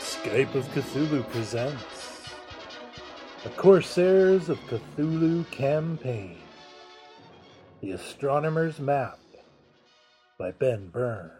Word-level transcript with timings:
Skype 0.00 0.54
of 0.54 0.66
Cthulhu 0.68 1.22
presents 1.30 1.93
Corsairs 3.64 4.50
of 4.50 4.58
Cthulhu 4.66 5.50
Campaign 5.50 6.36
The 7.80 7.92
Astronomer's 7.92 8.78
Map 8.78 9.18
by 10.38 10.50
Ben 10.50 10.88
Burns. 10.88 11.32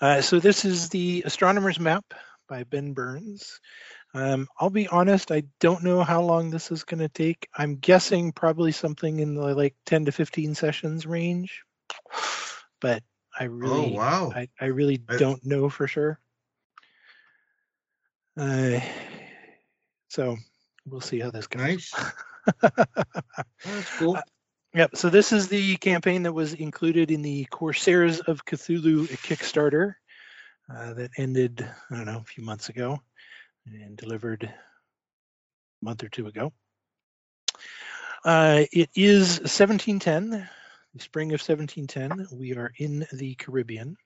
Uh, 0.00 0.20
so 0.20 0.38
this 0.38 0.64
is 0.64 0.90
the 0.90 1.24
Astronomer's 1.26 1.80
Map 1.80 2.04
by 2.48 2.62
Ben 2.62 2.92
Burns. 2.92 3.58
Um, 4.14 4.46
I'll 4.60 4.70
be 4.70 4.86
honest, 4.86 5.32
I 5.32 5.42
don't 5.58 5.82
know 5.82 6.04
how 6.04 6.22
long 6.22 6.50
this 6.50 6.70
is 6.70 6.84
going 6.84 7.00
to 7.00 7.08
take. 7.08 7.48
I'm 7.58 7.74
guessing 7.74 8.30
probably 8.30 8.70
something 8.70 9.18
in 9.18 9.34
the 9.34 9.56
like 9.56 9.74
10 9.86 10.04
to 10.04 10.12
15 10.12 10.54
sessions 10.54 11.04
range, 11.04 11.64
but 12.80 13.02
I 13.36 13.44
really, 13.44 13.92
oh 13.92 13.98
wow! 13.98 14.32
I, 14.32 14.46
I 14.60 14.66
really 14.66 15.02
I- 15.08 15.16
don't 15.16 15.44
know 15.44 15.68
for 15.68 15.88
sure. 15.88 16.20
Uh, 18.36 18.78
so 20.10 20.36
we'll 20.86 21.00
see 21.00 21.20
how 21.20 21.30
this 21.30 21.46
goes. 21.46 21.62
nice. 21.62 21.94
That's 22.60 23.98
cool. 23.98 24.18
Yep. 24.74 24.96
So 24.96 25.08
this 25.08 25.32
is 25.32 25.48
the 25.48 25.76
campaign 25.76 26.24
that 26.24 26.32
was 26.32 26.52
included 26.52 27.10
in 27.10 27.22
the 27.22 27.44
Corsairs 27.44 28.20
of 28.20 28.44
Cthulhu 28.44 29.06
Kickstarter 29.08 29.94
uh, 30.68 30.94
that 30.94 31.10
ended, 31.16 31.66
I 31.90 31.96
don't 31.96 32.06
know, 32.06 32.18
a 32.18 32.24
few 32.24 32.44
months 32.44 32.68
ago 32.68 33.00
and 33.66 33.96
delivered 33.96 34.44
a 34.44 35.84
month 35.84 36.02
or 36.02 36.08
two 36.08 36.26
ago. 36.26 36.52
Uh, 38.24 38.64
it 38.72 38.90
is 38.96 39.38
1710, 39.40 40.30
the 40.30 41.00
spring 41.00 41.28
of 41.28 41.40
1710. 41.40 42.36
We 42.36 42.54
are 42.54 42.72
in 42.78 43.06
the 43.12 43.36
Caribbean. 43.36 43.96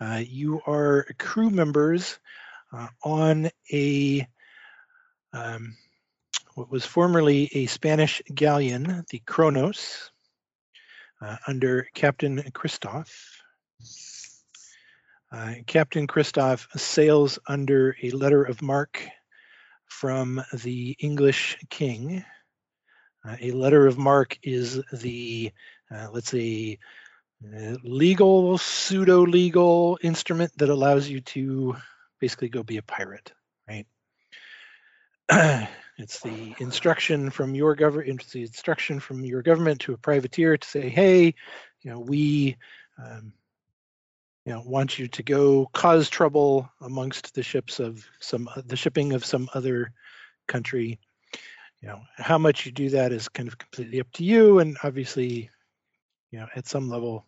Uh, 0.00 0.22
you 0.26 0.60
are 0.66 1.06
crew 1.18 1.50
members 1.50 2.18
uh, 2.72 2.88
on 3.04 3.50
a 3.72 4.26
um, 5.36 5.76
what 6.54 6.70
was 6.70 6.86
formerly 6.86 7.50
a 7.52 7.66
Spanish 7.66 8.22
galleon, 8.34 9.04
the 9.10 9.18
Kronos, 9.26 10.10
uh, 11.20 11.36
under 11.46 11.88
Captain 11.94 12.42
Christoph. 12.52 13.42
Uh, 15.30 15.54
Captain 15.66 16.06
Christoph 16.06 16.68
sails 16.76 17.38
under 17.46 17.96
a 18.02 18.10
letter 18.10 18.42
of 18.42 18.62
marque 18.62 19.06
from 19.86 20.42
the 20.54 20.96
English 20.98 21.58
king. 21.68 22.24
Uh, 23.26 23.36
a 23.40 23.50
letter 23.50 23.86
of 23.86 23.98
marque 23.98 24.38
is 24.42 24.80
the, 24.92 25.52
uh, 25.94 26.08
let's 26.12 26.30
say, 26.30 26.78
legal, 27.82 28.56
pseudo 28.56 29.26
legal 29.26 29.98
instrument 30.02 30.52
that 30.56 30.70
allows 30.70 31.08
you 31.08 31.20
to 31.20 31.76
basically 32.18 32.48
go 32.48 32.62
be 32.62 32.78
a 32.78 32.82
pirate? 32.82 33.32
it's 35.98 36.20
the 36.20 36.54
instruction 36.58 37.30
from 37.30 37.54
your 37.54 37.74
government 37.74 38.20
it's 38.20 38.32
the 38.32 38.42
instruction 38.42 39.00
from 39.00 39.24
your 39.24 39.42
government 39.42 39.80
to 39.80 39.92
a 39.92 39.98
privateer 39.98 40.56
to 40.56 40.68
say 40.68 40.88
hey 40.88 41.34
you 41.82 41.90
know 41.90 41.98
we 41.98 42.56
um, 42.98 43.32
you 44.46 44.52
know 44.52 44.62
want 44.64 44.98
you 44.98 45.08
to 45.08 45.22
go 45.22 45.68
cause 45.72 46.08
trouble 46.08 46.70
amongst 46.80 47.34
the 47.34 47.42
ships 47.42 47.80
of 47.80 48.06
some 48.20 48.48
the 48.66 48.76
shipping 48.76 49.12
of 49.12 49.24
some 49.24 49.50
other 49.52 49.92
country. 50.46 50.98
You 51.82 51.88
know 51.88 52.00
how 52.16 52.38
much 52.38 52.64
you 52.64 52.72
do 52.72 52.88
that 52.90 53.12
is 53.12 53.28
kind 53.28 53.48
of 53.48 53.58
completely 53.58 54.00
up 54.00 54.10
to 54.14 54.24
you 54.24 54.60
and 54.60 54.76
obviously 54.82 55.50
you 56.30 56.38
know 56.38 56.46
at 56.54 56.66
some 56.66 56.88
level 56.88 57.26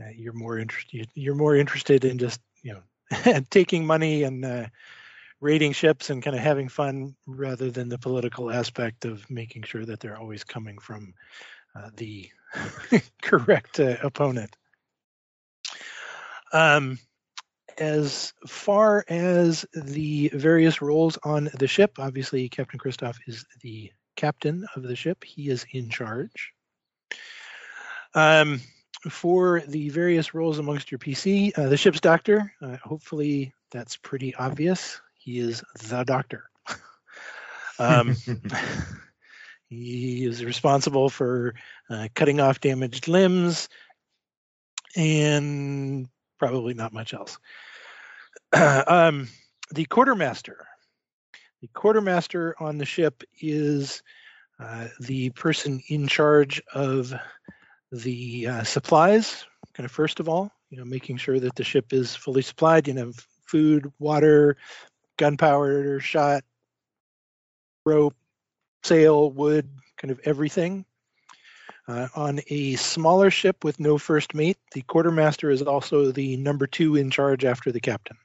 uh, 0.00 0.10
you're 0.16 0.32
more 0.32 0.58
interested 0.58 1.08
you're 1.14 1.34
more 1.34 1.54
interested 1.54 2.04
in 2.04 2.18
just 2.18 2.40
you 2.62 2.74
know 2.74 3.42
taking 3.50 3.86
money 3.86 4.22
and 4.22 4.44
uh, 4.44 4.66
raiding 5.44 5.72
ships 5.72 6.08
and 6.08 6.22
kind 6.22 6.34
of 6.34 6.40
having 6.40 6.70
fun 6.70 7.14
rather 7.26 7.70
than 7.70 7.90
the 7.90 7.98
political 7.98 8.50
aspect 8.50 9.04
of 9.04 9.28
making 9.30 9.62
sure 9.62 9.84
that 9.84 10.00
they're 10.00 10.16
always 10.16 10.42
coming 10.42 10.78
from 10.78 11.12
uh, 11.76 11.90
the 11.98 12.30
correct 13.22 13.78
uh, 13.78 13.96
opponent. 14.02 14.56
Um, 16.50 16.98
as 17.76 18.32
far 18.46 19.04
as 19.06 19.66
the 19.74 20.30
various 20.32 20.80
roles 20.80 21.18
on 21.22 21.50
the 21.58 21.68
ship, 21.68 21.98
obviously 21.98 22.48
Captain 22.48 22.78
Christoph 22.78 23.18
is 23.26 23.44
the 23.60 23.92
captain 24.16 24.66
of 24.74 24.82
the 24.82 24.96
ship. 24.96 25.22
He 25.24 25.50
is 25.50 25.66
in 25.72 25.90
charge. 25.90 26.54
Um, 28.14 28.62
for 29.10 29.62
the 29.68 29.90
various 29.90 30.32
roles 30.32 30.58
amongst 30.58 30.90
your 30.90 31.00
PC, 31.00 31.58
uh, 31.58 31.68
the 31.68 31.76
ship's 31.76 32.00
doctor, 32.00 32.54
uh, 32.62 32.78
hopefully 32.82 33.52
that's 33.70 33.98
pretty 33.98 34.34
obvious. 34.36 35.02
He 35.24 35.38
is 35.38 35.64
the 35.88 36.04
doctor. 36.04 36.50
um, 37.78 38.14
he 39.70 40.26
is 40.26 40.44
responsible 40.44 41.08
for 41.08 41.54
uh, 41.88 42.08
cutting 42.14 42.40
off 42.40 42.60
damaged 42.60 43.08
limbs 43.08 43.70
and 44.94 46.08
probably 46.38 46.74
not 46.74 46.92
much 46.92 47.14
else. 47.14 47.38
um, 48.52 49.28
the 49.72 49.86
quartermaster. 49.86 50.66
The 51.62 51.68
quartermaster 51.68 52.54
on 52.60 52.76
the 52.76 52.84
ship 52.84 53.22
is 53.40 54.02
uh, 54.60 54.88
the 55.00 55.30
person 55.30 55.82
in 55.88 56.06
charge 56.06 56.62
of 56.74 57.14
the 57.90 58.46
uh, 58.46 58.62
supplies, 58.64 59.46
kind 59.72 59.86
of 59.86 59.90
first 59.90 60.20
of 60.20 60.28
all, 60.28 60.52
you 60.68 60.76
know, 60.76 60.84
making 60.84 61.16
sure 61.16 61.40
that 61.40 61.54
the 61.54 61.64
ship 61.64 61.94
is 61.94 62.14
fully 62.14 62.42
supplied, 62.42 62.86
you 62.86 62.92
know, 62.92 63.12
food, 63.46 63.90
water, 63.98 64.58
gunpowder, 65.16 66.00
shot, 66.00 66.44
rope, 67.84 68.14
sail, 68.82 69.30
wood, 69.30 69.68
kind 69.96 70.10
of 70.10 70.20
everything. 70.24 70.84
Uh, 71.86 72.08
on 72.16 72.40
a 72.48 72.76
smaller 72.76 73.30
ship 73.30 73.62
with 73.62 73.78
no 73.78 73.98
first 73.98 74.34
mate, 74.34 74.56
the 74.72 74.82
quartermaster 74.82 75.50
is 75.50 75.60
also 75.60 76.10
the 76.10 76.36
number 76.38 76.66
two 76.66 76.96
in 76.96 77.10
charge 77.10 77.44
after 77.44 77.70
the 77.70 77.80
captain. 77.80 78.16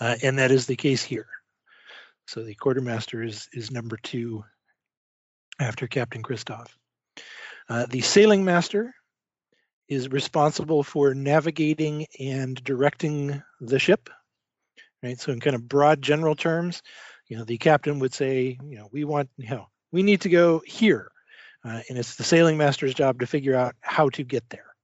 Uh, 0.00 0.16
and 0.22 0.38
that 0.38 0.50
is 0.50 0.66
the 0.66 0.76
case 0.76 1.02
here. 1.02 1.28
So 2.26 2.42
the 2.42 2.54
quartermaster 2.54 3.22
is, 3.22 3.48
is 3.52 3.70
number 3.70 3.98
two 4.02 4.44
after 5.58 5.86
Captain 5.86 6.22
Christoph. 6.22 6.76
Uh, 7.68 7.86
the 7.86 8.00
sailing 8.00 8.44
master 8.44 8.94
is 9.88 10.08
responsible 10.10 10.82
for 10.82 11.14
navigating 11.14 12.06
and 12.18 12.62
directing 12.64 13.42
the 13.60 13.78
ship 13.78 14.08
right? 15.02 15.18
So 15.18 15.32
in 15.32 15.40
kind 15.40 15.56
of 15.56 15.68
broad 15.68 16.02
general 16.02 16.34
terms, 16.34 16.82
you 17.28 17.36
know, 17.36 17.44
the 17.44 17.58
captain 17.58 17.98
would 18.00 18.14
say, 18.14 18.58
you 18.62 18.76
know, 18.76 18.88
we 18.92 19.04
want, 19.04 19.30
you 19.36 19.50
know, 19.50 19.66
we 19.92 20.02
need 20.02 20.22
to 20.22 20.28
go 20.28 20.62
here, 20.66 21.10
uh, 21.64 21.80
and 21.88 21.98
it's 21.98 22.16
the 22.16 22.24
sailing 22.24 22.56
master's 22.56 22.94
job 22.94 23.20
to 23.20 23.26
figure 23.26 23.54
out 23.54 23.74
how 23.80 24.08
to 24.10 24.24
get 24.24 24.48
there, 24.50 24.74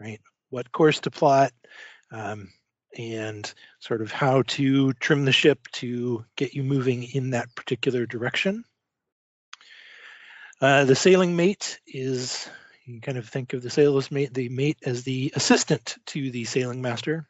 right? 0.00 0.20
What 0.50 0.72
course 0.72 1.00
to 1.00 1.10
plot, 1.10 1.52
um, 2.10 2.50
and 2.96 3.52
sort 3.80 4.02
of 4.02 4.12
how 4.12 4.42
to 4.42 4.92
trim 4.94 5.24
the 5.24 5.32
ship 5.32 5.66
to 5.72 6.24
get 6.36 6.54
you 6.54 6.62
moving 6.62 7.04
in 7.04 7.30
that 7.30 7.54
particular 7.54 8.06
direction. 8.06 8.64
Uh, 10.60 10.84
the 10.84 10.94
sailing 10.94 11.34
mate 11.34 11.80
is 11.86 12.48
you 12.84 12.94
can 12.94 13.00
kind 13.00 13.18
of 13.18 13.28
think 13.28 13.52
of 13.52 13.62
the 13.62 13.70
sailor's 13.70 14.10
mate, 14.10 14.34
the 14.34 14.48
mate 14.48 14.78
as 14.84 15.04
the 15.04 15.32
assistant 15.34 15.96
to 16.06 16.30
the 16.30 16.44
sailing 16.44 16.82
master. 16.82 17.26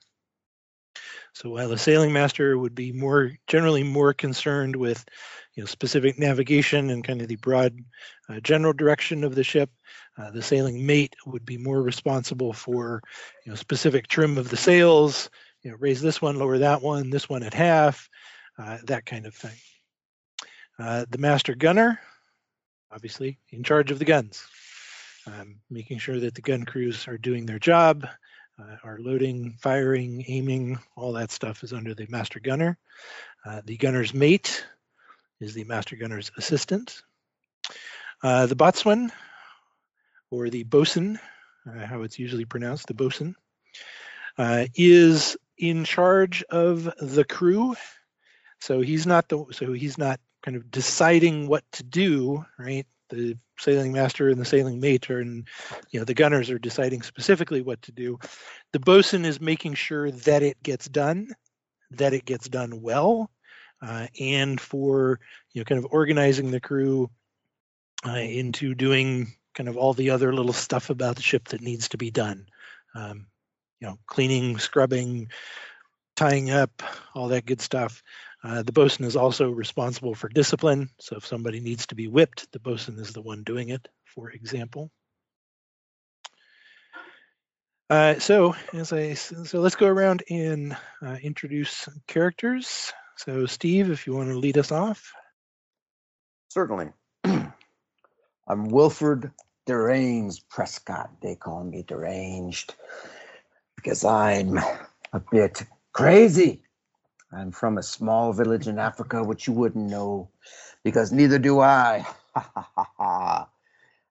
So 1.35 1.51
while 1.51 1.69
the 1.69 1.79
sailing 1.79 2.13
master 2.13 2.59
would 2.59 2.75
be 2.75 2.93
more 2.93 3.33
generally 3.47 3.83
more 3.83 4.13
concerned 4.13 4.77
with 4.77 5.05
you 5.55 5.63
know, 5.63 5.67
specific 5.67 6.19
navigation 6.19 6.91
and 6.91 7.05
kind 7.05 7.23
of 7.23 7.29
the 7.29 7.37
broad 7.37 7.79
uh, 8.29 8.41
general 8.41 8.73
direction 8.73 9.25
of 9.25 9.35
the 9.35 9.45
ship, 9.45 9.71
uh, 10.19 10.31
the 10.31 10.43
sailing 10.43 10.85
mate 10.85 11.15
would 11.27 11.45
be 11.47 11.57
more 11.57 11.83
responsible 11.83 12.53
for 12.53 13.03
you 13.45 13.51
know, 13.51 13.57
specific 13.57 14.09
trim 14.09 14.37
of 14.37 14.51
the 14.51 14.57
sails, 14.57 15.31
you 15.63 15.71
know, 15.71 15.77
raise 15.81 16.03
this 16.03 16.21
one, 16.21 16.39
lower 16.39 16.59
that 16.59 16.83
one, 16.83 17.11
this 17.11 17.29
one 17.29 17.43
at 17.43 17.55
half, 17.55 18.09
uh, 18.59 18.79
that 18.85 19.07
kind 19.07 19.27
of 19.27 19.35
thing. 19.35 19.57
Uh, 20.79 21.07
the 21.11 21.19
master 21.19 21.55
gunner, 21.55 21.99
obviously 22.91 23.39
in 23.51 23.63
charge 23.63 23.91
of 23.91 23.99
the 23.99 24.05
guns, 24.05 24.45
um, 25.27 25.57
making 25.71 25.99
sure 25.99 26.21
that 26.21 26.35
the 26.35 26.43
gun 26.43 26.65
crews 26.65 27.09
are 27.09 27.19
doing 27.19 27.47
their 27.47 27.59
job, 27.59 28.07
uh, 28.63 28.77
our 28.85 28.99
loading, 28.99 29.57
firing, 29.61 30.25
aiming, 30.29 30.79
all 30.97 31.13
that 31.13 31.31
stuff 31.31 31.63
is 31.65 31.73
under 31.73 31.95
the 31.95 32.07
master 32.09 32.41
gunner. 32.41 32.79
Uh, 33.45 33.61
the 33.65 33.77
gunner's 33.77 34.15
mate 34.15 34.65
is 35.41 35.55
the 35.55 35.65
master 35.65 35.97
gunner's 35.97 36.31
assistant. 36.37 37.03
Uh, 38.23 38.47
the 38.47 38.57
boatswain, 38.57 39.11
or 40.31 40.49
the 40.49 40.63
bosun, 40.65 41.19
uh, 41.67 41.87
how 41.87 42.03
it's 42.03 42.19
usually 42.19 42.45
pronounced, 42.45 42.87
the 42.87 42.95
bosun, 42.95 43.35
uh, 44.39 44.67
is 44.75 45.37
in 45.59 45.85
charge 45.85 46.43
of 46.45 46.85
the 47.01 47.25
crew. 47.25 47.75
So 48.61 48.81
he's 48.81 49.07
not 49.07 49.29
the 49.29 49.45
so 49.51 49.73
he's 49.73 49.99
not 49.99 50.21
kind 50.45 50.57
of 50.57 50.71
deciding 50.71 51.49
what 51.49 51.65
to 51.73 51.83
do, 51.83 52.45
right? 52.59 52.87
The 53.13 53.37
sailing 53.59 53.93
master 53.93 54.31
and 54.31 54.41
the 54.41 54.45
sailing 54.47 54.81
mate 54.81 55.11
are, 55.11 55.21
and 55.21 55.47
you 55.91 56.01
know, 56.01 56.05
the 56.05 56.15
gunners 56.15 56.51
are 56.51 56.59
deciding 56.59 57.03
specifically 57.03 57.61
what 57.61 57.83
to 57.83 57.93
do. 57.93 58.19
The 58.73 58.81
bosun 58.81 59.27
is 59.27 59.39
making 59.41 59.75
sure 59.75 60.11
that 60.11 60.43
it 60.43 60.63
gets 60.63 60.89
done, 60.89 61.29
that 61.91 62.15
it 62.15 62.25
gets 62.25 62.49
done 62.49 62.81
well, 62.81 63.31
uh, 63.83 64.07
and 64.19 64.59
for 64.59 65.21
you 65.53 65.61
know, 65.61 65.65
kind 65.65 65.79
of 65.79 65.93
organizing 65.93 66.51
the 66.51 66.61
crew 66.61 67.11
uh, 68.07 68.13
into 68.13 68.75
doing 68.75 69.35
kind 69.55 69.69
of 69.69 69.77
all 69.77 69.93
the 69.93 70.11
other 70.11 70.33
little 70.33 70.55
stuff 70.55 70.89
about 70.89 71.17
the 71.17 71.23
ship 71.23 71.49
that 71.49 71.61
needs 71.61 71.91
to 71.91 71.99
be 71.99 72.11
done. 72.11 72.47
Um, 72.95 73.27
you 73.81 73.89
know, 73.89 73.99
cleaning, 74.07 74.59
scrubbing, 74.59 75.29
tying 76.17 76.51
up, 76.51 76.83
all 77.15 77.29
that 77.29 77.47
good 77.47 77.61
stuff. 77.61 78.03
Uh, 78.45 78.63
the 78.63 78.73
bosun 78.73 79.05
is 79.05 79.17
also 79.17 79.51
responsible 79.51 80.15
for 80.15 80.29
discipline. 80.29 80.91
So 80.99 81.17
if 81.17 81.27
somebody 81.27 81.61
needs 81.61 81.87
to 81.89 81.95
be 81.95 82.09
whipped, 82.09 82.51
the 82.53 82.59
bosun 82.59 82.99
is 82.99 83.13
the 83.13 83.23
one 83.23 83.45
doing 83.45 83.69
it, 83.69 83.87
for 84.05 84.31
example. 84.31 84.91
Uh, 87.89 88.19
so 88.19 88.55
as 88.73 88.93
I 88.93 89.13
so 89.15 89.61
let's 89.61 89.77
go 89.77 89.87
around 89.87 90.25
and 90.31 90.77
uh, 91.05 91.17
introduce 91.23 91.89
characters. 92.07 92.93
So 93.17 93.47
Steve, 93.47 93.91
if 93.91 94.07
you 94.07 94.15
want 94.15 94.31
to 94.31 94.39
lead 94.39 94.59
us 94.59 94.73
off. 94.73 95.13
Certainly. 96.49 96.89
I'm 97.25 98.69
Wilford 98.69 99.31
Deranged 99.67 100.49
Prescott. 100.49 101.11
They 101.23 101.37
call 101.37 101.65
me 101.65 101.85
deranged 101.87 102.75
because 103.77 104.05
I'm 104.05 104.59
a 105.13 105.21
bit 105.31 105.63
crazy. 105.93 106.63
I'm 107.35 107.51
from 107.53 107.79
a 107.79 107.83
small 107.83 108.33
village 108.33 108.69
in 108.69 108.79
Africa, 108.79 109.23
which 109.25 109.47
you 109.47 109.55
wouldn't 109.55 109.89
know 109.89 110.29
because 110.85 111.13
neither 111.13 111.39
do 111.39 111.61
I. 111.61 112.07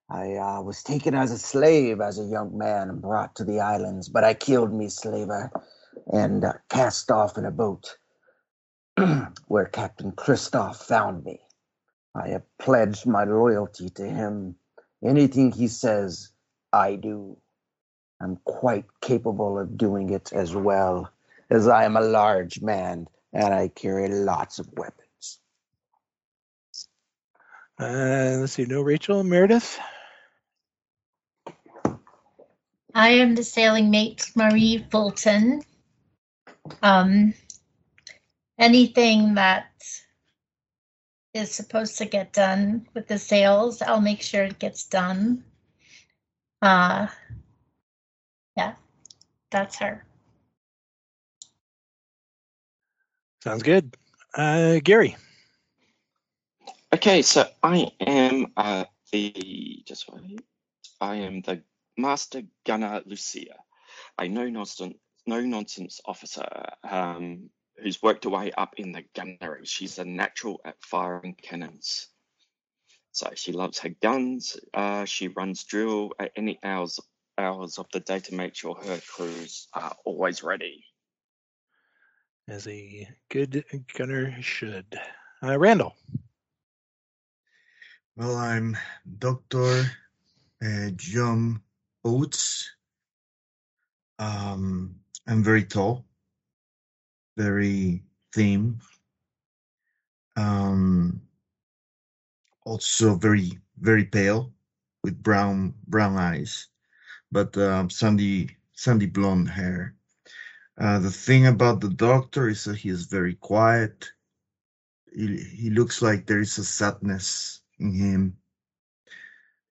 I 0.09 0.35
uh, 0.35 0.61
was 0.61 0.83
taken 0.83 1.15
as 1.15 1.31
a 1.31 1.37
slave 1.37 2.01
as 2.01 2.19
a 2.19 2.25
young 2.25 2.57
man 2.57 2.89
and 2.89 3.01
brought 3.01 3.35
to 3.35 3.45
the 3.45 3.61
islands, 3.61 4.09
but 4.09 4.25
I 4.25 4.33
killed 4.33 4.73
me 4.73 4.89
slaver 4.89 5.51
and 6.11 6.43
uh, 6.43 6.53
cast 6.69 7.11
off 7.11 7.37
in 7.37 7.45
a 7.45 7.51
boat 7.51 7.97
where 9.47 9.65
Captain 9.65 10.11
Christoph 10.11 10.85
found 10.85 11.23
me. 11.23 11.39
I 12.13 12.29
have 12.29 12.43
pledged 12.59 13.05
my 13.05 13.23
loyalty 13.23 13.89
to 13.91 14.05
him. 14.05 14.55
Anything 15.03 15.51
he 15.51 15.67
says, 15.67 16.29
I 16.73 16.95
do. 16.95 17.37
I'm 18.21 18.37
quite 18.43 18.85
capable 19.01 19.57
of 19.57 19.77
doing 19.77 20.09
it 20.09 20.33
as 20.33 20.55
well, 20.55 21.09
as 21.51 21.67
I 21.67 21.83
am 21.83 21.97
a 21.97 22.01
large 22.01 22.61
man 22.61 23.07
and 23.33 23.53
I 23.53 23.67
carry 23.67 24.07
lots 24.07 24.57
of 24.57 24.69
weapons. 24.73 25.39
Uh, 27.79 28.37
let's 28.39 28.53
see, 28.53 28.65
no 28.65 28.81
Rachel, 28.81 29.23
Meredith. 29.23 29.77
I 32.93 33.09
am 33.09 33.35
the 33.35 33.43
sailing 33.43 33.89
mate, 33.89 34.31
Marie 34.35 34.85
Fulton. 34.89 35.61
Um, 36.81 37.33
anything 38.57 39.35
that 39.35 39.71
is 41.33 41.51
supposed 41.51 41.97
to 41.97 42.05
get 42.05 42.33
done 42.33 42.87
with 42.93 43.07
the 43.07 43.17
sails, 43.17 43.81
I'll 43.81 44.01
make 44.01 44.21
sure 44.21 44.43
it 44.43 44.59
gets 44.59 44.85
done. 44.85 45.43
Uh, 46.61 47.07
yeah, 48.55 48.75
that's 49.49 49.79
her. 49.79 50.05
Sounds 53.41 53.63
good. 53.63 53.95
Uh, 54.35 54.79
Gary. 54.83 55.15
Okay, 56.93 57.21
so 57.21 57.47
I 57.63 57.91
am 57.99 58.53
uh, 58.55 58.85
the 59.11 59.81
just 59.87 60.11
wait. 60.11 60.41
I 60.99 61.15
am 61.15 61.41
the 61.41 61.63
master 61.97 62.43
gunner 62.65 63.01
Lucia, 63.05 63.55
a 64.19 64.27
no 64.27 64.47
nonsense 64.49 64.95
no 65.25 65.41
nonsense 65.41 66.01
officer 66.05 66.47
um, 66.83 67.49
who's 67.81 68.01
worked 68.03 68.25
her 68.25 68.29
way 68.29 68.51
up 68.51 68.75
in 68.77 68.91
the 68.91 69.03
gunnery. 69.15 69.65
She's 69.65 69.99
a 69.99 70.05
natural 70.05 70.61
at 70.65 70.75
firing 70.83 71.35
cannons. 71.41 72.07
So 73.11 73.31
she 73.35 73.53
loves 73.53 73.79
her 73.79 73.89
guns. 73.89 74.57
Uh, 74.73 75.05
she 75.05 75.29
runs 75.29 75.63
drill 75.63 76.11
at 76.19 76.31
any 76.35 76.59
hours 76.63 76.99
hours 77.37 77.79
of 77.79 77.87
the 77.91 77.99
day 78.01 78.19
to 78.19 78.35
make 78.35 78.55
sure 78.55 78.75
her 78.75 78.99
crews 79.07 79.67
are 79.73 79.95
always 80.05 80.43
ready. 80.43 80.85
As 82.51 82.67
a 82.67 83.07
good 83.29 83.63
gunner 83.97 84.35
should. 84.41 84.99
Uh, 85.41 85.57
Randall. 85.57 85.95
Well, 88.17 88.35
I'm 88.35 88.75
Dr. 89.19 89.89
Uh, 90.61 90.89
John 90.97 91.61
Oates. 92.03 92.69
Um, 94.19 94.95
I'm 95.25 95.41
very 95.41 95.63
tall, 95.63 96.03
very 97.37 98.03
thin, 98.33 98.81
um, 100.35 101.21
also 102.65 103.15
very, 103.15 103.59
very 103.79 104.03
pale 104.03 104.51
with 105.05 105.23
brown, 105.23 105.73
brown 105.87 106.17
eyes, 106.17 106.67
but 107.31 107.57
um, 107.57 107.89
sandy, 107.89 108.57
sandy 108.73 109.05
blonde 109.05 109.47
hair. 109.49 109.95
Uh, 110.79 110.99
the 110.99 111.11
thing 111.11 111.47
about 111.47 111.81
the 111.81 111.89
doctor 111.89 112.49
is 112.49 112.63
that 112.63 112.77
he 112.77 112.89
is 112.89 113.05
very 113.05 113.35
quiet. 113.35 114.11
He, 115.13 115.37
he 115.37 115.69
looks 115.69 116.01
like 116.01 116.25
there 116.25 116.39
is 116.39 116.57
a 116.57 116.63
sadness 116.63 117.61
in 117.79 117.93
him. 117.93 118.37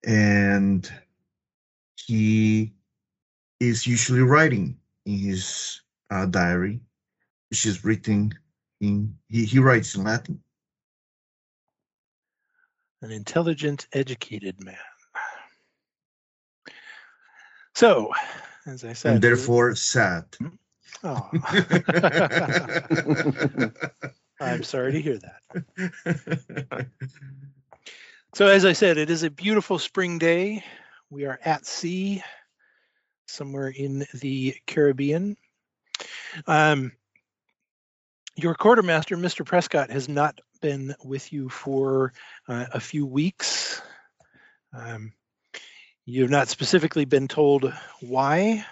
And 0.04 0.90
he 1.96 2.72
is 3.58 3.86
usually 3.86 4.22
writing 4.22 4.78
in 5.06 5.18
his 5.18 5.80
uh, 6.10 6.26
diary, 6.26 6.80
which 7.50 7.66
is 7.66 7.84
written 7.84 8.34
in, 8.80 9.16
he, 9.28 9.44
he 9.44 9.58
writes 9.58 9.94
in 9.94 10.04
Latin. 10.04 10.42
An 13.02 13.10
intelligent, 13.10 13.86
educated 13.92 14.62
man. 14.62 14.76
So, 17.74 18.12
as 18.66 18.84
I 18.84 18.92
said, 18.92 19.14
and 19.14 19.22
therefore 19.22 19.74
sad. 19.74 20.24
Oh. 21.02 21.30
I'm 24.40 24.62
sorry 24.62 24.92
to 24.92 25.00
hear 25.00 25.18
that. 25.18 26.86
So, 28.32 28.46
as 28.46 28.64
I 28.64 28.74
said, 28.74 28.96
it 28.96 29.10
is 29.10 29.24
a 29.24 29.30
beautiful 29.30 29.80
spring 29.80 30.18
day. 30.18 30.62
We 31.10 31.24
are 31.24 31.40
at 31.44 31.66
sea, 31.66 32.22
somewhere 33.26 33.66
in 33.66 34.06
the 34.14 34.54
Caribbean. 34.68 35.36
Um, 36.46 36.92
your 38.36 38.54
quartermaster, 38.54 39.16
Mr. 39.16 39.44
Prescott, 39.44 39.90
has 39.90 40.08
not 40.08 40.40
been 40.62 40.94
with 41.02 41.32
you 41.32 41.48
for 41.48 42.12
uh, 42.46 42.66
a 42.72 42.78
few 42.78 43.04
weeks. 43.04 43.82
Um, 44.72 45.12
you 46.06 46.22
have 46.22 46.30
not 46.30 46.46
specifically 46.46 47.04
been 47.04 47.26
told 47.26 47.74
why. 48.00 48.64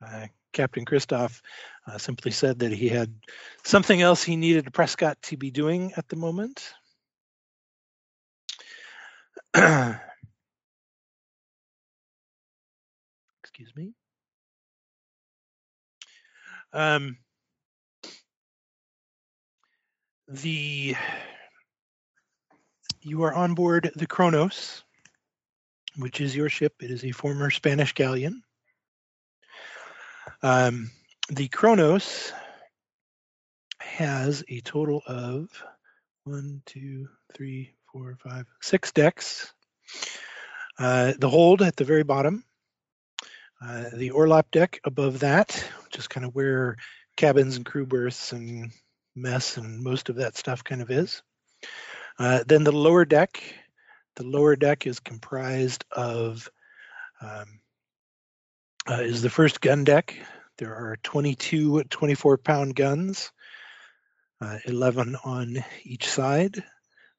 Uh, 0.00 0.28
Captain 0.52 0.84
Christoph 0.84 1.42
uh, 1.86 1.98
simply 1.98 2.30
said 2.30 2.60
that 2.60 2.72
he 2.72 2.88
had 2.88 3.14
something 3.64 4.00
else 4.00 4.22
he 4.22 4.36
needed 4.36 4.72
Prescott 4.72 5.20
to 5.22 5.36
be 5.36 5.50
doing 5.50 5.92
at 5.96 6.08
the 6.08 6.16
moment. 6.16 6.72
Excuse 13.42 13.72
me. 13.74 13.92
Um, 16.72 17.16
the 20.28 20.94
you 23.00 23.22
are 23.22 23.32
on 23.32 23.54
board 23.54 23.90
the 23.96 24.06
Kronos, 24.06 24.84
which 25.96 26.20
is 26.20 26.36
your 26.36 26.48
ship. 26.50 26.74
It 26.82 26.90
is 26.90 27.04
a 27.04 27.12
former 27.12 27.50
Spanish 27.50 27.94
galleon. 27.94 28.42
Um, 30.42 30.90
the 31.28 31.48
Kronos 31.48 32.32
has 33.80 34.44
a 34.48 34.60
total 34.60 35.02
of 35.06 35.48
one, 36.24 36.62
two, 36.64 37.08
three, 37.34 37.74
four, 37.92 38.16
five, 38.22 38.46
six 38.60 38.92
decks. 38.92 39.52
Uh, 40.78 41.12
the 41.18 41.28
hold 41.28 41.62
at 41.62 41.76
the 41.76 41.84
very 41.84 42.04
bottom, 42.04 42.44
uh, 43.60 43.86
the 43.94 44.10
orlop 44.10 44.50
deck 44.52 44.80
above 44.84 45.20
that, 45.20 45.52
which 45.84 45.98
is 45.98 46.06
kind 46.06 46.24
of 46.24 46.34
where 46.34 46.76
cabins 47.16 47.56
and 47.56 47.66
crew 47.66 47.84
berths 47.84 48.32
and 48.32 48.70
mess 49.16 49.56
and 49.56 49.82
most 49.82 50.08
of 50.08 50.16
that 50.16 50.36
stuff 50.36 50.62
kind 50.62 50.80
of 50.80 50.90
is. 50.90 51.22
Uh, 52.18 52.44
then 52.46 52.62
the 52.62 52.72
lower 52.72 53.04
deck, 53.04 53.42
the 54.14 54.24
lower 54.24 54.54
deck 54.54 54.86
is 54.86 55.00
comprised 55.00 55.84
of 55.90 56.48
um, 57.20 57.60
uh, 58.88 59.02
is 59.02 59.22
the 59.22 59.30
first 59.30 59.60
gun 59.60 59.84
deck. 59.84 60.16
There 60.56 60.74
are 60.74 60.96
22 61.02 61.84
24 61.84 62.38
pound 62.38 62.74
guns, 62.74 63.30
uh, 64.40 64.58
11 64.64 65.16
on 65.24 65.58
each 65.84 66.08
side, 66.08 66.62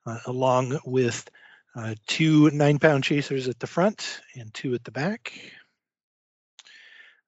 uh, 0.05 0.17
along 0.25 0.79
with 0.85 1.29
uh, 1.75 1.95
two 2.07 2.49
nine 2.51 2.79
pound 2.79 3.03
chasers 3.03 3.47
at 3.47 3.59
the 3.59 3.67
front 3.67 4.21
and 4.35 4.53
two 4.53 4.73
at 4.73 4.83
the 4.83 4.91
back. 4.91 5.31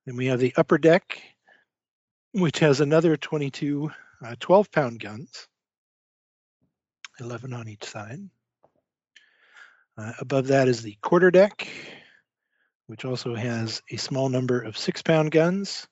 Then 0.05 0.15
we 0.15 0.25
have 0.27 0.39
the 0.39 0.53
upper 0.57 0.77
deck, 0.77 1.21
which 2.33 2.60
has 2.60 2.81
another 2.81 3.17
22 3.17 3.91
uh, 4.25 4.36
12 4.39 4.71
pound 4.71 5.00
guns, 5.00 5.48
11 7.19 7.53
on 7.53 7.67
each 7.67 7.83
side. 7.83 8.19
Uh, 9.98 10.13
above 10.19 10.48
that 10.48 10.67
is 10.67 10.81
the 10.81 10.98
quarter 11.01 11.29
deck, 11.29 11.67
which 12.91 13.05
also 13.05 13.33
has 13.33 13.81
a 13.89 13.95
small 13.95 14.27
number 14.27 14.60
of 14.60 14.77
six 14.77 15.01
pound 15.01 15.31
guns. 15.31 15.88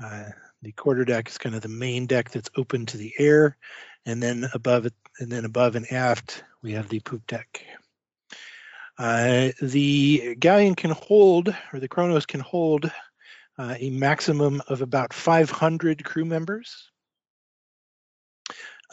Uh, 0.00 0.26
the 0.62 0.70
quarter 0.70 1.04
deck 1.04 1.28
is 1.28 1.38
kind 1.38 1.56
of 1.56 1.60
the 1.60 1.68
main 1.68 2.06
deck 2.06 2.30
that's 2.30 2.48
open 2.56 2.86
to 2.86 2.96
the 2.96 3.12
air, 3.18 3.56
and 4.06 4.22
then 4.22 4.48
above 4.54 4.86
it, 4.86 4.94
and 5.18 5.30
then 5.30 5.44
above 5.44 5.74
and 5.74 5.90
aft, 5.90 6.44
we 6.62 6.70
have 6.70 6.88
the 6.88 7.00
poop 7.00 7.26
deck. 7.26 7.64
Uh, 8.96 9.48
the 9.60 10.36
galleon 10.38 10.76
can 10.76 10.92
hold, 10.92 11.52
or 11.72 11.80
the 11.80 11.88
Kronos 11.88 12.26
can 12.26 12.38
hold, 12.38 12.92
uh, 13.58 13.74
a 13.80 13.90
maximum 13.90 14.62
of 14.68 14.82
about 14.82 15.12
500 15.12 16.04
crew 16.04 16.24
members. 16.24 16.92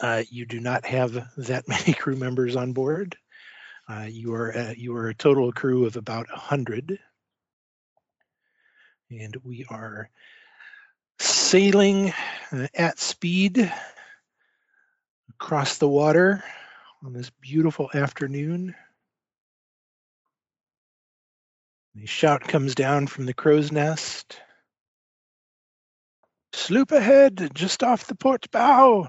Uh, 0.00 0.24
you 0.28 0.44
do 0.44 0.58
not 0.58 0.84
have 0.84 1.24
that 1.36 1.68
many 1.68 1.92
crew 1.92 2.16
members 2.16 2.56
on 2.56 2.72
board. 2.72 3.16
Uh, 3.88 4.06
you 4.10 4.34
are 4.34 4.56
uh, 4.56 4.74
you 4.76 4.96
are 4.96 5.08
a 5.08 5.14
total 5.14 5.52
crew 5.52 5.86
of 5.86 5.96
about 5.96 6.28
100, 6.30 6.98
and 9.10 9.36
we 9.44 9.64
are 9.70 10.10
sailing 11.18 12.12
at 12.74 12.98
speed 12.98 13.72
across 15.30 15.78
the 15.78 15.88
water 15.88 16.44
on 17.04 17.12
this 17.12 17.30
beautiful 17.40 17.88
afternoon. 17.94 18.74
A 22.02 22.06
shout 22.06 22.42
comes 22.42 22.74
down 22.74 23.06
from 23.06 23.26
the 23.26 23.34
crow's 23.34 23.72
nest. 23.72 24.40
Sloop 26.52 26.92
ahead, 26.92 27.50
just 27.54 27.82
off 27.82 28.06
the 28.06 28.14
port 28.14 28.50
bow. 28.50 29.08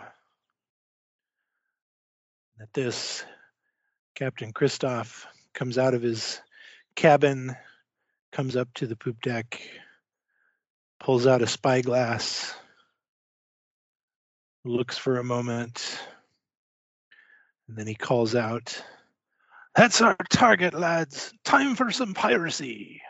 At 2.59 2.73
this, 2.73 3.23
Captain 4.15 4.51
Christoph 4.53 5.27
comes 5.53 5.77
out 5.77 5.93
of 5.93 6.01
his 6.01 6.41
cabin, 6.95 7.55
comes 8.31 8.55
up 8.55 8.73
to 8.75 8.87
the 8.87 8.95
poop 8.95 9.21
deck, 9.21 9.61
pulls 10.99 11.25
out 11.27 11.41
a 11.41 11.47
spyglass, 11.47 12.53
looks 14.65 14.97
for 14.97 15.17
a 15.17 15.23
moment, 15.23 15.99
and 17.67 17.77
then 17.77 17.87
he 17.87 17.95
calls 17.95 18.35
out, 18.35 18.81
That's 19.75 20.01
our 20.01 20.17
target, 20.29 20.73
lads. 20.73 21.33
Time 21.43 21.75
for 21.75 21.91
some 21.91 22.13
piracy. 22.13 23.01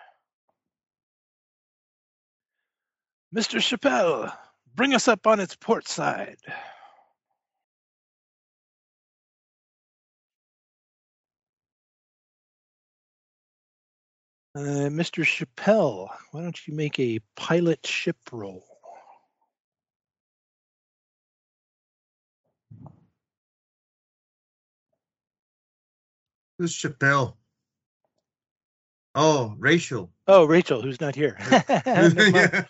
Mr. 3.35 3.59
Chappelle, 3.59 4.33
bring 4.75 4.93
us 4.93 5.07
up 5.07 5.27
on 5.27 5.39
its 5.39 5.55
port 5.55 5.87
side. 5.87 6.37
Uh, 14.55 14.89
Mr. 14.89 15.23
Chappelle, 15.23 16.09
why 16.31 16.41
don't 16.41 16.67
you 16.67 16.73
make 16.73 16.99
a 16.99 17.19
pilot 17.35 17.85
ship 17.85 18.17
roll? 18.31 18.65
Who's 26.57 26.75
Chappelle? 26.75 27.35
Oh, 29.15 29.55
Rachel. 29.57 30.11
Oh, 30.27 30.45
Rachel, 30.45 30.81
who's 30.81 30.99
not 30.99 31.15
here. 31.15 31.37
Never 31.85 32.31
mind. 32.31 32.65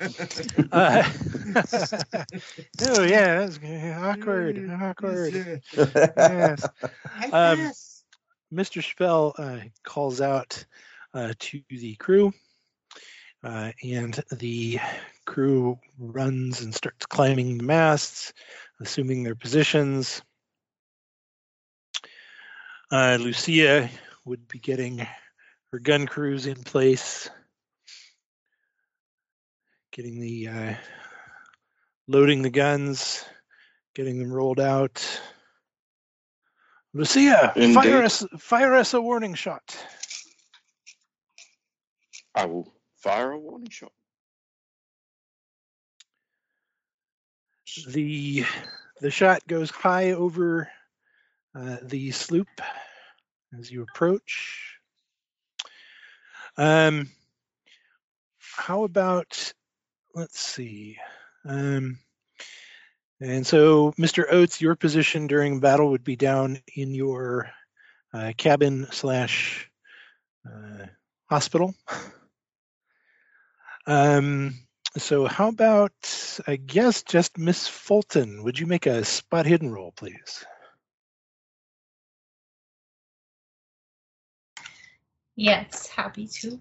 Uh, 0.72 1.04
oh 2.88 3.04
yeah, 3.04 3.46
that's 3.46 3.60
awkward. 3.98 4.70
Awkward. 4.70 5.62
Yes. 5.76 6.68
Um, 7.32 7.72
Mr. 8.54 8.84
Spell 8.84 9.34
uh, 9.38 9.60
calls 9.84 10.22
out 10.22 10.64
uh, 10.64 10.89
to 11.14 11.62
the 11.70 11.96
crew, 11.96 12.34
uh, 13.44 13.72
and 13.84 14.20
the 14.32 14.80
crew 15.26 15.80
runs 15.98 16.62
and 16.62 16.74
starts 16.74 17.06
climbing 17.06 17.58
the 17.58 17.64
masts, 17.64 18.34
assuming 18.82 19.24
their 19.24 19.36
positions. 19.36 20.22
Uh, 22.92 23.18
Lucia 23.20 23.90
would 24.26 24.48
be 24.48 24.60
getting 24.60 25.06
her 25.72 25.80
gun 25.80 26.08
crews 26.08 26.48
in 26.48 26.56
place, 26.56 27.30
getting 29.92 30.20
the 30.20 30.48
uh, 30.48 30.74
loading 32.08 32.42
the 32.42 32.50
guns, 32.50 33.24
getting 33.94 34.20
them 34.20 34.34
rolled 34.34 34.60
out. 34.60 35.22
Lucia, 36.94 37.54
Indeed. 37.56 37.76
fire 37.76 38.04
us, 38.04 38.26
fire 38.40 38.76
us 38.76 38.96
a 38.96 39.02
warning 39.02 39.36
shot. 39.36 39.78
I 42.40 42.46
will 42.46 42.74
fire 42.96 43.32
a 43.32 43.38
warning 43.38 43.68
shot. 43.68 43.92
The 47.86 48.46
the 49.02 49.12
shot 49.12 49.46
goes 49.46 49.70
high 49.70 50.12
over 50.12 50.70
uh, 51.54 51.78
the 51.84 52.12
sloop 52.12 52.48
as 53.60 53.70
you 53.70 53.82
approach. 53.82 54.78
Um, 56.56 57.10
how 58.40 58.86
about 58.86 59.54
let's 60.16 60.40
see. 60.40 60.98
Um, 61.44 62.00
and 63.20 63.46
so, 63.46 63.92
Mr. 64.00 64.24
Oates, 64.32 64.62
your 64.62 64.78
position 64.78 65.28
during 65.28 65.60
battle 65.60 65.92
would 65.92 66.06
be 66.06 66.16
down 66.16 66.60
in 66.74 66.94
your 66.96 67.50
uh, 68.14 68.32
cabin 68.38 68.88
slash 68.92 69.70
uh, 70.50 70.86
hospital. 71.30 71.76
Um, 73.90 74.54
so 74.98 75.26
how 75.26 75.48
about, 75.48 76.40
I 76.46 76.58
guess, 76.58 77.02
just 77.02 77.40
Miss 77.40 77.68
Fulton? 77.68 78.44
Would 78.44 78.60
you 78.60 78.68
make 78.68 78.86
a 78.86 79.04
spot 79.04 79.48
hidden 79.48 79.72
roll, 79.72 79.92
please? 79.94 80.46
Yes, 85.36 85.88
happy 85.88 86.28
to. 86.28 86.60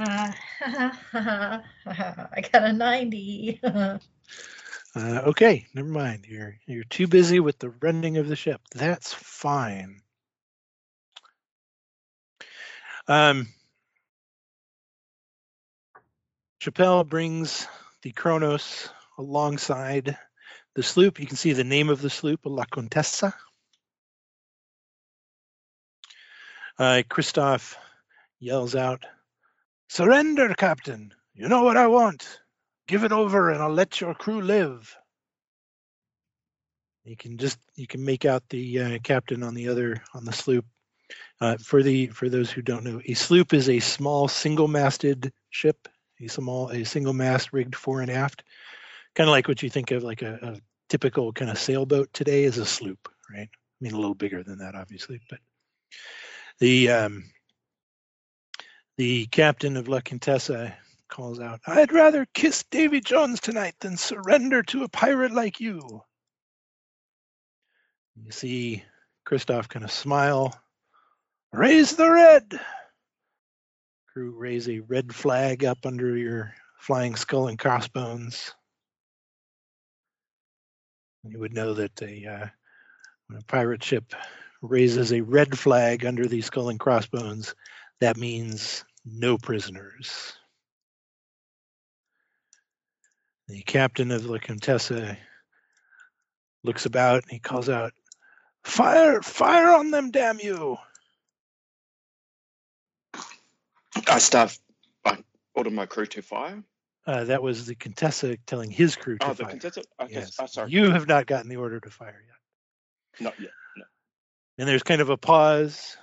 Uh, 0.00 0.32
I 1.14 1.60
got 2.52 2.64
a 2.64 2.72
90. 2.72 3.60
Uh, 4.94 5.22
okay, 5.24 5.66
never 5.72 5.88
mind. 5.88 6.26
You're 6.28 6.54
you're 6.66 6.84
too 6.84 7.06
busy 7.06 7.40
with 7.40 7.58
the 7.58 7.70
running 7.80 8.18
of 8.18 8.28
the 8.28 8.36
ship. 8.36 8.60
That's 8.74 9.10
fine. 9.10 10.02
Um, 13.08 13.48
Chappelle 16.62 17.04
brings 17.04 17.66
the 18.02 18.12
Kronos 18.12 18.88
alongside 19.18 20.16
the 20.76 20.84
sloop. 20.84 21.18
You 21.18 21.26
can 21.26 21.36
see 21.36 21.54
the 21.54 21.64
name 21.64 21.88
of 21.88 22.00
the 22.00 22.08
sloop, 22.08 22.42
La 22.44 22.64
Contessa. 22.64 23.34
Uh, 26.78 27.02
Christoph 27.08 27.76
yells 28.38 28.76
out, 28.76 29.04
Surrender, 29.88 30.54
Captain! 30.54 31.12
You 31.34 31.48
know 31.48 31.64
what 31.64 31.76
I 31.76 31.88
want. 31.88 32.38
Give 32.86 33.02
it 33.02 33.10
over 33.10 33.50
and 33.50 33.60
I'll 33.60 33.74
let 33.74 34.00
your 34.00 34.14
crew 34.14 34.40
live. 34.40 34.96
You 37.02 37.16
can 37.16 37.38
just 37.38 37.58
you 37.74 37.88
can 37.88 38.04
make 38.04 38.24
out 38.24 38.44
the 38.50 38.78
uh, 38.78 38.98
captain 39.02 39.42
on 39.42 39.54
the 39.54 39.68
other 39.68 40.00
on 40.14 40.24
the 40.24 40.32
sloop. 40.32 40.64
Uh, 41.40 41.56
for 41.56 41.82
the 41.82 42.06
for 42.06 42.28
those 42.28 42.52
who 42.52 42.62
don't 42.62 42.84
know, 42.84 43.00
a 43.04 43.14
sloop 43.14 43.52
is 43.52 43.68
a 43.68 43.80
small 43.80 44.28
single-masted 44.28 45.32
ship, 45.50 45.88
a 46.22 46.28
small 46.28 46.70
a 46.70 46.84
single 46.84 47.12
mast 47.12 47.52
rigged 47.52 47.76
fore 47.76 48.00
and 48.00 48.10
aft, 48.10 48.44
kind 49.14 49.28
of 49.28 49.32
like 49.32 49.48
what 49.48 49.62
you 49.62 49.70
think 49.70 49.90
of 49.90 50.02
like 50.02 50.22
a, 50.22 50.38
a 50.42 50.60
typical 50.88 51.32
kind 51.32 51.50
of 51.50 51.58
sailboat 51.58 52.12
today 52.12 52.44
is 52.44 52.58
a 52.58 52.66
sloop, 52.66 53.08
right? 53.30 53.48
I 53.52 53.78
mean 53.80 53.92
a 53.92 53.98
little 53.98 54.14
bigger 54.14 54.42
than 54.42 54.58
that, 54.58 54.74
obviously, 54.74 55.20
but 55.28 55.38
the 56.58 56.90
um, 56.90 57.24
the 58.96 59.26
captain 59.26 59.76
of 59.76 59.88
La 59.88 60.00
Contessa 60.00 60.74
calls 61.08 61.40
out, 61.40 61.60
I'd 61.66 61.92
rather 61.92 62.26
kiss 62.32 62.64
Davy 62.70 63.00
Jones 63.00 63.40
tonight 63.40 63.74
than 63.80 63.96
surrender 63.96 64.62
to 64.64 64.84
a 64.84 64.88
pirate 64.88 65.32
like 65.32 65.60
you. 65.60 66.02
You 68.16 68.30
see 68.30 68.84
Christoph 69.24 69.68
kind 69.68 69.84
of 69.84 69.92
smile. 69.92 70.54
Raise 71.52 71.96
the 71.96 72.10
red! 72.10 72.60
Crew 74.12 74.34
raise 74.36 74.68
a 74.68 74.80
red 74.80 75.14
flag 75.14 75.64
up 75.64 75.86
under 75.86 76.14
your 76.18 76.54
flying 76.76 77.16
skull 77.16 77.48
and 77.48 77.58
crossbones. 77.58 78.52
You 81.24 81.38
would 81.38 81.54
know 81.54 81.72
that 81.72 82.02
a, 82.02 82.26
uh, 82.26 82.46
when 83.26 83.38
a 83.38 83.44
pirate 83.44 83.82
ship 83.82 84.12
raises 84.60 85.14
a 85.14 85.22
red 85.22 85.58
flag 85.58 86.04
under 86.04 86.26
the 86.26 86.42
skull 86.42 86.68
and 86.68 86.78
crossbones, 86.78 87.54
that 88.00 88.18
means 88.18 88.84
no 89.06 89.38
prisoners. 89.38 90.34
The 93.48 93.62
captain 93.62 94.10
of 94.10 94.26
La 94.26 94.38
Contessa 94.38 95.16
looks 96.62 96.84
about 96.84 97.22
and 97.22 97.32
he 97.32 97.38
calls 97.38 97.70
out, 97.70 97.94
Fire! 98.62 99.22
Fire 99.22 99.72
on 99.72 99.90
them, 99.90 100.10
damn 100.10 100.38
you! 100.38 100.76
I 104.08 104.18
start. 104.18 104.58
I 105.04 105.18
order 105.54 105.70
my 105.70 105.86
crew 105.86 106.06
to 106.06 106.22
fire. 106.22 106.62
Uh, 107.06 107.24
that 107.24 107.42
was 107.42 107.66
the 107.66 107.74
Contessa 107.74 108.36
telling 108.46 108.70
his 108.70 108.94
crew 108.96 109.18
to 109.18 109.26
Oh, 109.26 109.32
the 109.34 109.42
fire. 109.44 109.50
contestant. 109.50 109.86
Okay, 110.00 110.14
Yes. 110.14 110.36
oh, 110.38 110.46
sorry. 110.46 110.70
You 110.70 110.90
have 110.90 111.08
not 111.08 111.26
gotten 111.26 111.48
the 111.48 111.56
order 111.56 111.80
to 111.80 111.90
fire 111.90 112.22
yet. 112.26 113.22
Not 113.24 113.40
yet. 113.40 113.50
No. 113.76 113.84
And 114.58 114.68
there's 114.68 114.84
kind 114.84 115.00
of 115.00 115.10
a 115.10 115.16
pause, 115.16 115.96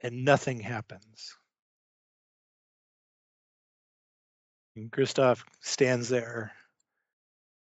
and 0.00 0.24
nothing 0.24 0.60
happens. 0.60 1.36
And 4.76 4.90
Christoph 4.90 5.44
stands 5.60 6.08
there, 6.08 6.52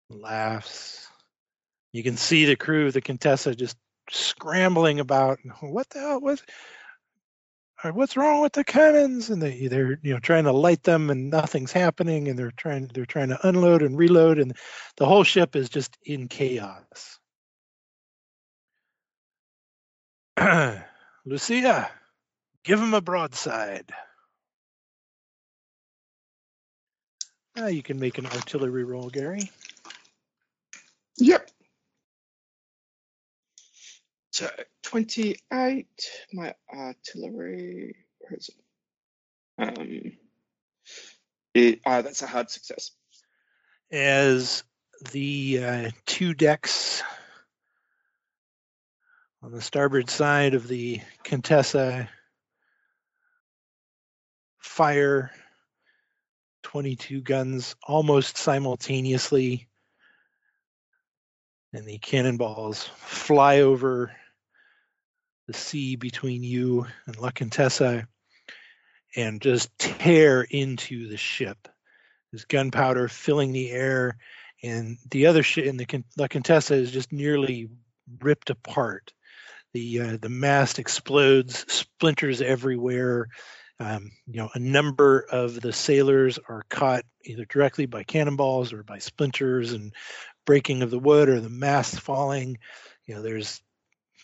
laughs. 0.10 1.08
You 1.94 2.04
can 2.04 2.16
see 2.18 2.46
the 2.46 2.56
crew, 2.56 2.88
of 2.88 2.94
the 2.94 3.02
Contessa, 3.02 3.56
just 3.56 3.78
scrambling 4.10 5.00
about. 5.00 5.40
What 5.62 5.90
the 5.90 6.00
hell 6.00 6.22
was? 6.22 6.42
uh, 6.42 6.44
What's 7.84 8.18
wrong 8.18 8.42
with 8.42 8.54
the 8.54 8.64
cannons? 8.64 9.30
And 9.30 9.42
they 9.42 9.68
they're 9.68 10.00
you 10.04 10.14
know 10.14 10.20
trying 10.20 10.46
to 10.46 10.52
light 10.52 10.84
them, 10.84 11.10
and 11.10 11.30
nothing's 11.30 11.72
happening. 11.72 12.28
And 12.28 12.38
they're 12.38 12.52
trying 12.52 12.92
they're 12.94 13.06
trying 13.06 13.30
to 13.30 13.48
unload 13.48 13.82
and 13.82 13.98
reload, 13.98 14.40
and 14.40 14.56
the 14.98 15.06
whole 15.06 15.24
ship 15.24 15.56
is 15.56 15.70
just 15.70 15.98
in 16.04 16.28
chaos. 16.28 17.20
Lucia, 21.26 21.92
give 22.64 22.80
him 22.80 22.94
a 22.94 23.02
broadside. 23.02 23.92
Uh, 27.60 27.68
you 27.68 27.84
can 27.84 28.00
make 28.00 28.18
an 28.18 28.26
artillery 28.28 28.84
roll, 28.84 29.10
Gary. 29.10 29.52
Yep. 31.18 31.50
So 34.32 34.50
twenty-eight. 34.84 36.10
My 36.34 36.54
artillery. 36.74 37.96
Where 38.20 38.38
is 38.38 38.50
it? 38.50 39.80
Um. 39.80 40.12
It, 41.54 41.82
uh, 41.86 42.02
that's 42.02 42.22
a 42.22 42.28
hard 42.28 42.50
success. 42.50 42.92
As 43.92 44.64
the 45.12 45.64
uh, 45.64 45.90
two 46.06 46.34
decks 46.34 47.04
on 49.44 49.52
the 49.52 49.62
starboard 49.62 50.10
side 50.10 50.54
of 50.54 50.68
the 50.68 51.02
Contessa 51.24 52.08
fire 54.60 55.32
22 56.64 57.22
guns 57.22 57.76
almost 57.84 58.38
simultaneously, 58.38 59.68
and 61.74 61.86
the 61.86 61.98
cannonballs 61.98 62.84
fly 62.96 63.60
over 63.60 64.12
the 65.52 65.58
sea 65.58 65.96
between 65.98 66.44
you 66.44 66.86
and 67.06 67.20
La 67.20 67.32
Contessa 67.32 68.08
and 69.16 69.42
just 69.42 69.78
tear 69.78 70.42
into 70.44 71.10
the 71.10 71.18
ship. 71.18 71.68
There's 72.32 72.46
gunpowder 72.46 73.10
filling 73.10 73.52
the 73.52 73.70
air, 73.70 74.18
and 74.64 74.98
the 75.10 75.26
other 75.26 75.44
ship 75.44 75.66
in 75.66 75.76
the 75.76 76.04
La 76.18 76.28
Contessa 76.28 76.76
is 76.76 76.92
just 76.92 77.12
nearly 77.12 77.70
ripped 78.22 78.50
apart. 78.50 79.12
The 79.74 80.00
uh, 80.00 80.18
the 80.22 80.30
mast 80.30 80.80
explodes, 80.80 81.66
splinters 81.72 82.42
everywhere. 82.42 83.28
Um, 83.80 84.12
you 84.28 84.38
know, 84.38 84.50
a 84.54 84.60
number 84.60 85.26
of 85.32 85.60
the 85.60 85.74
sailors 85.74 86.40
are 86.48 86.64
caught 86.70 87.04
either 87.26 87.46
directly 87.46 87.88
by 87.88 88.04
cannonballs 88.04 88.72
or 88.72 88.84
by 88.84 89.00
splinters 89.00 89.74
and 89.74 89.94
breaking 90.46 90.84
of 90.84 90.92
the 90.92 91.00
wood 91.00 91.28
or 91.28 91.42
the 91.42 91.50
mast 91.50 92.00
falling. 92.00 92.58
You 93.06 93.16
know, 93.16 93.22
there's 93.22 93.62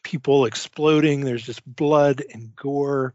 people 0.07 0.45
exploding. 0.45 1.19
There's 1.19 1.45
just 1.45 1.65
blood 1.65 2.23
and 2.33 2.55
gore. 2.55 3.13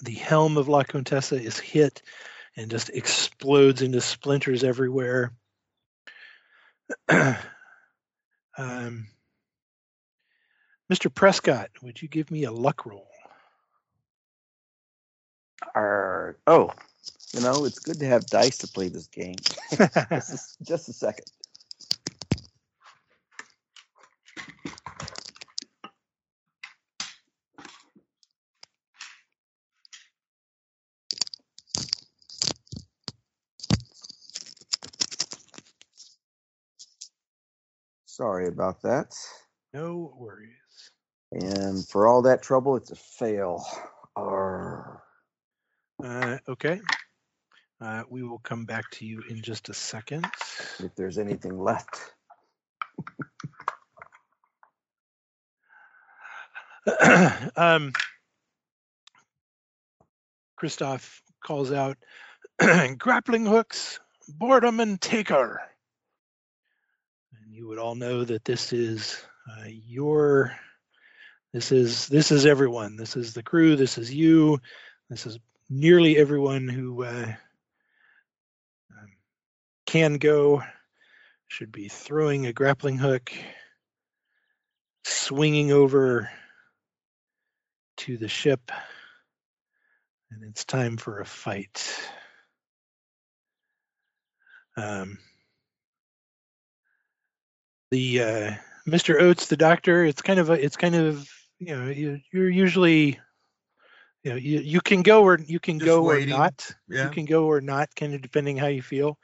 The 0.00 0.14
helm 0.14 0.56
of 0.56 0.68
La 0.68 0.84
Contessa 0.84 1.36
is 1.36 1.58
hit 1.58 2.00
and 2.56 2.70
just 2.70 2.88
explodes 2.88 3.82
into 3.82 4.00
splinters 4.00 4.64
everywhere. 4.64 5.34
um, 7.10 7.36
Mr. 10.90 11.14
Prescott, 11.14 11.68
would 11.82 12.00
you 12.00 12.08
give 12.08 12.30
me 12.30 12.44
a 12.44 12.52
luck 12.52 12.86
roll? 12.86 13.08
Oh, 16.46 16.72
you 17.34 17.40
know, 17.40 17.66
it's 17.66 17.80
good 17.80 17.98
to 17.98 18.06
have 18.06 18.24
dice 18.26 18.58
to 18.58 18.68
play 18.68 18.88
this 18.88 19.08
game. 19.08 19.36
just, 19.76 20.58
a, 20.58 20.64
just 20.64 20.88
a 20.88 20.94
second. 20.94 21.26
Sorry 38.16 38.48
about 38.48 38.80
that. 38.80 39.14
no 39.74 40.14
worries. 40.16 40.48
And 41.32 41.86
for 41.86 42.06
all 42.06 42.22
that 42.22 42.40
trouble, 42.40 42.76
it's 42.76 42.90
a 42.90 42.96
fail. 42.96 43.62
Arr. 44.16 45.02
Uh, 46.02 46.38
okay. 46.48 46.80
Uh, 47.78 48.04
we 48.08 48.22
will 48.22 48.38
come 48.38 48.64
back 48.64 48.84
to 48.92 49.04
you 49.04 49.22
in 49.28 49.42
just 49.42 49.68
a 49.68 49.74
second. 49.74 50.26
If 50.78 50.94
there's 50.96 51.18
anything 51.18 51.58
left. 51.58 52.14
um, 57.54 57.92
Christoph 60.56 61.20
calls 61.44 61.70
out, 61.70 61.98
grappling 62.96 63.44
hooks, 63.44 64.00
boredom 64.26 64.80
and 64.80 64.98
taker. 64.98 65.60
You 67.56 67.68
would 67.68 67.78
all 67.78 67.94
know 67.94 68.22
that 68.22 68.44
this 68.44 68.74
is 68.74 69.18
uh, 69.50 69.64
your, 69.66 70.54
this 71.54 71.72
is 71.72 72.06
this 72.06 72.30
is 72.30 72.44
everyone. 72.44 72.96
This 72.98 73.16
is 73.16 73.32
the 73.32 73.42
crew. 73.42 73.76
This 73.76 73.96
is 73.96 74.12
you. 74.12 74.60
This 75.08 75.24
is 75.24 75.38
nearly 75.70 76.18
everyone 76.18 76.68
who 76.68 77.02
uh, 77.02 77.32
um, 78.92 79.08
can 79.86 80.18
go. 80.18 80.64
Should 81.48 81.72
be 81.72 81.88
throwing 81.88 82.44
a 82.44 82.52
grappling 82.52 82.98
hook, 82.98 83.32
swinging 85.04 85.72
over 85.72 86.28
to 87.96 88.18
the 88.18 88.28
ship, 88.28 88.70
and 90.30 90.44
it's 90.44 90.66
time 90.66 90.98
for 90.98 91.20
a 91.20 91.24
fight. 91.24 92.06
Um, 94.76 95.16
the 97.90 98.22
uh, 98.22 98.50
Mr. 98.88 99.20
Oates, 99.20 99.46
the 99.46 99.56
doctor, 99.56 100.04
it's 100.04 100.22
kind 100.22 100.38
of 100.38 100.50
a, 100.50 100.52
it's 100.52 100.76
kind 100.76 100.94
of 100.94 101.28
you 101.58 101.74
know 101.74 101.86
you, 101.88 102.20
you're 102.32 102.50
usually 102.50 103.18
you 104.22 104.30
know 104.30 104.36
you, 104.36 104.60
you 104.60 104.80
can 104.80 105.02
go 105.02 105.22
or 105.22 105.38
you 105.38 105.60
can 105.60 105.78
Just 105.78 105.86
go 105.86 106.02
waiting. 106.02 106.32
or 106.34 106.38
not. 106.38 106.70
Yeah. 106.88 107.04
You 107.04 107.10
can 107.10 107.24
go 107.24 107.46
or 107.46 107.60
not, 107.60 107.94
kind 107.94 108.14
of 108.14 108.22
depending 108.22 108.56
how 108.56 108.68
you 108.68 108.82
feel. 108.82 109.18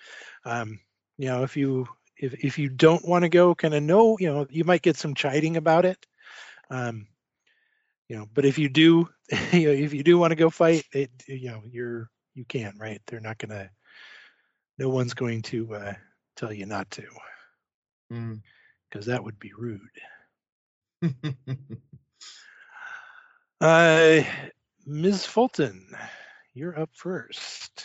Um, 0.44 0.80
you 1.18 1.28
know, 1.28 1.42
if 1.42 1.56
you 1.56 1.88
if 2.16 2.34
if 2.44 2.58
you 2.58 2.68
don't 2.68 3.06
want 3.06 3.22
to 3.22 3.28
go, 3.28 3.54
kind 3.54 3.74
of 3.74 3.82
know, 3.82 4.16
you 4.18 4.32
know, 4.32 4.46
you 4.50 4.64
might 4.64 4.82
get 4.82 4.96
some 4.96 5.14
chiding 5.14 5.56
about 5.56 5.84
it. 5.84 5.98
Um, 6.70 7.06
you 8.08 8.16
know, 8.16 8.26
but 8.34 8.44
if 8.44 8.58
you 8.58 8.68
do, 8.68 9.08
you 9.52 9.66
know, 9.66 9.72
if 9.72 9.94
you 9.94 10.02
do 10.02 10.18
want 10.18 10.30
to 10.30 10.36
go 10.36 10.50
fight, 10.50 10.84
it, 10.92 11.10
you 11.26 11.50
know, 11.50 11.62
you're 11.70 12.10
you 12.34 12.44
can, 12.44 12.74
right? 12.78 13.00
They're 13.06 13.20
not 13.20 13.38
gonna. 13.38 13.70
No 14.78 14.88
one's 14.88 15.14
going 15.14 15.42
to 15.42 15.74
uh, 15.74 15.94
tell 16.34 16.52
you 16.52 16.64
not 16.64 16.90
to, 16.92 17.02
Mm. 18.12 18.40
because 18.90 19.06
that 19.06 19.24
would 19.24 19.38
be 19.38 19.52
rude. 19.56 19.80
Uh, 23.60 24.22
Ms. 24.86 25.24
Fulton, 25.24 25.86
you're 26.52 26.76
up 26.78 26.90
first. 26.94 27.84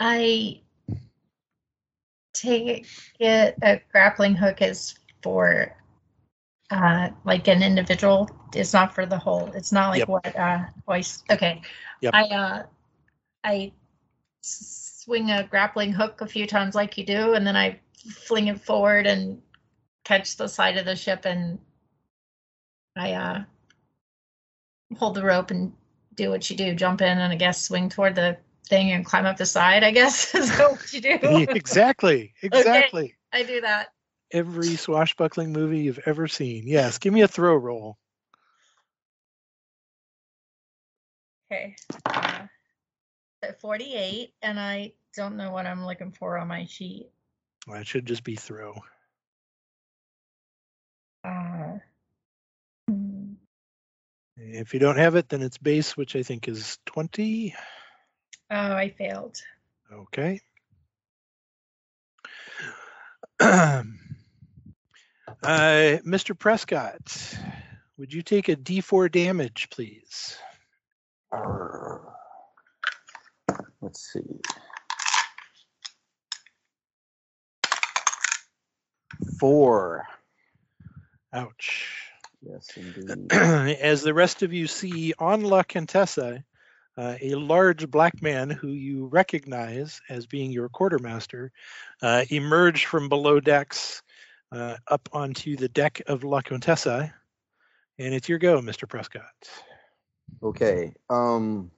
I 0.00 0.60
take 2.32 2.86
it 3.20 3.54
a 3.62 3.80
grappling 3.92 4.34
hook 4.34 4.60
is 4.62 4.94
for 5.22 5.76
uh 6.70 7.10
like 7.24 7.46
an 7.48 7.62
individual. 7.62 8.28
It's 8.54 8.72
not 8.72 8.94
for 8.94 9.06
the 9.06 9.18
whole. 9.18 9.52
It's 9.54 9.70
not 9.72 9.90
like 9.90 10.00
Yep. 10.00 10.08
what 10.08 10.36
uh 10.36 10.64
voice. 10.86 11.22
Okay. 11.30 11.62
Yep. 12.00 12.14
I 12.14 12.22
uh 12.24 12.62
I 13.44 13.72
s- 14.42 14.93
swing 15.04 15.30
a 15.30 15.44
grappling 15.44 15.92
hook 15.92 16.20
a 16.20 16.26
few 16.26 16.46
times 16.46 16.74
like 16.74 16.96
you 16.96 17.04
do, 17.04 17.34
and 17.34 17.46
then 17.46 17.56
I 17.56 17.78
fling 18.26 18.48
it 18.48 18.60
forward 18.60 19.06
and 19.06 19.42
catch 20.04 20.36
the 20.36 20.48
side 20.48 20.78
of 20.78 20.86
the 20.86 20.96
ship, 20.96 21.24
and 21.26 21.58
I 22.96 23.12
uh 23.12 23.44
hold 24.98 25.14
the 25.14 25.24
rope 25.24 25.50
and 25.50 25.72
do 26.14 26.30
what 26.30 26.48
you 26.48 26.56
do, 26.56 26.74
jump 26.74 27.02
in, 27.02 27.18
and 27.18 27.32
I 27.32 27.36
guess 27.36 27.62
swing 27.62 27.88
toward 27.88 28.14
the 28.14 28.38
thing 28.68 28.92
and 28.92 29.04
climb 29.04 29.26
up 29.26 29.36
the 29.36 29.46
side. 29.46 29.84
I 29.84 29.90
guess 29.90 30.34
is 30.34 30.50
what 30.56 30.92
you 30.92 31.00
do? 31.00 31.18
exactly. 31.50 32.32
Exactly. 32.42 33.14
I 33.32 33.42
do 33.42 33.60
that. 33.60 33.88
Every 34.30 34.76
swashbuckling 34.76 35.52
movie 35.52 35.80
you've 35.80 36.00
ever 36.06 36.28
seen. 36.28 36.66
Yes. 36.66 36.98
Give 36.98 37.12
me 37.12 37.22
a 37.22 37.28
throw 37.28 37.54
roll. 37.54 37.98
Okay. 41.52 41.76
Uh, 42.06 42.46
at 43.44 43.60
48, 43.60 44.32
and 44.42 44.58
I 44.58 44.92
don't 45.16 45.36
know 45.36 45.52
what 45.52 45.66
I'm 45.66 45.86
looking 45.86 46.12
for 46.12 46.38
on 46.38 46.48
my 46.48 46.66
sheet. 46.66 47.08
Well, 47.66 47.80
it 47.80 47.86
should 47.86 48.06
just 48.06 48.24
be 48.24 48.36
throw. 48.36 48.74
Uh, 51.24 51.78
hmm. 52.88 53.32
If 54.36 54.74
you 54.74 54.80
don't 54.80 54.98
have 54.98 55.14
it, 55.14 55.28
then 55.28 55.42
it's 55.42 55.58
base, 55.58 55.96
which 55.96 56.16
I 56.16 56.22
think 56.22 56.48
is 56.48 56.78
20. 56.86 57.54
oh, 58.50 58.56
I 58.56 58.90
failed. 58.90 59.38
Okay. 59.92 60.40
uh, 63.40 63.82
Mr. 65.42 66.38
Prescott, 66.38 67.38
would 67.96 68.12
you 68.12 68.22
take 68.22 68.48
a 68.48 68.56
D4 68.56 69.10
damage, 69.10 69.68
please? 69.70 70.36
Arr. 71.32 72.13
Let's 73.84 74.14
see. 74.14 74.40
Four. 79.38 80.06
Ouch. 81.34 81.98
Yes, 82.40 82.70
indeed. 82.76 83.30
As 83.30 84.00
the 84.00 84.14
rest 84.14 84.42
of 84.42 84.54
you 84.54 84.66
see 84.68 85.12
on 85.18 85.42
La 85.42 85.64
Contessa, 85.64 86.42
uh, 86.96 87.16
a 87.20 87.34
large 87.34 87.90
black 87.90 88.22
man 88.22 88.48
who 88.48 88.68
you 88.68 89.04
recognize 89.04 90.00
as 90.08 90.24
being 90.24 90.50
your 90.50 90.70
quartermaster 90.70 91.52
uh, 92.00 92.24
emerge 92.30 92.86
from 92.86 93.10
below 93.10 93.38
decks 93.38 94.02
uh, 94.50 94.76
up 94.88 95.10
onto 95.12 95.56
the 95.56 95.68
deck 95.68 96.00
of 96.06 96.24
La 96.24 96.40
Contessa. 96.40 97.12
And 97.98 98.14
it's 98.14 98.30
your 98.30 98.38
go, 98.38 98.62
Mr. 98.62 98.88
Prescott. 98.88 99.24
Okay. 100.42 100.94
Um, 101.10 101.70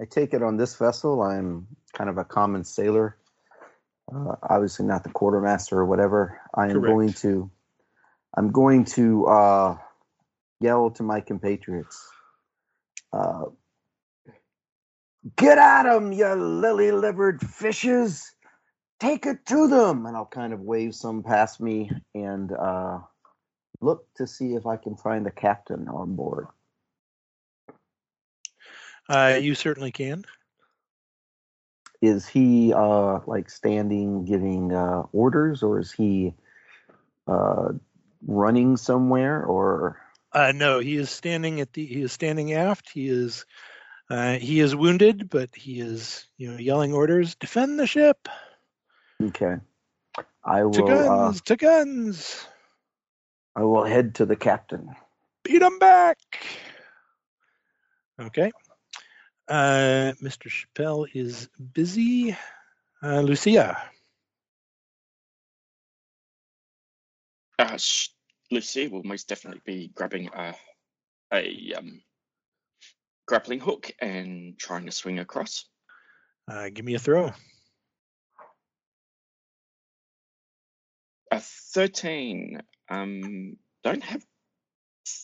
I 0.00 0.04
take 0.04 0.34
it 0.34 0.42
on 0.42 0.56
this 0.56 0.76
vessel. 0.76 1.22
I'm 1.22 1.66
kind 1.92 2.10
of 2.10 2.18
a 2.18 2.24
common 2.24 2.64
sailor. 2.64 3.16
Uh, 4.12 4.36
obviously 4.42 4.86
not 4.86 5.04
the 5.04 5.10
quartermaster 5.10 5.78
or 5.78 5.86
whatever. 5.86 6.40
I 6.54 6.66
am 6.66 6.80
Correct. 6.80 6.86
going 6.86 7.12
to. 7.14 7.50
I'm 8.36 8.50
going 8.50 8.84
to 8.86 9.26
uh, 9.26 9.78
yell 10.60 10.90
to 10.90 11.02
my 11.02 11.20
compatriots. 11.20 12.06
Uh, 13.12 13.44
Get 15.36 15.56
at 15.56 15.86
'em, 15.86 16.12
you 16.12 16.26
lily-livered 16.34 17.40
fishes! 17.40 18.30
Take 19.00 19.24
it 19.24 19.46
to 19.46 19.68
them! 19.68 20.04
And 20.04 20.14
I'll 20.14 20.26
kind 20.26 20.52
of 20.52 20.60
wave 20.60 20.94
some 20.94 21.22
past 21.22 21.62
me 21.62 21.90
and 22.14 22.52
uh, 22.52 22.98
look 23.80 24.06
to 24.16 24.26
see 24.26 24.54
if 24.54 24.66
I 24.66 24.76
can 24.76 24.96
find 24.96 25.24
the 25.24 25.30
captain 25.30 25.88
on 25.88 26.14
board. 26.14 26.48
Uh, 29.08 29.38
you 29.40 29.54
certainly 29.54 29.92
can. 29.92 30.24
is 32.04 32.26
he 32.26 32.72
uh 32.74 33.20
like 33.26 33.48
standing 33.48 34.24
giving 34.24 34.72
uh 34.72 35.02
orders 35.12 35.62
or 35.62 35.78
is 35.78 35.90
he 35.92 36.34
uh 37.26 37.68
running 38.26 38.76
somewhere 38.76 39.42
or 39.44 39.98
Uh, 40.32 40.52
no, 40.52 40.80
he 40.80 40.96
is 40.96 41.10
standing 41.10 41.60
at 41.60 41.72
the. 41.72 41.86
He 41.86 42.02
is 42.02 42.12
standing 42.12 42.52
aft. 42.52 42.90
He 42.90 43.08
is. 43.08 43.46
Uh, 44.10 44.34
he 44.34 44.60
is 44.60 44.76
wounded, 44.76 45.30
but 45.30 45.54
he 45.54 45.80
is, 45.80 46.26
you 46.36 46.50
know, 46.50 46.58
yelling 46.58 46.92
orders: 46.92 47.36
"Defend 47.36 47.78
the 47.78 47.86
ship! 47.86 48.28
okay 49.22 49.56
i 50.44 50.64
To 50.72 50.82
will 50.82 50.84
uh, 50.84 51.32
guns! 51.32 51.40
To 51.42 51.56
guns! 51.56 52.46
i 53.56 53.62
will 53.62 53.84
head 53.84 54.16
to 54.16 54.26
the 54.26 54.36
captain 54.36 54.94
Beat 55.44 55.62
him 55.62 55.78
back!" 55.78 56.18
Okay. 58.20 58.50
Uh, 59.48 60.12
Mr. 60.22 60.48
Chappelle 60.48 61.06
is 61.12 61.48
busy. 61.72 62.36
Uh, 63.02 63.20
Lucia. 63.20 63.82
Uh, 67.58 67.76
sh- 67.76 68.08
Lucy 68.50 68.88
will 68.88 69.02
most 69.04 69.28
definitely 69.28 69.60
be 69.64 69.88
grabbing 69.94 70.30
a, 70.34 70.54
a 71.32 71.74
um, 71.76 72.00
grappling 73.26 73.60
hook 73.60 73.90
and 74.00 74.58
trying 74.58 74.86
to 74.86 74.92
swing 74.92 75.18
across. 75.18 75.66
Uh, 76.48 76.68
give 76.72 76.84
me 76.84 76.94
a 76.94 76.98
throw. 76.98 77.32
A 81.30 81.40
13. 81.40 82.62
Um, 82.88 83.56
don't 83.82 84.04
have 84.04 84.24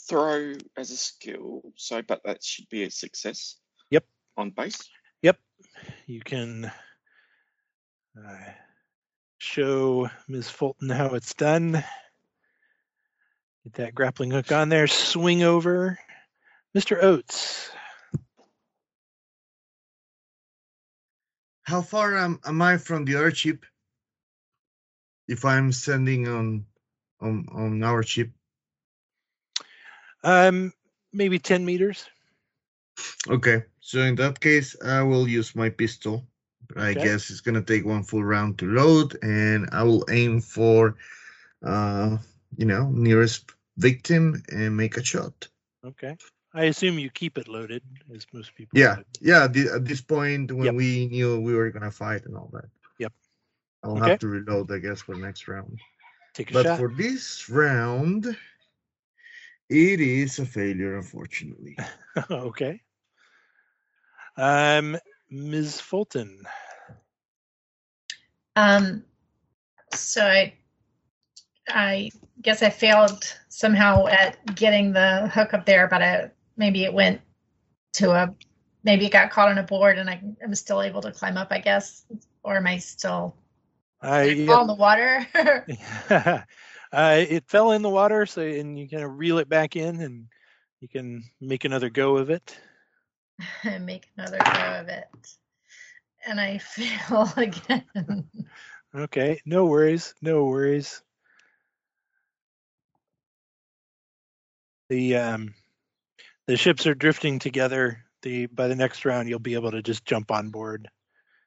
throw 0.09 0.52
as 0.76 0.90
a 0.90 0.96
skill, 0.96 1.62
so 1.76 2.02
but 2.02 2.20
that 2.24 2.42
should 2.42 2.68
be 2.68 2.85
a 2.85 2.90
success. 2.90 3.56
Yep. 4.37 4.43
On 4.43 4.51
base. 4.51 4.88
Yep. 5.23 5.38
You 6.07 6.21
can 6.21 6.71
uh, 8.16 8.53
show 9.38 10.09
Ms. 10.29 10.49
Fulton 10.49 10.88
how 10.88 11.14
it's 11.14 11.35
done. 11.35 11.73
Get 13.64 13.75
that 13.75 13.95
grappling 13.95 14.31
hook 14.31 14.53
on 14.53 14.69
there. 14.69 14.87
Swing 14.87 15.43
over. 15.43 15.99
Mr. 16.77 17.03
Oates. 17.03 17.71
How 21.62 21.83
far 21.83 22.16
am, 22.16 22.40
am 22.45 22.62
I 22.62 22.79
from 22.79 23.05
the 23.05 23.16
other 23.16 23.33
ship? 23.33 23.64
If 25.29 25.45
I'm 25.45 25.71
standing 25.71 26.27
on 26.27 26.66
on 27.21 27.47
on 27.53 27.83
our 27.85 28.03
ship. 28.03 28.31
Um, 30.25 30.73
maybe 31.12 31.38
10 31.38 31.64
meters. 31.64 32.05
Okay, 33.29 33.64
so 33.81 34.01
in 34.01 34.14
that 34.16 34.40
case, 34.40 34.77
I 34.83 35.03
will 35.03 35.27
use 35.29 35.55
my 35.55 35.71
pistol. 35.71 36.27
I 36.77 36.90
Okay. 36.90 37.03
guess 37.05 37.31
it's 37.31 37.40
gonna 37.40 37.62
take 37.62 37.85
one 37.85 38.05
full 38.05 38.23
round 38.25 38.59
to 38.59 38.66
load, 38.66 39.16
and 39.23 39.69
I 39.73 39.83
will 39.83 40.05
aim 40.11 40.40
for, 40.40 40.97
uh, 41.64 42.19
you 42.57 42.66
know, 42.66 42.90
nearest 42.90 43.53
victim 43.77 44.43
and 44.53 44.77
make 44.77 44.97
a 44.97 45.05
shot. 45.05 45.49
Okay. 45.85 46.16
I 46.53 46.64
assume 46.64 46.99
you 46.99 47.11
keep 47.11 47.38
it 47.38 47.49
loaded, 47.49 47.83
as 48.14 48.27
most 48.33 48.55
people 48.55 48.79
Yeah, 48.79 48.97
would. 48.97 49.07
yeah. 49.21 49.47
The, 49.47 49.71
at 49.75 49.85
this 49.85 50.01
point, 50.01 50.53
when 50.53 50.66
Yep. 50.66 50.75
we 50.75 51.07
knew 51.07 51.40
we 51.40 51.55
were 51.55 51.71
gonna 51.71 51.90
fight 51.90 52.27
and 52.27 52.37
all 52.37 52.51
that. 52.53 52.69
Yep. 52.99 53.12
I'll 53.83 53.97
Okay. 53.97 54.11
have 54.11 54.19
to 54.21 54.29
reload, 54.29 54.71
I 54.71 54.79
guess, 54.79 55.01
for 55.01 55.14
next 55.14 55.49
round. 55.49 55.79
Take 56.35 56.51
a 56.51 56.55
shot. 56.55 56.64
But 56.64 56.66
shot. 56.66 56.79
for 56.79 56.88
this 56.95 57.49
round, 57.49 58.37
it 59.69 60.01
is 60.01 60.38
a 60.38 60.45
failure, 60.47 60.97
unfortunately. 60.97 61.77
okay. 62.31 62.81
Um, 64.37 64.97
Ms. 65.31 65.81
Fulton. 65.81 66.43
Um, 68.57 69.05
so 69.95 70.23
I, 70.25 70.55
I 71.69 72.11
guess 72.43 72.62
I 72.62 72.71
failed 72.71 73.37
somehow 73.49 74.07
at 74.07 74.55
getting 74.55 74.93
the 74.93 75.29
hook 75.33 75.55
up 75.55 75.66
there, 75.66 75.87
but 75.88 76.03
I, 76.03 76.31
maybe 76.57 76.85
it 76.85 76.93
went 76.93 77.21
to 77.95 78.11
a, 78.12 78.35
maybe 78.85 79.07
it 79.07 79.12
got 79.12 79.31
caught 79.31 79.49
on 79.49 79.59
a 79.59 79.62
board 79.62 79.99
and 79.99 80.11
I, 80.11 80.21
I'm 80.43 80.55
still 80.55 80.83
able 80.83 81.01
to 81.03 81.12
climb 81.12 81.37
up, 81.37 81.49
I 81.51 81.59
guess, 81.59 82.05
or 82.43 82.57
am 82.57 82.66
I 82.66 82.79
still 82.79 83.37
I, 84.03 84.47
fall 84.47 84.62
in 84.62 84.66
the 84.66 84.75
water? 84.75 85.27
uh, 86.93 87.25
it 87.29 87.45
fell 87.49 87.73
in 87.73 87.83
the 87.83 87.90
water, 87.90 88.25
so 88.27 88.40
and 88.40 88.79
you 88.79 88.88
kind 88.88 89.05
of 89.05 89.19
reel 89.19 89.38
it 89.38 89.49
back 89.49 89.77
in, 89.77 90.01
and 90.01 90.27
you 90.81 90.88
can 90.88 91.23
make 91.40 91.64
another 91.64 91.90
go 91.90 92.16
of 92.16 92.31
it. 92.31 92.59
Make 93.81 94.09
another 94.16 94.38
go 94.38 94.81
of 94.81 94.88
it, 94.88 95.09
and 96.26 96.40
I 96.40 96.59
fail 96.59 97.33
again. 97.37 98.24
Okay, 98.94 99.40
no 99.44 99.66
worries, 99.66 100.14
no 100.20 100.44
worries. 100.44 101.03
The 104.88 105.16
um, 105.16 105.55
the 106.46 106.57
ships 106.57 106.87
are 106.87 106.94
drifting 106.94 107.38
together. 107.38 108.05
The 108.22 108.46
by 108.46 108.68
the 108.68 108.74
next 108.74 109.05
round, 109.05 109.29
you'll 109.29 109.38
be 109.38 109.55
able 109.55 109.70
to 109.70 109.83
just 109.83 110.05
jump 110.05 110.31
on 110.31 110.50
board. 110.50 110.88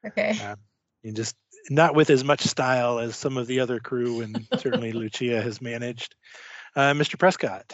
Okay. 0.06 0.38
Uh, 0.41 0.56
and 1.03 1.15
just 1.15 1.36
not 1.69 1.95
with 1.95 2.10
as 2.10 2.23
much 2.23 2.41
style 2.41 2.99
as 2.99 3.15
some 3.15 3.38
of 3.38 3.47
the 3.47 3.60
other 3.60 3.79
crew, 3.79 4.21
and 4.21 4.47
certainly 4.58 4.91
Lucia 4.91 5.41
has 5.41 5.62
managed. 5.62 6.15
Uh, 6.75 6.93
Mr. 6.93 7.19
Prescott. 7.19 7.73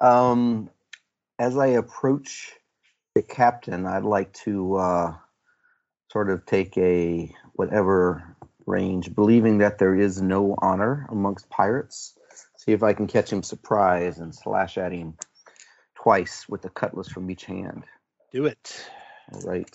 Um, 0.00 0.70
as 1.38 1.56
I 1.56 1.68
approach 1.68 2.52
the 3.14 3.22
captain, 3.22 3.86
I'd 3.86 4.04
like 4.04 4.32
to 4.44 4.76
uh, 4.76 5.14
sort 6.10 6.30
of 6.30 6.44
take 6.46 6.76
a 6.76 7.32
whatever 7.54 8.36
range, 8.66 9.14
believing 9.14 9.58
that 9.58 9.78
there 9.78 9.94
is 9.94 10.20
no 10.20 10.54
honor 10.58 11.06
amongst 11.10 11.48
pirates. 11.48 12.14
See 12.58 12.72
if 12.72 12.82
I 12.82 12.92
can 12.92 13.06
catch 13.06 13.32
him 13.32 13.42
surprise 13.42 14.18
and 14.18 14.34
slash 14.34 14.78
at 14.78 14.92
him 14.92 15.14
twice 15.94 16.48
with 16.48 16.62
the 16.62 16.70
cutlass 16.70 17.08
from 17.08 17.30
each 17.30 17.44
hand. 17.44 17.84
Do 18.32 18.46
it. 18.46 18.90
All 19.32 19.40
right. 19.42 19.70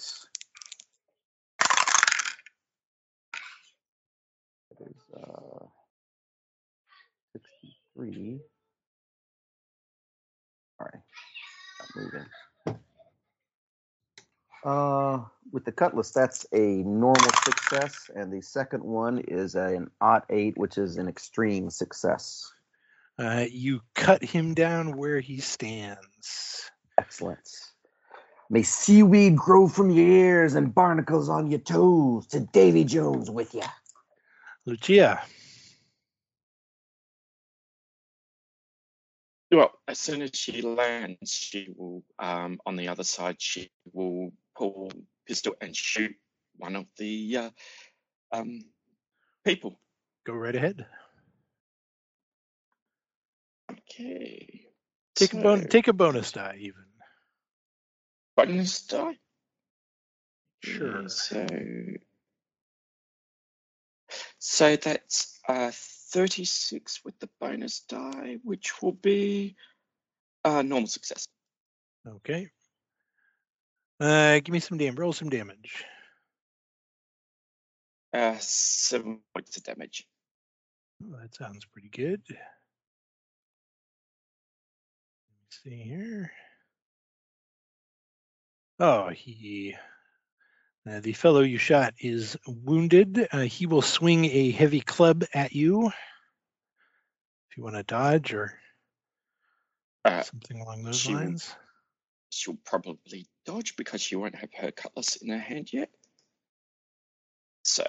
That 4.80 4.88
is 4.88 5.04
uh, 5.16 5.66
63. 7.34 8.40
All 10.80 10.88
right. 10.94 11.02
Not 11.80 11.83
moving. 11.96 12.26
Uh, 14.64 15.20
with 15.52 15.66
the 15.66 15.72
cutlass, 15.72 16.12
that's 16.12 16.46
a 16.54 16.84
normal 16.84 17.30
success, 17.44 18.10
and 18.16 18.32
the 18.32 18.42
second 18.42 18.84
one 18.84 19.20
is 19.28 19.56
an 19.56 19.90
odd 20.00 20.24
eight, 20.30 20.58
which 20.58 20.78
is 20.78 20.98
an 20.98 21.08
extreme 21.08 21.70
success. 21.70 22.52
Uh, 23.20 23.46
you 23.52 23.82
cut 23.94 24.24
him 24.24 24.54
down 24.54 24.98
where 24.98 25.20
he 25.20 25.40
stands. 25.40 26.72
Excellent. 26.98 27.48
May 28.50 28.64
seaweed 28.64 29.36
grow 29.36 29.68
from 29.68 29.90
your 29.90 30.08
ears 30.08 30.56
and 30.56 30.74
barnacles 30.74 31.30
on 31.30 31.50
your 31.50 31.60
toes. 31.60 32.28
To 32.28 32.40
Davy 32.40 32.84
Jones 32.84 33.30
with 33.30 33.54
you, 33.54 33.64
Lucia. 34.66 35.22
Well, 39.54 39.72
as 39.88 40.00
soon 40.00 40.24
as 40.24 40.32
she 40.36 40.62
lands, 40.64 41.32
she 41.34 41.70
will, 41.78 42.04
um, 42.20 42.60
on 42.66 42.78
the 42.78 42.90
other 42.90 43.06
side, 43.06 43.38
she 43.40 43.72
will 43.94 44.34
pull 44.58 44.92
pistol 45.28 45.56
and 45.62 45.76
shoot 45.76 46.14
one 46.58 46.76
of 46.76 46.88
the 46.98 47.38
uh, 47.38 47.52
um, 48.34 48.62
people. 49.46 49.80
Go 50.28 50.34
right 50.34 50.56
ahead. 50.56 50.86
Okay. 53.72 54.68
Take 55.16 55.34
a 55.34 55.38
bon- 55.38 55.68
take 55.68 55.88
a 55.90 55.94
bonus 55.94 56.32
die 56.34 56.58
even. 56.62 56.86
bonus 58.38 58.82
die. 58.88 59.18
Sure. 60.64 61.04
Yeah, 61.04 61.08
So, 61.08 61.48
so 64.40 64.76
that's 64.78 65.40
uh, 65.48 65.72
36 66.14 67.02
with 67.04 67.20
the 67.20 67.30
bonus 67.42 67.82
die, 67.90 68.38
which 68.44 68.82
will 68.82 68.94
be 68.94 69.56
uh, 70.46 70.62
normal 70.62 70.88
success. 70.88 71.28
Okay. 72.08 72.50
Uh, 74.00 74.40
give 74.40 74.50
me 74.50 74.60
some 74.60 74.78
damage. 74.78 75.00
Roll 75.00 75.14
some 75.14 75.30
damage. 75.30 75.84
Uh, 78.14 78.36
seven 78.40 79.22
points 79.34 79.58
of 79.58 79.64
damage. 79.64 80.06
Oh, 81.04 81.18
that 81.20 81.34
sounds 81.34 81.66
pretty 81.66 81.90
good. 81.90 82.22
Let's 85.42 85.64
see 85.64 85.82
here. 85.82 86.32
Oh, 88.80 89.10
he. 89.10 89.76
Uh, 90.90 91.00
the 91.00 91.14
fellow 91.14 91.42
you 91.42 91.58
shot 91.58 91.94
is 92.00 92.38
wounded. 92.46 93.28
Uh, 93.32 93.42
he 93.42 93.66
will 93.66 93.82
swing 93.82 94.26
a 94.26 94.52
heavy 94.52 94.82
club 94.82 95.24
at 95.34 95.54
you. 95.54 95.88
If 95.88 97.58
you 97.58 97.64
want 97.64 97.76
to 97.78 97.84
dodge 97.84 98.34
or 98.34 98.60
Uh, 100.04 100.22
something 100.24 100.60
along 100.60 100.84
those 100.84 101.00
she 101.00 101.14
will- 101.14 101.20
lines. 101.22 101.56
she'll 102.30 102.58
probably 102.66 103.28
dodge 103.46 103.76
because 103.78 104.02
she 104.02 104.16
won't 104.18 104.36
have 104.36 104.50
her 104.56 104.72
cutlass 104.72 105.16
in 105.18 105.30
her 105.30 105.40
hand 105.40 105.72
yet. 105.72 105.90
So 107.64 107.86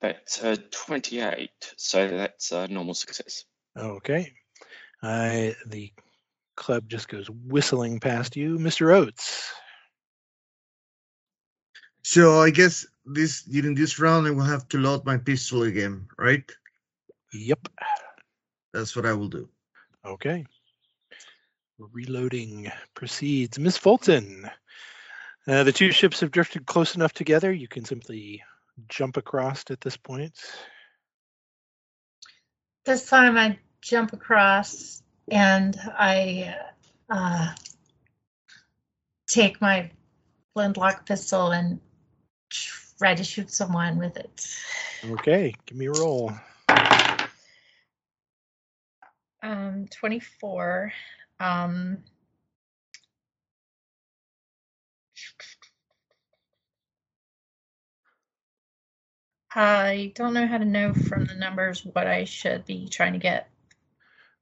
that's 0.00 0.42
a 0.42 0.56
28. 0.56 1.50
So 1.76 2.08
that's 2.08 2.52
a 2.52 2.66
normal 2.68 2.94
success. 2.94 3.44
Okay. 3.76 4.32
Uh, 5.02 5.50
the 5.66 5.92
club 6.56 6.88
just 6.88 7.08
goes 7.08 7.28
whistling 7.28 8.00
past 8.00 8.36
you. 8.36 8.56
Mr. 8.58 8.94
Oates. 8.94 9.52
So 12.08 12.40
I 12.40 12.50
guess 12.50 12.86
this 13.04 13.42
during 13.42 13.74
this 13.74 13.98
round 13.98 14.28
I 14.28 14.30
will 14.30 14.44
have 14.44 14.68
to 14.68 14.78
load 14.78 15.04
my 15.04 15.16
pistol 15.16 15.64
again, 15.64 16.06
right? 16.16 16.48
Yep. 17.32 17.66
That's 18.72 18.94
what 18.94 19.06
I 19.06 19.12
will 19.14 19.26
do. 19.26 19.48
Okay. 20.04 20.46
Reloading 21.80 22.70
proceeds. 22.94 23.58
Miss 23.58 23.76
Fulton. 23.76 24.48
Uh, 25.48 25.64
the 25.64 25.72
two 25.72 25.90
ships 25.90 26.20
have 26.20 26.30
drifted 26.30 26.64
close 26.64 26.94
enough 26.94 27.12
together. 27.12 27.52
You 27.52 27.66
can 27.66 27.84
simply 27.84 28.44
jump 28.88 29.16
across 29.16 29.64
at 29.70 29.80
this 29.80 29.96
point. 29.96 30.38
This 32.84 33.08
time 33.08 33.36
I 33.36 33.58
jump 33.80 34.12
across 34.12 35.02
and 35.28 35.76
I 35.98 36.54
uh, 37.10 37.52
take 39.26 39.60
my 39.60 39.90
flintlock 40.54 41.04
pistol 41.04 41.50
and 41.50 41.80
try 42.50 43.14
to 43.14 43.24
shoot 43.24 43.50
someone 43.50 43.98
with 43.98 44.16
it. 44.16 44.46
Okay. 45.04 45.54
Give 45.66 45.78
me 45.78 45.86
a 45.86 45.92
roll. 45.92 46.32
Um, 49.42 49.86
24. 49.90 50.92
Um, 51.38 51.98
I 59.54 60.12
don't 60.14 60.34
know 60.34 60.46
how 60.46 60.58
to 60.58 60.64
know 60.64 60.92
from 60.92 61.24
the 61.24 61.34
numbers 61.34 61.84
what 61.84 62.06
I 62.06 62.24
should 62.24 62.66
be 62.66 62.88
trying 62.88 63.14
to 63.14 63.18
get. 63.18 63.48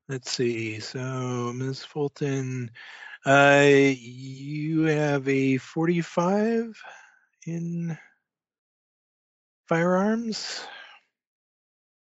Let's 0.08 0.32
see. 0.32 0.80
So, 0.80 1.52
Ms. 1.54 1.84
Fulton, 1.84 2.70
uh, 3.24 3.64
you 3.64 4.82
have 4.82 5.28
a 5.28 5.58
45 5.58 6.82
in 7.46 7.96
firearms. 9.68 10.64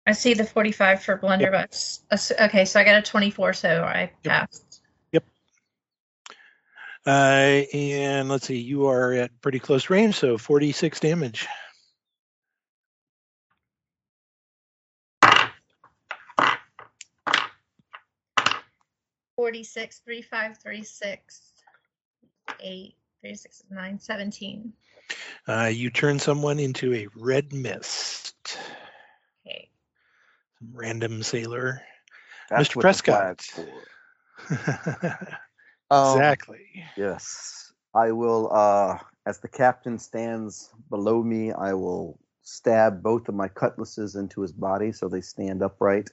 I 0.07 0.13
see 0.13 0.35
the 0.35 0.45
45 0.45 1.03
for 1.03 1.17
blunderbuss. 1.17 2.01
S- 2.11 2.33
Okay, 2.41 2.65
so 2.65 2.81
I 2.81 2.85
got 2.85 2.99
a 2.99 3.03
24, 3.03 3.53
so 3.53 3.85
I 3.85 4.11
passed. 4.25 4.83
Yep. 5.13 5.25
Uh, 7.07 7.11
and 7.73 8.29
let's 8.29 8.47
see, 8.47 8.59
you 8.59 8.87
are 8.89 9.13
at 9.13 9.41
pretty 9.41 9.61
close 9.61 9.91
range, 9.91 10.17
so 10.17 10.37
46 10.39 10.99
damage. 11.01 11.47
Forty-six, 19.37 20.01
three, 20.05 20.23
five, 20.23 20.59
three, 20.59 20.83
six, 20.85 21.53
eight, 22.61 22.95
three, 23.23 23.35
six, 23.35 23.63
nine, 23.71 23.99
seventeen. 23.99 24.73
Uh, 25.49 25.71
you 25.73 25.89
turn 25.91 26.19
someone 26.19 26.59
into 26.59 26.93
a 26.95 27.07
red 27.17 27.53
mist. 27.53 28.59
Okay. 29.47 29.69
Some 30.59 30.71
random 30.75 31.23
sailor. 31.23 31.83
That's 32.51 32.69
Mr. 32.69 32.81
Prescott. 32.81 33.41
flag's. 33.43 35.39
Um, 35.93 36.17
exactly. 36.17 36.85
Yes. 36.97 37.71
I 37.95 38.13
will, 38.13 38.51
uh, 38.51 38.97
as 39.27 39.41
the 39.41 39.49
captain 39.49 39.99
stands 39.99 40.71
below 40.89 41.23
me, 41.23 41.53
I 41.53 41.75
will 41.75 42.19
stab 42.41 43.03
both 43.03 43.29
of 43.29 43.35
my 43.35 43.49
cutlasses 43.49 44.17
into 44.17 44.41
his 44.41 44.53
body 44.53 44.93
so 44.93 45.07
they 45.07 45.21
stand 45.21 45.63
upright, 45.63 46.09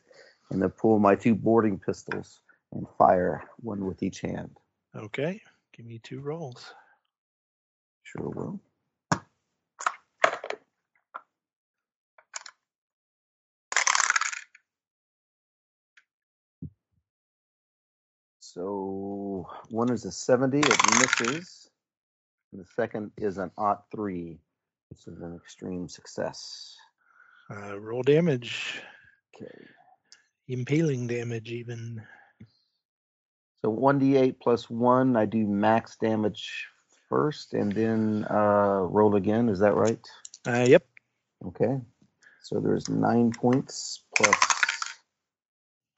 and 0.49 0.61
then 0.61 0.69
pull 0.71 0.99
my 0.99 1.15
two 1.15 1.33
boarding 1.33 1.79
pistols 1.79 2.41
and 2.73 2.85
fire 2.97 3.45
one 3.61 3.85
with 3.85 4.03
each 4.03 4.19
hand. 4.19 4.51
Okay. 4.93 5.41
Give 5.71 5.85
me 5.85 5.99
two 6.03 6.19
rolls. 6.19 6.73
Sure 8.09 8.29
will. 8.29 8.59
So 18.39 19.47
one 19.69 19.91
is 19.91 20.05
a 20.05 20.11
70, 20.11 20.57
it 20.57 20.65
misses. 20.99 21.69
And 22.51 22.61
the 22.61 22.65
second 22.75 23.11
is 23.15 23.37
an 23.37 23.51
odd 23.59 23.77
three, 23.91 24.39
which 24.89 25.05
is 25.05 25.21
an 25.21 25.35
extreme 25.35 25.87
success. 25.87 26.75
Uh, 27.51 27.79
roll 27.79 28.01
damage. 28.01 28.81
Okay. 29.35 29.67
Impaling 30.47 31.05
damage, 31.05 31.51
even. 31.51 32.01
So 33.61 33.71
1d8 33.71 34.39
plus 34.41 34.67
1, 34.67 35.15
I 35.15 35.25
do 35.25 35.45
max 35.45 35.95
damage 35.97 36.65
first 37.09 37.53
and 37.53 37.71
then 37.71 38.25
uh, 38.29 38.81
roll 38.81 39.15
again. 39.15 39.49
Is 39.49 39.59
that 39.59 39.75
right? 39.75 39.99
Uh, 40.47 40.65
yep. 40.67 40.85
Okay. 41.47 41.79
So 42.43 42.59
there's 42.59 42.89
9 42.89 43.31
points 43.31 44.03
plus 44.15 44.35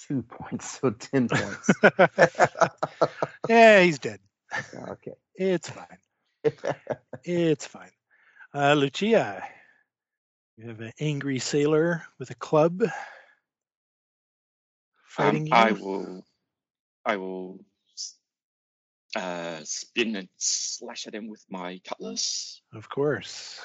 2 0.08 0.22
points, 0.30 0.80
so 0.80 0.92
10 0.92 1.30
points. 1.30 1.72
yeah, 3.50 3.82
he's 3.82 4.00
dead. 4.00 4.20
okay. 4.90 5.14
It's 5.36 5.70
fine. 5.70 5.98
It's 7.24 7.68
fine. 7.68 7.92
Uh, 8.54 8.74
Lucia, 8.74 9.44
you 10.58 10.68
have 10.70 10.82
an 10.82 10.94
angry 11.00 11.40
sailor 11.40 12.04
with 12.20 12.32
a 12.32 12.36
club 12.36 12.84
fighting 15.06 15.46
Um, 15.46 15.48
you. 15.48 15.54
I 15.54 15.72
will, 15.74 16.26
I 17.06 17.18
will 17.18 17.60
uh, 19.16 19.60
spin 19.64 20.16
and 20.16 20.30
slash 20.38 21.08
at 21.08 21.16
him 21.16 21.28
with 21.28 21.44
my 21.50 21.82
cutlass. 21.86 22.62
Of 22.74 22.90
course. 22.90 23.60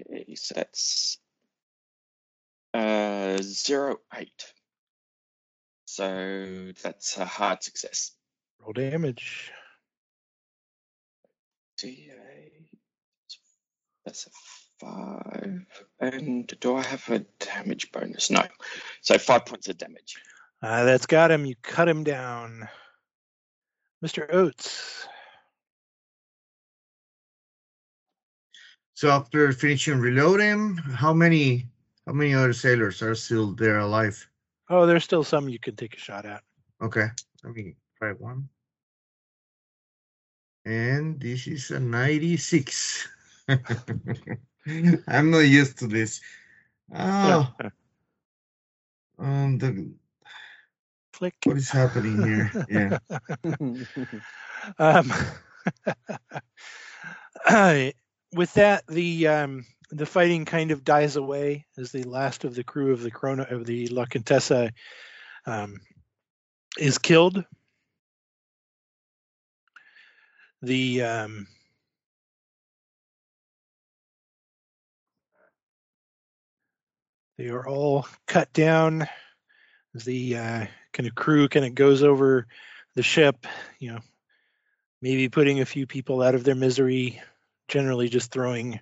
Okay, 0.00 0.34
so 0.34 0.54
that's 0.54 1.18
uh, 2.74 3.38
zero 3.40 3.98
eight. 4.14 4.52
So 5.86 6.72
that's 6.82 7.16
a 7.16 7.24
hard 7.24 7.62
success. 7.62 8.12
Roll 8.60 8.72
damage. 8.72 9.50
D8. 11.80 12.50
That's 14.04 14.26
a 14.26 14.30
five. 14.80 15.66
And 16.00 16.46
do 16.60 16.76
I 16.76 16.82
have 16.82 17.08
a 17.08 17.20
damage 17.38 17.92
bonus? 17.92 18.30
No. 18.30 18.42
So 19.00 19.16
five 19.18 19.46
points 19.46 19.68
of 19.68 19.78
damage. 19.78 20.16
Uh, 20.66 20.82
that's 20.82 21.06
got 21.06 21.30
him. 21.30 21.46
You 21.46 21.54
cut 21.62 21.88
him 21.88 22.02
down. 22.02 22.68
Mr. 24.04 24.26
Oates. 24.34 25.06
So 28.94 29.10
after 29.10 29.52
finishing 29.52 30.00
reloading, 30.00 30.74
how 30.74 31.12
many 31.14 31.66
how 32.04 32.14
many 32.14 32.34
other 32.34 32.52
sailors 32.52 33.00
are 33.00 33.14
still 33.14 33.52
there 33.52 33.78
alive? 33.78 34.18
Oh, 34.68 34.86
there's 34.86 35.04
still 35.04 35.22
some 35.22 35.48
you 35.48 35.60
can 35.60 35.76
take 35.76 35.94
a 35.94 36.00
shot 36.00 36.26
at. 36.26 36.42
Okay, 36.82 37.06
let 37.44 37.54
me 37.54 37.76
try 37.98 38.10
one. 38.18 38.48
And 40.64 41.20
this 41.20 41.46
is 41.46 41.70
a 41.70 41.78
96. 41.78 43.06
I'm 45.06 45.30
not 45.30 45.46
used 45.46 45.78
to 45.78 45.86
this. 45.86 46.20
Oh, 46.92 47.54
um, 49.20 49.58
the, 49.58 49.94
Click. 51.16 51.34
what 51.44 51.56
is 51.56 51.70
happening 51.70 52.22
here? 52.22 52.66
Yeah. 52.68 52.98
um, 54.78 55.10
uh, 57.46 57.90
with 58.34 58.52
that, 58.52 58.86
the 58.86 59.26
um, 59.26 59.64
the 59.90 60.04
fighting 60.04 60.44
kind 60.44 60.72
of 60.72 60.84
dies 60.84 61.16
away 61.16 61.64
as 61.78 61.90
the 61.90 62.02
last 62.02 62.44
of 62.44 62.54
the 62.54 62.64
crew 62.64 62.92
of 62.92 63.00
the 63.00 63.10
Corona 63.10 63.46
of 63.48 63.64
the 63.64 63.86
La 63.86 64.04
Contessa 64.04 64.70
um, 65.46 65.78
is 66.78 66.98
killed. 66.98 67.42
The 70.60 71.02
um, 71.02 71.46
they 77.38 77.48
are 77.48 77.66
all 77.66 78.06
cut 78.26 78.52
down 78.52 79.08
as 79.94 80.04
the 80.04 80.36
uh, 80.36 80.66
kind 80.96 81.06
of 81.06 81.14
crew 81.14 81.46
kind 81.48 81.66
of 81.66 81.74
goes 81.74 82.02
over 82.02 82.46
the 82.94 83.02
ship, 83.02 83.46
you 83.78 83.92
know, 83.92 83.98
maybe 85.02 85.28
putting 85.28 85.60
a 85.60 85.66
few 85.66 85.86
people 85.86 86.22
out 86.22 86.34
of 86.34 86.42
their 86.42 86.54
misery, 86.54 87.20
generally 87.68 88.08
just 88.08 88.32
throwing 88.32 88.80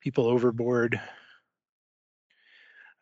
people 0.00 0.26
overboard. 0.26 1.00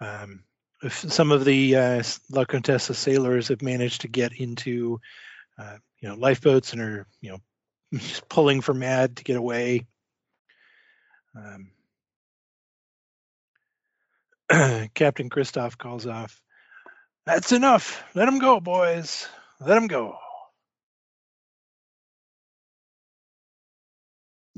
Um, 0.01 0.45
some 0.89 1.33
of 1.33 1.45
the 1.45 1.77
uh, 1.77 2.03
La 2.31 2.45
Contessa 2.45 2.95
sailors 2.95 3.49
have 3.49 3.63
managed 3.63 4.03
to 4.03 4.09
get 4.09 4.33
into, 4.33 5.01
uh, 5.59 5.79
you 6.01 6.09
know, 6.09 6.15
lifeboats 6.15 6.73
and 6.73 6.83
are, 6.83 7.07
you 7.21 7.33
know, 7.33 7.39
just 7.99 8.29
pulling 8.29 8.61
for 8.61 8.75
mad 8.75 9.17
to 9.17 9.25
get 9.25 9.37
away. 9.37 9.87
Um, 11.37 11.71
Captain 14.95 15.29
Christoph 15.31 15.77
calls 15.77 16.07
off, 16.07 16.41
That's 17.27 17.53
enough. 17.53 18.03
Let 18.15 18.29
him 18.29 18.39
go, 18.39 18.61
boys. 18.61 19.29
Let 19.61 19.77
him 19.77 19.87
go. 19.87 20.17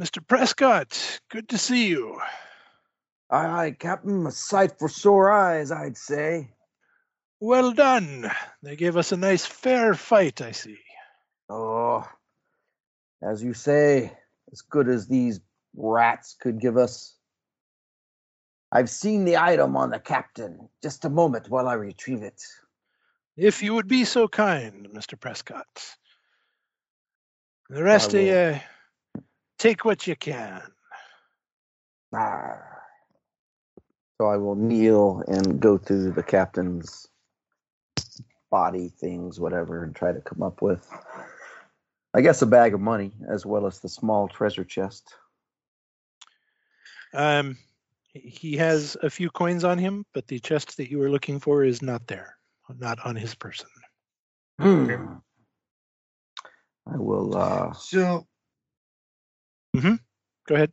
Mr. 0.00 0.27
Prescott, 0.27 1.20
good 1.31 1.48
to 1.50 1.59
see 1.59 1.88
you. 1.88 2.18
aye, 3.31 3.66
aye, 3.66 3.77
Captain. 3.79 4.27
A 4.27 4.31
sight 4.31 4.79
for 4.79 4.88
sore 4.88 5.31
eyes, 5.31 5.70
I'd 5.70 5.96
say. 5.96 6.50
Well 7.38 7.72
done. 7.72 8.31
They 8.62 8.74
gave 8.77 8.96
us 8.96 9.12
a 9.12 9.16
nice 9.16 9.44
fair 9.44 9.94
fight, 9.94 10.40
I 10.40 10.53
see. 10.53 10.79
Oh, 11.48 12.09
as 13.22 13.42
you 13.42 13.53
say, 13.55 14.16
as 14.50 14.62
good 14.62 14.88
as 14.88 15.07
these 15.07 15.40
rats 15.77 16.35
could 16.40 16.61
give 16.61 16.77
us. 16.77 17.14
I've 18.75 18.91
seen 18.91 19.25
the 19.25 19.37
item 19.37 19.77
on 19.77 19.91
the 19.91 20.01
captain. 20.01 20.69
Just 20.83 21.05
a 21.05 21.09
moment 21.09 21.49
while 21.49 21.69
I 21.69 21.75
retrieve 21.75 22.23
it. 22.23 22.43
If 23.37 23.63
you 23.63 23.73
would 23.75 23.87
be 23.87 24.05
so 24.05 24.27
kind, 24.27 24.89
Mr. 24.93 25.19
Prescott. 25.19 25.67
The 27.71 27.83
rest 27.83 28.13
of 28.15 28.21
you, 28.21 28.61
take 29.59 29.85
what 29.85 30.07
you 30.07 30.17
can. 30.17 30.61
Arr. 32.13 32.83
So 34.21 34.27
I 34.27 34.37
will 34.37 34.55
kneel 34.55 35.23
and 35.27 35.61
go 35.61 35.79
through 35.79 36.13
the 36.13 36.23
captain's 36.23 37.09
body 38.51 38.89
things, 38.89 39.41
whatever, 39.41 39.83
and 39.83 39.95
try 39.95 40.13
to 40.13 40.21
come 40.21 40.43
up 40.43 40.63
with, 40.63 40.89
I 42.13 42.21
guess, 42.21 42.43
a 42.43 42.47
bag 42.47 42.75
of 42.75 42.81
money 42.81 43.13
as 43.29 43.47
well 43.47 43.67
as 43.67 43.81
the 43.81 43.89
small 43.89 44.29
treasure 44.29 44.65
chest. 44.65 45.15
Um, 47.13 47.57
he 48.14 48.57
has 48.57 48.96
a 49.03 49.11
few 49.11 49.29
coins 49.31 49.64
on 49.64 49.79
him, 49.79 50.07
but 50.14 50.27
the 50.29 50.38
chest 50.38 50.77
that 50.77 50.90
you 50.90 50.98
were 50.98 51.11
looking 51.11 51.40
for 51.40 51.64
is 51.64 51.83
not 51.83 52.07
there, 52.07 52.37
not 52.79 53.05
on 53.05 53.16
his 53.16 53.35
person. 53.35 53.66
Hmm. 54.61 55.18
I 56.87 56.96
will. 56.96 57.37
uh 57.37 57.72
So 57.72 58.27
Go 60.46 60.55
ahead. 60.55 60.72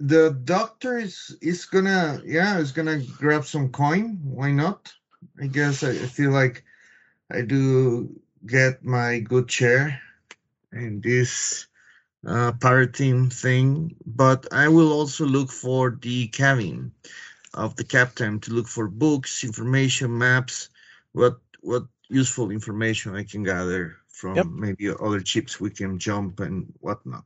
the 0.00 0.30
doctor 0.44 0.98
is 0.98 1.36
is 1.42 1.66
gonna 1.66 2.20
yeah 2.24 2.58
is 2.58 2.72
gonna 2.72 3.02
grab 3.18 3.44
some 3.44 3.70
coin. 3.70 4.18
Why 4.24 4.50
not? 4.50 4.92
I 5.40 5.46
guess 5.46 5.82
I, 5.82 5.90
I 5.90 6.06
feel 6.06 6.30
like 6.30 6.64
I 7.30 7.42
do 7.42 8.08
get 8.46 8.84
my 8.84 9.20
good 9.20 9.50
share 9.50 10.00
in 10.72 11.00
this 11.00 11.66
uh, 12.26 12.52
thing, 13.30 13.96
but 14.06 14.52
I 14.52 14.68
will 14.68 14.92
also 14.92 15.26
look 15.26 15.50
for 15.50 15.96
the 16.00 16.28
cabin 16.28 16.92
of 17.52 17.76
the 17.76 17.84
captain 17.84 18.40
to 18.40 18.52
look 18.52 18.68
for 18.68 18.88
books, 18.88 19.44
information, 19.44 20.18
maps, 20.18 20.68
what 21.12 21.38
what 21.60 21.84
useful 22.08 22.50
information 22.50 23.16
I 23.16 23.24
can 23.24 23.42
gather 23.42 23.96
from 24.08 24.36
Yep. 24.36 24.46
maybe 24.46 24.90
other 24.90 25.24
ships 25.24 25.60
we 25.60 25.70
can 25.70 25.98
jump 25.98 26.40
and 26.40 26.72
whatnot. 26.80 27.24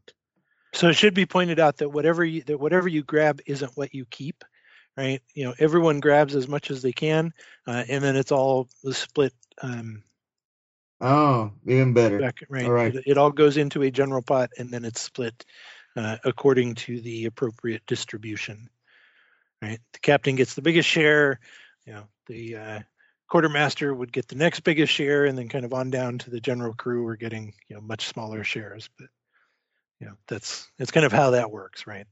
So 0.74 0.88
it 0.88 0.94
should 0.94 1.14
be 1.14 1.26
pointed 1.26 1.58
out 1.58 1.78
that 1.78 1.88
whatever 1.88 2.24
you 2.24 2.42
that 2.42 2.58
whatever 2.58 2.88
you 2.88 3.02
grab 3.02 3.40
isn't 3.46 3.76
what 3.76 3.94
you 3.94 4.04
keep, 4.04 4.44
right? 4.96 5.22
You 5.34 5.44
know, 5.44 5.54
everyone 5.58 6.00
grabs 6.00 6.36
as 6.36 6.46
much 6.46 6.70
as 6.70 6.82
they 6.82 6.92
can, 6.92 7.32
uh, 7.66 7.84
and 7.88 8.04
then 8.04 8.16
it's 8.16 8.32
all 8.32 8.68
split 8.92 9.32
um, 9.62 10.02
Oh, 11.00 11.52
even 11.66 11.94
better. 11.94 12.18
back, 12.18 12.44
right? 12.48 12.64
All 12.64 12.72
right. 12.72 12.94
It, 12.94 13.04
it 13.06 13.18
all 13.18 13.30
goes 13.30 13.56
into 13.56 13.82
a 13.82 13.90
general 13.90 14.22
pot, 14.22 14.50
and 14.58 14.70
then 14.70 14.84
it's 14.84 15.00
split 15.00 15.44
uh, 15.96 16.16
according 16.24 16.74
to 16.76 17.00
the 17.00 17.26
appropriate 17.26 17.82
distribution, 17.86 18.68
right? 19.62 19.80
The 19.92 19.98
captain 20.00 20.36
gets 20.36 20.54
the 20.54 20.62
biggest 20.62 20.88
share, 20.88 21.40
you 21.86 21.92
know, 21.92 22.04
the 22.26 22.56
uh, 22.56 22.80
quartermaster 23.28 23.94
would 23.94 24.12
get 24.12 24.28
the 24.28 24.36
next 24.36 24.60
biggest 24.60 24.92
share, 24.92 25.26
and 25.26 25.38
then 25.38 25.48
kind 25.48 25.64
of 25.64 25.72
on 25.72 25.90
down 25.90 26.18
to 26.18 26.30
the 26.30 26.40
general 26.40 26.74
crew 26.74 27.06
are 27.06 27.16
getting 27.16 27.54
you 27.68 27.76
know 27.76 27.82
much 27.82 28.06
smaller 28.06 28.42
shares, 28.42 28.88
but 28.98 29.08
you 30.00 30.06
know 30.06 30.14
that's 30.26 30.68
it's 30.78 30.90
kind 30.90 31.06
of 31.06 31.12
how 31.12 31.30
that 31.30 31.50
works, 31.50 31.86
right? 31.86 32.06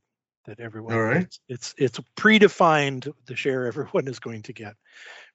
That 0.46 0.60
everyone 0.60 0.94
All 0.94 1.02
right. 1.02 1.22
it's, 1.22 1.40
it's 1.48 1.74
it's 1.76 2.00
predefined 2.16 3.12
the 3.26 3.34
share 3.34 3.66
everyone 3.66 4.08
is 4.08 4.20
going 4.20 4.42
to 4.42 4.52
get, 4.52 4.74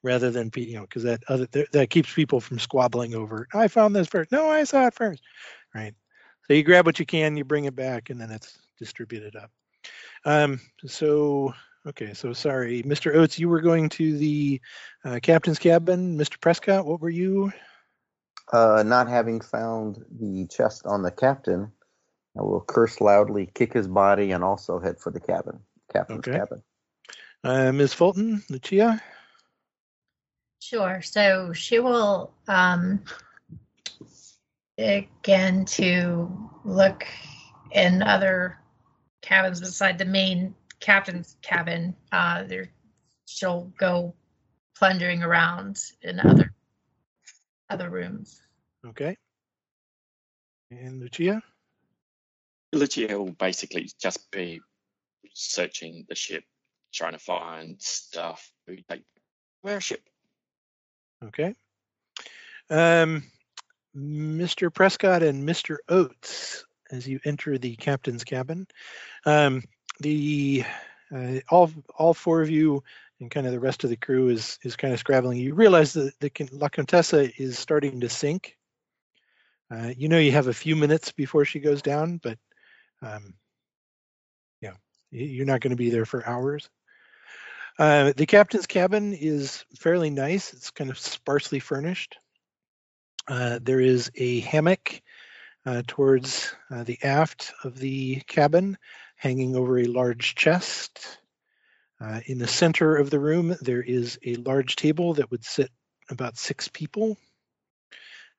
rather 0.04 0.32
than 0.32 0.52
you 0.56 0.76
know 0.76 0.82
because 0.82 1.04
that 1.04 1.24
other 1.28 1.48
that, 1.52 1.72
that 1.72 1.90
keeps 1.90 2.14
people 2.14 2.42
from 2.42 2.60
squabbling 2.60 3.16
over. 3.16 3.48
I 3.54 3.68
found 3.68 3.96
this 3.96 4.08
first. 4.08 4.32
No, 4.32 4.50
I 4.50 4.64
saw 4.64 4.88
it 4.88 4.94
first, 4.94 5.22
right? 5.74 5.94
So 6.48 6.54
you 6.54 6.64
grab 6.64 6.86
what 6.86 7.00
you 7.00 7.06
can, 7.06 7.38
you 7.38 7.44
bring 7.44 7.66
it 7.66 7.76
back, 7.76 8.10
and 8.10 8.20
then 8.20 8.32
it's 8.32 8.60
distributed 8.78 9.36
up. 9.36 9.52
Um, 10.26 10.60
so 10.86 11.54
Okay, 11.88 12.14
so 12.14 12.32
sorry, 12.32 12.84
Mr. 12.84 13.16
Oates, 13.16 13.40
you 13.40 13.50
were 13.50 13.62
going 13.62 13.90
to 13.90 14.16
the 14.18 14.62
uh, 15.04 15.20
captain's 15.22 15.58
cabin. 15.58 16.16
Mr. 16.16 16.40
Prescott, 16.40 16.86
what 16.86 17.02
were 17.02 17.10
you? 17.10 17.52
Uh, 18.54 18.84
not 18.86 19.08
having 19.10 19.42
found 19.42 20.06
the 20.20 20.46
chest 20.48 20.84
on 20.86 21.02
the 21.02 21.10
captain, 21.10 21.72
I 22.38 22.44
will 22.44 22.62
curse 22.62 23.02
loudly, 23.02 23.50
kick 23.56 23.74
his 23.74 23.88
body, 23.88 24.32
and 24.32 24.44
also 24.44 24.80
head 24.80 25.00
for 25.00 25.12
the 25.12 25.20
cabin, 25.20 25.60
captain's 25.92 26.20
Okay. 26.20 26.38
cabin. 26.38 26.62
Uh, 27.44 27.72
Ms. 27.72 27.94
Fulton, 27.94 28.44
Lucia? 28.50 29.02
Sure. 30.62 31.02
So 31.02 31.54
she 31.54 31.80
will 31.80 32.32
um, 32.48 33.04
again 34.78 35.66
to 35.66 36.50
look 36.64 37.06
in 37.72 38.04
other 38.04 38.60
cabins 39.22 39.60
beside 39.60 39.98
the 39.98 40.06
main 40.06 40.54
captain's 40.80 41.36
cabin. 41.42 41.96
Uh, 42.12 42.44
there, 42.44 42.70
she'll 43.26 43.74
go 43.76 44.14
plundering 44.78 45.24
around 45.24 45.82
in 46.04 46.20
other 46.20 46.54
other 47.72 47.90
rooms. 47.90 48.40
Okay. 48.86 49.18
And 50.70 51.02
Lucia? 51.02 51.42
Lucia 52.72 53.18
will 53.18 53.32
basically 53.34 53.90
just 54.00 54.30
be 54.30 54.62
searching 55.34 56.06
the 56.08 56.16
ship, 56.16 56.44
trying 56.94 57.14
to 57.14 57.20
find 57.20 57.82
stuff. 57.82 58.52
Like, 58.88 59.04
where 59.62 59.78
a 59.78 59.82
ship? 59.82 60.02
Okay. 61.24 61.54
Um, 62.70 63.24
Mr. 63.96 64.74
Prescott 64.74 65.24
and 65.24 65.48
Mr. 65.48 65.78
Oates, 65.90 66.66
as 66.90 67.08
you 67.08 67.20
enter 67.26 67.58
the 67.58 67.76
captain's 67.76 68.24
cabin, 68.24 68.68
um, 69.26 69.64
the 70.00 70.64
uh, 71.14 71.40
all 71.50 71.70
all 71.98 72.14
four 72.14 72.42
of 72.42 72.50
you 72.50 72.84
and 73.20 73.30
kind 73.30 73.46
of 73.46 73.54
the 73.54 73.60
rest 73.60 73.84
of 73.84 73.90
the 73.90 73.98
crew 73.98 74.30
is 74.30 74.58
is 74.64 74.76
kind 74.76 74.94
of 74.94 75.00
scrabbling. 75.00 75.38
You 75.38 75.54
realize 75.54 75.94
that 75.94 76.20
the 76.20 76.32
La 76.52 76.70
Contessa 76.70 77.30
is 77.42 77.60
starting 77.60 78.02
to 78.02 78.10
sink. 78.10 78.58
Uh, 79.70 79.92
you 79.96 80.10
know 80.10 80.18
you 80.18 80.32
have 80.32 80.48
a 80.48 80.54
few 80.54 80.76
minutes 80.76 81.12
before 81.12 81.46
she 81.46 81.60
goes 81.60 81.82
down, 81.82 82.18
but 82.18 82.38
um, 83.02 83.36
yeah, 84.62 84.74
you're 85.12 85.46
not 85.46 85.62
going 85.62 85.72
to 85.72 85.78
be 85.78 85.90
there 85.90 86.06
for 86.06 86.28
hours. 86.28 86.70
Uh, 87.80 88.14
the 88.16 88.26
captain's 88.26 88.68
cabin 88.68 89.14
is 89.14 89.66
fairly 89.78 90.10
nice. 90.10 90.54
It's 90.54 90.72
kind 90.72 90.90
of 90.90 91.00
sparsely 91.00 91.60
furnished. 91.60 92.18
Uh, 93.28 93.60
there 93.62 93.80
is 93.80 94.12
a 94.16 94.42
hammock 94.42 95.02
uh, 95.66 95.84
towards 95.88 96.54
uh, 96.70 96.84
the 96.84 97.00
aft 97.04 97.54
of 97.64 97.78
the 97.78 98.22
cabin, 98.28 98.78
hanging 99.16 99.56
over 99.56 99.78
a 99.78 99.86
large 99.86 100.36
chest. 100.36 101.20
Uh, 102.00 102.20
in 102.26 102.40
the 102.40 102.48
center 102.48 102.98
of 102.98 103.10
the 103.10 103.20
room, 103.20 103.56
there 103.62 103.82
is 103.82 104.20
a 104.26 104.36
large 104.36 104.76
table 104.76 105.14
that 105.14 105.30
would 105.30 105.46
sit 105.46 105.70
about 106.10 106.38
six 106.38 106.68
people. 106.68 107.18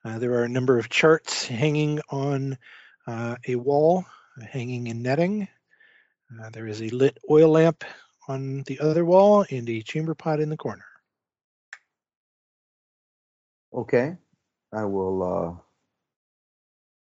There 0.04 0.34
are 0.34 0.42
a 0.42 0.48
number 0.48 0.80
of 0.80 0.88
charts 0.88 1.46
hanging 1.46 2.00
on 2.08 2.58
a 3.06 3.54
wall, 3.54 4.04
hanging 4.50 4.88
in 4.88 5.00
netting. 5.02 5.46
There 6.50 6.66
is 6.66 6.82
a 6.82 6.88
lit 6.88 7.18
oil 7.30 7.50
lamp 7.50 7.84
on 8.28 8.62
the 8.66 8.78
other 8.80 9.04
wall 9.04 9.44
and 9.50 9.68
a 9.68 9.82
chamber 9.82 10.14
pot 10.14 10.40
in 10.40 10.48
the 10.48 10.56
corner. 10.56 10.84
Okay. 13.74 14.16
I 14.72 14.84
will 14.84 15.22
uh, 15.22 15.60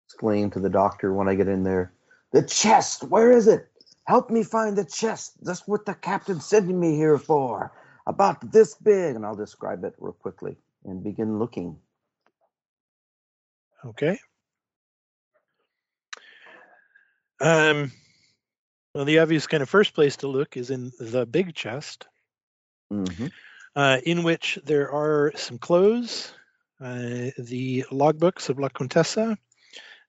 exclaim 0.08 0.49
to 0.51 0.60
the 0.60 0.70
doctor 0.70 1.14
when 1.14 1.28
I 1.28 1.36
get 1.36 1.47
in 1.47 1.64
there. 1.64 1.93
The 2.32 2.43
chest, 2.43 3.03
where 3.03 3.32
is 3.32 3.47
it? 3.47 3.68
Help 4.05 4.30
me 4.30 4.43
find 4.43 4.78
the 4.78 4.86
chest. 4.86 5.43
That's 5.43 5.68
what 5.68 5.86
the 5.86 5.93
captain's 5.93 6.45
sending 6.45 6.80
me 6.80 6.95
here 6.95 7.18
for. 7.18 7.72
About 8.05 8.51
this 8.51 8.76
big. 8.76 9.16
And 9.16 9.26
I'll 9.26 9.36
describe 9.36 9.84
it 9.84 9.95
real 9.99 10.14
quickly 10.14 10.55
and 10.86 11.03
begin 11.03 11.39
looking. 11.39 11.78
Okay. 13.86 14.18
Um, 17.39 17.91
well, 18.98 19.06
the 19.06 19.20
obvious 19.20 19.45
kind 19.45 19.62
of 19.62 19.70
first 19.70 19.93
place 19.93 20.18
to 20.18 20.28
look 20.28 20.58
is 20.58 20.72
in 20.72 20.91
the 21.00 21.24
big 21.28 21.54
chest, 21.54 22.08
hmm 22.89 23.28
uh, 23.76 24.00
in 24.04 24.24
which 24.24 24.58
there 24.66 24.91
are 24.91 25.32
some 25.36 25.60
clothes, 25.60 26.34
uh, 26.82 27.30
the 27.38 27.86
logbooks 27.91 28.50
of 28.50 28.58
La 28.58 28.70
Contessa, 28.70 29.38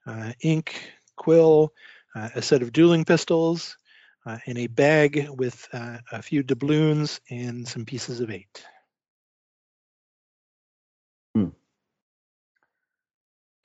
uh, 0.06 0.32
ink, 0.40 0.90
quill, 1.16 1.74
uh, 2.16 2.30
a 2.34 2.40
set 2.40 2.62
of 2.62 2.72
dueling 2.72 3.04
pistols, 3.04 3.76
uh, 4.24 4.38
and 4.46 4.56
a 4.56 4.68
bag 4.68 5.28
with 5.36 5.68
uh, 5.74 5.98
a 6.10 6.22
few 6.22 6.42
doubloons 6.42 7.20
and 7.28 7.68
some 7.68 7.84
pieces 7.84 8.20
of 8.20 8.30
eight. 8.30 8.64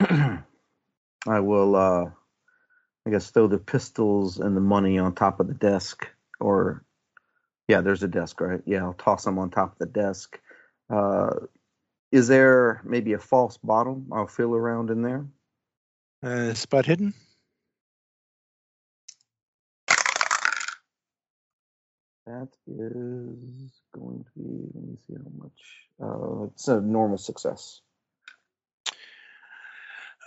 I 1.26 1.40
will, 1.40 1.76
uh, 1.76 2.10
I 3.06 3.10
guess, 3.10 3.30
throw 3.30 3.46
the 3.46 3.58
pistols 3.58 4.38
and 4.38 4.56
the 4.56 4.60
money 4.60 4.98
on 4.98 5.14
top 5.14 5.40
of 5.40 5.46
the 5.46 5.54
desk. 5.54 6.08
Or, 6.40 6.84
yeah, 7.68 7.80
there's 7.82 8.02
a 8.02 8.08
desk, 8.08 8.40
right? 8.40 8.62
Yeah, 8.64 8.84
I'll 8.84 8.94
toss 8.94 9.24
them 9.24 9.38
on 9.38 9.50
top 9.50 9.72
of 9.72 9.78
the 9.78 9.86
desk. 9.86 10.40
Uh, 10.88 11.30
is 12.12 12.28
there 12.28 12.80
maybe 12.84 13.12
a 13.12 13.18
false 13.18 13.58
bottom? 13.58 14.10
I'll 14.12 14.26
feel 14.26 14.54
around 14.54 14.90
in 14.90 15.02
there. 15.02 15.26
Uh, 16.22 16.54
spot 16.54 16.86
hidden. 16.86 17.12
That 22.26 22.48
is 22.66 23.82
going 23.94 24.24
to 24.24 24.30
be, 24.34 24.70
let 24.74 24.84
me 24.84 24.96
see 25.06 25.14
how 25.14 25.30
much. 25.36 25.60
Uh, 26.02 26.44
it's 26.44 26.68
a 26.68 26.80
normal 26.80 27.18
success. 27.18 27.82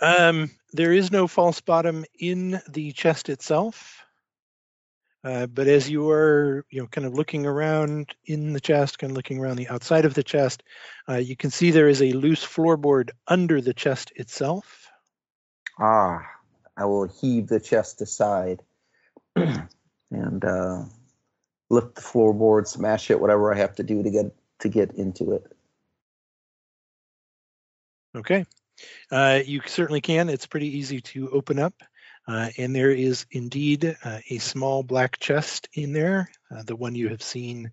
Um, 0.00 0.50
there 0.72 0.92
is 0.92 1.10
no 1.10 1.26
false 1.26 1.60
bottom 1.60 2.04
in 2.18 2.60
the 2.68 2.92
chest 2.92 3.28
itself. 3.28 4.04
Uh, 5.24 5.46
but 5.46 5.66
as 5.66 5.90
you 5.90 6.08
are, 6.10 6.64
you 6.70 6.80
know, 6.80 6.86
kind 6.86 7.06
of 7.06 7.14
looking 7.14 7.44
around 7.44 8.14
in 8.26 8.52
the 8.52 8.60
chest, 8.60 8.98
kind 8.98 9.10
of 9.10 9.16
looking 9.16 9.40
around 9.40 9.56
the 9.56 9.68
outside 9.68 10.04
of 10.04 10.14
the 10.14 10.22
chest, 10.22 10.62
uh, 11.08 11.16
you 11.16 11.36
can 11.36 11.50
see 11.50 11.70
there 11.70 11.88
is 11.88 12.00
a 12.00 12.12
loose 12.12 12.44
floorboard 12.44 13.10
under 13.26 13.60
the 13.60 13.74
chest 13.74 14.12
itself. 14.14 14.88
Ah, 15.80 16.24
I 16.76 16.84
will 16.84 17.08
heave 17.08 17.48
the 17.48 17.58
chest 17.58 18.00
aside 18.00 18.62
and 19.36 20.44
uh, 20.44 20.84
lift 21.68 21.96
the 21.96 22.00
floorboard, 22.00 22.68
smash 22.68 23.10
it, 23.10 23.20
whatever 23.20 23.52
I 23.52 23.58
have 23.58 23.74
to 23.76 23.82
do 23.82 24.02
to 24.02 24.10
get 24.10 24.34
to 24.60 24.68
get 24.68 24.92
into 24.92 25.32
it. 25.32 25.52
Okay. 28.14 28.44
Uh, 29.10 29.40
you 29.44 29.60
certainly 29.66 30.00
can. 30.00 30.28
It's 30.28 30.46
pretty 30.46 30.78
easy 30.78 31.00
to 31.00 31.30
open 31.30 31.58
up. 31.58 31.74
Uh, 32.26 32.50
and 32.58 32.76
there 32.76 32.90
is 32.90 33.24
indeed 33.30 33.96
uh, 34.04 34.18
a 34.28 34.38
small 34.38 34.82
black 34.82 35.18
chest 35.18 35.68
in 35.72 35.92
there, 35.92 36.30
uh, 36.54 36.62
the 36.62 36.76
one 36.76 36.94
you 36.94 37.08
have 37.08 37.22
seen 37.22 37.70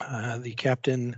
uh, 0.00 0.38
the 0.38 0.52
captain 0.52 1.16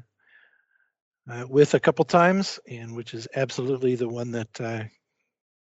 uh, 1.28 1.44
with 1.48 1.74
a 1.74 1.80
couple 1.80 2.04
times, 2.04 2.60
and 2.68 2.94
which 2.94 3.12
is 3.12 3.26
absolutely 3.34 3.96
the 3.96 4.08
one 4.08 4.30
that 4.30 4.60
uh, 4.60 4.84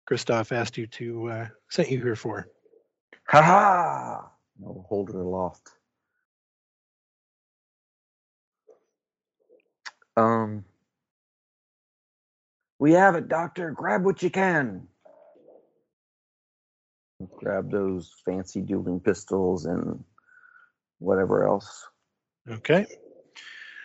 Christoph 0.06 0.52
asked 0.52 0.78
you 0.78 0.86
to 0.86 1.30
uh, 1.30 1.48
sent 1.68 1.90
you 1.90 2.00
here 2.00 2.14
for. 2.14 2.46
Ha 3.28 3.42
ha! 3.42 4.30
Hold 4.62 5.10
it 5.10 5.16
aloft. 5.16 5.68
Um, 10.16 10.64
we 12.78 12.92
have 12.92 13.14
it, 13.16 13.28
Doctor. 13.28 13.70
Grab 13.70 14.04
what 14.04 14.22
you 14.22 14.30
can. 14.30 14.88
Grab 17.36 17.70
those 17.70 18.12
fancy 18.24 18.60
dueling 18.60 19.00
pistols 19.00 19.64
and 19.64 20.04
whatever 20.98 21.46
else. 21.46 21.86
Okay. 22.48 22.86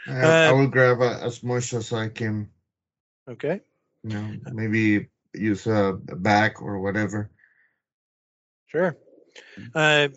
Uh, 0.07 0.11
I 0.11 0.47
Uh, 0.47 0.55
will 0.55 0.67
grab 0.67 1.01
uh, 1.01 1.19
as 1.21 1.43
much 1.43 1.73
as 1.73 1.93
I 1.93 2.09
can. 2.09 2.49
Okay. 3.29 3.61
You 4.03 4.09
know, 4.09 4.35
maybe 4.51 5.07
use 5.33 5.67
a, 5.67 5.99
a 6.09 6.15
bag 6.15 6.61
or 6.61 6.79
whatever. 6.79 7.29
Sure. 8.67 8.97
Uh, 9.75 10.09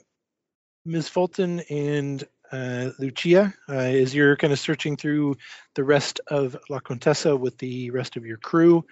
Ms. 0.84 1.08
Fulton 1.08 1.60
and 1.70 2.24
uh, 2.54 2.90
Lucia, 3.00 3.52
uh, 3.68 3.72
as 3.72 4.14
you're 4.14 4.36
kind 4.36 4.52
of 4.52 4.58
searching 4.58 4.96
through 4.96 5.36
the 5.74 5.82
rest 5.82 6.20
of 6.28 6.56
La 6.70 6.78
Contessa 6.78 7.36
with 7.36 7.58
the 7.58 7.90
rest 7.90 8.16
of 8.16 8.24
your 8.24 8.36
crew, 8.36 8.84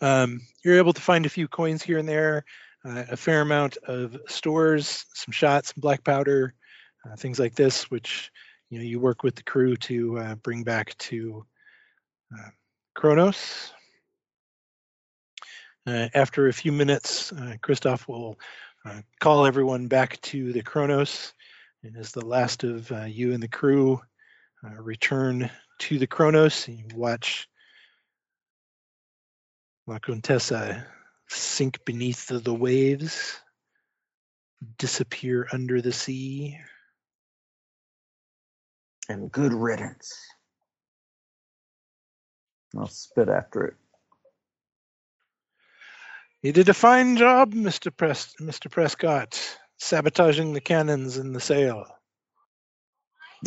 um, 0.00 0.40
you're 0.64 0.76
able 0.76 0.92
to 0.92 1.00
find 1.00 1.26
a 1.26 1.30
few 1.30 1.48
coins 1.48 1.82
here 1.82 1.98
and 1.98 2.08
there, 2.08 2.44
uh, 2.84 3.04
a 3.10 3.16
fair 3.16 3.40
amount 3.40 3.76
of 3.78 4.16
stores, 4.28 5.04
some 5.14 5.32
shots, 5.32 5.74
some 5.74 5.80
black 5.80 6.04
powder, 6.04 6.54
uh, 7.04 7.16
things 7.16 7.40
like 7.40 7.56
this, 7.56 7.90
which 7.90 8.30
you 8.70 8.78
know 8.78 8.84
you 8.84 9.00
work 9.00 9.24
with 9.24 9.34
the 9.34 9.42
crew 9.42 9.74
to 9.76 10.18
uh, 10.18 10.34
bring 10.36 10.62
back 10.62 10.96
to 10.98 11.44
uh, 12.32 12.50
Kronos. 12.94 13.72
After 15.86 16.48
a 16.48 16.52
few 16.52 16.70
minutes, 16.70 17.32
Christoph 17.62 18.06
will 18.06 18.38
call 19.20 19.46
everyone 19.46 19.86
back 19.86 20.20
to 20.20 20.52
the 20.52 20.60
Kronos, 20.62 21.32
And 21.84 21.96
as 21.96 22.12
the 22.12 22.24
last 22.24 22.64
of 22.64 22.90
uh, 22.90 23.04
you 23.04 23.32
and 23.32 23.42
the 23.42 23.48
crew 23.48 24.00
uh, 24.64 24.82
return 24.82 25.50
to 25.80 25.98
the 25.98 26.06
Kronos, 26.06 26.66
and 26.66 26.78
you 26.78 26.86
watch 26.94 27.48
La 29.86 29.98
Contessa 29.98 30.86
sink 31.28 31.84
beneath 31.84 32.26
the, 32.26 32.38
the 32.40 32.54
waves, 32.54 33.40
disappear 34.76 35.46
under 35.52 35.80
the 35.80 35.92
sea. 35.92 36.58
And 39.08 39.30
good 39.30 39.54
riddance. 39.54 40.12
I'll 42.76 42.88
spit 42.88 43.28
after 43.28 43.64
it. 43.64 43.74
You 46.42 46.52
did 46.52 46.68
a 46.68 46.74
fine 46.74 47.16
job, 47.16 47.54
Mr. 47.54 47.94
Pres- 47.96 48.34
Mr. 48.40 48.70
Prescott, 48.70 49.58
sabotaging 49.78 50.52
the 50.52 50.60
cannons 50.60 51.16
in 51.16 51.32
the 51.32 51.40
sail. 51.40 51.86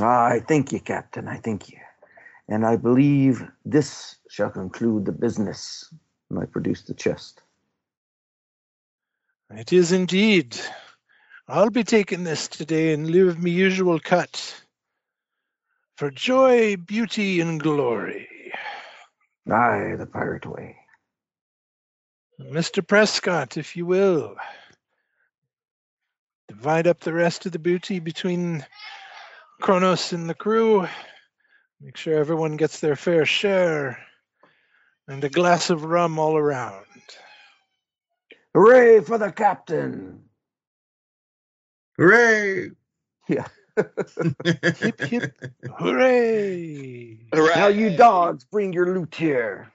Ah, 0.02 0.26
I 0.28 0.40
thank 0.40 0.72
you, 0.72 0.80
Captain. 0.80 1.28
I 1.28 1.38
thank 1.38 1.70
you. 1.70 1.78
And 2.48 2.66
I 2.66 2.76
believe 2.76 3.44
this 3.66 4.18
shall 4.30 4.50
conclude 4.50 5.06
the 5.06 5.12
business. 5.12 5.94
And 6.30 6.40
I 6.40 6.46
produce 6.46 6.82
the 6.84 6.94
chest. 6.94 7.42
It 9.52 9.74
is 9.74 9.92
indeed. 9.92 10.58
I'll 11.48 11.70
be 11.70 11.84
taking 11.84 12.24
this 12.24 12.48
today 12.48 12.94
in 12.94 13.08
lieu 13.08 13.28
of 13.28 13.40
my 13.40 13.50
usual 13.50 14.00
cut. 14.00 14.64
For 15.98 16.10
joy, 16.10 16.78
beauty, 16.78 17.42
and 17.42 17.62
glory. 17.62 18.28
Aye, 19.52 19.96
the 19.98 20.06
pirate 20.06 20.46
way. 20.46 20.78
Mr. 22.40 22.86
Prescott, 22.86 23.58
if 23.58 23.76
you 23.76 23.86
will, 23.86 24.36
divide 26.52 26.86
up 26.86 27.00
the 27.00 27.14
rest 27.14 27.46
of 27.46 27.54
the 27.54 27.60
booty 27.60 28.00
between 28.00 28.66
Kronos 29.62 30.12
and 30.12 30.30
the 30.30 30.34
crew. 30.34 30.86
Make 31.80 31.96
sure 31.96 32.18
everyone 32.18 32.58
gets 32.58 32.82
their 32.82 32.98
fair 32.98 33.26
share. 33.26 33.98
And 35.08 35.24
a 35.24 35.30
glass 35.30 35.70
of 35.70 35.86
rum 35.86 36.20
all 36.20 36.36
around. 36.36 36.86
Hooray 38.54 39.00
for 39.00 39.18
the 39.18 39.32
captain! 39.32 40.24
Hooray! 41.98 42.72
Yeah. 43.30 43.48
Hip, 44.44 45.00
hip, 45.00 45.34
hooray! 45.78 47.18
Now, 47.34 47.68
you 47.68 47.96
dogs, 47.96 48.44
bring 48.44 48.74
your 48.74 48.94
loot 48.94 49.16
here. 49.16 49.72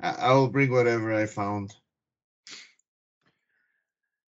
I 0.00 0.10
I 0.10 0.32
will 0.32 0.48
bring 0.48 0.72
whatever 0.72 1.14
I 1.14 1.26
found. 1.26 1.72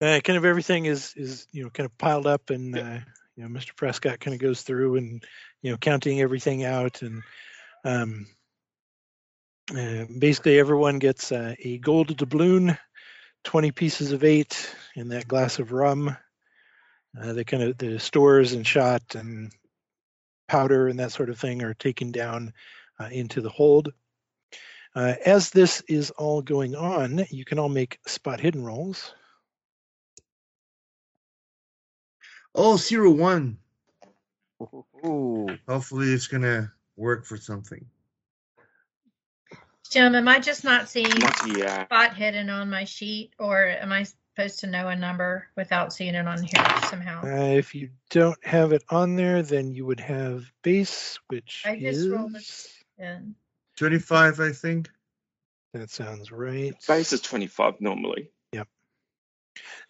Uh, 0.04 0.20
kind 0.20 0.36
of 0.36 0.44
everything 0.44 0.86
is 0.86 1.14
is 1.16 1.46
you 1.52 1.64
know 1.64 1.70
kind 1.70 1.86
of 1.86 1.96
piled 1.98 2.26
up 2.26 2.50
and 2.50 2.78
uh, 2.78 2.98
you 3.36 3.42
know 3.42 3.48
mr 3.48 3.74
prescott 3.76 4.20
kind 4.20 4.34
of 4.34 4.40
goes 4.40 4.62
through 4.62 4.96
and 4.96 5.24
you 5.62 5.70
know 5.70 5.76
counting 5.76 6.20
everything 6.20 6.64
out 6.64 7.02
and 7.02 7.22
um 7.84 8.26
uh, 9.74 10.04
basically 10.18 10.58
everyone 10.58 10.98
gets 10.98 11.32
uh, 11.32 11.54
a 11.58 11.78
gold 11.78 12.14
doubloon 12.16 12.76
20 13.44 13.72
pieces 13.72 14.12
of 14.12 14.24
eight 14.24 14.74
and 14.96 15.10
that 15.12 15.28
glass 15.28 15.58
of 15.58 15.72
rum. 15.72 16.16
Uh, 17.18 17.32
the 17.32 17.44
kind 17.44 17.62
of 17.62 17.78
the 17.78 17.98
stores 17.98 18.52
and 18.52 18.66
shot 18.66 19.14
and 19.14 19.52
powder 20.48 20.88
and 20.88 20.98
that 20.98 21.12
sort 21.12 21.30
of 21.30 21.38
thing 21.38 21.62
are 21.62 21.74
taken 21.74 22.10
down 22.10 22.52
uh, 22.98 23.08
into 23.10 23.40
the 23.40 23.48
hold. 23.48 23.92
Uh, 24.96 25.14
as 25.24 25.50
this 25.50 25.82
is 25.88 26.10
all 26.10 26.42
going 26.42 26.76
on 26.76 27.24
you 27.30 27.44
can 27.44 27.58
all 27.58 27.68
make 27.68 27.98
spot 28.06 28.40
hidden 28.40 28.62
rolls 28.62 29.14
Oh, 32.54 32.76
zero 32.76 33.10
one. 33.10 33.58
Ooh. 35.04 35.48
Hopefully, 35.68 36.12
it's 36.12 36.26
gonna 36.28 36.72
work 36.96 37.24
for 37.26 37.36
something. 37.36 37.84
Jim, 39.90 40.14
am 40.14 40.28
I 40.28 40.38
just 40.40 40.64
not 40.64 40.88
seeing 40.88 41.08
Not 41.18 41.56
yet. 41.56 41.86
spot 41.86 42.16
hidden 42.16 42.50
on 42.50 42.70
my 42.70 42.84
sheet, 42.84 43.32
or 43.38 43.66
am 43.66 43.92
I 43.92 44.04
supposed 44.04 44.60
to 44.60 44.66
know 44.66 44.88
a 44.88 44.96
number 44.96 45.46
without 45.56 45.92
seeing 45.92 46.14
it 46.14 46.26
on 46.26 46.42
here 46.42 46.64
somehow? 46.88 47.22
Uh, 47.22 47.54
if 47.56 47.74
you 47.74 47.90
don't 48.10 48.44
have 48.44 48.72
it 48.72 48.82
on 48.88 49.14
there, 49.16 49.42
then 49.42 49.70
you 49.70 49.86
would 49.86 50.00
have 50.00 50.50
base, 50.62 51.18
which 51.28 51.62
I 51.66 51.78
just 51.78 51.98
is 52.00 52.08
rolled 52.08 52.34
it. 52.36 52.68
And 52.98 53.34
Twenty-five, 53.76 54.40
I 54.40 54.52
think. 54.52 54.88
that 55.74 55.90
sounds 55.90 56.30
right. 56.32 56.74
Base 56.88 57.12
is 57.12 57.20
25 57.20 57.80
normally. 57.80 58.30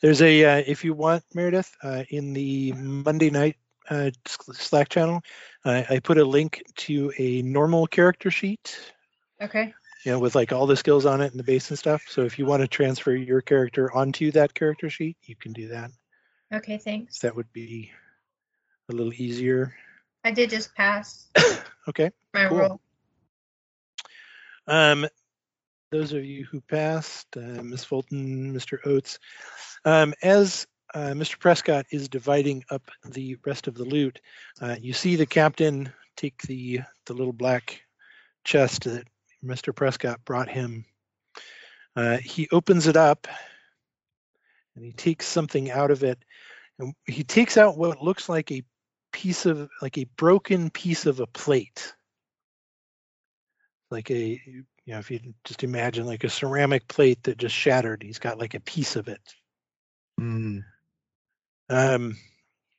There's 0.00 0.22
a 0.22 0.44
uh, 0.44 0.62
if 0.66 0.84
you 0.84 0.94
want 0.94 1.24
Meredith 1.34 1.74
uh, 1.82 2.04
in 2.10 2.32
the 2.32 2.72
Monday 2.72 3.30
night 3.30 3.56
uh, 3.90 4.10
Slack 4.26 4.88
channel, 4.88 5.22
uh, 5.64 5.82
I 5.88 5.98
put 6.00 6.18
a 6.18 6.24
link 6.24 6.62
to 6.76 7.12
a 7.18 7.42
normal 7.42 7.86
character 7.86 8.30
sheet, 8.30 8.78
okay, 9.40 9.74
you 10.04 10.12
know, 10.12 10.18
with 10.18 10.34
like 10.34 10.52
all 10.52 10.66
the 10.66 10.76
skills 10.76 11.06
on 11.06 11.20
it 11.20 11.30
and 11.30 11.38
the 11.38 11.44
base 11.44 11.70
and 11.70 11.78
stuff. 11.78 12.04
So 12.08 12.22
if 12.22 12.38
you 12.38 12.46
want 12.46 12.62
to 12.62 12.68
transfer 12.68 13.14
your 13.14 13.40
character 13.40 13.92
onto 13.94 14.30
that 14.32 14.54
character 14.54 14.90
sheet, 14.90 15.16
you 15.22 15.36
can 15.36 15.52
do 15.52 15.68
that. 15.68 15.90
okay, 16.52 16.78
thanks. 16.78 17.18
That 17.20 17.36
would 17.36 17.52
be 17.52 17.90
a 18.90 18.94
little 18.94 19.12
easier. 19.14 19.74
I 20.24 20.30
did 20.30 20.50
just 20.50 20.74
pass 20.74 21.28
Okay. 21.88 22.10
my 22.32 22.46
Cool. 22.46 22.58
roll. 22.58 22.80
Um, 24.66 25.06
those 25.94 26.12
of 26.12 26.24
you 26.24 26.44
who 26.50 26.60
passed, 26.60 27.28
uh, 27.36 27.62
Ms. 27.62 27.84
Fulton, 27.84 28.52
Mr. 28.52 28.78
Oates, 28.84 29.20
um, 29.84 30.12
as 30.24 30.66
uh, 30.92 31.10
Mr. 31.10 31.38
Prescott 31.38 31.86
is 31.92 32.08
dividing 32.08 32.64
up 32.68 32.90
the 33.04 33.36
rest 33.46 33.68
of 33.68 33.74
the 33.74 33.84
loot, 33.84 34.20
uh, 34.60 34.74
you 34.80 34.92
see 34.92 35.14
the 35.14 35.24
captain 35.24 35.92
take 36.16 36.42
the 36.42 36.80
the 37.06 37.14
little 37.14 37.32
black 37.32 37.80
chest 38.42 38.84
that 38.84 39.06
Mr. 39.44 39.74
Prescott 39.74 40.24
brought 40.24 40.48
him. 40.48 40.84
Uh, 41.94 42.16
he 42.16 42.48
opens 42.50 42.88
it 42.88 42.96
up 42.96 43.28
and 44.74 44.84
he 44.84 44.92
takes 44.92 45.26
something 45.26 45.70
out 45.70 45.92
of 45.92 46.02
it, 46.02 46.18
and 46.80 46.92
he 47.06 47.22
takes 47.22 47.56
out 47.56 47.78
what 47.78 48.02
looks 48.02 48.28
like 48.28 48.50
a 48.50 48.64
piece 49.12 49.46
of 49.46 49.68
like 49.80 49.96
a 49.96 50.08
broken 50.16 50.70
piece 50.70 51.06
of 51.06 51.20
a 51.20 51.26
plate 51.28 51.94
like 53.90 54.10
a 54.10 54.40
you 54.86 54.92
know 54.92 54.98
if 54.98 55.10
you 55.10 55.20
just 55.44 55.62
imagine 55.64 56.06
like 56.06 56.24
a 56.24 56.28
ceramic 56.30 56.86
plate 56.88 57.22
that 57.24 57.38
just 57.38 57.54
shattered 57.54 58.02
he's 58.02 58.18
got 58.18 58.38
like 58.38 58.54
a 58.54 58.60
piece 58.60 58.96
of 58.96 59.08
it 59.08 59.20
Mm. 60.20 60.62
um 61.68 62.16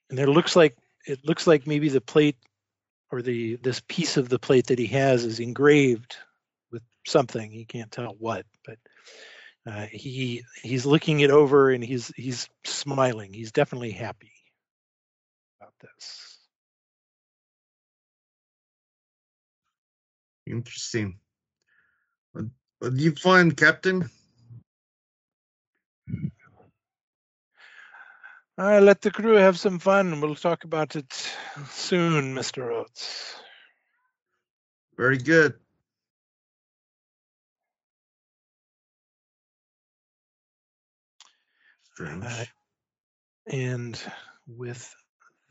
and 0.10 0.20
it 0.20 0.30
looks 0.30 0.56
like 0.56 0.78
it 1.06 1.26
looks 1.26 1.46
like 1.46 1.68
maybe 1.68 1.90
the 1.90 2.00
plate 2.00 2.38
or 3.12 3.22
the 3.22 3.58
this 3.58 3.82
piece 3.90 4.16
of 4.16 4.30
the 4.30 4.40
plate 4.40 4.68
that 4.68 4.80
he 4.80 4.88
has 4.88 5.26
is 5.26 5.42
engraved 5.42 6.16
with 6.72 6.82
something 7.06 7.52
he 7.52 7.66
can't 7.66 7.92
tell 7.92 8.16
what 8.20 8.46
but 8.66 8.78
uh, 9.68 9.88
he 9.92 10.44
he's 10.62 10.86
looking 10.86 11.20
it 11.20 11.32
over 11.32 11.72
and 11.72 11.84
he's 11.84 12.08
he's 12.16 12.48
smiling 12.64 13.34
he's 13.34 13.52
definitely 13.52 13.92
happy 13.92 14.32
about 15.60 15.74
this 15.82 16.36
Interesting. 20.48 21.20
Do 22.90 23.04
you 23.04 23.16
find, 23.16 23.58
Captain? 23.58 24.10
I 28.58 28.80
let 28.80 29.02
the 29.02 29.10
crew 29.10 29.36
have 29.36 29.60
some 29.60 29.80
fun. 29.80 30.22
We'll 30.22 30.36
talk 30.36 30.64
about 30.66 30.96
it 30.96 31.12
soon, 31.70 32.36
Mr. 32.36 32.72
Oates. 32.72 33.36
Very 34.98 35.18
good. 35.18 35.56
Strange. 41.94 42.24
Uh, 42.24 42.46
and 43.48 44.00
with 44.48 44.96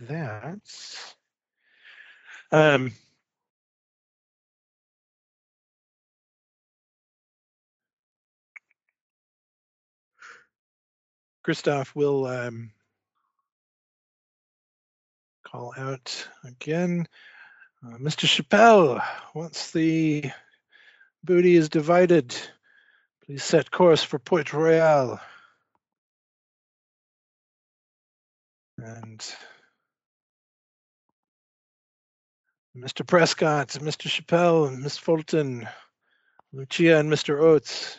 that, 0.00 0.60
um, 2.52 2.92
Christoph 11.44 11.94
will 11.94 12.26
um, 12.26 12.70
call 15.46 15.74
out 15.76 16.26
again. 16.42 17.06
Uh, 17.84 17.98
Mr. 17.98 18.26
Chappelle, 18.26 19.04
once 19.34 19.70
the 19.70 20.30
booty 21.22 21.54
is 21.54 21.68
divided, 21.68 22.34
please 23.26 23.44
set 23.44 23.70
course 23.70 24.02
for 24.02 24.18
Port 24.18 24.54
Royal. 24.54 25.20
And 28.78 29.20
Mr. 32.74 33.06
Prescott, 33.06 33.68
Mr. 33.68 34.08
Chappelle, 34.08 34.74
Miss 34.74 34.96
Fulton, 34.96 35.68
Lucia, 36.54 36.98
and 36.98 37.12
Mr. 37.12 37.38
Oates, 37.38 37.98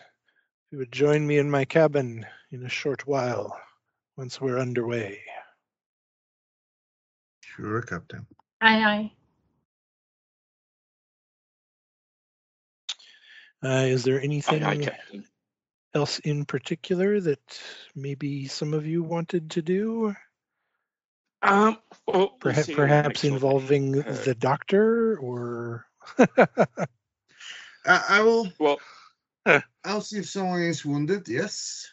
you 0.72 0.80
would 0.80 0.91
join 0.91 1.28
me 1.28 1.38
in 1.38 1.52
my 1.52 1.64
cabin 1.64 2.26
in 2.56 2.66
a 2.66 2.70
short 2.70 3.06
while 3.06 3.60
once 4.18 4.39
we're 4.39 4.58
underway. 4.58 5.20
Sure, 7.41 7.82
Captain. 7.82 8.26
Aye, 8.62 9.12
aye. 13.62 13.68
Uh, 13.68 13.86
is 13.88 14.03
there 14.03 14.22
anything 14.22 14.64
aye, 14.64 14.78
Captain. 14.78 15.26
else 15.93 16.20
in 16.20 16.45
particular 16.45 17.20
that 17.20 17.60
maybe 17.93 18.47
some 18.47 18.74
of 18.74 18.86
you 18.86 19.03
wanted 19.03 19.51
to 19.51 19.62
do? 19.62 20.16
Um, 21.41 21.78
well, 22.08 22.18
we'll 22.18 22.30
Perhaps, 22.39 22.68
see, 22.68 22.74
uh, 22.74 22.78
perhaps 22.78 23.08
make 23.08 23.18
sure 23.18 23.30
that 23.32 23.36
involving 23.36 23.93
he 23.93 24.01
the 24.01 24.36
doctor 24.36 25.18
or 25.18 25.86
I, 26.18 26.28
I 27.86 28.22
will. 28.22 28.49
Well, 28.60 28.80
I'll 29.84 30.01
see 30.01 30.20
if 30.20 30.30
someone 30.30 30.62
is 30.62 30.86
wounded. 30.86 31.28
Yes. 31.28 31.91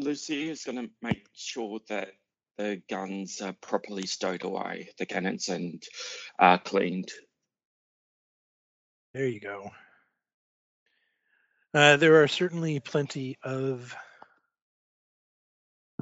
Lucy 0.00 0.48
is 0.48 0.64
going 0.64 0.78
to 0.78 0.90
make 1.02 1.26
sure 1.34 1.80
that 1.88 2.08
the 2.56 2.82
guns 2.88 3.40
are 3.40 3.54
properly 3.54 4.06
stowed 4.06 4.44
away, 4.44 4.90
the 4.98 5.06
cannons, 5.06 5.48
and 5.48 5.82
uh, 6.38 6.58
cleaned. 6.58 7.10
There 9.14 9.26
you 9.26 9.40
go. 9.40 9.70
Uh, 11.72 11.96
there 11.96 12.22
are 12.22 12.28
certainly 12.28 12.80
plenty 12.80 13.38
of, 13.42 13.94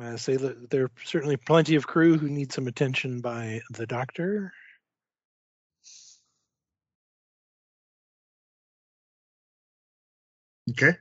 uh, 0.00 0.16
say 0.16 0.36
that 0.36 0.70
there 0.70 0.84
are 0.84 0.90
certainly 1.04 1.36
plenty 1.36 1.74
of 1.74 1.86
crew 1.86 2.16
who 2.16 2.28
need 2.28 2.52
some 2.52 2.66
attention 2.66 3.20
by 3.20 3.60
the 3.70 3.86
doctor. 3.86 4.52
Okay. 10.70 10.96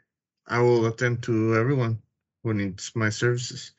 I 0.47 0.61
will 0.61 0.85
attend 0.85 1.23
to 1.23 1.55
everyone 1.55 2.01
who 2.47 2.53
needs 2.53 2.91
my 2.95 3.09
services. 3.09 3.71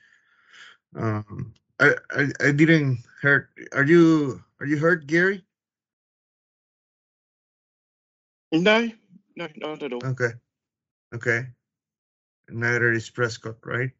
Um, 0.95 1.55
I, 1.81 1.95
I, 2.11 2.29
I 2.41 2.53
didn't 2.53 2.99
hurt. 3.23 3.49
Are 3.73 3.85
you, 3.85 4.43
are 4.61 4.66
you 4.66 4.79
hurt, 4.79 5.07
Gary? 5.07 5.43
No, 8.53 8.91
no, 9.37 9.49
not 9.57 9.83
at 9.83 9.93
all. 9.93 10.05
Okay. 10.05 10.31
Okay. 11.14 11.47
Neither 12.51 12.93
is 12.93 13.11
Prescott, 13.11 13.57
right? 13.64 13.91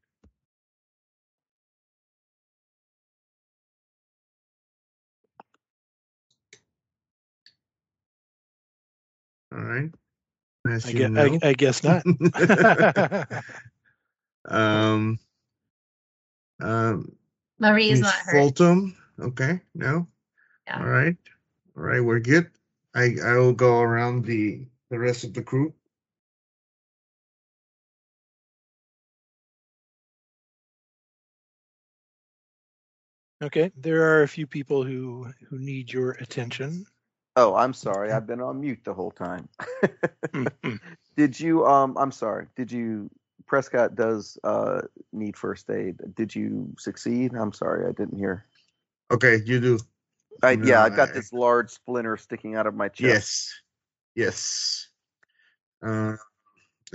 All 9.53 9.61
right. 9.61 9.91
I, 10.66 10.93
guess. 10.93 11.11
I, 11.16 11.39
I 11.43 11.53
guess 11.55 11.85
not. 11.85 12.05
um, 14.49 15.18
um, 16.61 17.16
Marie 17.59 17.90
is 17.90 18.01
Miss 18.01 18.07
not 18.07 18.14
hurt. 18.14 18.32
Fulton. 18.32 18.96
Okay. 19.20 19.61
No. 19.74 20.07
Yeah. 20.66 20.80
All 20.80 20.86
right. 20.86 21.16
All 21.76 21.82
right. 21.82 22.01
We're 22.01 22.20
good. 22.20 22.51
I 22.94 23.16
I 23.24 23.36
will 23.36 23.53
go 23.53 23.80
around 23.80 24.24
the 24.24 24.66
the 24.90 24.99
rest 24.99 25.24
of 25.24 25.34
the 25.34 25.42
crew. 25.42 25.74
okay, 33.42 33.70
there 33.76 34.03
are 34.18 34.22
a 34.22 34.28
few 34.28 34.46
people 34.46 34.82
who 34.84 35.26
who 35.49 35.59
need 35.59 35.92
your 35.92 36.12
attention. 36.12 36.86
Oh, 37.36 37.55
I'm 37.55 37.72
sorry. 37.72 38.11
I've 38.11 38.26
been 38.26 38.40
on 38.40 38.61
mute 38.61 38.80
the 38.84 38.94
whole 38.94 39.12
time. 39.12 39.49
Mhm. 40.32 40.80
Did 41.16 41.38
you? 41.38 41.66
Um, 41.66 41.96
I'm 41.99 42.12
sorry. 42.12 42.46
Did 42.57 42.72
you? 42.72 43.11
Prescott 43.49 43.96
does 43.96 44.38
uh 44.44 44.82
need 45.12 45.36
first 45.36 45.68
aid. 45.70 45.96
Did 46.14 46.34
you 46.36 46.74
succeed? 46.78 47.32
I'm 47.34 47.53
sorry, 47.53 47.88
I 47.88 47.92
didn't 47.92 48.18
hear. 48.18 48.44
Okay. 49.11 49.40
You 49.44 49.59
do. 49.61 49.78
I, 50.42 50.53
yeah, 50.53 50.84
I 50.84 50.88
No, 50.90 50.96
got 50.96 51.09
I- 51.09 51.12
this 51.12 51.32
large 51.32 51.70
splinter 51.70 52.16
sticking 52.16 52.55
out 52.55 52.66
of 52.66 52.74
my 52.74 52.88
chest. 52.88 53.01
Yes. 53.03 53.53
Yes. 54.14 54.88
Uh, 55.82 56.16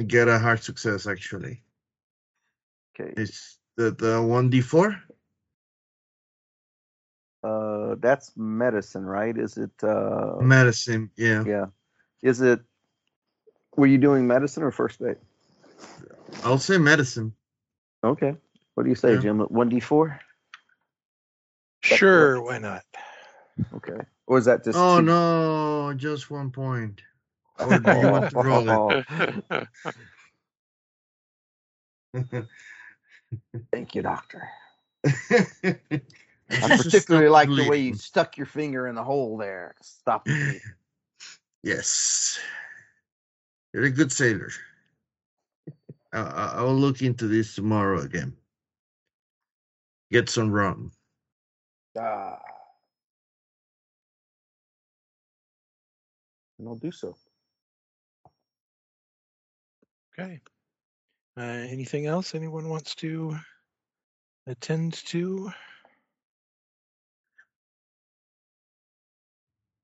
get 0.06 0.28
a 0.28 0.40
hard 0.40 0.62
success 0.64 1.08
actually. 1.08 1.64
Okay. 2.94 3.14
It's 3.18 3.58
the 3.76 3.92
the 3.92 4.22
one 4.22 4.50
d 4.50 4.62
four. 4.62 4.96
Uh, 7.44 7.96
that's 8.00 8.32
medicine, 8.38 9.04
right? 9.06 9.38
Is 9.38 9.58
it? 9.58 9.72
Uh, 9.84 10.36
Medicine. 10.40 11.10
Yeah. 11.18 11.44
yeah. 11.46 11.66
Is 12.22 12.40
it? 12.40 12.62
Were 13.76 13.88
you 13.88 13.98
doing 13.98 14.28
medicine 14.28 14.64
or 14.64 14.72
first 14.72 15.02
aid? 15.02 15.18
I'll 16.44 16.58
say 16.58 16.78
medicine. 16.78 17.34
Okay. 18.04 18.36
What 18.76 18.84
do 18.84 18.90
you 18.90 18.96
say, 18.96 19.14
Yeah. 19.16 19.20
Jim? 19.22 19.40
One 19.40 19.70
d 19.70 19.80
four. 19.80 20.20
Sure, 21.82 22.42
why 22.42 22.60
not? 22.60 22.84
Okay. 23.76 24.00
Or 24.26 24.38
is 24.38 24.46
that 24.46 24.64
just? 24.64 24.78
Oh 24.78 25.00
two- 25.00 25.06
no, 25.06 25.94
just 25.96 26.32
one 26.32 26.52
point. 26.52 27.02
Or 27.60 27.78
do 27.78 27.92
you 27.92 28.10
want 28.10 28.32
to 28.32 28.36
roll 28.38 28.92
it? 28.92 29.68
Thank 33.72 33.94
you, 33.94 34.02
doctor. 34.02 34.50
I 35.06 35.78
I 36.50 36.78
particularly 36.78 37.30
like 37.30 37.48
the 37.50 37.70
way 37.70 37.78
you 37.78 37.94
stuck 37.96 38.38
your 38.38 38.48
finger 38.48 38.88
in 38.88 38.96
the 38.96 39.04
hole 39.04 39.38
there. 39.38 39.76
to 39.80 39.88
Stop. 39.88 40.26
the. 40.26 40.60
Yes. 41.62 42.40
You're 43.72 43.86
a 43.86 43.90
good 43.92 44.12
sailor. 44.12 44.50
I, 46.14 46.20
I 46.20 46.46
I 46.58 46.62
will 46.62 46.76
look 46.76 47.02
into 47.02 47.28
this 47.28 47.56
tomorrow 47.56 48.02
again. 48.02 48.36
Get 50.12 50.30
some 50.30 50.52
rum. 50.52 50.92
Ah. 51.98 52.40
And 56.60 56.68
I'll 56.68 56.76
do 56.76 56.92
so. 56.92 57.16
Okay. 60.18 60.40
Uh, 61.36 61.42
anything 61.42 62.06
else 62.06 62.36
anyone 62.36 62.70
wants 62.70 62.94
to 62.96 63.36
attend 64.46 64.94
to? 65.08 65.52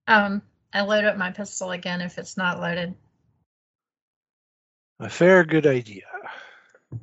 Um, 0.07 0.41
I 0.73 0.81
load 0.81 1.05
up 1.05 1.17
my 1.17 1.31
pistol 1.31 1.71
again 1.71 2.01
if 2.01 2.17
it's 2.17 2.37
not 2.37 2.59
loaded. 2.59 2.93
A 4.99 5.09
fair 5.09 5.43
good 5.43 5.65
idea. 5.65 6.03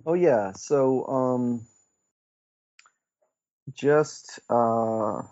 Oh 0.05 0.15
yeah. 0.15 0.53
So 0.53 1.07
um 1.07 1.67
just 3.75 4.41
uh 4.49 5.23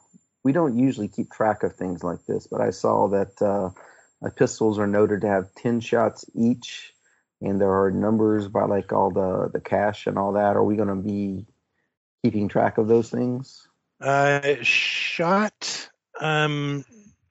we 0.43 0.53
don't 0.53 0.77
usually 0.79 1.09
keep 1.09 1.31
track 1.31 1.63
of 1.63 1.75
things 1.77 2.03
like 2.05 2.25
this, 2.27 2.47
but 2.47 2.61
I 2.61 2.71
saw 2.71 3.09
that 3.09 3.41
uh 3.43 3.71
pistols 4.31 4.79
are 4.79 4.87
noted 4.87 5.21
to 5.21 5.29
have 5.29 5.55
10 5.55 5.81
shots 5.81 6.25
each 6.35 6.95
and 7.45 7.61
there 7.61 7.83
are 7.83 7.91
numbers 7.91 8.49
by 8.49 8.65
like 8.65 8.93
all 8.93 9.11
the 9.11 9.51
the 9.53 9.61
cash 9.61 10.07
and 10.07 10.19
all 10.19 10.33
that. 10.33 10.57
Are 10.57 10.65
we 10.65 10.77
going 10.77 10.89
to 10.89 10.95
be 10.97 11.47
keeping 12.23 12.49
track 12.49 12.79
of 12.79 12.89
those 12.89 13.11
things? 13.11 13.69
Uh, 14.01 14.57
shot, 14.63 15.89
um, 16.21 16.85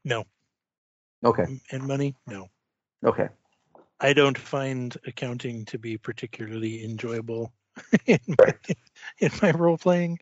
no. 0.03 0.25
Okay. 1.23 1.45
And 1.71 1.83
money, 1.83 2.15
no. 2.27 2.47
Okay. 3.03 3.29
I 3.99 4.13
don't 4.13 4.37
find 4.37 4.95
accounting 5.05 5.65
to 5.65 5.77
be 5.79 5.97
particularly 5.97 6.83
enjoyable 6.83 7.53
in 8.05 8.19
my, 8.37 8.53
in 9.19 9.31
my 9.41 9.51
role 9.51 9.77
playing. 9.77 10.19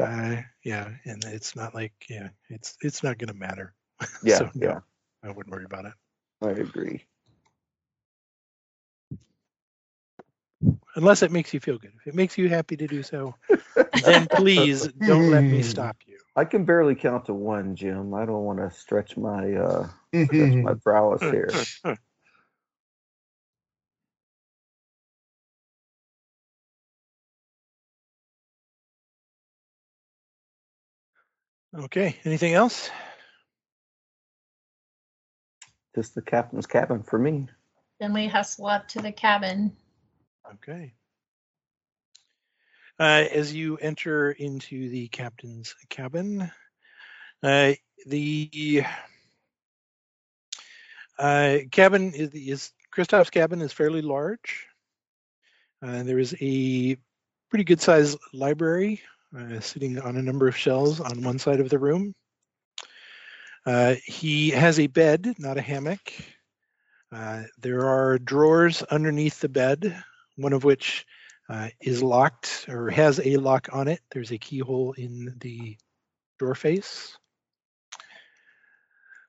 Uh, 0.00 0.36
yeah, 0.64 0.88
and 1.04 1.24
it's 1.24 1.56
not 1.56 1.74
like 1.74 1.92
yeah, 2.08 2.28
it's 2.48 2.76
it's 2.80 3.02
not 3.02 3.18
going 3.18 3.28
to 3.28 3.34
matter. 3.34 3.74
Yeah, 4.22 4.38
So, 4.38 4.50
no, 4.54 4.66
yeah. 4.66 4.80
I 5.22 5.30
wouldn't 5.30 5.52
worry 5.52 5.64
about 5.64 5.84
it. 5.86 5.92
I 6.42 6.50
agree. 6.50 7.04
Unless 10.96 11.22
it 11.22 11.30
makes 11.30 11.52
you 11.52 11.60
feel 11.60 11.78
good. 11.78 11.92
If 12.00 12.06
it 12.08 12.14
makes 12.14 12.38
you 12.38 12.48
happy 12.48 12.76
to 12.76 12.86
do 12.86 13.02
so, 13.02 13.34
then 14.04 14.26
please 14.28 14.88
don't 15.04 15.28
let 15.30 15.48
me 15.50 15.62
stop 15.62 15.96
you. 16.06 16.18
I 16.36 16.44
can 16.44 16.64
barely 16.64 16.94
count 16.94 17.26
to 17.26 17.34
one, 17.34 17.76
Jim. 17.76 18.14
I 18.14 18.24
don't 18.24 18.44
want 18.44 18.58
to 18.58 18.70
stretch 18.70 19.16
my 19.16 19.52
uh 19.54 19.88
stretch 20.32 20.56
my 20.62 20.74
prowess 20.74 21.22
here. 21.30 21.52
Okay. 31.76 32.16
Anything 32.24 32.54
else? 32.54 32.90
Just 35.94 36.14
the 36.14 36.22
captain's 36.22 36.66
cabin 36.66 37.02
for 37.02 37.18
me. 37.18 37.48
Then 38.00 38.12
we 38.12 38.26
hustle 38.26 38.66
up 38.66 38.88
to 38.88 39.00
the 39.00 39.12
cabin. 39.12 39.76
Okay. 40.54 40.94
Uh, 42.98 43.24
as 43.32 43.52
you 43.52 43.76
enter 43.78 44.30
into 44.30 44.88
the 44.88 45.08
captain's 45.08 45.74
cabin, 45.88 46.50
uh, 47.42 47.72
the 48.06 48.84
uh, 51.18 51.58
cabin 51.72 52.12
is, 52.12 52.30
is 52.34 52.72
Christoph's 52.92 53.30
cabin 53.30 53.62
is 53.62 53.72
fairly 53.72 54.02
large. 54.02 54.66
Uh, 55.82 56.04
there 56.04 56.20
is 56.20 56.36
a 56.40 56.96
pretty 57.50 57.64
good 57.64 57.80
sized 57.80 58.18
library 58.32 59.02
uh, 59.38 59.60
sitting 59.60 59.98
on 59.98 60.16
a 60.16 60.22
number 60.22 60.48
of 60.48 60.56
shelves 60.56 61.00
on 61.00 61.22
one 61.22 61.38
side 61.38 61.60
of 61.60 61.68
the 61.68 61.78
room. 61.78 62.14
Uh, 63.66 63.94
he 64.04 64.50
has 64.50 64.78
a 64.78 64.86
bed, 64.86 65.34
not 65.38 65.56
a 65.56 65.62
hammock. 65.62 66.12
Uh, 67.10 67.44
there 67.58 67.86
are 67.86 68.18
drawers 68.18 68.82
underneath 68.82 69.40
the 69.40 69.48
bed, 69.48 70.02
one 70.36 70.52
of 70.52 70.64
which 70.64 71.06
uh, 71.48 71.68
is 71.80 72.02
locked 72.02 72.66
or 72.68 72.90
has 72.90 73.20
a 73.24 73.36
lock 73.36 73.68
on 73.72 73.88
it. 73.88 74.00
There's 74.12 74.32
a 74.32 74.38
keyhole 74.38 74.92
in 74.92 75.36
the 75.40 75.76
door 76.38 76.54
face. 76.54 77.16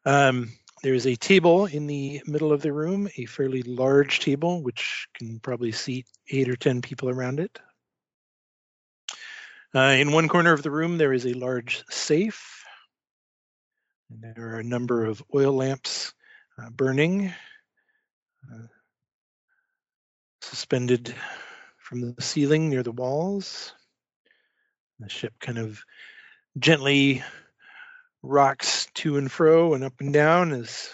Um, 0.06 0.52
there's 0.84 1.08
a 1.08 1.16
table 1.16 1.66
in 1.66 1.88
the 1.88 2.22
middle 2.28 2.52
of 2.54 2.62
the 2.62 2.72
room, 2.72 3.10
a 3.18 3.26
fairly 3.26 3.64
large 3.64 4.20
table, 4.20 4.62
which 4.62 5.08
can 5.16 5.40
probably 5.40 5.72
seat 5.72 6.06
eight 6.30 6.50
or 6.50 6.56
10 6.56 6.82
people 6.82 7.10
around 7.10 7.40
it. 7.40 7.60
Uh, 9.76 9.98
in 10.00 10.14
one 10.14 10.30
corner 10.30 10.54
of 10.54 10.64
the 10.64 10.72
room, 10.72 10.98
there 10.98 11.12
is 11.12 11.26
a 11.26 11.34
large 11.34 11.84
safe. 11.90 12.64
And 14.10 14.24
there 14.24 14.54
are 14.54 14.60
a 14.60 14.64
number 14.64 15.04
of 15.04 15.22
oil 15.36 15.52
lamps 15.52 16.14
uh, 16.58 16.70
burning, 16.70 17.34
uh, 18.50 18.68
suspended 20.40 21.14
from 21.78 22.00
the 22.00 22.16
ceiling 22.22 22.70
near 22.70 22.84
the 22.84 22.94
walls. 22.94 23.74
The 25.00 25.10
ship 25.10 25.34
kind 25.42 25.58
of 25.58 25.84
gently 26.58 27.22
rocks 28.24 28.88
to 28.94 29.18
and 29.18 29.30
fro 29.30 29.74
and 29.74 29.84
up 29.84 30.00
and 30.00 30.14
down 30.14 30.54
as 30.54 30.88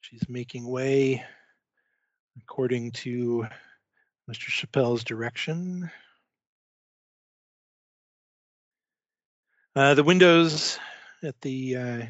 she's 0.00 0.28
making 0.28 0.68
way 0.68 1.24
according 2.42 2.90
to 2.90 3.46
Mr. 4.28 4.48
Chappelle's 4.48 5.04
direction. 5.04 5.92
Uh, 9.76 9.94
the 9.94 10.02
windows 10.02 10.80
at 11.22 11.40
the 11.42 11.76
uh, 11.76 12.02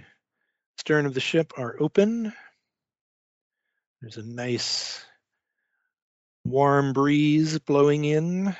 stern 0.79 1.05
of 1.05 1.13
the 1.13 1.21
ship 1.21 1.53
are 1.59 1.77
open. 1.79 2.33
There's 4.01 4.17
a 4.17 4.23
nice 4.23 5.05
warm 6.43 6.95
breeze 6.95 7.59
blowing 7.59 8.07
in. 8.07 8.57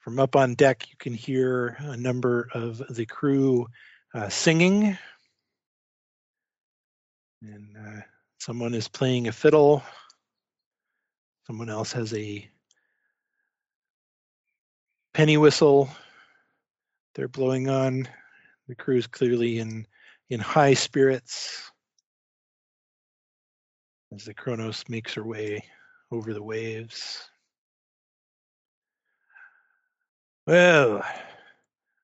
From 0.00 0.18
up 0.18 0.34
on 0.34 0.54
deck, 0.54 0.88
you 0.88 0.96
can 0.98 1.12
hear 1.12 1.76
a 1.78 1.96
number 1.98 2.48
of 2.54 2.80
the 2.88 3.04
crew 3.04 3.66
uh, 4.14 4.30
singing. 4.30 4.96
And 7.42 7.76
uh, 7.76 8.00
someone 8.38 8.72
is 8.72 8.88
playing 8.88 9.28
a 9.28 9.32
fiddle. 9.32 9.82
Someone 11.46 11.68
else 11.68 11.92
has 11.92 12.14
a 12.14 12.48
penny 15.12 15.36
whistle 15.36 15.90
they're 17.16 17.28
blowing 17.28 17.68
on. 17.68 18.06
The 18.68 18.74
crew's 18.74 19.06
clearly 19.06 19.58
in 19.58 19.86
in 20.28 20.40
high 20.40 20.74
spirits 20.74 21.70
as 24.12 24.24
the 24.24 24.34
Kronos 24.34 24.84
makes 24.88 25.14
her 25.14 25.24
way 25.24 25.64
over 26.10 26.34
the 26.34 26.42
waves. 26.42 27.22
Well, 30.46 31.04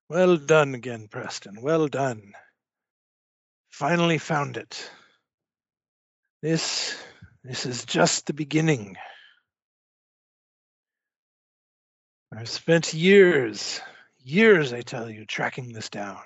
well 0.09 0.37
done 0.37 0.75
again, 0.75 1.09
Preston. 1.09 1.61
Well 1.63 1.89
done. 1.89 2.33
Finally 3.71 4.19
found 4.19 4.57
it. 4.57 4.91
This 6.43 6.97
this 7.45 7.67
is 7.67 7.85
just 7.85 8.27
the 8.27 8.35
beginning. 8.35 8.97
I've 12.35 12.49
spent 12.49 12.95
years, 12.95 13.81
years, 14.25 14.73
I 14.73 14.83
tell 14.83 15.09
you, 15.09 15.25
tracking 15.25 15.73
this 15.73 15.89
down. 15.89 16.21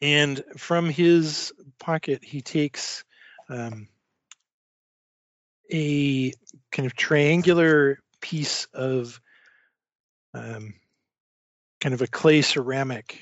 And 0.00 0.42
from 0.56 0.88
his 0.88 1.52
pocket, 1.78 2.22
he 2.22 2.40
takes 2.40 3.04
um, 3.48 3.88
a 5.72 6.32
kind 6.70 6.86
of 6.86 6.94
triangular 6.94 7.98
piece 8.20 8.66
of 8.72 9.20
um, 10.34 10.74
kind 11.80 11.94
of 11.94 12.02
a 12.02 12.06
clay 12.06 12.42
ceramic. 12.42 13.20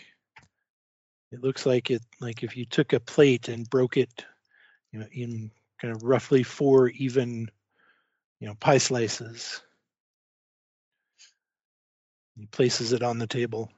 It 1.33 1.43
looks 1.43 1.67
like 1.67 1.91
it, 1.91 2.03
like 2.21 2.43
if 2.43 2.57
you 2.57 2.65
took 2.65 2.93
a 2.93 3.01
plate 3.01 3.49
and 3.49 3.69
broke 3.69 3.97
it, 3.97 4.25
you 4.93 5.01
know, 5.01 5.07
in 5.13 5.51
kind 5.81 5.95
of 5.95 6.03
roughly 6.03 6.43
four 6.43 6.89
even, 6.91 7.51
you 8.41 8.49
know, 8.49 8.55
pie 8.55 8.79
slices. 8.79 9.63
He 12.37 12.47
places 12.47 12.93
it 12.93 13.03
on 13.03 13.19
the 13.19 13.27
table. 13.27 13.71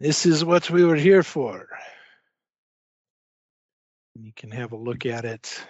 This 0.00 0.26
is 0.26 0.44
what 0.44 0.70
we 0.70 0.84
were 0.84 0.96
here 0.96 1.22
for. 1.22 1.68
You 4.14 4.32
can 4.34 4.50
have 4.50 4.72
a 4.72 4.76
look 4.76 5.06
at 5.06 5.24
it. 5.24 5.60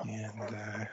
And 0.00 0.40
uh, 0.40 0.84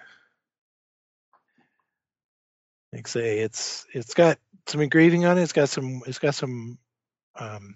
like 2.93 3.07
say, 3.07 3.39
it's 3.39 3.85
it's 3.93 4.13
got 4.13 4.37
some 4.67 4.81
engraving 4.81 5.25
on 5.25 5.37
it. 5.37 5.43
It's 5.43 5.53
got 5.53 5.69
some 5.69 6.01
it's 6.05 6.19
got 6.19 6.35
some 6.35 6.77
um, 7.35 7.75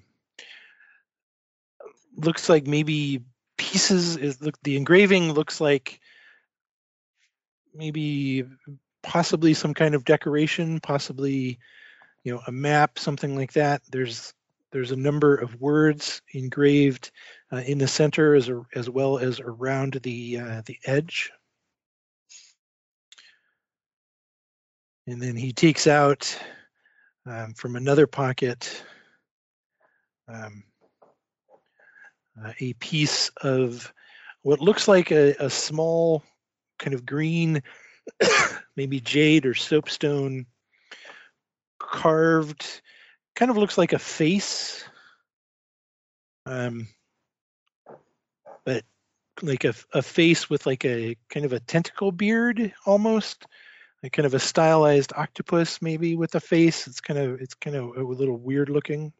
looks 2.16 2.50
like 2.50 2.68
maybe 2.68 3.24
pieces 3.58 4.18
is 4.18 4.42
look 4.42 4.62
the 4.64 4.78
engraving 4.78 5.32
looks 5.32 5.62
like 5.62 6.00
maybe 7.74 8.46
possibly 9.04 9.54
some 9.54 9.74
kind 9.74 9.94
of 9.94 10.06
decoration, 10.06 10.80
possibly 10.80 11.60
you 12.24 12.34
know 12.34 12.42
a 12.48 12.52
map, 12.52 12.98
something 12.98 13.36
like 13.36 13.54
that. 13.54 13.82
There's 13.92 14.34
there's 14.72 14.92
a 14.92 14.96
number 14.96 15.36
of 15.36 15.62
words 15.62 16.22
engraved 16.34 17.12
uh, 17.52 17.58
in 17.58 17.78
the 17.78 17.88
center 17.88 18.34
as 18.34 18.50
a, 18.50 18.64
as 18.74 18.90
well 18.90 19.20
as 19.20 19.40
around 19.40 20.00
the 20.02 20.40
uh, 20.40 20.62
the 20.66 20.80
edge. 20.86 21.32
And 25.06 25.22
then 25.22 25.36
he 25.36 25.52
takes 25.52 25.86
out 25.86 26.36
um, 27.26 27.54
from 27.54 27.76
another 27.76 28.08
pocket 28.08 28.84
um, 30.28 30.64
uh, 32.42 32.54
a 32.60 32.74
piece 32.74 33.30
of 33.42 33.94
what 34.42 34.60
looks 34.60 34.88
like 34.88 35.12
a, 35.12 35.36
a 35.40 35.50
small 35.50 36.24
kind 36.80 36.94
of 36.94 37.06
green, 37.06 37.62
maybe 38.76 39.00
jade 39.00 39.46
or 39.46 39.54
soapstone 39.54 40.46
carved, 41.80 42.82
kind 43.36 43.52
of 43.52 43.58
looks 43.58 43.78
like 43.78 43.94
a 43.94 44.00
face. 44.00 44.84
Um, 46.46 46.88
but 48.66 48.84
like 49.42 49.64
a, 49.64 49.74
a 49.94 50.02
face 50.02 50.50
with 50.50 50.66
like 50.66 50.86
a 50.86 51.16
kind 51.30 51.46
of 51.46 51.54
a 51.54 51.60
tentacle 51.60 52.12
beard 52.12 52.74
almost 52.86 53.46
like 54.04 54.12
kind 54.12 54.26
of 54.26 54.34
a 54.34 54.40
stylized 54.40 55.14
octopus 55.16 55.82
maybe 55.82 56.16
with 56.16 56.36
a 56.36 56.40
face. 56.40 56.88
It's 56.88 57.00
kind 57.00 57.20
of 57.20 57.42
it's 57.42 57.56
kind 57.56 57.76
of 57.76 57.96
a 57.96 58.04
little 58.04 58.38
weird 58.38 58.70
looking. 58.70 59.14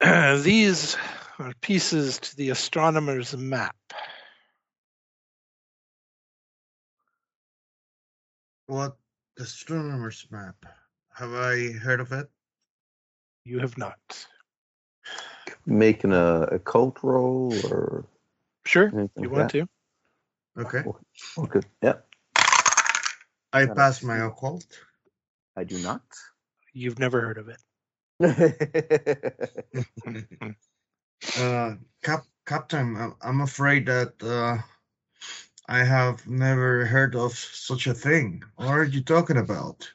These 0.00 0.96
are 1.38 1.52
pieces 1.60 2.18
to 2.18 2.36
the 2.36 2.50
astronomer's 2.50 3.36
map 3.36 3.76
What 8.66 8.96
the 9.36 9.44
astronomer's 9.44 10.26
map? 10.30 10.56
Have 11.14 11.32
I 11.32 11.72
heard 11.72 12.00
of 12.00 12.12
it? 12.12 12.28
you 13.44 13.58
have 13.60 13.78
not 13.78 13.96
Making 15.66 16.12
a, 16.12 16.42
a 16.50 16.58
cult 16.58 16.98
roll 17.02 17.52
or 17.70 18.04
sure 18.64 18.88
you 18.88 19.08
like 19.16 19.30
want 19.30 19.52
that? 19.52 19.52
to 19.52 19.68
Okay. 20.58 20.84
Okay. 21.38 21.60
Yeah, 21.82 21.94
I 23.52 23.66
Gotta 23.66 23.74
passed 23.74 24.02
my 24.02 24.18
see. 24.18 24.24
occult. 24.24 24.64
I 25.56 25.64
do 25.64 25.78
not. 25.78 26.02
you've 26.72 26.98
never 26.98 27.20
heard 27.20 27.38
of 27.38 27.48
it 27.48 27.58
Uh, 31.38 31.74
Cap 32.02 32.24
Captain, 32.46 32.96
I'm- 32.96 33.16
I'm 33.20 33.40
afraid 33.42 33.84
that 33.86 34.14
uh, 34.22 34.56
I 35.68 35.84
have 35.84 36.26
never 36.28 36.86
heard 36.86 37.16
of 37.16 37.32
such 37.34 37.86
a 37.86 37.94
thing. 37.94 38.42
What 38.56 38.68
are 38.68 38.84
you 38.84 39.02
talking 39.02 39.36
about? 39.36 39.90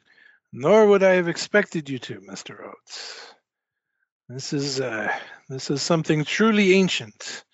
nor 0.52 0.86
would 0.86 1.02
i 1.02 1.14
have 1.14 1.28
expected 1.28 1.88
you 1.88 1.98
to 1.98 2.20
mr 2.20 2.62
oates. 2.62 3.34
This 4.28 4.52
is 4.52 4.80
uh 4.80 5.12
this 5.48 5.70
is 5.70 5.82
something 5.82 6.24
truly 6.24 6.74
ancient. 6.74 7.44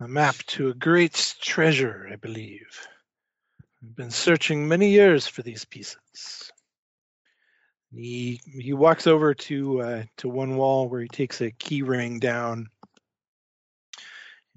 A 0.00 0.06
map 0.06 0.36
to 0.48 0.68
a 0.68 0.74
great 0.74 1.36
treasure 1.40 2.08
i 2.12 2.16
believe. 2.16 2.86
I've 3.82 3.96
been 3.96 4.10
searching 4.10 4.68
many 4.68 4.90
years 4.90 5.26
for 5.26 5.42
these 5.42 5.64
pieces. 5.64 6.52
He 7.90 8.40
he 8.44 8.74
walks 8.74 9.06
over 9.06 9.34
to 9.34 9.80
uh 9.80 10.02
to 10.18 10.28
one 10.28 10.56
wall 10.56 10.88
where 10.88 11.00
he 11.00 11.08
takes 11.08 11.40
a 11.40 11.50
key 11.50 11.82
ring 11.82 12.18
down. 12.18 12.68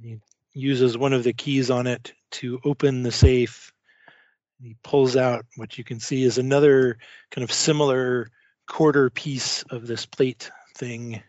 He 0.02 0.20
uses 0.54 0.98
one 0.98 1.14
of 1.14 1.24
the 1.24 1.34
keys 1.34 1.72
on 1.72 1.88
it 1.88 2.14
to 2.32 2.60
open 2.64 3.04
the 3.04 3.12
safe. 3.12 3.72
He 4.62 4.76
pulls 4.84 5.16
out 5.16 5.46
what 5.56 5.78
you 5.78 5.84
can 5.84 6.00
see 6.00 6.24
is 6.24 6.38
another 6.38 6.98
kind 7.32 7.44
of 7.44 7.52
similar 7.52 8.30
quarter 8.68 9.10
piece 9.10 9.64
of 9.64 9.88
this 9.88 10.06
plate 10.06 10.50
thing 10.76 11.22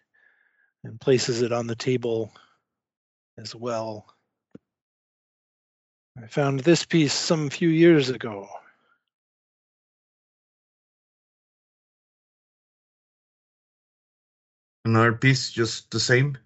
and 0.84 1.00
places 1.00 1.42
it 1.42 1.52
on 1.52 1.66
the 1.66 1.76
table 1.76 2.32
as 3.38 3.54
well. 3.54 4.06
I 6.22 6.26
found 6.26 6.60
this 6.60 6.84
piece 6.84 7.14
some 7.14 7.48
few 7.48 7.68
years 7.68 8.10
ago. 8.10 8.48
Another 14.84 15.12
piece, 15.12 15.50
just 15.50 15.90
the 15.90 16.00
same. 16.00 16.36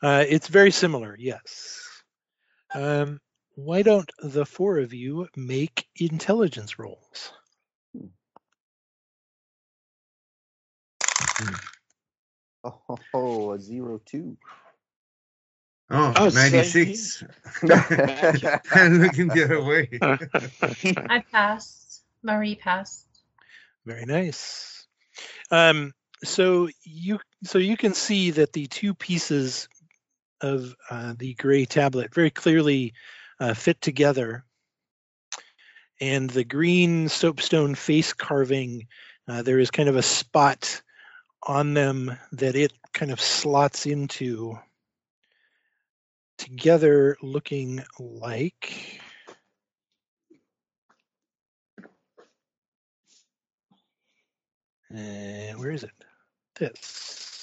Uh, 0.00 0.24
it's 0.28 0.46
very 0.46 0.70
similar, 0.70 1.16
yes. 1.18 1.87
Um, 2.74 3.20
why 3.54 3.82
don't 3.82 4.10
the 4.18 4.46
four 4.46 4.78
of 4.78 4.92
you 4.92 5.28
make 5.36 5.88
intelligence 5.96 6.78
rolls? 6.78 7.32
Oh, 13.14 13.52
a 13.52 13.58
zero 13.58 14.00
two. 14.04 14.36
Oh, 15.90 16.12
Oh, 16.16 16.28
96. 16.28 17.24
I'm 17.62 18.98
looking 19.00 19.28
the 19.28 19.44
other 19.44 19.62
way. 19.62 19.88
I 21.08 21.24
passed. 21.32 22.02
Marie 22.22 22.56
passed. 22.56 23.06
Very 23.86 24.04
nice. 24.04 24.86
Um, 25.50 25.94
so 26.22 26.68
you 26.82 27.20
so 27.44 27.58
you 27.58 27.76
can 27.76 27.94
see 27.94 28.32
that 28.32 28.52
the 28.52 28.66
two 28.66 28.92
pieces 28.92 29.68
of 30.40 30.74
uh, 30.90 31.14
the 31.18 31.34
gray 31.34 31.64
tablet 31.64 32.14
very 32.14 32.30
clearly 32.30 32.94
uh, 33.40 33.54
fit 33.54 33.80
together, 33.80 34.44
and 36.00 36.30
the 36.30 36.44
green 36.44 37.08
soapstone 37.08 37.74
face 37.74 38.12
carving. 38.12 38.86
Uh, 39.26 39.42
there 39.42 39.58
is 39.58 39.70
kind 39.70 39.88
of 39.88 39.96
a 39.96 40.02
spot 40.02 40.80
on 41.42 41.74
them 41.74 42.16
that 42.32 42.56
it 42.56 42.72
kind 42.92 43.12
of 43.12 43.20
slots 43.20 43.86
into 43.86 44.58
together, 46.38 47.16
looking 47.22 47.82
like. 47.98 49.00
Where 54.90 55.72
is 55.72 55.82
it? 55.82 55.90
This. 56.58 57.37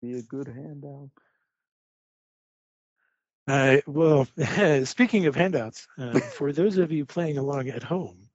Be 0.00 0.14
a 0.14 0.22
good 0.22 0.48
handout. 0.48 1.10
Uh, 3.48 3.78
well, 3.86 4.26
speaking 4.84 5.26
of 5.26 5.34
handouts, 5.34 5.86
uh, 5.98 6.20
for 6.20 6.52
those 6.52 6.76
of 6.78 6.92
you 6.92 7.04
playing 7.04 7.38
along 7.38 7.68
at 7.68 7.82
home, 7.82 8.28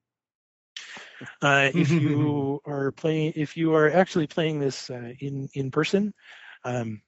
uh, 1.42 1.70
if 1.74 2.00
you 2.00 2.60
are 2.66 2.92
playing, 2.92 3.34
if 3.36 3.56
you 3.58 3.74
are 3.74 3.90
actually 3.92 4.28
playing 4.28 4.60
this 4.60 4.90
uh, 4.90 5.14
in 5.20 5.50
in 5.54 5.72
person, 5.72 6.14
um, 6.64 7.02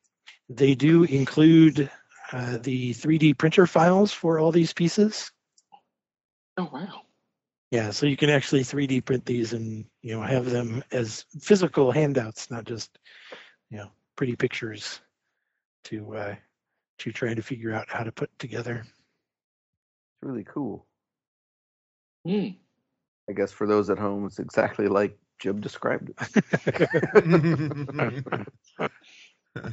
they 0.49 0.75
do 0.75 1.03
include 1.03 1.89
uh, 2.31 2.57
the 2.61 2.93
3D 2.93 3.33
printer 3.33 3.67
files 3.67 4.11
for 4.11 4.39
all 4.39 4.51
these 4.51 4.73
pieces. 4.73 5.31
Oh 6.57 6.69
wow. 6.71 7.03
Yeah, 7.71 7.91
so 7.91 8.05
you 8.05 8.17
can 8.17 8.29
actually 8.29 8.63
3D 8.63 9.01
print 9.01 9.25
these 9.25 9.53
and 9.53 9.85
you 10.01 10.15
know 10.15 10.21
have 10.21 10.49
them 10.49 10.83
as 10.91 11.25
physical 11.41 11.91
handouts, 11.91 12.49
not 12.51 12.65
just 12.65 12.97
you 13.69 13.77
know 13.77 13.91
pretty 14.15 14.35
pictures 14.35 14.99
to 15.85 16.15
uh, 16.15 16.35
to 16.99 17.11
try 17.11 17.33
to 17.33 17.41
figure 17.41 17.73
out 17.73 17.89
how 17.89 18.03
to 18.03 18.11
put 18.11 18.29
together. 18.39 18.83
It's 18.85 18.93
really 20.21 20.43
cool. 20.43 20.85
Hmm. 22.25 22.49
I 23.29 23.33
guess 23.33 23.51
for 23.51 23.67
those 23.67 23.89
at 23.89 23.97
home, 23.97 24.25
it's 24.25 24.39
exactly 24.39 24.87
like 24.87 25.17
Jim 25.39 25.59
described 25.59 26.11
it. 26.11 26.17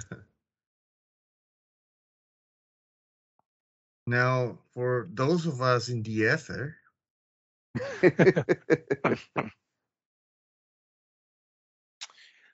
now, 4.07 4.59
for 4.75 5.09
those 5.13 5.47
of 5.47 5.61
us 5.61 5.89
in 5.89 6.03
the 6.03 6.13
ether, 6.13 6.77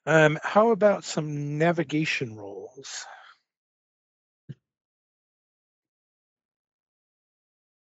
Um, 0.09 0.39
how 0.43 0.71
about 0.71 1.05
some 1.05 1.59
navigation 1.59 2.35
rolls? 2.35 3.05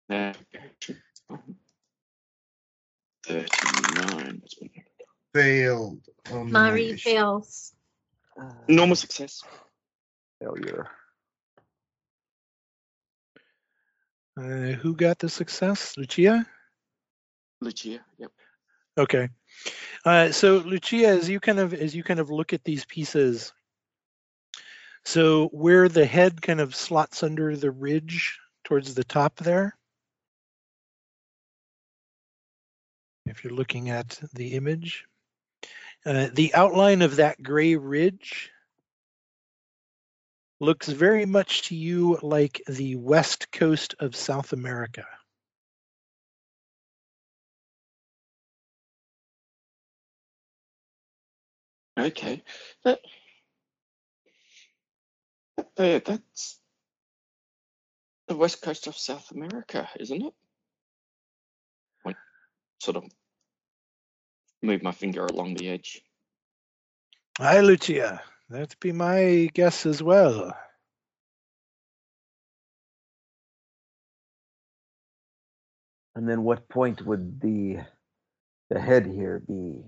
Navigation. 0.09 1.01
Thirty-nine. 3.25 4.41
Failed. 5.33 6.01
on 6.29 6.51
Marie 6.51 6.87
navigation. 6.87 7.11
fails. 7.13 7.73
Normal 8.67 8.97
success. 8.97 9.41
Failure. 10.41 10.87
Uh, 14.37 14.73
who 14.75 14.93
got 14.93 15.19
the 15.19 15.29
success? 15.29 15.93
Lucia? 15.95 16.45
Lucia. 17.61 17.99
Yep. 18.17 18.31
Okay. 18.97 19.29
Uh, 20.05 20.31
so 20.31 20.57
Lucia, 20.57 21.07
as 21.07 21.29
you 21.29 21.39
kind 21.39 21.59
of 21.59 21.73
as 21.73 21.95
you 21.95 22.03
kind 22.03 22.19
of 22.19 22.29
look 22.29 22.53
at 22.53 22.63
these 22.63 22.85
pieces, 22.85 23.53
so 25.03 25.47
where 25.47 25.89
the 25.89 26.05
head 26.05 26.41
kind 26.41 26.61
of 26.61 26.75
slots 26.75 27.23
under 27.23 27.55
the 27.55 27.71
ridge 27.71 28.39
towards 28.63 28.93
the 28.93 29.03
top 29.03 29.35
there, 29.37 29.75
if 33.25 33.43
you're 33.43 33.53
looking 33.53 33.89
at 33.89 34.19
the 34.33 34.53
image, 34.53 35.05
uh, 36.05 36.27
the 36.33 36.53
outline 36.53 37.01
of 37.01 37.17
that 37.17 37.41
gray 37.41 37.75
ridge 37.75 38.51
looks 40.59 40.87
very 40.87 41.25
much 41.25 41.63
to 41.63 41.75
you 41.75 42.17
like 42.21 42.61
the 42.67 42.95
west 42.95 43.51
coast 43.51 43.95
of 43.99 44.15
South 44.15 44.53
America. 44.53 45.05
Okay. 51.99 52.43
That, 52.85 52.99
that- 55.57 55.67
uh, 55.77 55.99
that's 56.05 56.59
the 58.27 58.35
west 58.35 58.61
coast 58.61 58.87
of 58.87 58.97
South 58.97 59.31
America, 59.31 59.89
isn't 59.99 60.21
it? 60.23 60.33
I 62.07 62.15
sort 62.81 62.97
of 62.97 63.05
move 64.61 64.83
my 64.83 64.91
finger 64.93 65.25
along 65.25 65.55
the 65.55 65.69
edge. 65.69 66.01
Hi, 67.39 67.61
Lucia. 67.61 68.21
That'd 68.49 68.75
be 68.79 68.91
my 68.91 69.49
guess 69.53 69.85
as 69.85 70.01
well. 70.03 70.53
And 76.15 76.27
then 76.27 76.43
what 76.43 76.69
point 76.69 77.05
would 77.05 77.39
the 77.41 77.79
the 78.69 78.79
head 78.79 79.05
here 79.05 79.41
be 79.47 79.83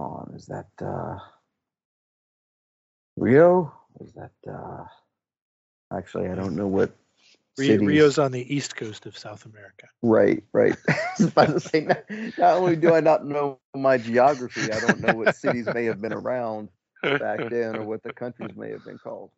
upon? 0.00 0.32
Is 0.36 0.46
that 0.46 0.68
uh 0.82 1.18
Rio? 3.16 3.72
Is 4.00 4.12
that 4.14 4.32
uh 4.50 4.84
actually 5.96 6.28
I 6.28 6.34
don't 6.34 6.56
know 6.56 6.68
what 6.68 6.90
Rio, 7.58 7.72
cities- 7.72 7.88
Rio's 7.88 8.18
on 8.18 8.32
the 8.32 8.54
east 8.54 8.76
coast 8.76 9.06
of 9.06 9.18
South 9.18 9.46
America. 9.46 9.88
Right, 10.02 10.44
right. 10.52 10.76
I 10.88 10.96
was 11.18 11.28
about 11.28 11.46
to 11.48 11.60
say, 11.60 11.80
not, 11.86 12.04
not 12.38 12.56
only 12.56 12.76
do 12.76 12.92
I 12.92 13.00
not 13.00 13.26
know 13.26 13.60
my 13.76 13.98
geography, 13.98 14.72
I 14.72 14.80
don't 14.80 15.00
know 15.00 15.14
what 15.14 15.34
cities 15.34 15.70
may 15.70 15.86
have 15.86 16.00
been 16.00 16.12
around 16.12 16.70
back 17.18 17.42
then 17.48 17.76
or 17.76 17.84
what 17.84 18.02
the 18.02 18.12
countries 18.12 18.56
may 18.56 18.70
have 18.70 18.84
been 18.84 18.98
called. 18.98 19.30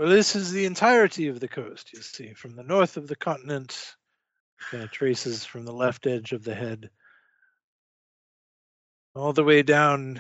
Well, 0.01 0.09
this 0.09 0.35
is 0.35 0.51
the 0.51 0.65
entirety 0.65 1.27
of 1.27 1.39
the 1.39 1.47
coast, 1.47 1.93
you 1.93 2.01
see, 2.01 2.33
from 2.33 2.55
the 2.55 2.63
north 2.63 2.97
of 2.97 3.07
the 3.07 3.15
continent, 3.15 3.95
kind 4.71 4.83
of 4.83 4.89
traces 4.89 5.45
from 5.45 5.63
the 5.63 5.71
left 5.71 6.07
edge 6.07 6.31
of 6.31 6.43
the 6.43 6.55
head 6.55 6.89
all 9.13 9.31
the 9.31 9.43
way 9.43 9.61
down 9.61 10.19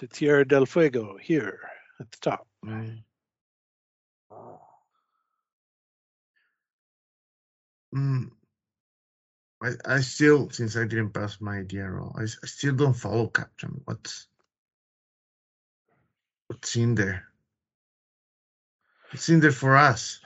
to 0.00 0.08
Tierra 0.08 0.44
del 0.44 0.66
Fuego 0.66 1.16
here 1.18 1.60
at 2.00 2.10
the 2.10 2.18
top. 2.20 2.48
Mm. 7.94 8.30
I, 9.62 9.70
I 9.84 10.00
still, 10.00 10.50
since 10.50 10.76
I 10.76 10.82
didn't 10.82 11.10
pass 11.10 11.40
my 11.40 11.58
idea 11.58 11.86
I, 11.86 12.22
I 12.22 12.46
still 12.46 12.74
don't 12.74 12.92
follow 12.92 13.28
Captain. 13.28 13.82
What's 13.84 14.26
what's 16.48 16.74
in 16.74 16.96
there? 16.96 17.28
What's 19.10 19.28
in 19.28 19.40
there 19.40 19.52
for 19.52 19.76
us? 19.76 20.20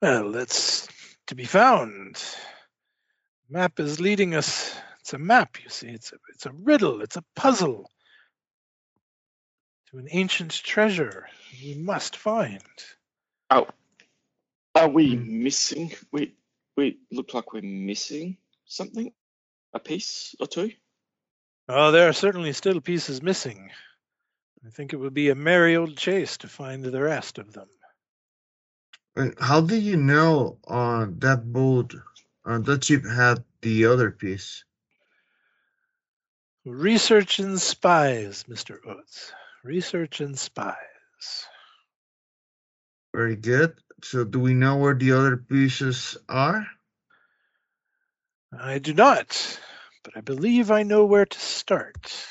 Well, 0.00 0.32
that's 0.32 0.88
to 1.26 1.34
be 1.34 1.44
found. 1.44 2.22
Map 3.48 3.80
is 3.80 4.00
leading 4.00 4.34
us. 4.34 4.74
It's 5.00 5.12
a 5.12 5.18
map, 5.18 5.58
you 5.62 5.68
see. 5.68 5.88
It's 5.88 6.12
a, 6.12 6.16
it's 6.34 6.46
a 6.46 6.52
riddle. 6.52 7.02
It's 7.02 7.16
a 7.16 7.24
puzzle 7.34 7.90
to 9.90 9.98
an 9.98 10.08
ancient 10.10 10.52
treasure 10.52 11.26
we 11.62 11.74
must 11.74 12.16
find. 12.16 12.62
Oh, 13.50 13.66
are 14.74 14.88
we 14.88 15.16
missing? 15.16 15.92
We 16.12 16.34
we 16.76 16.98
look 17.10 17.34
like 17.34 17.52
we're 17.52 17.62
missing 17.62 18.36
something, 18.64 19.12
a 19.74 19.80
piece 19.80 20.34
or 20.40 20.46
two. 20.46 20.70
Oh, 21.68 21.90
there 21.90 22.08
are 22.08 22.12
certainly 22.12 22.52
still 22.52 22.80
pieces 22.80 23.22
missing. 23.22 23.70
I 24.66 24.70
think 24.70 24.92
it 24.92 24.96
would 24.96 25.14
be 25.14 25.30
a 25.30 25.34
merry 25.34 25.76
old 25.76 25.96
chase 25.96 26.36
to 26.38 26.48
find 26.48 26.84
the 26.84 27.02
rest 27.02 27.38
of 27.38 27.52
them. 27.52 27.68
And 29.16 29.34
how 29.40 29.60
did 29.62 29.82
you 29.82 29.96
know 29.96 30.58
uh, 30.68 31.06
that 31.18 31.50
boat, 31.50 31.94
uh, 32.44 32.58
that 32.58 32.84
ship 32.84 33.04
had 33.04 33.44
the 33.62 33.86
other 33.86 34.10
piece? 34.10 34.64
Research 36.64 37.38
and 37.38 37.60
spies, 37.60 38.44
Mr. 38.48 38.78
Oates. 38.86 39.32
Research 39.64 40.20
and 40.20 40.38
spies. 40.38 40.76
Very 43.14 43.36
good. 43.36 43.74
So 44.02 44.24
do 44.24 44.38
we 44.38 44.54
know 44.54 44.76
where 44.76 44.94
the 44.94 45.12
other 45.12 45.36
pieces 45.36 46.16
are? 46.28 46.66
I 48.58 48.78
do 48.78 48.94
not, 48.94 49.60
but 50.02 50.16
I 50.16 50.20
believe 50.20 50.70
I 50.70 50.82
know 50.82 51.04
where 51.04 51.26
to 51.26 51.38
start. 51.38 52.26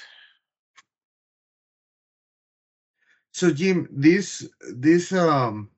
So 3.39 3.51
Jim, 3.51 3.87
this 3.89 4.45
this 4.75 5.13
um 5.13 5.69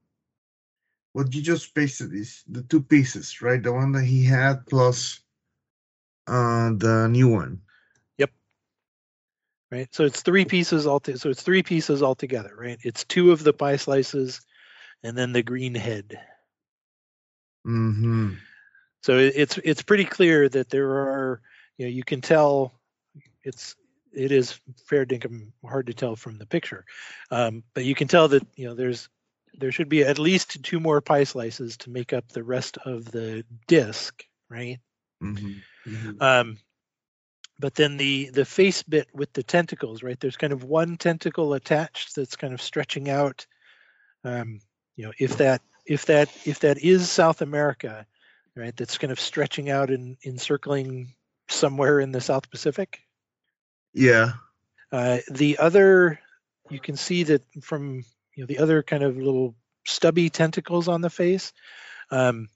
what 1.14 1.32
you 1.36 1.44
just 1.44 1.76
pasted 1.76 2.12
is 2.12 2.44
the 2.50 2.64
two 2.64 2.82
pieces, 2.82 3.40
right? 3.40 3.62
The 3.62 3.72
one 3.72 3.92
that 3.92 4.04
he 4.04 4.26
had 4.26 4.66
plus 4.66 5.20
uh 6.26 6.72
the 6.76 7.08
new 7.08 7.30
one. 7.30 7.62
Yep. 8.18 8.32
Right, 9.72 9.94
so 9.94 10.06
it's 10.06 10.24
three 10.24 10.44
pieces 10.44 10.88
all. 10.88 11.04
so 11.06 11.30
it's 11.30 11.44
three 11.44 11.62
pieces 11.62 12.02
altogether, 12.02 12.56
right? 12.58 12.80
It's 12.82 13.04
two 13.04 13.32
of 13.32 13.44
the 13.44 13.54
pie 13.54 13.76
slices, 13.76 14.42
and 15.04 15.16
then 15.16 15.32
the 15.32 15.44
green 15.44 15.76
head. 15.76 16.20
Mm-hmm. 17.68 18.34
So 19.04 19.20
it- 19.20 19.34
it's 19.36 19.60
it's 19.64 19.84
pretty 19.84 20.06
clear 20.06 20.50
that 20.50 20.72
there 20.72 20.90
are 20.90 21.42
you 21.78 21.86
know 21.86 21.92
you 21.92 22.04
can 22.04 22.22
tell 22.22 22.74
it's 23.44 23.76
it 24.14 24.32
is 24.32 24.60
fair 24.86 25.06
dinkum 25.06 25.52
hard 25.66 25.88
to 25.88 25.94
tell 25.94 26.16
from 26.16 26.38
the 26.38 26.46
picture, 26.46 26.86
um, 27.30 27.64
but 27.74 27.86
you 27.86 27.96
can 27.96 28.08
tell 28.08 28.28
that 28.30 28.46
you 28.56 28.68
know 28.68 28.76
there's 28.76 29.10
there 29.54 29.72
should 29.72 29.90
be 29.90 30.04
at 30.04 30.20
least 30.20 30.64
two 30.64 30.80
more 30.80 31.02
pie 31.02 31.24
slices 31.24 31.78
to 31.78 31.90
make 31.90 32.14
up 32.14 32.30
the 32.30 32.44
rest 32.44 32.78
of 32.86 33.06
the 33.12 33.44
disc, 33.68 34.24
right? 34.50 34.80
Mm-hmm. 35.22 36.22
Um, 36.22 36.58
but 37.60 37.76
then 37.76 37.98
the 37.98 38.30
the 38.30 38.46
face 38.46 38.84
bit 38.84 39.08
with 39.14 39.32
the 39.34 39.44
tentacles, 39.44 40.04
right? 40.04 40.20
There's 40.20 40.38
kind 40.38 40.54
of 40.54 40.64
one 40.64 40.98
tentacle 40.98 41.54
attached 41.54 42.16
that's 42.16 42.36
kind 42.36 42.54
of 42.54 42.62
stretching 42.62 43.10
out. 43.10 43.46
Um, 44.24 44.60
you 44.96 45.06
know, 45.06 45.14
if 45.20 45.38
that 45.38 45.62
if 45.86 46.06
that 46.08 46.30
if 46.46 46.60
that 46.62 46.80
is 46.80 47.10
South 47.10 47.42
America, 47.42 48.06
right? 48.56 48.76
That's 48.76 48.98
kind 48.98 49.12
of 49.12 49.20
stretching 49.20 49.70
out 49.70 49.90
and 49.90 50.18
encircling 50.26 51.14
somewhere 51.50 52.00
in 52.00 52.12
the 52.12 52.22
South 52.22 52.50
Pacific. 52.50 53.02
Yeah. 53.94 54.34
Uh, 54.92 55.20
the 55.30 55.58
other, 55.58 56.20
you 56.70 56.80
can 56.80 56.98
see 56.98 57.24
that 57.24 57.44
from 57.62 58.04
you 58.36 58.44
know 58.44 58.46
the 58.46 58.60
other 58.60 58.84
kind 58.84 59.04
of 59.04 59.18
little 59.18 59.56
stubby 59.86 60.30
tentacles 60.30 60.88
on 60.88 61.02
the 61.02 61.10
face. 61.10 61.54
Um, 62.10 62.50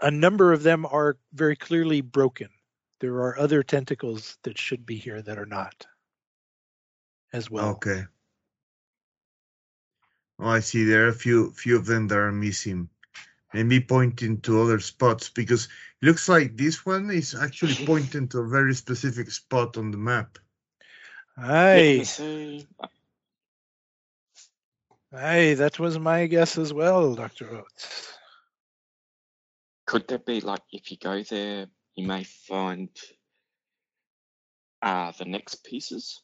a 0.00 0.10
number 0.10 0.52
of 0.52 0.62
them 0.62 0.86
are 0.86 1.16
very 1.32 1.56
clearly 1.56 2.00
broken. 2.00 2.48
There 3.00 3.14
are 3.14 3.38
other 3.38 3.62
tentacles 3.62 4.38
that 4.42 4.58
should 4.58 4.86
be 4.86 4.96
here 4.96 5.20
that 5.20 5.38
are 5.38 5.46
not, 5.46 5.86
as 7.32 7.50
well. 7.50 7.70
Okay. 7.70 8.04
Oh, 10.38 10.48
I 10.48 10.60
see. 10.60 10.84
There 10.84 11.06
are 11.06 11.08
a 11.08 11.14
few 11.14 11.52
few 11.52 11.76
of 11.76 11.86
them 11.86 12.08
that 12.08 12.18
are 12.18 12.32
missing. 12.32 12.88
Maybe 13.54 13.80
pointing 13.80 14.40
to 14.42 14.62
other 14.62 14.80
spots 14.80 15.30
because 15.30 15.66
it 16.02 16.06
looks 16.06 16.28
like 16.28 16.56
this 16.56 16.84
one 16.84 17.08
is 17.12 17.36
actually 17.36 17.86
pointing 17.86 18.26
to 18.28 18.40
a 18.40 18.48
very 18.48 18.74
specific 18.74 19.30
spot 19.30 19.76
on 19.76 19.92
the 19.92 19.96
map. 19.96 20.38
Let 21.38 21.74
me 21.74 22.04
Aye, 22.08 22.66
aye, 25.12 25.54
that 25.54 25.78
was 25.78 25.98
my 26.00 26.26
guess 26.26 26.58
as 26.58 26.72
well, 26.72 27.14
Doctor 27.14 27.48
Oates. 27.58 28.18
Could 29.86 30.08
there 30.08 30.18
be 30.18 30.40
like 30.40 30.62
if 30.72 30.90
you 30.90 30.96
go 30.96 31.22
there, 31.22 31.68
you 31.94 32.06
may 32.08 32.24
find 32.24 32.88
uh 34.82 35.12
the 35.16 35.26
next 35.26 35.62
pieces? 35.64 36.22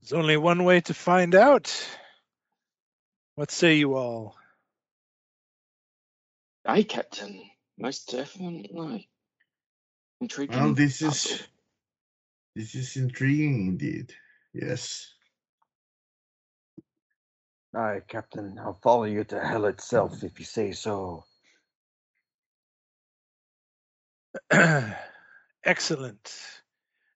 There's 0.00 0.12
only 0.12 0.36
one 0.36 0.62
way 0.62 0.80
to 0.82 0.94
find 0.94 1.34
out. 1.34 1.74
What 3.34 3.50
say 3.50 3.74
you 3.74 3.96
all? 3.96 4.36
Aye, 6.66 6.82
Captain. 6.82 7.42
Most 7.78 8.10
definitely. 8.10 9.08
Intriguing. 10.20 10.58
Well, 10.58 10.74
this 10.74 11.00
puzzle. 11.00 11.32
is 11.32 11.46
this 12.56 12.74
is 12.74 12.96
intriguing 12.96 13.68
indeed. 13.68 14.12
Yes. 14.54 15.12
Aye, 17.74 18.00
Captain, 18.08 18.58
I'll 18.58 18.80
follow 18.82 19.04
you 19.04 19.24
to 19.24 19.38
hell 19.38 19.66
itself 19.66 20.24
if 20.24 20.38
you 20.38 20.46
say 20.46 20.72
so. 20.72 21.24
Excellent. 25.64 26.34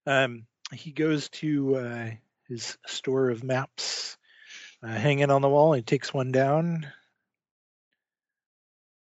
Um, 0.06 0.44
he 0.72 0.92
goes 0.92 1.30
to 1.30 1.76
uh, 1.76 2.10
his 2.46 2.76
store 2.86 3.30
of 3.30 3.42
maps 3.42 4.18
uh, 4.82 4.88
hanging 4.88 5.30
on 5.30 5.40
the 5.40 5.48
wall. 5.48 5.72
He 5.72 5.80
takes 5.80 6.12
one 6.12 6.30
down, 6.30 6.86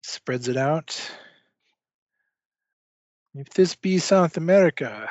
spreads 0.07 0.49
it 0.49 0.57
out. 0.57 1.01
If 3.35 3.51
this 3.51 3.75
be 3.75 3.99
South 3.99 4.37
America, 4.37 5.09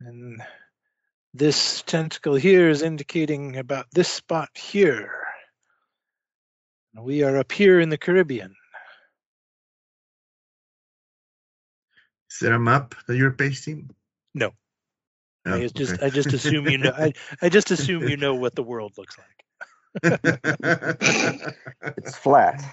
and 0.00 0.42
this 1.32 1.82
tentacle 1.82 2.34
here 2.34 2.68
is 2.70 2.82
indicating 2.82 3.56
about 3.56 3.86
this 3.92 4.08
spot 4.08 4.48
here. 4.54 5.26
We 6.96 7.22
are 7.22 7.38
up 7.38 7.52
here 7.52 7.80
in 7.80 7.88
the 7.88 7.98
Caribbean. 7.98 8.54
Is 12.30 12.38
there 12.40 12.54
a 12.54 12.58
map 12.58 12.94
that 13.06 13.16
you're 13.16 13.32
pasting? 13.32 13.90
No. 14.34 14.52
No, 15.44 15.56
I 15.56 15.64
oh, 15.64 15.68
just 15.68 15.94
okay. 15.94 16.06
I 16.06 16.10
just 16.10 16.32
assume 16.32 16.68
you 16.68 16.78
know 16.78 16.92
I, 16.96 17.12
I 17.42 17.48
just 17.50 17.70
assume 17.70 18.08
you 18.08 18.16
know 18.16 18.34
what 18.34 18.54
the 18.54 18.62
world 18.62 18.94
looks 18.96 19.18
like. 19.18 20.20
It's 21.98 22.16
flat, 22.16 22.64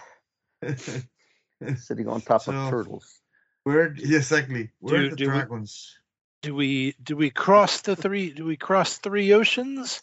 sitting 1.76 2.08
on 2.08 2.22
top 2.22 2.44
So- 2.44 2.54
of 2.54 2.70
turtles. 2.70 3.20
Where 3.64 3.94
yeah, 3.96 4.18
exactly? 4.18 4.72
Where 4.80 5.02
Do- 5.02 5.06
are 5.08 5.10
the 5.12 5.16
do 5.16 5.26
we- 5.26 5.32
dragons? 5.32 5.98
Do 6.42 6.56
we 6.56 6.96
do 7.04 7.16
we 7.16 7.30
cross 7.30 7.82
the 7.82 7.96
three 7.96 8.32
do 8.34 8.46
we 8.46 8.58
cross 8.58 8.98
three 8.98 9.32
oceans 9.34 10.02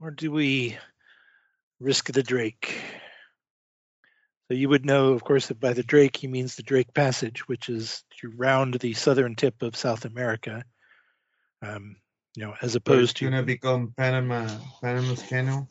or 0.00 0.10
do 0.10 0.32
we 0.32 0.76
risk 1.78 2.10
the 2.12 2.24
Drake? 2.24 2.80
So 4.48 4.54
you 4.54 4.68
would 4.68 4.84
know, 4.84 5.10
of 5.12 5.22
course, 5.22 5.46
that 5.48 5.60
by 5.60 5.74
the 5.74 5.84
Drake 5.84 6.16
he 6.16 6.26
means 6.26 6.56
the 6.56 6.64
Drake 6.64 6.92
Passage, 6.94 7.46
which 7.46 7.68
is 7.68 8.02
to 8.20 8.30
round 8.30 8.74
the 8.74 8.94
southern 8.94 9.36
tip 9.36 9.62
of 9.62 9.76
South 9.76 10.04
America. 10.04 10.64
Um, 11.62 11.96
you 12.34 12.44
know, 12.44 12.54
as 12.60 12.72
So 12.72 12.78
opposed 12.78 13.10
it's 13.12 13.18
to 13.20 13.24
gonna 13.30 13.42
become 13.44 13.92
Panama 13.96 14.48
Panama's 14.82 15.22
Canal 15.22 15.68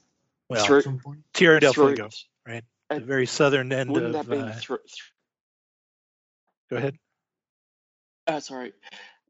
well, 0.49 0.78
at 0.78 0.84
some 0.86 0.99
point. 0.99 1.19
Tierra 1.34 1.59
del 1.59 1.73
Through- 1.73 1.95
Fuego, 1.95 2.09
the 2.89 2.99
very 3.01 3.25
southern 3.25 3.71
end 3.73 3.89
Wouldn't 3.91 4.15
of. 4.15 4.27
that 4.27 4.31
be 4.31 4.38
Uh, 4.41 4.53
through? 4.53 4.79
go 6.69 6.77
ahead. 6.77 6.97
Uh, 8.25 8.39
sorry, 8.39 8.73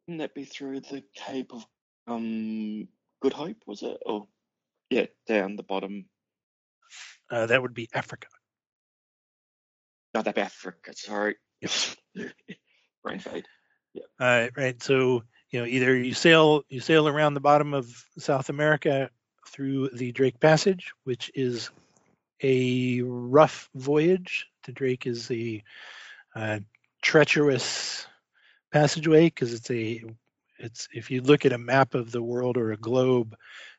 wouldn't 0.07 0.19
that 0.19 0.33
be 0.33 0.45
through 0.45 0.81
the 0.81 1.03
Cape 1.15 1.53
of 1.53 1.65
um 2.07 2.87
Good 3.21 3.33
Hope? 3.33 3.57
Was 3.65 3.83
it? 3.83 3.97
Or 4.05 4.27
yeah, 4.89 5.05
down 5.27 5.55
the 5.55 5.63
bottom. 5.63 6.05
Uh, 7.29 7.45
that 7.47 7.61
would 7.61 7.73
be 7.73 7.89
Africa. 7.93 8.27
Not 10.13 10.25
that 10.25 10.37
Africa. 10.37 10.93
Sorry. 10.95 11.35
Brain 13.03 13.19
fade. 13.19 13.45
Uh, 14.19 14.47
right. 14.55 14.81
So 14.81 15.23
you 15.51 15.59
know, 15.59 15.65
either 15.65 15.95
you 15.95 16.13
sail 16.13 16.63
you 16.69 16.79
sail 16.79 17.07
around 17.07 17.33
the 17.33 17.39
bottom 17.39 17.73
of 17.73 17.87
South 18.17 18.49
America 18.49 19.09
through 19.47 19.89
the 19.89 20.11
Drake 20.11 20.39
Passage, 20.39 20.91
which 21.03 21.31
is 21.35 21.69
a 22.41 23.01
rough 23.01 23.69
voyage. 23.75 24.47
The 24.65 24.71
Drake 24.71 25.05
is 25.07 25.29
a 25.31 25.63
uh, 26.35 26.59
treacherous 27.01 28.05
passageway 28.71 29.25
because 29.25 29.53
it's 29.53 29.71
a 29.71 30.03
it's 30.59 30.87
if 30.91 31.11
you 31.11 31.21
look 31.21 31.45
at 31.45 31.53
a 31.53 31.57
map 31.57 31.93
of 31.93 32.11
the 32.11 32.21
world 32.21 32.57
or 32.57 32.71
a 32.71 32.77
globe, 32.77 33.35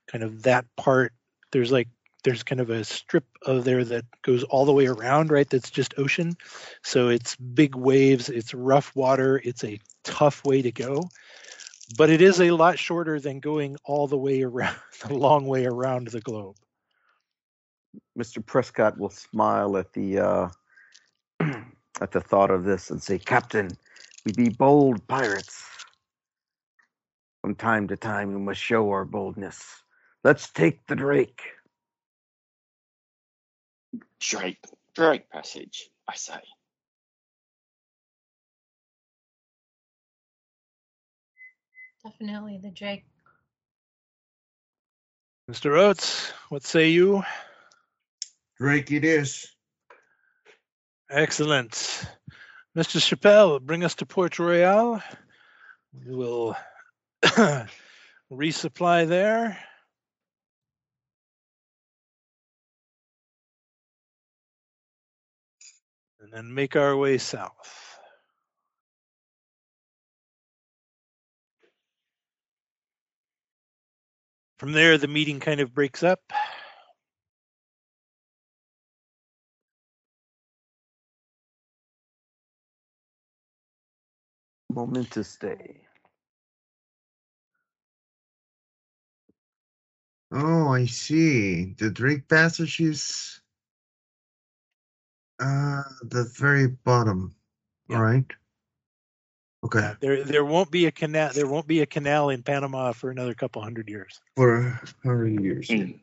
kind 0.07 0.25
of 0.25 0.43
that 0.45 0.65
part 0.77 1.13
there's 1.51 1.73
like 1.73 1.89
there's 2.25 2.43
kind 2.43 2.61
of 2.61 2.71
a 2.71 2.85
strip 2.85 3.25
of 3.43 3.65
there 3.65 3.85
that 3.85 4.05
goes 4.23 4.43
all 4.45 4.65
the 4.65 4.73
way 4.73 4.87
around, 4.87 5.31
right? 5.31 5.49
That's 5.49 5.71
just 5.71 5.95
ocean. 5.99 6.37
So 6.83 7.09
it's 7.09 7.37
big 7.37 7.77
waves, 7.77 8.29
it's 8.29 8.53
rough 8.53 8.95
water, 8.97 9.41
it's 9.43 9.65
a 9.65 9.79
tough 10.03 10.45
way 10.45 10.63
to 10.63 10.73
go. 10.73 11.11
But 11.97 12.11
it 12.11 12.21
is 12.21 12.41
a 12.41 12.51
lot 12.51 12.79
shorter 12.79 13.19
than 13.21 13.41
going 13.41 13.77
all 13.85 14.09
the 14.09 14.19
way 14.19 14.43
around, 14.43 14.77
the 15.07 15.15
long 15.15 15.47
way 15.47 15.65
around 15.65 16.09
the 16.09 16.21
globe. 16.21 16.57
Mr. 18.18 18.44
Prescott 18.44 18.99
will 18.99 19.11
smile 19.11 19.76
at 19.76 19.92
the 19.92 20.18
uh, 20.18 20.49
at 22.01 22.11
the 22.11 22.20
thought 22.20 22.51
of 22.51 22.64
this 22.64 22.90
and 22.90 23.03
say, 23.03 23.18
"Captain, 23.18 23.70
we 24.24 24.32
be 24.32 24.49
bold 24.49 25.07
pirates. 25.07 25.64
From 27.42 27.55
time 27.55 27.88
to 27.88 27.96
time, 27.96 28.32
we 28.32 28.40
must 28.40 28.61
show 28.61 28.90
our 28.90 29.05
boldness. 29.05 29.64
Let's 30.24 30.51
take 30.51 30.86
the 30.86 30.96
Drake." 30.96 31.42
Drake, 34.20 34.64
Drake 34.94 35.30
passage, 35.30 35.88
I 36.09 36.14
say. 36.16 36.40
Definitely 42.05 42.61
the 42.62 42.70
Drake. 42.70 43.05
Mr. 45.51 45.78
Oates, 45.78 46.30
what 46.51 46.62
say 46.62 46.90
you? 46.90 47.22
Drake 48.61 48.91
it 48.91 49.05
is. 49.05 49.47
Excellent. 51.11 51.73
Mr. 52.77 53.01
Chappelle, 53.01 53.61
bring 53.61 53.85
us 53.85 53.95
to 53.97 54.07
Port 54.07 54.39
Royal. 54.39 55.01
We 56.07 56.15
will 56.15 56.57
resupply 58.33 59.09
there. 59.09 59.59
And 66.21 66.33
then 66.33 66.53
make 66.53 66.77
our 66.77 66.97
way 66.97 67.19
south. 67.19 67.99
From 74.59 74.73
there, 74.73 74.99
the 74.99 75.07
meeting 75.07 75.39
kind 75.39 75.61
of 75.61 75.73
breaks 75.73 76.03
up. 76.03 76.21
Momentous 84.79 85.37
day. 85.39 85.81
Oh, 90.31 90.68
I 90.68 90.87
see. 90.87 91.74
The 91.76 91.91
Drake 91.91 92.29
Passage 92.29 92.79
is 92.79 93.41
uh 95.41 95.83
the 96.03 96.33
very 96.39 96.68
bottom. 96.68 97.35
Yeah. 97.89 97.97
All 97.97 98.03
right. 98.03 98.24
Okay. 99.64 99.81
Yeah, 99.81 99.95
there 99.99 100.22
there 100.22 100.45
won't 100.45 100.70
be 100.70 100.87
a 100.87 100.93
canal 100.93 101.33
there 101.35 101.49
won't 101.49 101.66
be 101.66 101.81
a 101.81 101.87
canal 101.87 102.31
in 102.31 102.45
Panama 102.45 102.93
for 102.93 103.11
another 103.11 103.35
couple 103.35 103.61
hundred 103.61 103.89
years. 103.89 104.20
For 104.37 104.81
hundred 105.03 105.43
years. 105.43 105.66
Mm. 105.66 105.99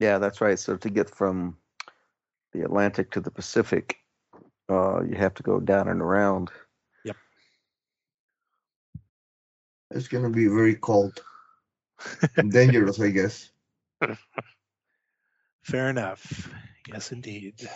Yeah, 0.00 0.16
that's 0.16 0.40
right. 0.40 0.58
So 0.58 0.78
to 0.78 0.88
get 0.88 1.10
from 1.10 1.58
the 2.54 2.62
Atlantic 2.62 3.10
to 3.10 3.20
the 3.20 3.30
Pacific, 3.30 3.98
uh, 4.70 5.02
you 5.02 5.16
have 5.16 5.34
to 5.34 5.42
go 5.42 5.60
down 5.60 5.88
and 5.88 6.00
around. 6.00 6.50
It's 9.96 10.08
gonna 10.08 10.30
be 10.30 10.46
very 10.46 10.74
cold. 10.74 11.22
and 12.36 12.52
dangerous, 12.52 13.00
I 13.00 13.10
guess. 13.10 13.50
Fair 15.62 15.90
enough. 15.90 16.52
Yes, 16.88 17.12
indeed. 17.12 17.68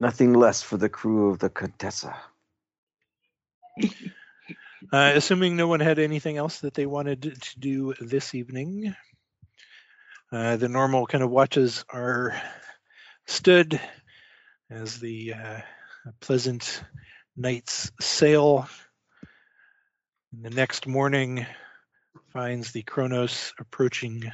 Nothing 0.00 0.34
less 0.34 0.62
for 0.62 0.76
the 0.76 0.88
crew 0.88 1.30
of 1.30 1.38
the 1.38 1.48
Contessa. 1.48 2.14
Uh, 4.90 5.12
assuming 5.14 5.56
no 5.56 5.68
one 5.68 5.78
had 5.78 5.98
anything 5.98 6.38
else 6.38 6.60
that 6.60 6.72
they 6.72 6.86
wanted 6.86 7.36
to 7.42 7.60
do 7.60 7.92
this 8.00 8.34
evening, 8.34 8.96
uh, 10.32 10.56
the 10.56 10.70
normal 10.70 11.06
kind 11.06 11.22
of 11.22 11.30
watches 11.30 11.84
are 11.90 12.40
stood 13.26 13.78
as 14.70 14.98
the 14.98 15.34
uh, 15.34 15.60
pleasant 16.20 16.82
night's 17.36 17.92
sail. 18.00 18.66
And 20.32 20.44
the 20.44 20.50
next 20.50 20.86
morning 20.86 21.44
finds 22.32 22.70
the 22.70 22.82
Kronos 22.82 23.52
approaching 23.58 24.30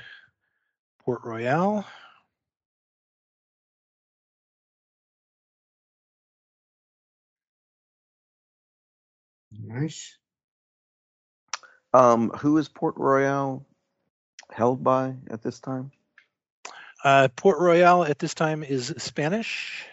Port 1.05 1.23
Royal. 1.25 1.87
Nice. 9.59 10.19
Um, 11.95 12.29
who 12.29 12.59
is 12.59 12.69
Port 12.69 12.97
Royal 12.99 13.65
held 14.53 14.85
by 14.85 15.15
at 15.31 15.43
this 15.43 15.61
time? 15.61 15.93
Uh, 17.03 17.29
Port 17.35 17.59
Royal 17.59 18.05
at 18.05 18.19
this 18.19 18.35
time 18.35 18.63
is 18.63 18.93
Spanish. 18.99 19.87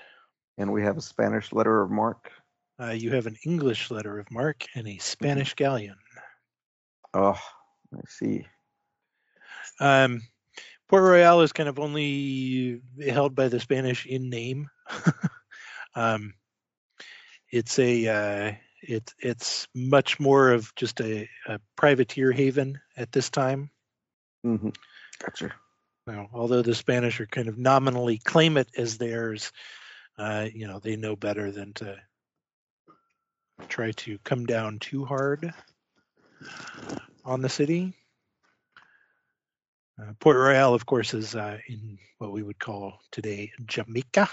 And 0.58 0.74
we 0.74 0.84
have 0.84 0.98
a 0.98 1.02
Spanish 1.02 1.54
letter 1.54 1.82
of 1.82 1.90
marque. 1.90 2.30
Uh, 2.80 2.92
you 2.92 3.12
have 3.12 3.28
an 3.28 3.38
English 3.46 3.92
letter 3.92 4.20
of 4.20 4.32
marque 4.32 4.66
and 4.76 4.88
a 4.88 4.98
Spanish 4.98 5.54
galleon. 5.54 5.98
Oh, 7.14 7.40
I 7.94 8.02
see. 8.08 8.48
Um, 9.80 10.22
Port 10.90 11.04
Royal 11.04 11.42
is 11.42 11.54
kind 11.54 11.70
of 11.70 11.80
only 11.80 12.82
held 13.08 13.36
by 13.36 13.48
the 13.48 13.60
Spanish 13.60 14.06
in 14.06 14.30
name. 14.30 14.70
um, 15.96 16.34
it's 17.52 17.78
a 17.78 18.08
uh, 18.08 18.54
it's 18.82 19.14
it's 19.20 19.68
much 19.76 20.20
more 20.20 20.52
of 20.52 20.74
just 20.76 21.00
a, 21.02 21.30
a 21.48 21.60
privateer 21.76 22.32
haven 22.32 22.80
at 22.98 23.12
this 23.12 23.30
time. 23.30 23.70
Mm-hmm. 24.46 24.70
Gotcha. 25.24 25.52
Now, 26.06 26.30
although 26.34 26.62
the 26.62 26.76
Spanish 26.76 27.22
are 27.22 27.28
kind 27.28 27.48
of 27.48 27.58
nominally 27.58 28.18
claim 28.18 28.58
it 28.58 28.70
as 28.78 28.98
theirs, 28.98 29.52
uh, 30.18 30.48
you 30.54 30.68
know 30.68 30.80
they 30.80 30.96
know 30.96 31.16
better 31.16 31.52
than 31.52 31.74
to 31.74 31.98
try 33.70 33.92
to 33.92 34.18
come 34.24 34.46
down 34.46 34.80
too 34.80 35.06
hard 35.06 35.54
on 37.26 37.42
the 37.42 37.50
city. 37.50 37.94
Uh, 40.02 40.14
Port 40.20 40.38
Royal, 40.38 40.74
of 40.74 40.86
course, 40.86 41.14
is 41.14 41.36
uh, 41.36 41.60
in 41.68 42.00
what 42.18 42.32
we 42.32 42.42
would 42.42 42.60
call 42.60 43.00
today 43.12 43.52
Jamaica, 43.66 44.28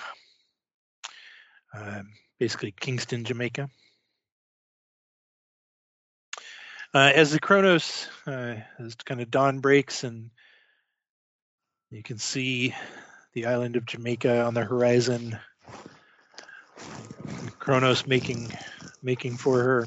um, 1.75 2.09
basically 2.39 2.73
Kingston, 2.73 3.25
Jamaica. 3.25 3.69
Uh, 6.93 7.13
as 7.15 7.31
the 7.31 7.39
Kronos, 7.39 8.09
uh, 8.27 8.57
as 8.79 8.95
kind 8.97 9.21
of 9.21 9.31
dawn 9.31 9.61
breaks, 9.61 10.03
and 10.03 10.31
you 11.91 12.03
can 12.03 12.19
see 12.19 12.75
the 13.33 13.47
island 13.47 13.77
of 13.77 13.87
Jamaica 13.87 14.43
on 14.43 14.55
the 14.55 14.65
horizon. 14.65 15.39
Kronos 17.59 18.07
making 18.07 18.51
making 19.03 19.37
for 19.37 19.63
her. 19.63 19.87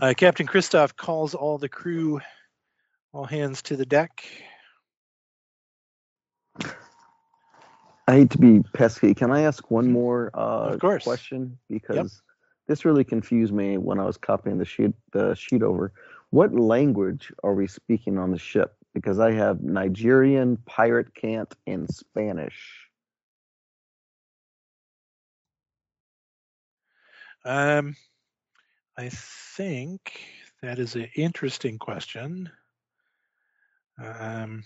Uh, 0.00 0.14
Captain 0.16 0.46
Christoph 0.46 0.96
calls 0.96 1.34
all 1.34 1.58
the 1.58 1.68
crew, 1.68 2.20
all 3.12 3.24
hands 3.24 3.62
to 3.62 3.76
the 3.76 3.86
deck. 3.86 4.24
I 8.06 8.12
hate 8.12 8.30
to 8.30 8.38
be 8.38 8.62
pesky. 8.72 9.14
Can 9.14 9.30
I 9.30 9.42
ask 9.42 9.70
one 9.70 9.92
more 9.92 10.30
uh, 10.32 10.72
Of 10.72 10.80
course. 10.80 11.04
question? 11.04 11.58
Because 11.68 12.22
this 12.66 12.84
really 12.84 13.04
confused 13.04 13.52
me 13.52 13.76
when 13.76 14.00
I 14.00 14.04
was 14.04 14.16
copying 14.16 14.58
the 14.58 14.64
sheet 14.64 14.92
the 15.12 15.34
sheet 15.34 15.62
over. 15.62 15.92
What 16.30 16.54
language 16.54 17.32
are 17.42 17.54
we 17.54 17.66
speaking 17.66 18.18
on 18.18 18.30
the 18.30 18.38
ship? 18.38 18.74
Because 18.94 19.18
I 19.18 19.32
have 19.32 19.62
Nigerian, 19.62 20.56
pirate 20.66 21.14
cant, 21.14 21.54
and 21.66 21.88
Spanish. 21.88 22.88
Um, 27.44 27.94
I 28.98 29.10
think 29.10 30.20
that 30.60 30.80
is 30.80 30.96
an 30.96 31.08
interesting 31.14 31.78
question. 31.78 32.50
Um, 33.96 34.64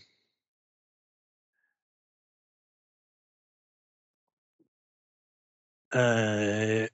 uh, 5.92 6.86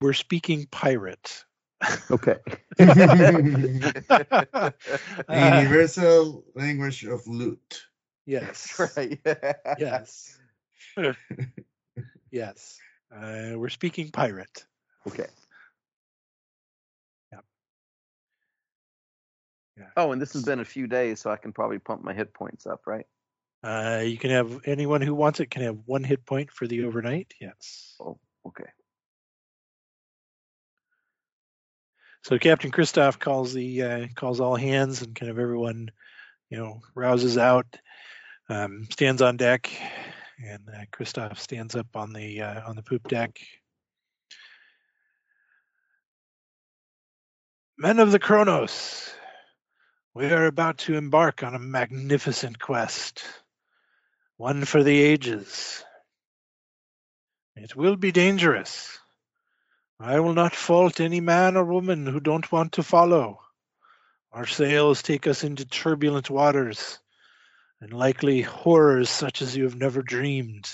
we're 0.00 0.12
speaking 0.12 0.68
pirate. 0.70 1.44
Okay. 2.10 2.36
Uh, 5.28 5.60
Universal 5.60 6.44
language 6.54 7.04
of 7.04 7.26
loot. 7.26 7.82
yes. 8.24 8.78
right. 8.96 9.18
Yes. 9.78 10.38
yes. 12.30 12.78
Uh, 13.14 13.52
we're 13.56 13.68
speaking 13.68 14.10
pirate. 14.10 14.64
Okay. 15.06 15.26
Yeah. 19.76 19.86
Oh, 19.96 20.12
and 20.12 20.20
this 20.20 20.32
has 20.32 20.44
been 20.44 20.60
a 20.60 20.64
few 20.64 20.86
days, 20.86 21.20
so 21.20 21.30
I 21.30 21.36
can 21.36 21.52
probably 21.52 21.78
pump 21.78 22.02
my 22.02 22.14
hit 22.14 22.32
points 22.32 22.66
up, 22.66 22.86
right? 22.86 23.06
Uh, 23.62 24.02
you 24.04 24.16
can 24.16 24.30
have 24.30 24.60
anyone 24.64 25.00
who 25.00 25.14
wants 25.14 25.40
it 25.40 25.50
can 25.50 25.62
have 25.62 25.78
one 25.86 26.04
hit 26.04 26.24
point 26.24 26.50
for 26.50 26.66
the 26.66 26.84
overnight. 26.84 27.34
Yes. 27.40 27.96
Oh, 28.00 28.18
okay. 28.46 28.70
So 32.22 32.38
Captain 32.38 32.70
Christoph 32.70 33.18
calls 33.18 33.52
the 33.52 33.82
uh, 33.82 34.06
calls 34.14 34.40
all 34.40 34.56
hands 34.56 35.02
and 35.02 35.14
kind 35.14 35.30
of 35.30 35.38
everyone, 35.38 35.90
you 36.50 36.58
know, 36.58 36.80
rouses 36.94 37.38
out, 37.38 37.66
um, 38.48 38.88
stands 38.90 39.22
on 39.22 39.36
deck, 39.36 39.70
and 40.44 40.62
uh, 40.68 40.84
Christoph 40.90 41.38
stands 41.40 41.76
up 41.76 41.86
on 41.94 42.12
the 42.12 42.42
uh, 42.42 42.68
on 42.68 42.76
the 42.76 42.82
poop 42.82 43.06
deck. 43.08 43.38
Men 47.78 48.00
of 48.00 48.10
the 48.10 48.18
Kronos, 48.18 49.14
we 50.16 50.32
are 50.32 50.46
about 50.46 50.78
to 50.78 50.94
embark 50.94 51.42
on 51.42 51.54
a 51.54 51.58
magnificent 51.58 52.58
quest, 52.58 53.22
one 54.38 54.64
for 54.64 54.82
the 54.82 55.02
ages. 55.02 55.84
It 57.54 57.76
will 57.76 57.96
be 57.96 58.12
dangerous. 58.12 58.98
I 60.00 60.20
will 60.20 60.32
not 60.32 60.54
fault 60.54 61.00
any 61.00 61.20
man 61.20 61.54
or 61.54 61.64
woman 61.66 62.06
who 62.06 62.20
don't 62.20 62.50
want 62.50 62.72
to 62.72 62.82
follow. 62.82 63.40
Our 64.32 64.46
sails 64.46 65.02
take 65.02 65.26
us 65.26 65.44
into 65.44 65.66
turbulent 65.66 66.30
waters 66.30 66.98
and 67.82 67.92
likely 67.92 68.40
horrors 68.40 69.10
such 69.10 69.42
as 69.42 69.54
you 69.54 69.64
have 69.64 69.76
never 69.76 70.00
dreamed. 70.00 70.66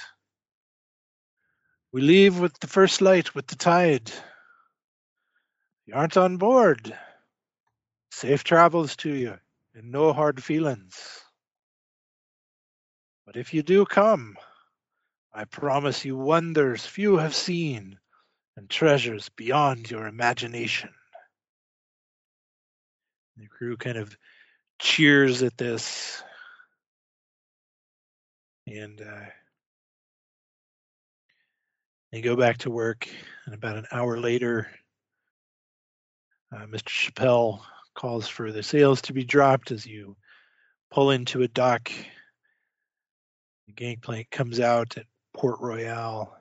We 1.90 2.00
leave 2.00 2.38
with 2.38 2.56
the 2.60 2.68
first 2.68 3.00
light 3.00 3.34
with 3.34 3.48
the 3.48 3.56
tide. 3.56 4.12
You 5.84 5.94
aren't 5.94 6.16
on 6.16 6.36
board. 6.36 6.96
Safe 8.12 8.44
travels 8.44 8.94
to 8.96 9.10
you 9.10 9.38
and 9.74 9.90
no 9.90 10.12
hard 10.12 10.44
feelings. 10.44 10.94
But 13.24 13.36
if 13.36 13.54
you 13.54 13.62
do 13.62 13.86
come, 13.86 14.36
I 15.32 15.46
promise 15.46 16.04
you 16.04 16.16
wonders 16.18 16.84
few 16.84 17.16
have 17.16 17.34
seen 17.34 17.98
and 18.54 18.68
treasures 18.68 19.30
beyond 19.30 19.90
your 19.90 20.06
imagination. 20.06 20.90
The 23.38 23.46
crew 23.48 23.78
kind 23.78 23.96
of 23.96 24.14
cheers 24.78 25.42
at 25.42 25.56
this. 25.56 26.22
And 28.66 29.00
uh, 29.00 29.26
they 32.12 32.20
go 32.20 32.36
back 32.36 32.58
to 32.58 32.70
work. 32.70 33.08
And 33.46 33.54
about 33.54 33.78
an 33.78 33.86
hour 33.90 34.20
later, 34.20 34.70
uh, 36.54 36.66
Mr. 36.66 36.90
Chappelle 36.90 37.62
calls 37.94 38.28
for 38.28 38.52
the 38.52 38.62
sails 38.62 39.02
to 39.02 39.12
be 39.12 39.24
dropped 39.24 39.70
as 39.70 39.86
you 39.86 40.16
pull 40.90 41.10
into 41.10 41.42
a 41.42 41.48
dock. 41.48 41.90
The 43.66 43.72
gangplank 43.72 44.30
comes 44.30 44.60
out 44.60 44.96
at 44.96 45.06
Port 45.34 45.60
Royal. 45.60 46.32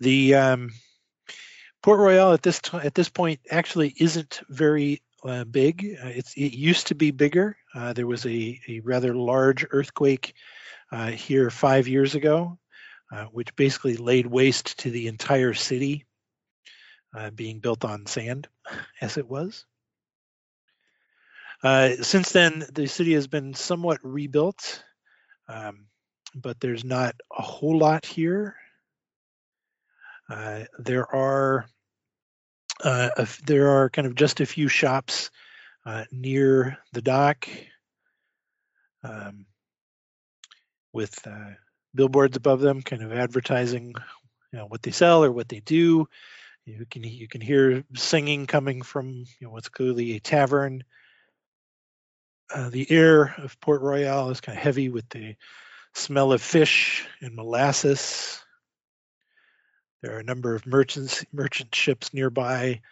The 0.00 0.34
um, 0.34 0.70
Port 1.82 1.98
Royal 1.98 2.32
at 2.32 2.42
this 2.42 2.60
t- 2.60 2.76
at 2.76 2.94
this 2.94 3.08
point 3.08 3.40
actually 3.50 3.94
isn't 3.98 4.40
very 4.48 5.02
uh, 5.24 5.44
big. 5.44 5.96
Uh, 6.02 6.08
it's 6.08 6.34
it 6.34 6.52
used 6.52 6.88
to 6.88 6.94
be 6.94 7.10
bigger. 7.10 7.56
Uh, 7.74 7.92
there 7.92 8.06
was 8.06 8.26
a, 8.26 8.60
a 8.68 8.80
rather 8.80 9.14
large 9.14 9.64
earthquake 9.70 10.34
uh, 10.90 11.10
here 11.10 11.50
five 11.50 11.88
years 11.88 12.14
ago, 12.14 12.58
uh, 13.12 13.24
which 13.26 13.54
basically 13.56 13.96
laid 13.96 14.26
waste 14.26 14.78
to 14.78 14.90
the 14.90 15.08
entire 15.08 15.54
city, 15.54 16.04
uh, 17.14 17.30
being 17.30 17.60
built 17.60 17.84
on 17.84 18.06
sand, 18.06 18.48
as 19.00 19.16
it 19.16 19.28
was. 19.28 19.64
since 21.62 22.32
then, 22.32 22.64
the 22.72 22.86
city 22.86 23.14
has 23.14 23.26
been 23.26 23.54
somewhat 23.54 23.98
rebuilt, 24.02 24.82
um, 25.48 25.86
but 26.34 26.60
there's 26.60 26.84
not 26.84 27.14
a 27.36 27.42
whole 27.42 27.78
lot 27.78 28.04
here. 28.06 28.56
Uh, 30.28 30.64
there 30.78 31.14
are 31.14 31.66
uh, 32.82 33.10
a, 33.16 33.28
there 33.46 33.68
are 33.68 33.90
kind 33.90 34.06
of 34.06 34.14
just 34.14 34.40
a 34.40 34.46
few 34.46 34.68
shops 34.68 35.30
uh, 35.84 36.04
near 36.10 36.78
the 36.92 37.02
dock 37.02 37.48
um, 39.04 39.46
with 40.92 41.14
uh, 41.26 41.50
billboards 41.94 42.36
above 42.36 42.60
them, 42.60 42.82
kind 42.82 43.02
of 43.02 43.12
advertising 43.12 43.94
you 44.52 44.58
know, 44.58 44.66
what 44.66 44.82
they 44.82 44.90
sell 44.90 45.24
or 45.24 45.32
what 45.32 45.48
they 45.48 45.60
do. 45.60 46.08
You 46.64 46.86
can 46.88 47.02
you 47.02 47.26
can 47.26 47.40
hear 47.40 47.84
singing 47.96 48.46
coming 48.46 48.82
from 48.82 49.08
you 49.10 49.26
know, 49.40 49.50
what's 49.50 49.68
clearly 49.68 50.14
a 50.14 50.20
tavern. 50.20 50.84
Uh, 52.54 52.70
the 52.70 52.88
air 52.90 53.34
of 53.38 53.58
Port 53.60 53.82
Royal 53.82 54.30
is 54.30 54.40
kind 54.40 54.56
of 54.56 54.62
heavy 54.62 54.88
with 54.88 55.08
the 55.08 55.34
smell 55.94 56.32
of 56.32 56.40
fish 56.40 57.06
and 57.20 57.34
molasses. 57.34 58.40
There 60.02 60.14
are 60.14 60.20
a 60.20 60.24
number 60.24 60.54
of 60.54 60.66
merchants, 60.66 61.24
merchant 61.32 61.74
ships 61.74 62.14
nearby 62.14 62.82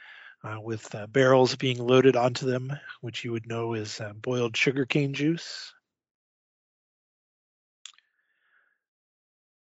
uh, 0.43 0.61
with 0.61 0.93
uh, 0.95 1.07
barrels 1.07 1.55
being 1.57 1.79
loaded 1.79 2.17
onto 2.17 2.47
them, 2.47 2.73
which 3.01 3.25
you 3.25 3.33
would 3.33 3.47
know 3.47 3.75
is 3.75 4.01
uh, 4.01 4.13
boiled 4.15 4.57
sugarcane 4.57 5.13
juice. 5.13 5.73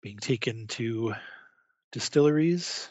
Being 0.01 0.17
taken 0.17 0.67
to 0.67 1.13
distilleries. 1.91 2.89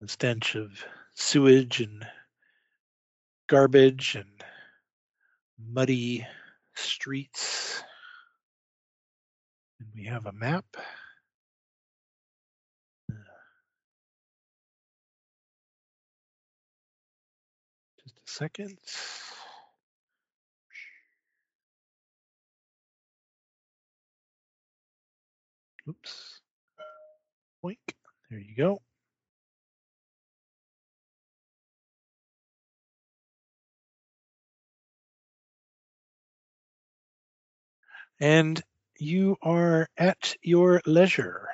The 0.00 0.08
stench 0.08 0.54
of 0.54 0.82
sewage 1.14 1.80
and 1.80 2.06
garbage 3.48 4.14
and 4.14 4.30
muddy 5.58 6.26
streets. 6.74 7.82
And 9.78 9.88
we 9.94 10.04
have 10.04 10.24
a 10.24 10.32
map. 10.32 10.64
Just 18.02 18.16
a 18.16 18.22
second. 18.24 18.78
Oops. 25.86 26.40
Boink. 27.62 27.76
There 28.30 28.38
you 28.38 28.56
go. 28.56 28.80
And 38.20 38.62
you 38.98 39.36
are 39.42 39.88
at 39.98 40.36
your 40.42 40.82
leisure. 40.86 41.48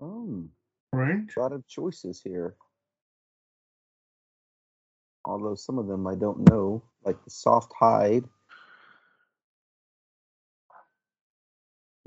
Um, 0.00 0.50
Right. 0.92 1.22
a 1.36 1.40
lot 1.40 1.52
of 1.52 1.66
choices 1.68 2.22
here. 2.22 2.56
Although 5.24 5.54
some 5.56 5.78
of 5.78 5.86
them 5.88 6.06
I 6.06 6.16
don't 6.16 6.48
know, 6.50 6.82
like 7.04 7.22
the 7.24 7.30
soft 7.30 7.72
hide, 7.78 8.24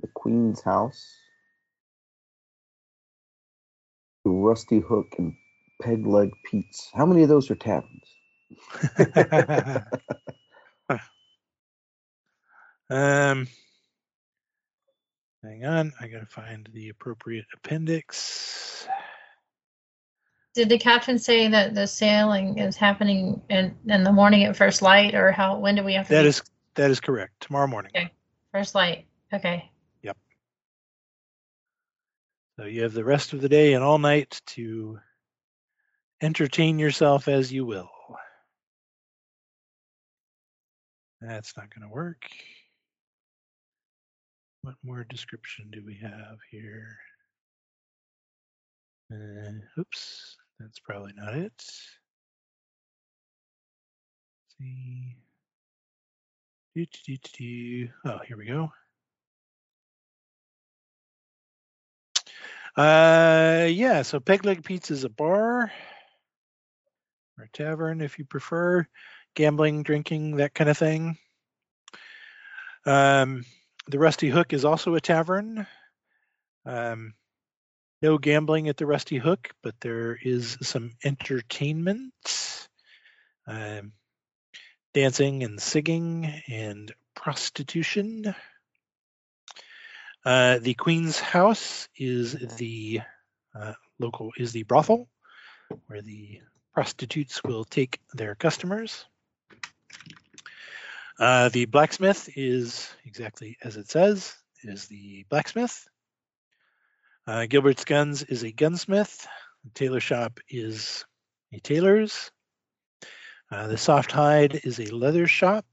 the 0.02 0.10
Queen's 0.14 0.62
house, 0.62 1.23
Rusty 4.26 4.80
Hook, 4.80 5.16
and 5.18 5.34
Peg 5.82 6.06
Leg 6.06 6.32
Pete's. 6.44 6.90
How 6.94 7.06
many 7.06 7.24
of 7.24 7.30
those 7.30 7.52
are 7.52 7.56
taverns? 7.56 8.16
um, 12.90 13.48
hang 15.44 15.66
on, 15.66 15.92
I 16.00 16.08
gotta 16.08 16.26
find 16.28 16.70
the 16.74 16.90
appropriate 16.90 17.46
appendix. 17.54 18.88
Did 20.54 20.70
the 20.70 20.78
captain 20.78 21.18
say 21.18 21.48
that 21.48 21.74
the 21.74 21.88
sailing 21.88 22.60
is 22.60 22.76
happening 22.76 23.42
in, 23.50 23.76
in 23.88 24.04
the 24.04 24.12
morning 24.12 24.44
at 24.44 24.56
first 24.56 24.84
light, 24.84 25.16
or 25.16 25.32
how? 25.32 25.58
When 25.58 25.76
do 25.76 25.84
we 25.84 25.96
have 25.96 26.08
to? 26.08 26.14
That 26.14 26.22
be 26.24 26.28
is 26.28 26.44
that 26.76 26.92
is 26.92 27.00
correct. 27.00 27.34
Tomorrow 27.40 27.68
morning. 27.68 27.92
Okay. 27.96 28.12
first 28.52 28.76
light. 28.76 29.08
Okay. 29.34 29.72
So 32.60 32.66
you 32.66 32.84
have 32.84 32.94
the 32.94 33.04
rest 33.04 33.34
of 33.34 33.42
the 33.42 33.50
day 33.50 33.74
and 33.74 33.84
all 33.84 33.98
night 33.98 34.40
to 34.48 35.00
entertain 36.22 36.78
yourself 36.78 37.28
as 37.28 37.52
you 37.52 37.66
will. 37.66 37.90
That's 41.20 41.58
not 41.58 41.74
going 41.74 41.88
to 41.88 41.94
work. 41.94 42.28
What 44.62 44.76
more 44.84 45.04
description 45.04 45.72
do 45.72 45.82
we 45.86 45.96
have 46.02 46.38
here? 46.52 46.98
Uh, 49.12 49.82
oops, 49.82 50.38
that's 50.60 50.80
probably 50.80 51.14
not 51.16 51.34
it. 51.34 51.52
Let's 51.58 51.78
see. 54.60 55.16
Oh, 58.06 58.20
here 58.28 58.38
we 58.38 58.46
go. 58.46 58.72
Uh, 62.76 63.68
yeah. 63.70 64.02
So 64.02 64.20
Peg 64.20 64.46
Leg 64.46 64.64
Pete's 64.64 64.92
is 64.92 65.04
a 65.04 65.10
bar 65.10 65.72
or 67.38 67.50
tavern, 67.54 68.02
if 68.02 68.18
you 68.18 68.26
prefer. 68.26 68.88
Gambling, 69.36 69.84
drinking, 69.84 70.38
that 70.38 70.54
kind 70.54 70.70
of 70.70 70.78
thing. 70.78 71.18
Um, 72.86 73.44
the 73.88 74.00
Rusty 74.00 74.30
Hook 74.30 74.54
is 74.54 74.66
also 74.66 74.96
a 74.96 75.02
tavern. 75.02 75.66
Um, 76.66 77.14
no 78.02 78.18
gambling 78.18 78.68
at 78.70 78.78
the 78.78 78.86
Rusty 78.86 79.18
Hook, 79.18 79.50
but 79.64 79.76
there 79.80 80.18
is 80.22 80.58
some 80.62 80.92
entertainment, 81.04 82.14
um, 83.48 83.94
dancing 84.94 85.44
and 85.44 85.62
singing 85.62 86.42
and 86.48 86.94
prostitution. 87.16 88.36
Uh, 90.26 90.60
the 90.60 90.74
Queen's 90.74 91.20
House 91.20 91.90
is 91.98 92.34
the 92.58 93.02
uh, 93.54 93.74
local 94.00 94.32
is 94.38 94.54
the 94.54 94.64
brothel 94.64 95.10
where 95.88 96.02
the 96.02 96.42
prostitutes 96.74 97.44
will 97.44 97.66
take 97.66 98.00
their 98.14 98.36
customers. 98.36 99.06
Uh, 101.20 101.50
the 101.50 101.66
blacksmith 101.66 102.30
is 102.36 102.90
exactly 103.06 103.58
as 103.62 103.78
it 103.78 103.90
says, 103.90 104.36
is 104.64 104.88
the 104.88 105.26
blacksmith. 105.30 105.88
Uh, 107.28 107.46
Gilbert's 107.46 107.86
Guns 107.86 108.24
is 108.24 108.44
a 108.44 108.52
gunsmith. 108.52 109.28
The 109.66 109.72
tailor 109.72 110.00
shop 110.00 110.40
is 110.50 111.06
a 111.54 111.60
tailor's. 111.60 112.32
Uh, 113.52 113.68
the 113.68 113.78
soft 113.78 114.12
hide 114.12 114.62
is 114.64 114.80
a 114.80 114.94
leather 114.94 115.28
shop. 115.28 115.66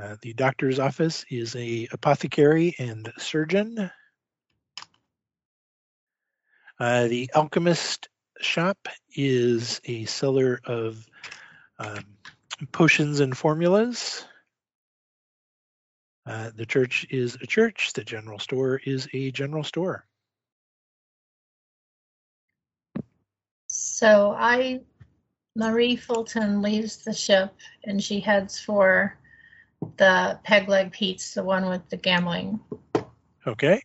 Uh, 0.00 0.16
the 0.22 0.32
doctor's 0.32 0.78
office 0.78 1.26
is 1.28 1.54
a 1.56 1.86
apothecary 1.92 2.74
and 2.78 3.12
surgeon. 3.18 3.90
Uh, 6.78 7.08
the 7.08 7.30
alchemist 7.34 8.08
shop 8.40 8.78
is 9.14 9.80
a 9.84 10.06
seller 10.06 10.60
of 10.64 11.06
um, 11.78 12.04
potions 12.72 13.20
and 13.20 13.36
formulas. 13.36 14.24
Uh, 16.24 16.50
the 16.54 16.64
church 16.64 17.06
is 17.10 17.36
a 17.42 17.46
church. 17.46 17.92
The 17.92 18.04
general 18.04 18.38
store 18.38 18.80
is 18.82 19.06
a 19.12 19.30
general 19.32 19.64
store. 19.64 20.06
So 23.66 24.34
I, 24.38 24.80
Marie 25.56 25.96
Fulton 25.96 26.62
leaves 26.62 26.98
the 26.98 27.12
ship 27.12 27.54
and 27.84 28.02
she 28.02 28.20
heads 28.20 28.58
for 28.58 29.19
the 29.96 30.38
Peg 30.44 30.68
Leg 30.68 30.92
Pete's, 30.92 31.34
the 31.34 31.42
one 31.42 31.68
with 31.68 31.88
the 31.88 31.96
gambling. 31.96 32.60
Okay. 33.46 33.82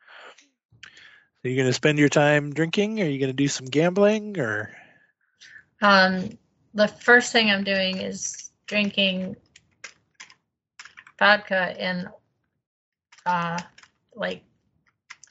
So 0.00 1.48
you're 1.48 1.56
going 1.56 1.68
to 1.68 1.72
spend 1.72 1.98
your 1.98 2.08
time 2.08 2.52
drinking? 2.52 3.00
Or 3.00 3.04
are 3.04 3.08
you 3.08 3.18
going 3.18 3.30
to 3.30 3.34
do 3.34 3.48
some 3.48 3.66
gambling? 3.66 4.38
Or 4.38 4.70
Um, 5.80 6.30
the 6.74 6.88
first 6.88 7.32
thing 7.32 7.50
I'm 7.50 7.64
doing 7.64 7.98
is 7.98 8.50
drinking 8.66 9.36
vodka 11.18 11.74
and 11.80 12.08
uh, 13.24 13.58
like 14.14 14.42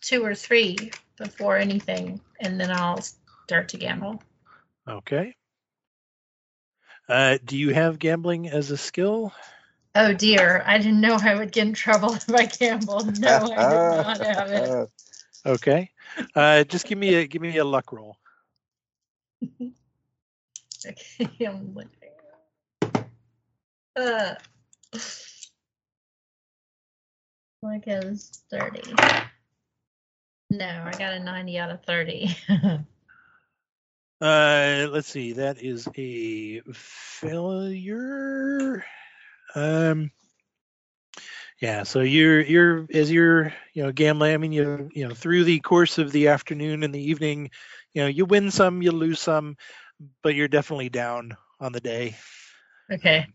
two 0.02 0.24
or 0.24 0.36
three 0.36 0.92
before 1.18 1.58
anything, 1.58 2.20
and 2.40 2.60
then 2.60 2.72
I'll 2.72 3.02
start 3.46 3.70
to 3.70 3.78
gamble. 3.78 4.22
okay. 4.88 5.36
Uh, 7.08 7.38
do 7.44 7.58
you 7.58 7.74
have 7.74 8.00
gambling 8.00 8.50
as 8.50 8.72
a 8.72 8.78
skill? 8.78 9.32
Oh 9.96 10.14
dear, 10.14 10.64
I 10.66 10.78
didn't 10.78 11.02
know 11.02 11.18
I 11.22 11.36
would 11.36 11.52
get 11.52 11.68
in 11.68 11.74
trouble 11.74 12.14
if 12.16 12.30
I 12.30 12.46
gambled. 12.46 13.20
No, 13.20 13.54
I 13.56 13.66
did 13.66 13.84
not 13.84 14.22
have 14.22 14.52
it. 14.52 14.90
Okay. 15.48 15.92
Uh, 16.36 16.64
just 16.64 16.88
give 16.88 16.98
me 16.98 17.14
a 17.14 17.28
give 17.28 17.40
me 17.42 17.56
a 17.58 17.64
luck 17.66 17.92
roll. 17.92 18.18
Okay, 20.86 21.46
I'm 21.46 21.74
looking. 21.74 21.90
Uh, 23.96 24.36
like 27.62 27.84
is 27.88 28.44
30. 28.52 28.94
No, 30.52 30.84
I 30.86 30.92
got 30.92 31.14
a 31.14 31.20
90 31.20 31.58
out 31.58 31.72
of 31.72 31.84
30. 31.84 32.36
Uh, 34.22 34.88
let's 34.92 35.08
see. 35.10 35.34
That 35.34 35.62
is 35.62 35.88
a 35.98 36.62
failure. 36.74 38.86
Um, 39.56 40.12
yeah. 41.62 41.84
So 41.84 42.02
you're 42.02 42.42
you're 42.42 42.88
as 42.94 43.12
you're 43.12 43.54
you 43.74 43.84
know 43.84 43.92
gambling. 43.92 44.34
I 44.34 44.38
mean 44.38 44.52
you 44.52 44.90
you 44.94 45.08
know 45.08 45.14
through 45.14 45.44
the 45.46 45.60
course 45.60 45.98
of 45.98 46.12
the 46.12 46.30
afternoon 46.30 46.84
and 46.84 46.94
the 46.94 47.10
evening, 47.10 47.52
you 47.94 48.02
know 48.02 48.08
you 48.08 48.26
win 48.26 48.52
some, 48.52 48.82
you 48.82 48.92
lose 48.92 49.20
some, 49.20 49.58
but 50.24 50.36
you're 50.36 50.48
definitely 50.48 50.90
down 50.90 51.36
on 51.60 51.72
the 51.72 51.82
day. 51.82 52.16
okay. 52.92 53.28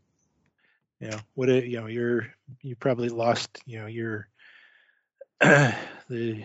You 1.01 1.11
know 1.11 1.19
what? 1.35 1.49
it- 1.49 1.65
You 1.67 1.81
know 1.81 1.87
you're 1.87 2.33
you 2.63 2.77
probably 2.77 3.09
lost. 3.09 3.61
You 3.67 3.81
know 3.81 3.87
your 3.87 4.29
the 5.41 5.75
the 6.09 6.45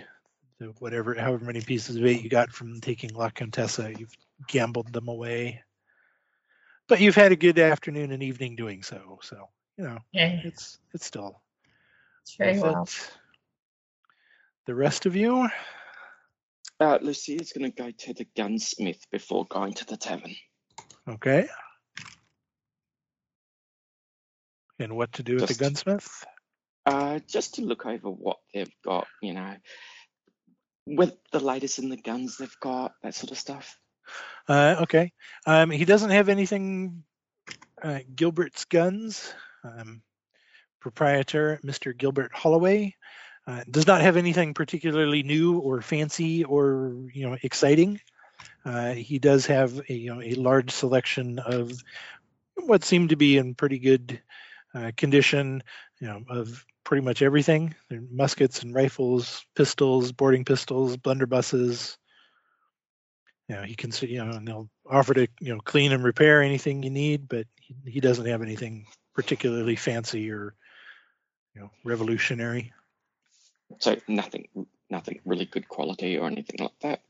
whatever 0.80 1.14
however 1.16 1.46
many 1.46 1.62
pieces 1.62 1.96
of 1.96 2.06
eight 2.06 2.24
you 2.24 2.30
got 2.30 2.52
from 2.52 2.80
taking 2.80 3.14
La 3.14 3.30
Contessa. 3.30 3.92
You've 3.98 4.16
gambled 4.48 4.92
them 4.94 5.08
away. 5.08 5.64
But 6.88 7.00
you've 7.02 7.16
had 7.16 7.32
a 7.32 7.36
good 7.36 7.58
afternoon 7.58 8.12
and 8.12 8.22
evening 8.22 8.56
doing 8.56 8.84
so. 8.84 9.20
So 9.22 9.50
you 9.78 9.86
know 9.86 9.98
Yeah, 10.12 10.42
it's 10.44 10.78
it's 10.94 11.06
still 11.06 11.42
it's 12.22 12.36
very 12.36 12.60
well. 12.60 12.84
it. 12.84 13.12
The 14.66 14.76
rest 14.76 15.06
of 15.06 15.16
you, 15.16 15.48
Uh, 16.80 16.98
is 17.04 17.54
going 17.56 17.72
to 17.72 17.84
go 17.84 17.92
to 17.92 18.14
the 18.14 18.28
gunsmith 18.36 19.00
before 19.12 19.46
going 19.46 19.74
to 19.74 19.86
the 19.86 19.96
tavern. 19.98 20.36
okay. 21.08 21.48
And 24.80 24.96
what 24.96 25.14
to 25.14 25.24
do 25.24 25.36
with 25.36 25.48
the 25.48 25.54
gunsmith? 25.54 26.26
Uh, 26.86 27.20
just 27.28 27.56
to 27.56 27.62
look 27.62 27.86
over 27.86 28.10
what 28.10 28.38
they've 28.54 28.76
got, 28.84 29.08
you 29.22 29.34
know, 29.34 29.56
with 30.86 31.14
the 31.32 31.40
latest 31.40 31.80
in 31.80 31.90
the 31.90 31.98
guns 31.98 32.38
they've 32.38 32.60
got, 32.60 32.94
that 33.02 33.16
sort 33.16 33.32
of 33.32 33.38
stuff. 33.38 33.78
Uh, 34.48 34.78
okay. 34.82 35.12
Um, 35.46 35.70
he 35.70 35.86
doesn't 35.86 36.12
have 36.12 36.30
anything. 36.30 37.04
Uh, 37.82 38.00
Gilbert's 38.16 38.66
Guns, 38.66 39.34
um, 39.64 40.02
proprietor 40.80 41.60
Mr. 41.64 41.96
Gilbert 41.96 42.32
Holloway, 42.34 42.96
uh, 43.48 43.64
does 43.70 43.86
not 43.86 44.02
have 44.02 44.18
anything 44.18 44.54
particularly 44.54 45.24
new 45.24 45.60
or 45.60 45.82
fancy 45.82 46.44
or 46.44 46.96
you 47.14 47.28
know 47.30 47.38
exciting. 47.44 48.00
Uh, 48.66 48.94
he 48.94 49.20
does 49.20 49.46
have 49.46 49.80
a 49.90 49.94
you 49.94 50.14
know 50.14 50.22
a 50.22 50.34
large 50.36 50.72
selection 50.72 51.40
of 51.40 51.72
what 52.56 52.84
seem 52.84 53.08
to 53.10 53.16
be 53.16 53.38
in 53.38 53.54
pretty 53.54 53.80
good 53.80 54.22
uh, 54.74 54.92
condition, 54.98 55.62
you 56.00 56.08
know, 56.08 56.24
of 56.30 56.66
pretty 56.84 57.04
much 57.04 57.22
everything: 57.22 57.76
muskets 58.12 58.64
and 58.64 58.74
rifles, 58.74 59.46
pistols, 59.56 60.12
boarding 60.12 60.46
pistols, 60.46 60.98
blunderbusses, 60.98 61.98
you 63.48 63.56
know, 63.56 63.64
he 63.64 63.76
can 63.76 63.92
see, 63.92 64.08
you 64.08 64.24
know, 64.24 64.32
and 64.32 64.48
they'll 64.48 64.70
offer 64.90 65.14
to, 65.14 65.28
you 65.40 65.54
know, 65.54 65.60
clean 65.60 65.92
and 65.92 66.04
repair 66.04 66.42
anything 66.42 66.84
you 66.84 66.90
need, 66.90 67.28
but 67.28 67.46
he, 67.56 67.76
he 67.86 68.00
doesn't 68.00 68.26
have 68.26 68.42
anything 68.42 68.88
particularly 69.14 69.76
fancy 69.76 70.32
or, 70.32 70.56
you 71.54 71.62
know, 71.62 71.70
revolutionary. 71.84 72.74
So 73.80 73.98
nothing, 74.08 74.48
nothing 74.90 75.20
really 75.26 75.46
good 75.46 75.68
quality 75.68 76.18
or 76.18 76.28
anything 76.28 76.58
like 76.60 76.80
that. 76.82 77.02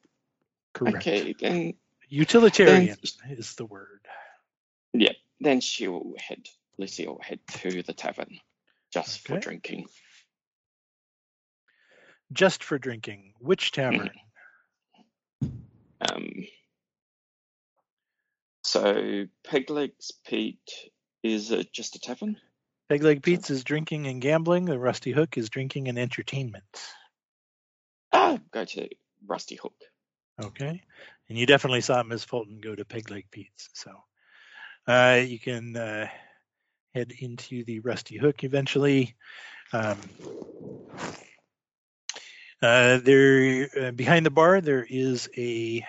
Correct. 0.73 0.97
Okay, 0.97 1.33
then, 1.39 1.73
Utilitarian 2.09 2.97
is 3.29 3.55
the 3.55 3.65
word. 3.65 4.01
yeah, 4.93 5.13
then 5.39 5.61
she'll 5.61 6.13
head. 6.17 6.47
Lucia 6.77 7.05
will 7.05 7.21
head 7.21 7.39
to 7.47 7.81
the 7.83 7.93
tavern, 7.93 8.37
just 8.91 9.25
for 9.25 9.39
drinking. 9.39 9.85
Just 12.33 12.63
for 12.63 12.77
drinking. 12.77 13.33
Which 13.39 13.71
tavern? 13.71 13.99
Mm-hmm. 13.99 14.24
Um, 16.07 16.45
so 18.63 19.25
Peglegs 19.47 20.11
Pete 20.25 20.91
is 21.23 21.51
uh, 21.51 21.63
just 21.71 21.95
a 21.95 21.99
tavern. 21.99 22.37
Pegleg 22.89 23.23
Pete's 23.23 23.49
is 23.49 23.63
drinking 23.63 24.07
and 24.07 24.21
gambling. 24.21 24.65
The 24.65 24.77
Rusty 24.77 25.11
Hook 25.11 25.37
is 25.37 25.49
drinking 25.49 25.87
and 25.87 25.97
entertainment. 25.97 26.63
Ah, 28.11 28.37
go 28.51 28.65
to 28.65 28.89
Rusty 29.25 29.55
Hook. 29.55 29.75
Okay. 30.41 30.81
And 31.29 31.37
you 31.37 31.45
definitely 31.45 31.81
saw 31.81 32.03
Ms. 32.03 32.23
Fulton 32.23 32.59
go 32.59 32.75
to 32.75 32.85
Pegleg 32.85 33.25
Pete's. 33.31 33.69
So 33.73 33.91
uh, 34.87 35.21
you 35.25 35.39
can 35.39 35.75
uh, 35.75 36.07
head 36.93 37.11
into 37.19 37.63
the 37.63 37.79
Rusty 37.79 38.17
Hook 38.17 38.43
eventually. 38.43 39.15
Um, 39.73 39.97
uh, 42.61 42.99
there, 42.99 43.69
uh, 43.79 43.91
behind 43.91 44.25
the 44.25 44.31
bar, 44.31 44.61
there 44.61 44.85
is 44.87 45.29
a 45.35 45.85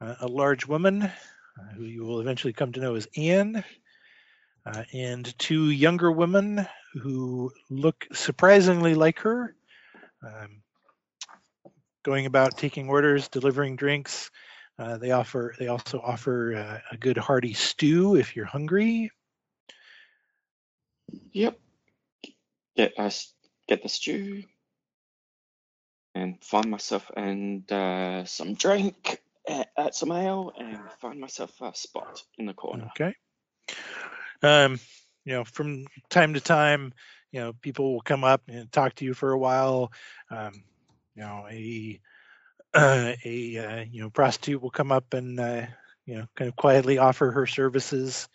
uh, 0.00 0.16
a 0.20 0.28
large 0.28 0.66
woman 0.66 1.02
uh, 1.04 1.10
who 1.76 1.84
you 1.84 2.02
will 2.04 2.20
eventually 2.20 2.52
come 2.52 2.72
to 2.72 2.80
know 2.80 2.94
as 2.96 3.08
Anne. 3.16 3.64
uh, 4.66 4.84
and 4.92 5.38
two 5.38 5.70
younger 5.70 6.10
women 6.10 6.66
who 6.94 7.52
look 7.70 8.06
surprisingly 8.12 8.94
like 8.94 9.20
her, 9.20 9.54
um, 10.24 10.62
going 12.04 12.26
about 12.26 12.56
taking 12.56 12.88
orders, 12.88 13.28
delivering 13.28 13.76
drinks. 13.76 14.30
Uh, 14.78 14.98
they 14.98 15.12
offer. 15.12 15.54
They 15.58 15.68
also 15.68 16.00
offer 16.00 16.52
a 16.52 16.96
good 16.98 17.16
hearty 17.18 17.52
stew 17.52 18.16
if 18.16 18.34
you're 18.34 18.46
hungry. 18.46 19.10
Yep. 21.32 21.58
Get 22.76 22.98
us 22.98 23.32
get 23.68 23.82
the 23.82 23.88
stew 23.88 24.44
and 26.14 26.42
find 26.42 26.70
myself 26.70 27.10
and 27.16 27.70
uh, 27.70 28.24
some 28.24 28.54
drink 28.54 29.22
at, 29.48 29.68
at 29.76 29.94
some 29.94 30.12
ale 30.12 30.52
and 30.58 30.78
find 31.00 31.20
myself 31.20 31.52
a 31.60 31.74
spot 31.74 32.22
in 32.38 32.46
the 32.46 32.54
corner. 32.54 32.90
Okay. 32.98 33.14
Um, 34.42 34.78
you 35.24 35.34
know, 35.34 35.44
from 35.44 35.86
time 36.10 36.34
to 36.34 36.40
time, 36.40 36.92
you 37.32 37.40
know, 37.40 37.52
people 37.52 37.92
will 37.92 38.00
come 38.00 38.24
up 38.24 38.42
and 38.48 38.70
talk 38.70 38.94
to 38.96 39.04
you 39.04 39.14
for 39.14 39.32
a 39.32 39.38
while. 39.38 39.92
Um, 40.30 40.64
you 41.14 41.22
know, 41.22 41.46
a 41.50 42.00
uh, 42.74 43.12
a 43.24 43.58
uh, 43.58 43.84
you 43.90 44.02
know 44.02 44.10
prostitute 44.10 44.60
will 44.60 44.70
come 44.70 44.92
up 44.92 45.14
and 45.14 45.38
uh, 45.40 45.66
you 46.06 46.16
know 46.16 46.26
kind 46.36 46.48
of 46.48 46.56
quietly 46.56 46.98
offer 46.98 47.30
her 47.30 47.46
services. 47.46 48.28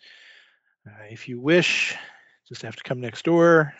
Uh, 0.86 1.04
if 1.10 1.28
you 1.28 1.40
wish, 1.40 1.96
just 2.48 2.62
have 2.62 2.76
to 2.76 2.82
come 2.82 3.00
next 3.00 3.24
door. 3.24 3.74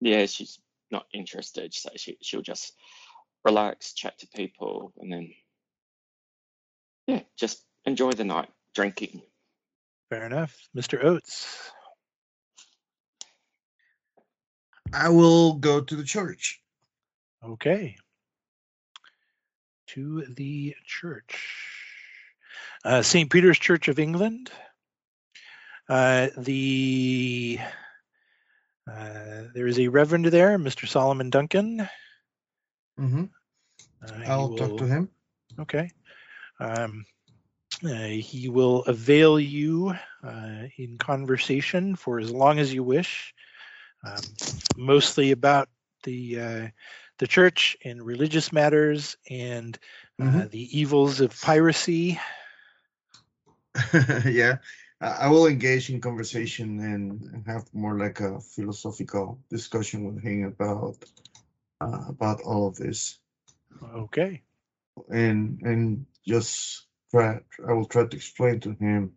Yeah, 0.00 0.26
she's 0.26 0.58
not 0.90 1.06
interested, 1.12 1.72
so 1.72 1.90
she 1.96 2.18
she'll 2.20 2.42
just 2.42 2.74
relax, 3.44 3.92
chat 3.92 4.18
to 4.18 4.26
people, 4.28 4.92
and 4.98 5.12
then 5.12 5.34
yeah, 7.06 7.20
just 7.36 7.62
enjoy 7.84 8.12
the 8.12 8.24
night 8.24 8.48
drinking. 8.74 9.22
Fair 10.10 10.26
enough, 10.26 10.56
Mr. 10.76 11.02
Oates. 11.02 11.70
I 14.92 15.08
will 15.08 15.54
go 15.54 15.80
to 15.80 15.96
the 15.96 16.04
church. 16.04 16.60
Okay. 17.44 17.96
To 19.88 20.24
the 20.28 20.74
church. 20.86 21.50
Uh, 22.84 23.02
St. 23.02 23.30
Peter's 23.30 23.58
Church 23.58 23.88
of 23.88 23.98
England. 23.98 24.50
Uh, 25.88 26.28
the 26.38 27.58
uh, 28.90 29.42
there 29.54 29.66
is 29.66 29.78
a 29.78 29.88
reverend 29.88 30.26
there, 30.26 30.58
Mr. 30.58 30.86
Solomon 30.86 31.30
Duncan. 31.30 31.88
Hmm 32.98 33.24
Uh, 34.02 34.22
I'll 34.26 34.50
talk 34.50 34.76
to 34.78 34.86
him. 34.86 35.08
Okay. 35.60 35.90
Um, 36.60 37.04
uh, 37.84 37.88
he 38.06 38.48
will 38.48 38.82
avail 38.84 39.38
you 39.38 39.94
uh, 40.22 40.62
in 40.76 40.98
conversation 40.98 41.96
for 41.96 42.18
as 42.18 42.30
long 42.30 42.58
as 42.58 42.72
you 42.72 42.82
wish, 42.82 43.34
um, 44.04 44.36
mostly 44.76 45.30
about 45.32 45.68
the 46.04 46.40
uh, 46.40 46.68
the 47.18 47.26
church 47.26 47.76
and 47.84 48.02
religious 48.04 48.52
matters 48.52 49.16
and 49.30 49.78
uh, 50.20 50.46
Mhm. 50.46 50.50
the 50.50 50.78
evils 50.78 51.20
of 51.20 51.38
piracy. 51.40 52.18
yeah, 54.24 54.56
I 55.00 55.28
will 55.28 55.46
engage 55.46 55.90
in 55.90 56.00
conversation 56.00 56.78
and 56.80 57.44
have 57.46 57.64
more 57.72 57.98
like 57.98 58.20
a 58.20 58.40
philosophical 58.40 59.38
discussion 59.50 60.04
with 60.04 60.22
him 60.22 60.44
about 60.44 60.96
uh, 61.80 62.04
about 62.08 62.40
all 62.42 62.66
of 62.68 62.76
this, 62.76 63.18
Okay. 63.82 64.42
and 65.08 65.60
and 65.62 66.06
just 66.26 66.86
try. 67.10 67.40
I 67.66 67.72
will 67.72 67.86
try 67.86 68.06
to 68.06 68.16
explain 68.16 68.60
to 68.60 68.72
him 68.72 69.12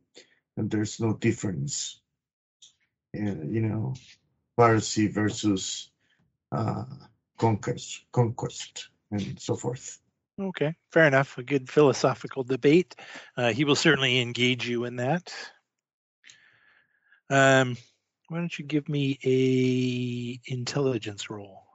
that 0.56 0.70
there's 0.70 1.00
no 1.00 1.14
difference, 1.14 2.02
in, 3.14 3.54
you 3.54 3.62
know, 3.62 3.94
piracy 4.56 5.08
versus 5.08 5.92
uh, 6.52 6.86
conquest, 7.38 8.06
conquest, 8.12 8.90
and 9.12 9.40
so 9.40 9.56
forth. 9.56 10.00
Okay. 10.40 10.76
Fair 10.92 11.08
enough. 11.08 11.38
A 11.38 11.44
good 11.44 11.70
philosophical 11.70 12.44
debate. 12.44 12.96
Uh, 13.36 13.52
he 13.54 13.66
will 13.66 13.76
certainly 13.76 14.20
engage 14.20 14.68
you 14.68 14.86
in 14.86 14.98
that. 14.98 15.34
Um, 17.30 17.76
why 18.30 18.38
don't 18.40 18.58
you 18.58 18.66
give 18.66 18.88
me 18.88 19.20
a 19.24 20.52
intelligence 20.52 21.30
roll? 21.30 21.67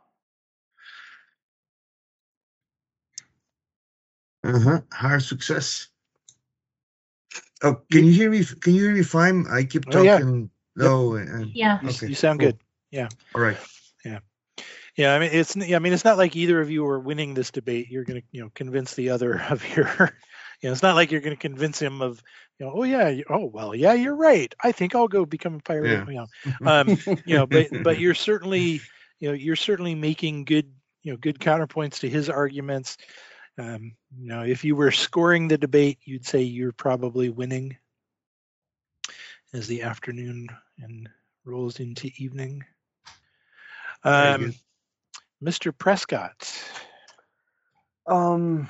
Uh-huh. 4.44 4.80
Higher 4.92 5.20
success. 5.20 5.88
Oh, 7.62 7.80
can 7.90 8.04
you 8.04 8.12
hear 8.12 8.30
me? 8.30 8.44
Can 8.44 8.74
you 8.74 8.82
hear 8.84 8.94
me 8.94 9.02
fine? 9.02 9.46
I 9.48 9.64
keep 9.64 9.84
talking 9.84 10.00
Oh, 10.00 10.02
yeah. 10.02 10.18
talking 10.18 10.50
low 10.76 11.14
and 11.14 11.50
Yeah. 11.54 11.78
You, 11.82 11.90
Okay, 11.90 12.08
you 12.08 12.14
sound 12.14 12.40
cool. 12.40 12.48
good. 12.50 12.58
Yeah. 12.90 13.08
all 13.34 13.40
right. 13.40 13.56
Yeah. 14.04 14.18
Yeah, 14.96 15.14
I 15.14 15.18
mean, 15.20 15.30
it's 15.32 15.56
yeah, 15.56 15.76
I 15.76 15.78
mean, 15.78 15.94
it's 15.94 16.04
not 16.04 16.18
like 16.18 16.36
either 16.36 16.60
of 16.60 16.70
you 16.70 16.86
are 16.86 17.00
winning 17.00 17.32
this 17.32 17.50
debate. 17.50 17.88
You're 17.88 18.04
going 18.04 18.20
to, 18.20 18.26
you 18.30 18.42
know, 18.42 18.50
convince 18.54 18.94
the 18.94 19.10
other 19.10 19.40
of 19.50 19.66
your, 19.74 19.86
you 20.60 20.68
know, 20.68 20.72
it's 20.72 20.82
not 20.82 20.96
like 20.96 21.10
you're 21.10 21.22
going 21.22 21.36
to 21.36 21.40
convince 21.40 21.80
him 21.80 22.02
of, 22.02 22.22
you 22.58 22.66
know, 22.66 22.72
oh 22.74 22.82
yeah, 22.82 23.22
oh 23.30 23.46
well, 23.46 23.74
yeah, 23.74 23.94
you're 23.94 24.16
right. 24.16 24.52
I 24.62 24.72
think 24.72 24.94
I'll 24.94 25.08
go 25.08 25.24
become 25.24 25.54
a 25.54 25.60
pirate. 25.60 26.06
Yeah. 26.06 26.06
You 26.06 26.26
know, 26.60 26.66
um, 26.70 26.98
you 27.24 27.36
know, 27.36 27.46
but 27.46 27.68
but 27.82 27.98
you're 27.98 28.14
certainly, 28.14 28.80
you 29.18 29.28
know, 29.28 29.32
you're 29.32 29.56
certainly 29.56 29.94
making 29.94 30.44
good, 30.44 30.70
you 31.02 31.12
know, 31.12 31.16
good 31.16 31.38
counterpoints 31.38 32.00
to 32.00 32.08
his 32.10 32.28
arguments. 32.28 32.98
Um, 33.58 33.96
you 34.16 34.28
know, 34.28 34.42
if 34.42 34.64
you 34.64 34.76
were 34.76 34.92
scoring 34.92 35.48
the 35.48 35.58
debate, 35.58 35.98
you'd 36.04 36.26
say 36.26 36.42
you're 36.42 36.72
probably 36.72 37.28
winning 37.28 37.76
as 39.52 39.66
the 39.66 39.82
afternoon 39.82 40.48
and 40.78 41.08
rolls 41.44 41.80
into 41.80 42.10
evening. 42.16 42.64
Um. 44.04 44.54
Mr. 45.42 45.76
Prescott. 45.76 46.52
Um, 48.06 48.68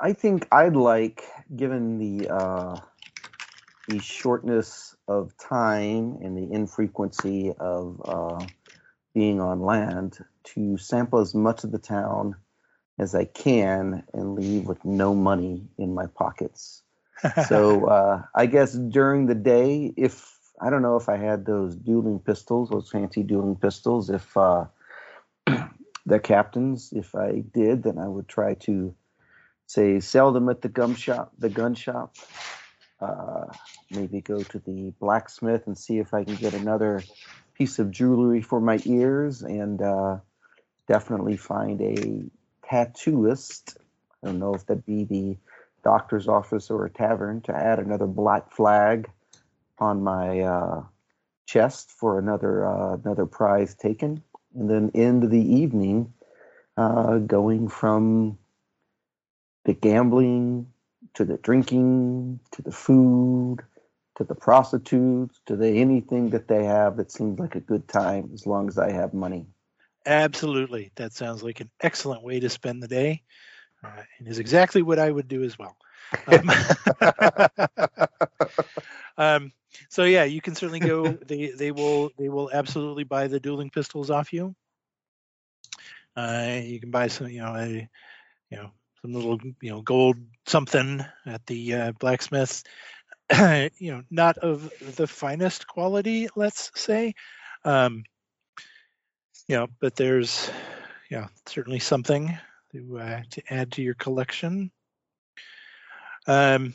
I 0.00 0.14
think 0.14 0.48
I'd 0.50 0.76
like, 0.76 1.22
given 1.54 1.98
the 1.98 2.28
uh, 2.30 2.76
the 3.88 3.98
shortness 3.98 4.96
of 5.06 5.36
time 5.36 6.18
and 6.22 6.36
the 6.36 6.54
infrequency 6.54 7.52
of 7.52 8.00
uh, 8.04 8.46
being 9.14 9.40
on 9.40 9.60
land, 9.60 10.18
to 10.44 10.78
sample 10.78 11.18
as 11.18 11.34
much 11.34 11.64
of 11.64 11.72
the 11.72 11.78
town 11.78 12.36
as 12.98 13.14
I 13.14 13.24
can 13.24 14.04
and 14.12 14.34
leave 14.34 14.66
with 14.66 14.84
no 14.84 15.14
money 15.14 15.68
in 15.78 15.94
my 15.94 16.06
pockets. 16.06 16.82
So 17.48 17.86
uh, 17.86 18.22
I 18.34 18.44
guess 18.46 18.74
during 18.74 19.26
the 19.26 19.34
day, 19.34 19.94
if 19.96 20.36
I 20.60 20.68
don't 20.68 20.82
know 20.82 20.96
if 20.96 21.08
I 21.08 21.16
had 21.16 21.46
those 21.46 21.74
dueling 21.74 22.18
pistols, 22.18 22.68
those 22.68 22.90
fancy 22.90 23.22
dueling 23.22 23.56
pistols, 23.56 24.10
if 24.10 24.36
uh, 24.36 24.66
the 26.06 26.20
captains, 26.20 26.92
if 26.92 27.14
I 27.14 27.42
did, 27.54 27.84
then 27.84 27.98
I 27.98 28.08
would 28.08 28.28
try 28.28 28.54
to 28.66 28.94
say 29.66 30.00
sell 30.00 30.32
them 30.32 30.48
at 30.48 30.60
the 30.60 30.68
gum 30.68 30.94
shop, 30.94 31.32
the 31.38 31.48
gun 31.48 31.74
shop. 31.74 32.14
Uh, 33.00 33.46
maybe 33.90 34.20
go 34.20 34.42
to 34.42 34.58
the 34.58 34.92
blacksmith 35.00 35.66
and 35.66 35.76
see 35.78 35.98
if 35.98 36.14
I 36.14 36.24
can 36.24 36.36
get 36.36 36.54
another 36.54 37.02
piece 37.54 37.78
of 37.78 37.90
jewelry 37.90 38.42
for 38.42 38.60
my 38.60 38.80
ears, 38.84 39.42
and 39.42 39.80
uh, 39.80 40.18
definitely 40.88 41.36
find 41.36 41.80
a 41.80 42.24
tattooist. 42.70 43.76
I 44.22 44.28
don't 44.28 44.38
know 44.38 44.54
if 44.54 44.66
that'd 44.66 44.86
be 44.86 45.04
the 45.04 45.36
doctor's 45.82 46.28
office 46.28 46.70
or 46.70 46.86
a 46.86 46.90
tavern 46.90 47.42
to 47.42 47.54
add 47.54 47.78
another 47.78 48.06
black 48.06 48.50
flag 48.50 49.10
on 49.78 50.02
my 50.02 50.40
uh, 50.40 50.82
chest 51.46 51.90
for 51.90 52.18
another 52.18 52.66
uh, 52.66 52.94
another 52.94 53.26
prize 53.26 53.74
taken, 53.74 54.22
and 54.54 54.70
then 54.70 54.90
end 54.94 55.30
the 55.30 55.54
evening 55.56 56.12
uh, 56.76 57.18
going 57.18 57.68
from 57.68 58.38
the 59.64 59.74
gambling 59.74 60.66
to 61.14 61.24
the 61.24 61.36
drinking 61.38 62.40
to 62.50 62.62
the 62.62 62.72
food 62.72 63.58
to 64.16 64.24
the 64.24 64.34
prostitutes 64.34 65.40
to 65.46 65.56
the 65.56 65.68
anything 65.68 66.30
that 66.30 66.48
they 66.48 66.64
have 66.64 66.96
that 66.96 67.10
seems 67.10 67.38
like 67.38 67.54
a 67.54 67.60
good 67.60 67.88
time 67.88 68.30
as 68.32 68.46
long 68.46 68.68
as 68.68 68.78
I 68.78 68.92
have 68.92 69.12
money. 69.12 69.46
Absolutely. 70.06 70.90
That 70.96 71.12
sounds 71.12 71.42
like 71.42 71.60
an 71.60 71.70
excellent 71.80 72.22
way 72.22 72.40
to 72.40 72.48
spend 72.48 72.82
the 72.82 72.88
day 72.88 73.22
uh, 73.84 74.02
and 74.18 74.28
is 74.28 74.38
exactly 74.38 74.82
what 74.82 74.98
I 74.98 75.10
would 75.10 75.28
do 75.28 75.42
as 75.42 75.58
well. 75.58 75.76
Um, 76.26 76.50
um, 79.18 79.52
so 79.88 80.04
yeah, 80.04 80.24
you 80.24 80.40
can 80.40 80.54
certainly 80.54 80.80
go. 80.80 81.18
They 81.26 81.50
they 81.56 81.70
will 81.72 82.10
they 82.18 82.28
will 82.28 82.50
absolutely 82.52 83.04
buy 83.04 83.28
the 83.28 83.40
dueling 83.40 83.70
pistols 83.70 84.10
off 84.10 84.32
you. 84.32 84.54
Uh, 86.16 86.60
you 86.62 86.80
can 86.80 86.90
buy 86.90 87.08
some, 87.08 87.28
you 87.28 87.40
know, 87.40 87.54
a, 87.54 87.68
you 88.50 88.56
know, 88.56 88.70
some 89.02 89.12
little, 89.14 89.38
you 89.60 89.70
know, 89.70 89.82
gold 89.82 90.16
something 90.46 91.04
at 91.26 91.44
the 91.46 91.74
uh, 91.74 91.92
blacksmiths. 91.98 92.64
you 93.32 93.92
know, 93.92 94.02
not 94.10 94.38
of 94.38 94.70
the 94.96 95.06
finest 95.06 95.66
quality, 95.66 96.28
let's 96.36 96.70
say. 96.74 97.14
Um, 97.64 98.04
you 99.48 99.56
know, 99.56 99.68
but 99.80 99.96
there's, 99.96 100.50
yeah, 101.10 101.28
certainly 101.46 101.78
something 101.78 102.36
to 102.72 102.98
uh, 102.98 103.22
to 103.30 103.42
add 103.52 103.72
to 103.72 103.82
your 103.82 103.94
collection. 103.94 104.70
Um, 106.26 106.74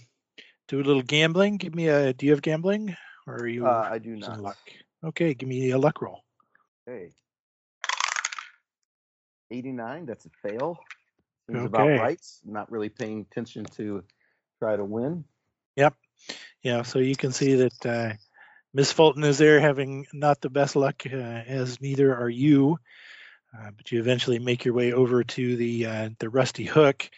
do 0.68 0.80
a 0.80 0.84
little 0.84 1.02
gambling. 1.02 1.58
Give 1.58 1.74
me 1.74 1.88
a. 1.88 2.14
Do 2.14 2.26
you 2.26 2.32
have 2.34 2.42
gambling 2.42 2.96
or 3.26 3.36
are 3.36 3.48
you 3.48 3.66
Uh, 3.66 3.90
I 3.92 3.98
do 3.98 4.16
not. 4.16 4.40
luck? 4.40 4.58
Okay, 5.04 5.34
give 5.34 5.50
me 5.50 5.72
a 5.72 5.78
luck 5.78 6.02
roll. 6.02 6.24
Okay. 6.88 7.12
89, 9.52 10.06
that's 10.06 10.26
a 10.26 10.30
fail. 10.48 10.80
Seems 11.48 11.66
about 11.66 11.88
Okay. 11.88 11.98
right. 11.98 12.28
Not 12.46 12.72
really 12.72 12.90
paying 12.90 13.22
attention 13.22 13.66
to 13.78 14.04
try 14.60 14.76
to 14.76 14.86
win. 14.86 15.24
Yep. 15.76 15.96
Yeah, 16.62 16.84
so 16.84 17.00
you 17.00 17.16
can 17.16 17.32
see 17.32 17.56
that 17.56 17.86
uh, 17.86 18.14
Miss 18.74 18.92
Fulton 18.92 19.24
is 19.24 19.38
there 19.38 19.60
having 19.60 20.06
not 20.14 20.42
the 20.42 20.50
best 20.50 20.76
luck, 20.76 21.04
uh, 21.06 21.16
as 21.16 21.82
neither 21.82 22.16
are 22.16 22.30
you. 22.30 22.78
Uh, 23.58 23.72
but 23.76 23.92
you 23.92 24.00
eventually 24.00 24.38
make 24.38 24.64
your 24.64 24.76
way 24.76 24.94
over 24.94 25.24
to 25.24 25.56
the 25.56 25.86
uh, 25.86 26.10
the 26.20 26.30
Rusty 26.30 26.66
Hook, 26.66 27.10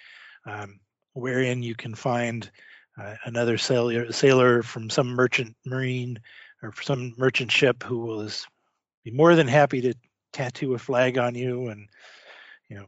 um, 0.45 0.79
wherein 1.13 1.61
you 1.61 1.75
can 1.75 1.93
find 1.93 2.49
uh, 2.97 3.15
another 3.25 3.57
sailor, 3.57 4.11
sailor 4.13 4.63
from 4.63 4.89
some 4.89 5.09
merchant 5.09 5.57
marine 5.65 6.19
or 6.63 6.73
some 6.81 7.13
merchant 7.17 7.51
ship 7.51 7.83
who 7.83 7.99
will 7.99 8.21
is, 8.21 8.47
be 9.03 9.11
more 9.11 9.35
than 9.35 9.47
happy 9.47 9.81
to 9.81 9.93
tattoo 10.31 10.73
a 10.73 10.77
flag 10.77 11.17
on 11.17 11.35
you, 11.35 11.67
and 11.67 11.89
you 12.69 12.77
know 12.77 12.85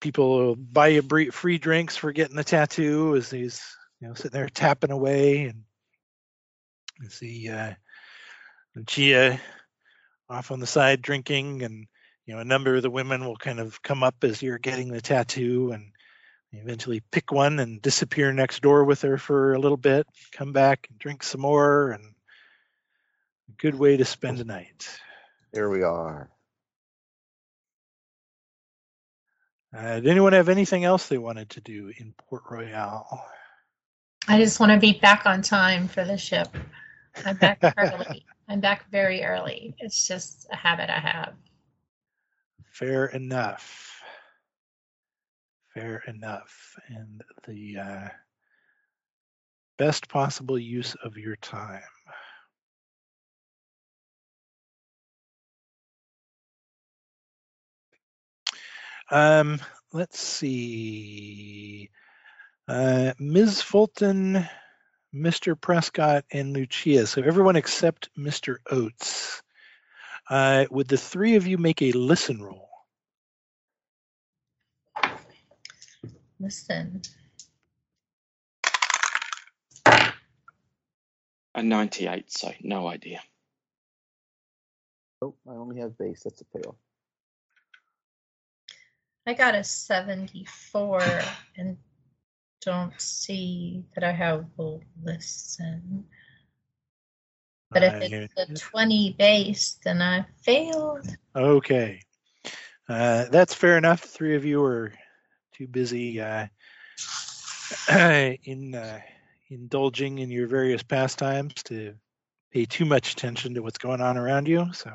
people 0.00 0.38
will 0.38 0.56
buy 0.56 0.88
you 0.88 1.30
free 1.32 1.58
drinks 1.58 1.96
for 1.96 2.12
getting 2.12 2.36
the 2.36 2.44
tattoo 2.44 3.16
as 3.16 3.28
he's 3.28 3.60
you 4.00 4.06
know 4.06 4.14
sitting 4.14 4.30
there 4.30 4.48
tapping 4.48 4.92
away 4.92 5.46
and 5.46 5.64
you 7.00 7.08
see 7.10 7.48
uh 7.48 7.72
Lucia 8.74 9.40
off 10.28 10.50
on 10.50 10.60
the 10.60 10.66
side 10.66 11.02
drinking 11.02 11.62
and 11.62 11.86
you 12.26 12.34
know 12.34 12.40
a 12.40 12.44
number 12.44 12.76
of 12.76 12.82
the 12.82 12.90
women 12.90 13.24
will 13.24 13.36
kind 13.36 13.60
of 13.60 13.80
come 13.82 14.02
up 14.02 14.16
as 14.22 14.42
you're 14.42 14.58
getting 14.58 14.88
the 14.88 15.00
tattoo 15.00 15.70
and 15.72 15.92
eventually 16.52 17.02
pick 17.12 17.32
one 17.32 17.58
and 17.60 17.82
disappear 17.82 18.32
next 18.32 18.62
door 18.62 18.84
with 18.84 19.02
her 19.02 19.18
for 19.18 19.54
a 19.54 19.58
little 19.58 19.76
bit 19.76 20.06
come 20.32 20.52
back 20.52 20.86
and 20.90 20.98
drink 20.98 21.22
some 21.22 21.40
more 21.42 21.90
and 21.90 22.04
a 23.48 23.52
good 23.58 23.74
way 23.74 23.96
to 23.96 24.04
spend 24.04 24.40
a 24.40 24.44
night 24.44 24.88
There 25.52 25.68
we 25.70 25.82
are. 25.82 26.30
uh, 29.76 29.94
did 29.96 30.06
anyone 30.06 30.32
have 30.32 30.48
anything 30.48 30.84
else 30.84 31.08
they 31.08 31.18
wanted 31.18 31.50
to 31.50 31.60
do 31.60 31.92
in 31.98 32.14
port 32.28 32.42
royal 32.50 33.20
I 34.28 34.38
just 34.38 34.58
want 34.58 34.72
to 34.72 34.78
be 34.78 34.92
back 34.98 35.24
on 35.24 35.42
time 35.42 35.86
for 35.86 36.04
the 36.04 36.18
ship. 36.18 36.48
I'm 37.24 37.36
back 37.36 37.58
early. 37.78 38.24
I'm 38.48 38.60
back 38.60 38.90
very 38.90 39.24
early. 39.24 39.74
It's 39.78 40.06
just 40.06 40.46
a 40.52 40.56
habit 40.56 40.90
I 40.90 40.98
have. 40.98 41.34
Fair 42.72 43.06
enough. 43.06 44.02
Fair 45.74 46.02
enough. 46.06 46.76
And 46.88 47.22
the 47.46 47.78
uh, 47.78 48.08
best 49.78 50.08
possible 50.08 50.58
use 50.58 50.94
of 51.04 51.16
your 51.16 51.36
time. 51.36 51.80
Um, 59.10 59.60
let's 59.92 60.18
see. 60.18 61.90
Uh, 62.68 63.12
Ms. 63.18 63.62
Fulton, 63.62 64.46
Mr. 65.16 65.58
Prescott, 65.58 66.24
and 66.30 66.52
Lucia. 66.52 67.06
So 67.06 67.22
everyone 67.22 67.56
except 67.56 68.10
Mr. 68.18 68.56
Oates. 68.70 69.42
Uh, 70.28 70.66
would 70.70 70.88
the 70.88 70.98
three 70.98 71.36
of 71.36 71.46
you 71.46 71.56
make 71.56 71.82
a 71.82 71.92
listen 71.92 72.42
roll? 72.42 72.68
Listen. 76.38 77.00
A 81.54 81.62
98, 81.62 82.30
so 82.30 82.52
no 82.62 82.86
idea. 82.86 83.20
Oh, 85.22 85.34
I 85.48 85.52
only 85.52 85.80
have 85.80 85.96
base. 85.96 86.22
That's 86.24 86.42
a 86.42 86.44
fail. 86.44 86.76
I 89.26 89.32
got 89.32 89.54
a 89.54 89.64
74 89.64 91.02
and 91.56 91.78
don't 92.66 93.00
see 93.00 93.84
that 93.94 94.02
I 94.02 94.10
have 94.10 94.44
a 94.58 94.78
listen. 95.02 96.04
But 97.70 97.84
if 97.84 98.12
it's 98.12 98.34
the 98.34 98.54
20 98.54 99.14
base, 99.18 99.78
then 99.84 100.02
I 100.02 100.26
failed. 100.42 101.06
Okay. 101.34 102.00
Uh, 102.88 103.26
that's 103.30 103.54
fair 103.54 103.78
enough. 103.78 104.00
Three 104.00 104.34
of 104.34 104.44
you 104.44 104.62
are 104.64 104.92
too 105.54 105.68
busy 105.68 106.20
uh, 106.20 106.46
in 107.88 108.74
uh, 108.74 109.00
indulging 109.48 110.18
in 110.18 110.30
your 110.30 110.48
various 110.48 110.82
pastimes 110.82 111.54
to 111.64 111.94
pay 112.52 112.64
too 112.64 112.84
much 112.84 113.12
attention 113.12 113.54
to 113.54 113.62
what's 113.62 113.78
going 113.78 114.00
on 114.00 114.16
around 114.16 114.48
you. 114.48 114.72
So, 114.72 114.90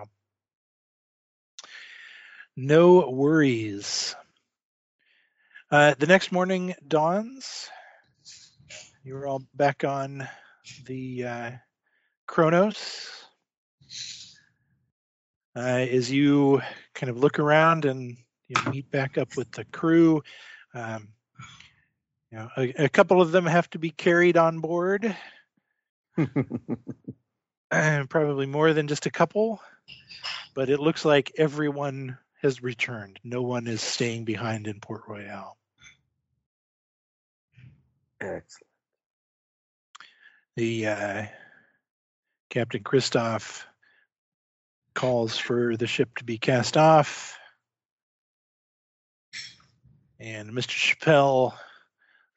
no 2.58 3.10
worries. 3.10 4.16
Uh, 5.72 5.96
the 6.00 6.06
next 6.06 6.34
morning 6.34 6.76
dawns. 6.86 7.70
You're 9.06 9.26
all 9.26 9.42
back 9.54 9.86
on 9.86 10.28
the 10.86 11.24
uh, 11.24 11.52
Kronos. 12.28 13.10
Uh, 15.56 15.60
as 15.60 16.12
you 16.12 16.62
kind 16.94 17.10
of 17.10 17.20
look 17.20 17.40
around 17.40 17.86
and 17.86 18.18
you 18.50 18.56
meet 18.70 18.92
back 18.92 19.18
up 19.18 19.38
with 19.38 19.50
the 19.52 19.64
crew, 19.64 20.22
um, 20.74 21.08
you 22.34 22.38
know, 22.38 22.50
a, 22.58 22.84
a 22.84 22.90
couple 22.90 23.22
of 23.22 23.32
them 23.32 23.46
have 23.46 23.70
to 23.70 23.80
be 23.80 23.92
carried 23.92 24.36
on 24.38 24.60
board. 24.60 25.16
Uh, 27.74 28.04
probably 28.10 28.46
more 28.46 28.74
than 28.74 28.86
just 28.90 29.06
a 29.06 29.10
couple, 29.10 29.62
but 30.54 30.70
it 30.70 30.82
looks 30.82 31.06
like 31.06 31.32
everyone 31.38 32.18
has 32.42 32.62
returned. 32.62 33.18
No 33.24 33.44
one 33.44 33.66
is 33.66 33.80
staying 33.80 34.26
behind 34.26 34.68
in 34.68 34.82
Port 34.82 35.04
Royal. 35.08 35.56
Excellent. 38.22 38.46
The 40.56 40.88
uh, 40.88 41.26
Captain 42.52 42.84
Christoph 42.84 43.66
calls 44.94 45.38
for 45.38 45.76
the 45.76 45.88
ship 45.88 46.16
to 46.18 46.24
be 46.24 46.38
cast 46.38 46.78
off, 46.78 47.40
and 50.20 50.52
Mr. 50.52 50.70
Chappelle 50.78 51.54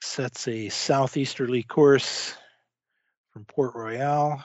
sets 0.02 0.48
a 0.48 0.70
southeasterly 0.70 1.62
course 1.62 2.35
from 3.32 3.44
Port 3.44 3.74
Royal. 3.74 4.43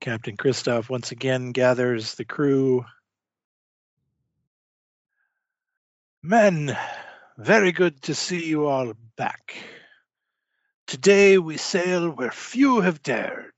Captain 0.00 0.36
Christoph 0.36 0.90
once 0.90 1.12
again 1.12 1.52
gathers 1.52 2.14
the 2.14 2.24
crew. 2.24 2.84
Men, 6.22 6.76
very 7.38 7.70
good 7.70 8.02
to 8.02 8.14
see 8.16 8.44
you 8.44 8.66
all 8.66 8.94
back. 9.16 9.54
Today 10.88 11.38
we 11.38 11.56
sail 11.56 12.10
where 12.10 12.32
few 12.32 12.80
have 12.80 13.00
dared. 13.00 13.52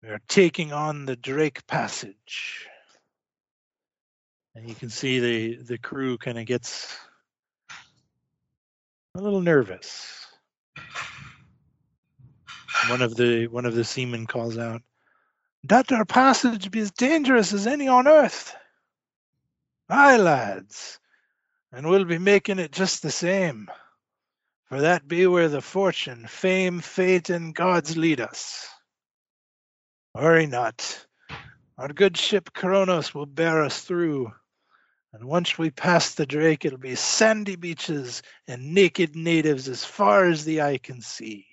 We 0.00 0.10
are 0.10 0.20
taking 0.28 0.72
on 0.72 1.04
the 1.04 1.16
Drake 1.16 1.66
Passage. 1.66 2.68
And 4.54 4.68
you 4.68 4.74
can 4.76 4.88
see 4.88 5.18
the, 5.18 5.62
the 5.62 5.78
crew 5.78 6.16
kind 6.16 6.38
of 6.38 6.46
gets 6.46 6.96
a 9.16 9.20
little 9.20 9.40
nervous. 9.40 10.26
One 12.88 13.02
of 13.02 13.16
the 13.16 13.48
one 13.48 13.66
of 13.66 13.74
the 13.74 13.84
seamen 13.84 14.26
calls 14.26 14.56
out, 14.58 14.82
"That 15.64 15.92
our 15.92 16.04
passage 16.04 16.70
be 16.70 16.80
as 16.80 16.92
dangerous 16.92 17.52
as 17.52 17.66
any 17.66 17.88
on 17.88 18.06
earth." 18.06 18.54
Aye, 19.88 20.16
lads, 20.16 20.99
and 21.72 21.88
we'll 21.88 22.04
be 22.04 22.18
making 22.18 22.58
it 22.58 22.72
just 22.72 23.02
the 23.02 23.10
same. 23.10 23.68
For 24.66 24.82
that 24.82 25.08
be 25.08 25.26
where 25.26 25.48
the 25.48 25.60
fortune, 25.60 26.26
fame, 26.26 26.80
fate, 26.80 27.30
and 27.30 27.54
gods 27.54 27.96
lead 27.96 28.20
us. 28.20 28.68
Worry 30.14 30.46
not. 30.46 31.06
Our 31.76 31.88
good 31.88 32.16
ship 32.16 32.52
Kronos 32.52 33.14
will 33.14 33.26
bear 33.26 33.62
us 33.62 33.80
through. 33.82 34.32
And 35.12 35.24
once 35.24 35.58
we 35.58 35.70
pass 35.70 36.14
the 36.14 36.26
Drake, 36.26 36.64
it'll 36.64 36.78
be 36.78 36.94
sandy 36.94 37.56
beaches 37.56 38.22
and 38.46 38.74
naked 38.74 39.16
natives 39.16 39.68
as 39.68 39.84
far 39.84 40.26
as 40.26 40.44
the 40.44 40.62
eye 40.62 40.78
can 40.78 41.00
see. 41.00 41.46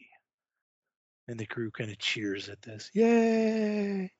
And 1.27 1.39
the 1.39 1.47
crew 1.47 1.71
kind 1.71 1.89
of 1.89 1.97
cheers 1.97 2.49
at 2.49 2.61
this. 2.61 2.91
Yay! 2.93 4.11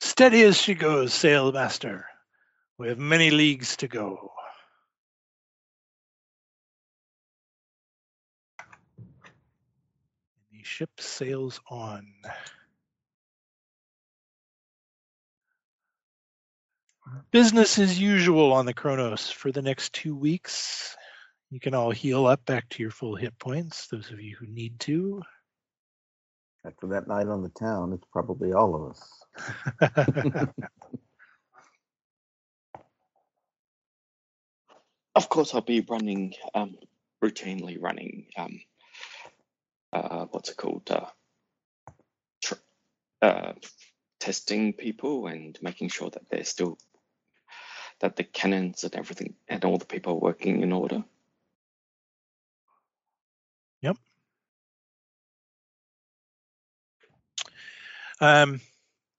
Steady 0.00 0.42
as 0.42 0.56
she 0.56 0.74
goes, 0.74 1.12
sailmaster. 1.12 2.04
We 2.78 2.88
have 2.88 2.98
many 2.98 3.30
leagues 3.30 3.76
to 3.78 3.88
go. 3.88 4.32
The 10.52 10.62
ship 10.62 10.90
sails 10.98 11.58
on. 11.70 12.06
Business 17.30 17.78
as 17.78 17.98
usual 17.98 18.52
on 18.52 18.66
the 18.66 18.74
Kronos 18.74 19.30
for 19.30 19.50
the 19.50 19.62
next 19.62 19.94
two 19.94 20.14
weeks. 20.14 20.94
You 21.50 21.60
can 21.60 21.74
all 21.74 21.92
heal 21.92 22.26
up 22.26 22.44
back 22.44 22.68
to 22.70 22.82
your 22.82 22.90
full 22.90 23.16
hit 23.16 23.38
points, 23.38 23.86
those 23.86 24.10
of 24.10 24.20
you 24.20 24.36
who 24.38 24.46
need 24.46 24.78
to. 24.80 25.22
After 26.66 26.88
that 26.88 27.08
night 27.08 27.28
on 27.28 27.42
the 27.42 27.48
town, 27.50 27.94
it's 27.94 28.06
probably 28.12 28.52
all 28.52 28.74
of 28.74 28.90
us. 28.90 30.48
Of 35.16 35.30
course, 35.30 35.54
I'll 35.54 35.62
be 35.62 35.80
running, 35.80 36.34
um, 36.54 36.76
routinely 37.24 37.78
running, 37.80 38.26
um, 38.36 38.60
uh, 39.90 40.26
what's 40.26 40.50
it 40.50 40.58
called? 40.58 40.90
Uh, 40.90 41.06
uh, 43.22 43.54
testing 44.20 44.74
people 44.74 45.26
and 45.26 45.58
making 45.62 45.88
sure 45.88 46.10
that 46.10 46.28
they're 46.30 46.44
still, 46.44 46.76
that 48.00 48.16
the 48.16 48.24
cannons 48.24 48.84
and 48.84 48.94
everything 48.94 49.34
and 49.48 49.64
all 49.64 49.78
the 49.78 49.86
people 49.86 50.12
are 50.12 50.18
working 50.18 50.60
in 50.60 50.70
order. 50.70 51.02
Yep. 53.80 53.96
Um, 58.20 58.60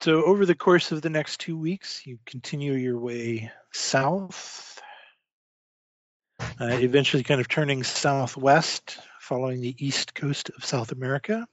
so 0.01 0.23
over 0.23 0.45
the 0.45 0.53
course 0.53 0.91
of 0.91 1.01
the 1.01 1.09
next 1.09 1.39
two 1.39 1.57
weeks, 1.57 2.05
you 2.05 2.19
continue 2.23 2.73
your 2.73 2.99
way 2.99 3.51
south, 3.73 4.79
uh, 6.59 6.65
eventually 6.65 7.23
kind 7.23 7.39
of 7.39 7.47
turning 7.47 7.83
southwest, 7.83 8.97
following 9.19 9.61
the 9.61 9.75
east 9.77 10.15
coast 10.15 10.49
of 10.57 10.65
South 10.65 10.91
America. 10.91 11.47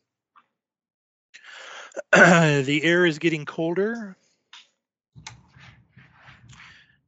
the 2.13 2.81
air 2.83 3.05
is 3.05 3.19
getting 3.19 3.45
colder. 3.45 4.17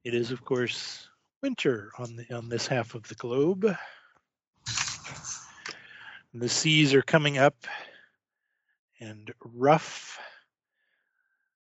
It 0.04 0.14
is, 0.14 0.30
of 0.30 0.44
course, 0.44 1.08
winter 1.42 1.90
on 1.98 2.16
the 2.16 2.36
on 2.36 2.48
this 2.48 2.66
half 2.66 2.94
of 2.94 3.08
the 3.08 3.14
globe. 3.14 3.74
The 6.34 6.48
seas 6.48 6.92
are 6.92 7.02
coming 7.02 7.38
up 7.38 7.56
and 9.00 9.32
rough. 9.42 10.18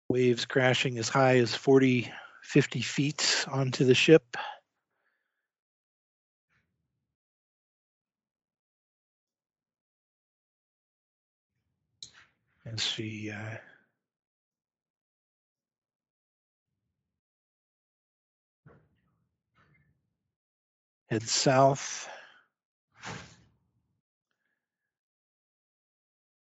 Waves 0.08 0.44
crashing 0.44 0.98
as 0.98 1.08
high 1.08 1.38
as 1.38 1.54
40, 1.54 2.10
50 2.42 2.80
feet 2.80 3.44
onto 3.50 3.84
the 3.84 3.94
ship. 3.94 4.36
As 12.72 12.84
she 12.84 13.32
uh, 13.32 13.56
south. 21.22 22.08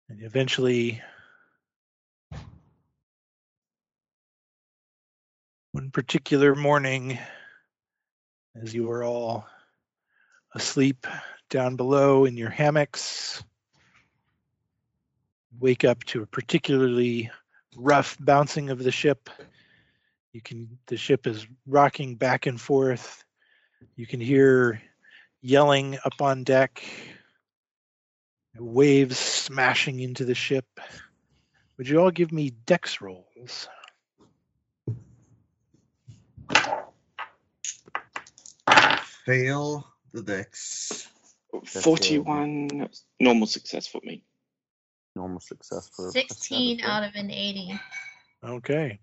And 0.08 0.22
eventually, 0.22 1.02
one 5.74 5.92
particular 5.92 6.56
morning, 6.56 7.18
as 8.62 8.74
you 8.74 8.88
were 8.88 9.04
all 9.04 9.46
asleep 10.56 11.06
down 11.50 11.76
below 11.76 12.24
in 12.24 12.38
your 12.38 12.50
hammocks, 12.50 13.44
wake 15.60 15.84
up 15.84 16.04
to 16.06 16.24
a 16.24 16.28
particularly 16.28 17.30
rough 17.76 18.18
bouncing 18.20 18.70
of 18.70 18.80
the 18.80 18.92
ship. 18.92 19.30
You 20.32 20.42
can 20.42 20.78
the 20.88 20.98
ship 20.98 21.28
is 21.28 21.46
rocking 21.68 22.16
back 22.16 22.46
and 22.46 22.60
forth. 22.60 23.24
You 23.96 24.08
can 24.08 24.20
hear 24.20 24.82
yelling 25.42 25.98
up 26.06 26.22
on 26.22 26.44
deck, 26.44 26.84
waves 28.58 29.18
smashing 29.18 30.00
into 30.00 30.26
the 30.26 30.36
ship. 30.36 30.66
Would 31.78 31.88
you 31.88 32.00
all 32.00 32.12
give 32.12 32.32
me 32.32 32.52
dex 32.66 33.02
rolls? 33.02 33.68
Fail 39.26 39.88
the 40.14 40.22
dex. 40.22 41.08
Forty-one 41.66 42.90
normal 43.20 43.48
success 43.48 43.88
for 43.88 44.02
me. 44.04 44.24
Normal 45.16 45.40
success 45.40 45.90
for 45.96 46.12
Sixteen 46.12 46.82
out 46.82 47.04
of 47.04 47.16
an 47.16 47.30
eighty. 47.32 47.80
Okay. 48.44 49.00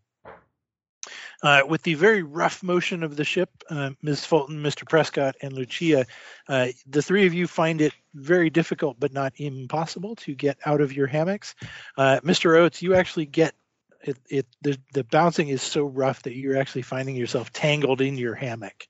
Uh, 1.43 1.63
with 1.67 1.83
the 1.83 1.95
very 1.95 2.23
rough 2.23 2.63
motion 2.63 3.03
of 3.03 3.17
the 3.17 3.25
ship, 3.25 3.49
uh, 3.71 3.91
Ms. 4.03 4.27
Fulton, 4.27 4.63
Mr. 4.63 4.87
Prescott, 4.87 5.37
and 5.41 5.55
Lucia, 5.55 6.05
uh, 6.49 6.69
the 6.87 7.01
three 7.01 7.27
of 7.27 7.33
you 7.33 7.47
find 7.47 7.81
it 7.81 7.95
very 8.13 8.51
difficult, 8.51 9.01
but 9.01 9.13
not 9.13 9.33
impossible, 9.37 10.17
to 10.17 10.35
get 10.35 10.59
out 10.67 10.83
of 10.83 10.93
your 10.93 11.07
hammocks. 11.07 11.55
Uh, 11.97 12.21
Mr. 12.23 12.59
Oates, 12.59 12.83
you 12.83 12.95
actually 12.95 13.25
get 13.25 13.55
it. 14.03 14.19
it 14.29 14.47
the, 14.61 14.79
the 14.93 15.05
bouncing 15.05 15.49
is 15.49 15.63
so 15.63 15.87
rough 15.87 16.23
that 16.25 16.37
you're 16.37 16.59
actually 16.59 16.83
finding 16.83 17.17
yourself 17.17 17.51
tangled 17.51 18.03
in 18.03 18.19
your 18.19 18.35
hammock. 18.35 18.87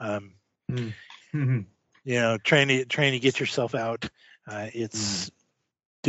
Um, 0.00 0.34
Mhm. 0.70 0.92
you 2.04 2.20
know, 2.20 2.38
trying 2.38 2.68
to 2.68 2.84
trying 2.86 3.12
to 3.12 3.18
get 3.20 3.38
yourself 3.38 3.74
out. 3.74 4.08
Uh, 4.46 4.68
it's 4.72 5.30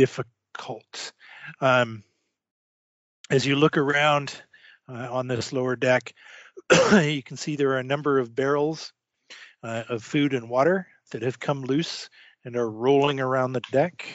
difficult. 0.00 1.12
Um, 1.60 2.04
as 3.28 3.44
you 3.44 3.54
look 3.54 3.76
around 3.76 4.32
uh, 4.88 5.08
on 5.12 5.28
this 5.28 5.52
lower 5.52 5.76
deck, 5.76 6.14
you 6.92 7.22
can 7.22 7.36
see 7.36 7.56
there 7.56 7.72
are 7.72 7.78
a 7.80 7.82
number 7.84 8.18
of 8.18 8.34
barrels 8.34 8.94
uh, 9.62 9.82
of 9.90 10.02
food 10.02 10.32
and 10.32 10.48
water 10.48 10.86
that 11.10 11.20
have 11.20 11.38
come 11.38 11.64
loose 11.64 12.08
and 12.46 12.56
are 12.56 12.70
rolling 12.70 13.20
around 13.20 13.52
the 13.52 13.60
deck. 13.72 14.06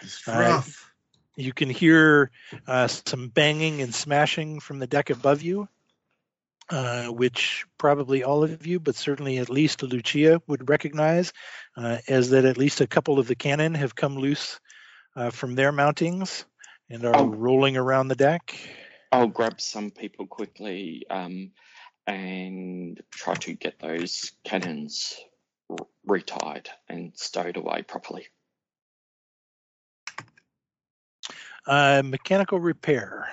It's 0.00 0.28
Uh, 0.28 0.38
rough. 0.38 0.92
You 1.34 1.52
can 1.52 1.70
hear 1.70 2.30
uh, 2.68 2.86
some 2.86 3.30
banging 3.30 3.82
and 3.82 3.92
smashing 3.92 4.60
from 4.60 4.78
the 4.78 4.86
deck 4.86 5.10
above 5.10 5.42
you, 5.42 5.68
uh, 6.70 7.06
which 7.06 7.64
probably 7.78 8.24
all 8.24 8.44
of 8.44 8.66
you, 8.66 8.78
but 8.80 8.94
certainly 8.96 9.38
at 9.38 9.48
least 9.48 9.82
Lucia 9.82 10.40
would 10.46 10.68
recognize, 10.68 11.32
uh, 11.76 11.98
as 12.08 12.30
that 12.30 12.44
at 12.44 12.58
least 12.58 12.80
a 12.80 12.86
couple 12.86 13.18
of 13.18 13.26
the 13.26 13.34
cannon 13.34 13.74
have 13.74 13.94
come 13.94 14.16
loose 14.16 14.60
uh, 15.16 15.30
from 15.30 15.54
their 15.54 15.72
mountings 15.72 16.44
and 16.90 17.04
are 17.04 17.16
Oh. 17.16 17.26
rolling 17.26 17.76
around 17.76 18.08
the 18.08 18.14
deck. 18.14 18.54
I'll 19.10 19.26
grab 19.28 19.60
some 19.60 19.90
people 19.90 20.26
quickly 20.26 21.06
um, 21.08 21.52
and 22.06 23.00
try 23.10 23.34
to 23.34 23.54
get 23.54 23.78
those 23.78 24.32
cannons 24.44 25.16
r- 25.70 25.86
retied 26.06 26.66
and 26.88 27.12
stowed 27.16 27.56
away 27.56 27.82
properly. 27.82 28.28
Uh, 31.66 32.02
mechanical 32.04 32.58
repair. 32.60 33.28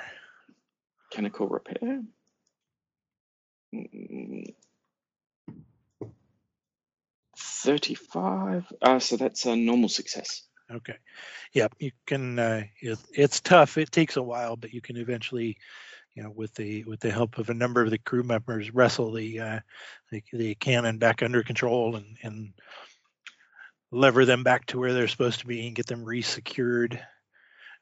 Mechanical 1.12 1.48
repair. 1.48 2.02
Mm, 3.76 4.54
35. 7.38 8.72
Uh, 8.82 9.00
so 9.00 9.18
that's 9.18 9.46
a 9.46 9.56
normal 9.56 9.90
success. 9.90 10.44
Okay. 10.72 10.96
Yeah, 11.54 11.68
you 11.80 11.92
can. 12.08 12.40
Uh, 12.40 12.64
it, 12.82 12.98
it's 13.14 13.40
tough. 13.42 13.78
It 13.78 13.92
takes 13.92 14.18
a 14.18 14.24
while, 14.24 14.56
but 14.56 14.74
you 14.74 14.82
can 14.82 14.98
eventually, 14.98 15.58
you 16.16 16.24
know, 16.24 16.32
with 16.32 16.54
the 16.56 16.84
with 16.86 17.00
the 17.00 17.12
help 17.12 17.38
of 17.38 17.50
a 17.50 17.54
number 17.54 17.84
of 17.84 17.92
the 17.92 18.00
crew 18.00 18.24
members, 18.24 18.74
wrestle 18.74 19.12
the 19.12 19.40
uh, 19.40 19.60
the, 20.12 20.24
the 20.34 20.56
cannon 20.56 20.98
back 20.98 21.22
under 21.22 21.44
control 21.44 21.96
and 21.96 22.18
and 22.24 22.54
lever 23.92 24.26
them 24.26 24.44
back 24.44 24.66
to 24.68 24.80
where 24.80 24.94
they're 24.94 25.08
supposed 25.08 25.40
to 25.42 25.48
be 25.48 25.68
and 25.68 25.76
get 25.76 25.86
them 25.86 26.04
resecured. 26.04 27.00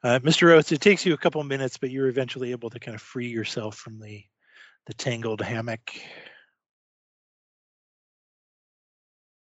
Uh, 0.02 0.18
Mr. 0.18 0.52
Oates, 0.52 0.70
it 0.70 0.82
takes 0.82 1.06
you 1.06 1.14
a 1.14 1.18
couple 1.18 1.42
minutes, 1.42 1.78
but 1.78 1.90
you're 1.90 2.08
eventually 2.08 2.50
able 2.50 2.68
to 2.68 2.78
kind 2.78 2.94
of 2.94 3.00
free 3.00 3.28
yourself 3.28 3.76
from 3.76 3.98
the 3.98 4.22
the 4.86 4.94
tangled 4.94 5.40
hammock. 5.40 5.92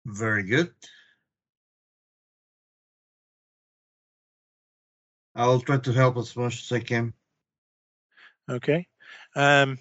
Very 0.07 0.45
good. 0.45 0.73
I'll 5.35 5.61
try 5.61 5.79
to 5.79 5.93
help 5.93 6.17
as 6.17 6.37
much 6.37 6.63
as 6.63 6.73
I 6.73 6.81
can. 6.81 7.15
Okay. 8.49 8.87
Um, 9.37 9.79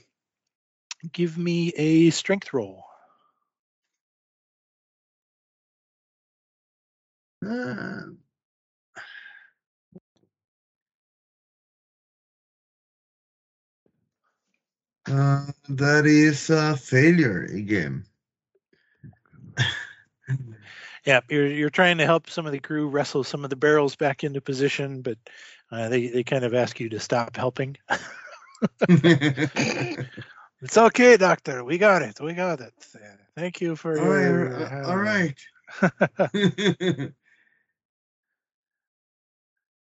give 1.12 1.38
me 1.38 1.70
a 1.70 2.10
strength 2.12 2.54
roll. 2.54 2.84
Uh, 7.46 8.02
uh, 15.10 15.46
that 15.70 16.06
is 16.06 16.50
a 16.50 16.76
failure 16.78 17.44
again. 17.44 18.06
Yeah, 21.06 21.22
you're 21.30 21.48
you're 21.48 21.70
trying 21.70 21.98
to 22.00 22.06
help 22.06 22.30
some 22.30 22.46
of 22.46 22.52
the 22.52 22.60
crew 22.60 22.88
wrestle 22.88 23.24
some 23.24 23.44
of 23.44 23.50
the 23.50 23.56
barrels 23.56 23.96
back 23.96 24.24
into 24.24 24.42
position, 24.42 25.02
but 25.02 25.18
uh, 25.72 25.90
they 25.90 26.08
they 26.08 26.24
kind 26.24 26.44
of 26.44 26.54
ask 26.54 26.80
you 26.80 26.90
to 26.90 27.00
stop 27.00 27.36
helping. 27.36 27.78
It's 30.62 30.78
okay, 30.78 31.16
Doctor. 31.16 31.64
We 31.64 31.78
got 31.78 32.02
it. 32.02 32.20
We 32.20 32.34
got 32.34 32.60
it. 32.60 32.74
Thank 33.34 33.62
you 33.62 33.78
for 33.78 33.98
All 33.98 34.06
your. 34.06 34.50
right, 34.50 34.84
all 34.84 34.98
right. 34.98 35.38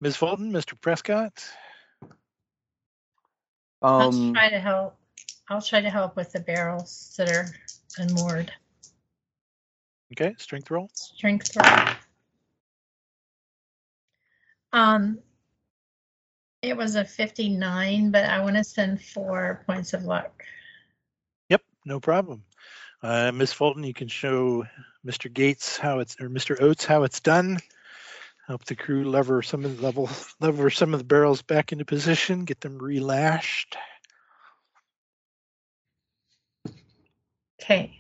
Ms. 0.02 0.16
Fulton, 0.18 0.52
Mr. 0.52 0.80
Prescott. 0.80 1.44
I'll 3.82 4.12
Um, 4.12 4.34
try 4.34 4.50
to 4.50 4.60
help. 4.60 4.96
I'll 5.52 5.62
try 5.62 5.82
to 5.82 5.90
help 5.90 6.16
with 6.16 6.32
the 6.32 6.40
barrels 6.40 7.14
that 7.18 7.30
are 7.30 7.46
unmoored. 7.98 8.54
Okay, 10.14 10.34
strength 10.38 10.72
roll. 10.72 10.90
Strength 10.94 11.58
roll. 11.58 11.88
Um, 14.72 15.20
it 16.62 16.78
was 16.78 16.96
a 16.96 17.04
59, 17.04 18.12
but 18.12 18.24
I 18.24 18.40
want 18.40 18.56
to 18.56 18.64
send 18.64 19.02
four 19.02 19.66
points 19.68 19.92
of 19.94 20.06
luck. 20.06 20.46
Yep, 21.50 21.64
no 21.84 22.00
problem. 22.00 22.46
Uh, 23.04 23.34
Ms. 23.34 23.52
Fulton, 23.52 23.84
you 23.84 23.94
can 23.94 24.08
show 24.08 24.66
Mr. 25.06 25.32
Gates 25.32 25.76
how 25.76 26.00
it's 26.00 26.16
or 26.22 26.30
Mr. 26.30 26.62
Oates 26.62 26.86
how 26.86 27.04
it's 27.04 27.20
done. 27.20 27.60
Help 28.48 28.64
the 28.64 28.78
crew 28.78 29.04
lever 29.04 29.42
some 29.42 29.66
of 29.66 29.76
the 29.76 29.84
level 29.84 30.10
lever 30.40 30.70
some 30.70 30.94
of 30.94 31.02
the 31.02 31.06
barrels 31.06 31.42
back 31.42 31.74
into 31.74 31.84
position, 31.84 32.46
get 32.46 32.62
them 32.62 32.80
relashed. 32.80 33.76
Okay. 37.72 37.98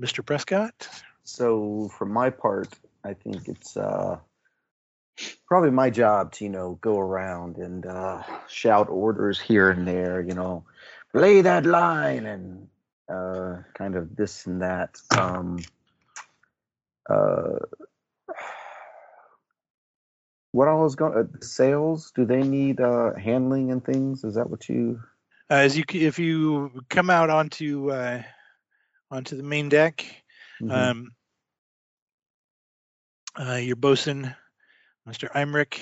Mr. 0.00 0.26
Prescott. 0.26 0.88
so 1.22 1.88
for 1.96 2.04
my 2.04 2.30
part, 2.30 2.68
I 3.04 3.14
think 3.14 3.46
it's 3.46 3.76
uh, 3.76 4.18
probably 5.46 5.70
my 5.70 5.88
job 5.88 6.32
to 6.32 6.44
you 6.44 6.50
know 6.50 6.78
go 6.80 6.98
around 6.98 7.58
and 7.58 7.86
uh, 7.86 8.24
shout 8.48 8.88
orders 8.88 9.38
here 9.40 9.70
and 9.70 9.86
there. 9.86 10.20
You 10.20 10.34
know, 10.34 10.64
lay 11.14 11.42
that 11.42 11.64
line 11.64 12.26
and 12.26 12.66
uh, 13.08 13.58
kind 13.74 13.94
of 13.94 14.16
this 14.16 14.44
and 14.46 14.62
that. 14.62 14.96
Um, 15.16 15.60
uh, 17.08 17.60
what 20.50 20.66
all 20.66 20.86
is 20.86 20.96
going? 20.96 21.16
Uh, 21.16 21.38
sails? 21.40 22.10
Do 22.16 22.24
they 22.24 22.42
need 22.42 22.80
uh, 22.80 23.14
handling 23.14 23.70
and 23.70 23.84
things? 23.84 24.24
Is 24.24 24.34
that 24.34 24.50
what 24.50 24.68
you? 24.68 25.00
Uh, 25.50 25.54
as 25.54 25.76
you 25.76 25.84
if 25.92 26.18
you 26.18 26.70
come 26.88 27.10
out 27.10 27.30
onto 27.30 27.90
uh, 27.90 28.22
onto 29.10 29.36
the 29.36 29.42
main 29.42 29.68
deck, 29.68 30.04
Mhm. 30.60 30.70
um, 30.70 31.12
uh, 33.38 33.54
your 33.54 33.76
bosun, 33.76 34.34
Mr. 35.06 35.28
Imric, 35.34 35.78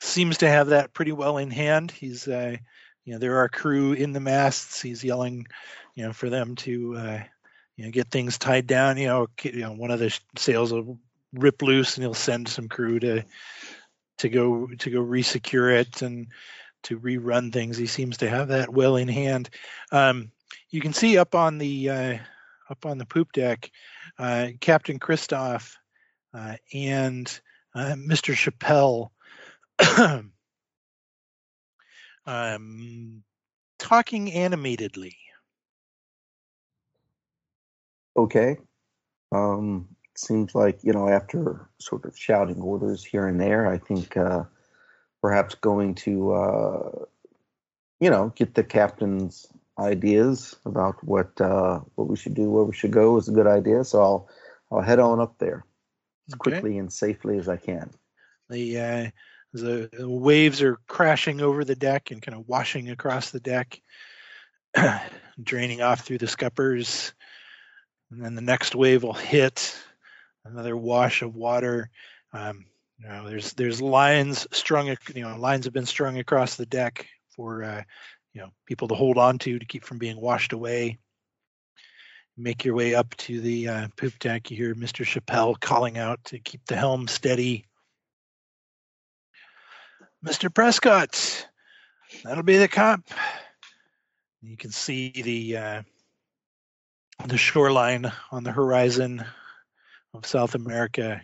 seems 0.00 0.38
to 0.38 0.48
have 0.48 0.68
that 0.68 0.92
pretty 0.92 1.12
well 1.12 1.38
in 1.38 1.50
hand. 1.50 1.90
He's, 1.90 2.28
uh, 2.28 2.56
you 3.04 3.12
know, 3.12 3.18
there 3.18 3.38
are 3.38 3.48
crew 3.48 3.92
in 3.92 4.12
the 4.12 4.20
masts. 4.20 4.80
He's 4.82 5.04
yelling, 5.04 5.46
you 5.94 6.04
know, 6.04 6.12
for 6.12 6.28
them 6.30 6.56
to, 6.56 6.96
uh, 6.96 7.22
you 7.76 7.84
know, 7.84 7.90
get 7.90 8.10
things 8.10 8.38
tied 8.38 8.66
down. 8.66 8.98
You 8.98 9.06
know, 9.06 9.26
you 9.42 9.60
know, 9.60 9.72
one 9.72 9.90
of 9.90 9.98
the 9.98 10.16
sails 10.36 10.72
will 10.72 10.98
rip 11.32 11.62
loose, 11.62 11.96
and 11.96 12.04
he'll 12.04 12.14
send 12.14 12.48
some 12.48 12.68
crew 12.68 12.98
to 13.00 13.24
to 14.18 14.28
go 14.28 14.68
to 14.68 14.90
go 14.90 15.00
resecure 15.00 15.80
it 15.80 16.02
and 16.02 16.28
to 16.84 16.98
rerun 16.98 17.52
things. 17.52 17.76
He 17.76 17.86
seems 17.86 18.18
to 18.18 18.28
have 18.28 18.48
that 18.48 18.72
well 18.72 18.96
in 18.96 19.08
hand. 19.08 19.50
Um, 19.92 20.30
you 20.70 20.80
can 20.80 20.92
see 20.92 21.18
up 21.18 21.34
on 21.34 21.58
the 21.58 21.90
uh, 21.90 22.18
up 22.70 22.86
on 22.86 22.98
the 22.98 23.06
poop 23.06 23.32
deck, 23.32 23.70
uh, 24.18 24.48
Captain 24.60 24.98
Christoph 24.98 25.76
uh, 26.32 26.56
and 26.72 27.40
uh, 27.74 27.94
Mr. 27.96 28.34
Chappelle 28.34 29.10
um, 32.26 33.22
talking 33.78 34.32
animatedly. 34.32 35.16
Okay. 38.16 38.56
Um, 39.32 39.88
seems 40.14 40.54
like, 40.54 40.78
you 40.82 40.92
know, 40.92 41.08
after 41.08 41.68
sort 41.80 42.04
of 42.04 42.16
shouting 42.16 42.60
orders 42.60 43.04
here 43.04 43.26
and 43.26 43.40
there, 43.40 43.66
I 43.66 43.78
think 43.78 44.16
uh, 44.16 44.44
perhaps 45.24 45.54
going 45.54 45.94
to, 45.94 46.32
uh, 46.34 47.04
you 47.98 48.10
know, 48.10 48.30
get 48.36 48.52
the 48.54 48.62
captain's 48.62 49.46
ideas 49.78 50.54
about 50.66 51.02
what 51.02 51.40
uh, 51.40 51.80
what 51.94 52.08
we 52.08 52.14
should 52.14 52.34
do, 52.34 52.50
where 52.50 52.64
we 52.64 52.74
should 52.74 52.90
go 52.90 53.16
is 53.16 53.26
a 53.26 53.32
good 53.32 53.46
idea. 53.46 53.84
So 53.84 54.02
I'll 54.02 54.28
I'll 54.70 54.82
head 54.82 54.98
on 54.98 55.20
up 55.20 55.38
there 55.38 55.64
as 56.28 56.34
Okay. 56.34 56.60
quickly 56.60 56.76
and 56.76 56.92
safely 56.92 57.38
as 57.38 57.48
I 57.48 57.56
can. 57.56 57.88
The 58.50 58.78
uh, 58.78 59.10
the 59.54 59.88
waves 60.06 60.60
are 60.60 60.76
crashing 60.88 61.40
over 61.40 61.64
the 61.64 61.74
deck 61.74 62.10
and 62.10 62.20
kind 62.20 62.36
of 62.36 62.46
washing 62.46 62.90
across 62.90 63.30
the 63.30 63.40
deck, 63.40 63.80
draining 65.42 65.80
off 65.80 66.02
through 66.02 66.18
the 66.18 66.26
scuppers, 66.26 67.14
and 68.10 68.22
then 68.22 68.34
the 68.34 68.42
next 68.42 68.74
wave 68.74 69.02
will 69.02 69.14
hit 69.14 69.74
another 70.44 70.76
wash 70.76 71.22
of 71.22 71.34
water. 71.34 71.88
Um, 72.34 72.66
you 72.98 73.08
know, 73.08 73.28
there's 73.28 73.52
there's 73.54 73.82
lines 73.82 74.46
strung, 74.52 74.88
you 75.14 75.22
know, 75.22 75.36
lines 75.36 75.64
have 75.64 75.74
been 75.74 75.86
strung 75.86 76.18
across 76.18 76.56
the 76.56 76.66
deck 76.66 77.06
for 77.34 77.64
uh, 77.64 77.82
you 78.32 78.40
know 78.40 78.50
people 78.66 78.88
to 78.88 78.94
hold 78.94 79.18
on 79.18 79.38
to 79.38 79.58
to 79.58 79.66
keep 79.66 79.84
from 79.84 79.98
being 79.98 80.20
washed 80.20 80.52
away. 80.52 80.98
Make 82.36 82.64
your 82.64 82.74
way 82.74 82.94
up 82.94 83.14
to 83.16 83.40
the 83.40 83.68
uh, 83.68 83.88
poop 83.96 84.18
deck. 84.18 84.50
You 84.50 84.56
hear 84.56 84.74
Mr. 84.74 85.04
Chappelle 85.04 85.58
calling 85.58 85.98
out 85.98 86.24
to 86.24 86.40
keep 86.40 86.66
the 86.66 86.76
helm 86.76 87.06
steady. 87.06 87.66
Mr. 90.24 90.52
Prescott, 90.52 91.46
that'll 92.24 92.42
be 92.42 92.56
the 92.56 92.66
cop. 92.66 93.02
You 94.42 94.56
can 94.56 94.70
see 94.70 95.10
the 95.10 95.56
uh, 95.56 95.82
the 97.26 97.38
shoreline 97.38 98.10
on 98.32 98.42
the 98.42 98.52
horizon 98.52 99.24
of 100.12 100.26
South 100.26 100.54
America, 100.54 101.22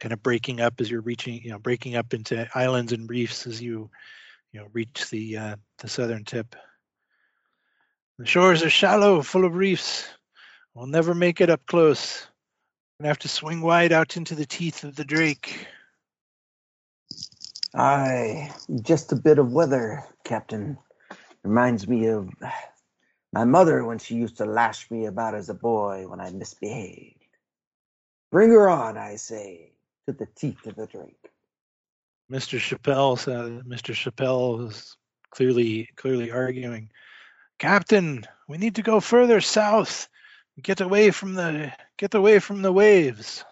kind 0.00 0.12
of 0.12 0.22
breaking 0.22 0.60
up 0.60 0.80
as 0.80 0.90
you're 0.90 1.02
reaching, 1.02 1.40
you 1.42 1.50
know, 1.50 1.58
breaking 1.58 1.94
up 1.94 2.12
into 2.14 2.48
islands 2.54 2.92
and 2.92 3.08
reefs 3.08 3.46
as 3.46 3.62
you, 3.62 3.90
you 4.52 4.60
know, 4.60 4.66
reach 4.72 5.08
the 5.10 5.36
uh, 5.36 5.56
the 5.78 5.88
southern 5.88 6.24
tip. 6.24 6.56
The 8.18 8.26
shores 8.26 8.62
are 8.62 8.70
shallow, 8.70 9.22
full 9.22 9.44
of 9.44 9.54
reefs. 9.54 10.08
We'll 10.74 10.86
never 10.86 11.14
make 11.14 11.40
it 11.40 11.50
up 11.50 11.64
close. 11.66 12.26
Gonna 12.98 13.08
have 13.08 13.18
to 13.20 13.28
swing 13.28 13.60
wide 13.60 13.92
out 13.92 14.16
into 14.16 14.34
the 14.34 14.46
teeth 14.46 14.84
of 14.84 14.96
the 14.96 15.04
Drake. 15.04 15.66
Aye, 17.74 18.52
just 18.82 19.12
a 19.12 19.16
bit 19.16 19.38
of 19.38 19.52
weather, 19.52 20.04
Captain. 20.24 20.76
Reminds 21.44 21.86
me 21.88 22.08
of 22.08 22.28
my 23.32 23.44
mother 23.44 23.84
when 23.84 23.98
she 23.98 24.16
used 24.16 24.38
to 24.38 24.44
lash 24.44 24.90
me 24.90 25.06
about 25.06 25.34
as 25.34 25.48
a 25.48 25.54
boy 25.54 26.06
when 26.08 26.20
I 26.20 26.30
misbehaved. 26.30 27.16
Bring 28.30 28.50
her 28.50 28.68
on, 28.68 28.98
I 28.98 29.16
say, 29.16 29.72
to 30.12 30.18
the 30.18 30.30
teeth 30.34 30.66
of 30.66 30.76
the 30.76 30.86
drake. 30.86 31.30
Mr. 32.30 32.58
Chappelle 32.58 33.18
said 33.18 33.64
Mr. 33.64 33.94
Chappelle 33.94 34.58
was 34.58 34.96
clearly 35.30 35.88
clearly 35.96 36.30
arguing. 36.30 36.90
Captain, 37.58 38.24
we 38.48 38.58
need 38.58 38.76
to 38.76 38.82
go 38.82 39.00
further 39.00 39.40
south. 39.40 40.08
Get 40.62 40.80
away 40.80 41.10
from 41.10 41.34
the 41.34 41.72
get 41.96 42.14
away 42.14 42.38
from 42.38 42.62
the 42.62 42.72
waves. 42.72 43.44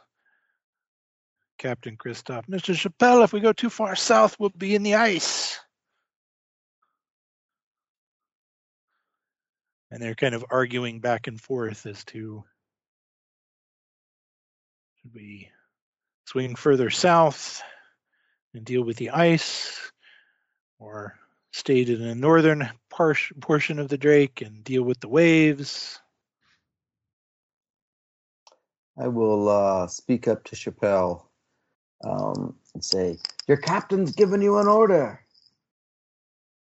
Captain 1.59 1.97
Christoph. 1.97 2.47
Mr. 2.47 2.74
Chappelle, 2.74 3.24
if 3.24 3.32
we 3.32 3.40
go 3.40 3.52
too 3.52 3.70
far 3.70 3.97
south, 3.97 4.36
we'll 4.39 4.51
be 4.51 4.76
in 4.76 4.85
the 4.85 4.94
ice. 4.94 5.59
And 9.90 10.01
they're 10.01 10.14
kind 10.14 10.35
of 10.35 10.44
arguing 10.51 11.01
back 11.01 11.26
and 11.26 11.40
forth 11.40 11.86
as 11.86 12.05
to 12.06 12.44
should 15.01 15.14
we 15.14 15.48
swing 16.28 16.56
further 16.56 16.90
south 16.90 17.62
and 18.52 18.62
deal 18.62 18.82
with 18.82 18.98
the 18.98 19.09
ice, 19.10 19.80
or 20.78 21.16
stay 21.52 21.80
in 21.80 22.00
the 22.02 22.14
northern 22.14 22.68
par- 22.90 23.16
portion 23.40 23.78
of 23.78 23.88
the 23.88 23.96
Drake 23.96 24.42
and 24.42 24.62
deal 24.62 24.82
with 24.82 25.00
the 25.00 25.09
waves. 25.09 25.98
I 28.98 29.09
will 29.09 29.48
uh, 29.48 29.86
speak 29.86 30.28
up 30.28 30.44
to 30.44 30.56
Chappelle 30.56 31.24
Um, 32.05 32.56
and 32.74 32.84
say, 32.84 33.16
Your 33.46 33.56
captain's 33.56 34.12
given 34.12 34.42
you 34.42 34.59
an 34.59 34.68
order. 34.68 35.24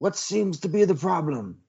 What 0.00 0.16
seems 0.16 0.60
to 0.60 0.68
be 0.68 0.84
the 0.84 0.96
problem? 0.96 1.60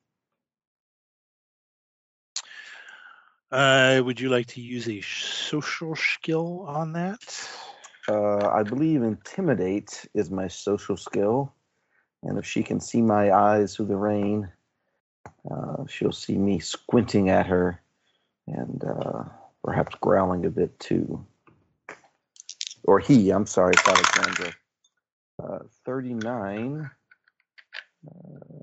Uh, 3.52 4.02
would 4.04 4.20
you 4.20 4.30
like 4.30 4.48
to 4.48 4.62
use 4.62 4.90
a 4.90 5.02
social 5.02 5.96
skill 5.96 6.66
on 6.68 6.94
that? 6.94 7.22
Uh, 8.08 8.48
I 8.50 8.64
believe 8.64 9.02
intimidate 9.02 10.06
is 10.14 10.30
my 10.30 10.48
social 10.48 10.98
skill, 10.98 11.54
and 12.24 12.38
if 12.38 12.46
she 12.46 12.64
can 12.64 12.80
see 12.80 13.02
my 13.02 13.32
eyes 13.32 13.76
through 13.76 13.88
the 13.88 13.96
rain, 13.96 14.52
uh, 15.50 15.86
she'll 15.88 16.12
see 16.12 16.38
me 16.38 16.60
squinting 16.60 17.30
at 17.30 17.48
her 17.48 17.82
and 18.48 18.84
uh, 18.84 19.24
perhaps 19.64 19.96
growling 20.02 20.46
a 20.46 20.50
bit 20.50 20.78
too. 20.80 21.26
Or 22.84 23.00
he, 23.00 23.30
I'm 23.30 23.46
sorry, 23.46 23.74
it's 23.74 23.88
Alexandra. 23.88 24.54
Uh, 25.42 25.60
39. 25.86 26.90
Uh, 28.06 28.54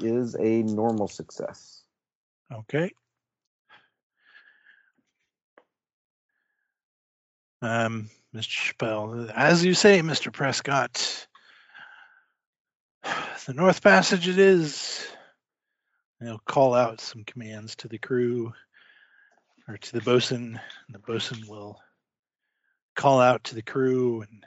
is 0.00 0.34
a 0.36 0.62
normal 0.62 1.08
success. 1.08 1.82
Okay. 2.52 2.90
Um, 7.62 8.10
Mr. 8.34 8.74
Chappelle, 8.74 9.30
as 9.30 9.64
you 9.64 9.74
say, 9.74 10.00
Mr. 10.00 10.32
Prescott, 10.32 11.28
the 13.46 13.54
North 13.54 13.80
Passage 13.80 14.26
it 14.26 14.40
is. 14.40 15.06
And 16.18 16.28
he'll 16.28 16.40
call 16.40 16.74
out 16.74 17.00
some 17.00 17.22
commands 17.22 17.76
to 17.76 17.88
the 17.88 17.98
crew 17.98 18.52
or 19.68 19.76
to 19.76 19.92
the 19.92 20.00
bosun, 20.00 20.58
and 20.86 20.94
the 20.94 20.98
bosun 20.98 21.44
will 21.46 21.78
call 22.96 23.20
out 23.20 23.44
to 23.44 23.54
the 23.54 23.62
crew 23.62 24.22
and 24.22 24.44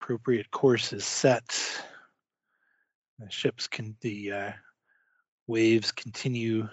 appropriate 0.00 0.50
course 0.50 0.92
is 0.92 1.04
set. 1.04 1.60
The 3.20 3.30
ships 3.30 3.68
can 3.68 3.96
the 4.00 4.32
uh, 4.32 4.52
waves 5.46 5.92
continue 5.92 6.68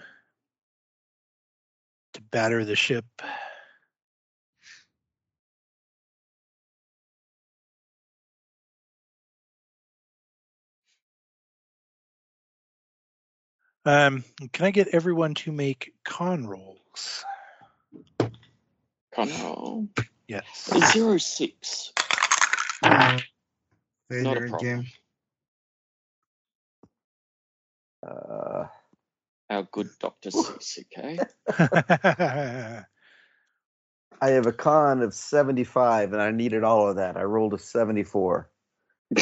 to 2.14 2.22
batter 2.32 2.64
the 2.64 2.76
ship. 2.76 3.04
Um, 13.86 14.24
can 14.52 14.66
I 14.66 14.72
get 14.72 14.88
everyone 14.88 15.34
to 15.34 15.52
make 15.52 15.94
con 16.04 16.44
rolls? 16.44 17.24
Con 19.14 19.30
roll. 19.40 19.86
Yes. 20.26 20.44
Zero 20.92 21.18
six. 21.18 21.92
Failure 22.82 24.48
problem. 24.48 24.58
again. 24.60 24.86
Uh, 28.04 28.66
Our 29.50 29.62
good 29.70 29.90
Dr. 30.00 30.30
Okay. 30.34 31.18
I 34.20 34.28
have 34.28 34.46
a 34.46 34.52
con 34.52 35.02
of 35.02 35.14
75 35.14 36.12
and 36.12 36.20
I 36.20 36.32
needed 36.32 36.64
all 36.64 36.88
of 36.88 36.96
that. 36.96 37.16
I 37.16 37.22
rolled 37.22 37.54
a 37.54 37.58
74. 37.58 38.50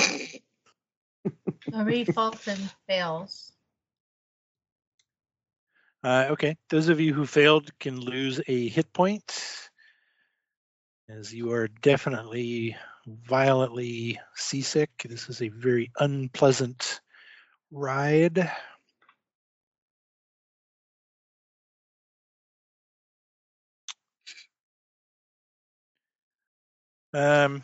Marie 1.70 2.04
Fulton 2.04 2.58
fails. 2.86 3.53
Uh, 6.04 6.26
okay, 6.28 6.54
those 6.68 6.90
of 6.90 7.00
you 7.00 7.14
who 7.14 7.24
failed 7.24 7.70
can 7.80 7.98
lose 7.98 8.38
a 8.46 8.68
hit 8.68 8.92
point, 8.92 9.70
as 11.08 11.32
you 11.32 11.50
are 11.50 11.66
definitely 11.80 12.76
violently 13.06 14.20
seasick. 14.34 14.90
This 15.08 15.30
is 15.30 15.40
a 15.40 15.48
very 15.48 15.90
unpleasant 15.98 17.00
ride. 17.70 18.50
Um, 27.14 27.62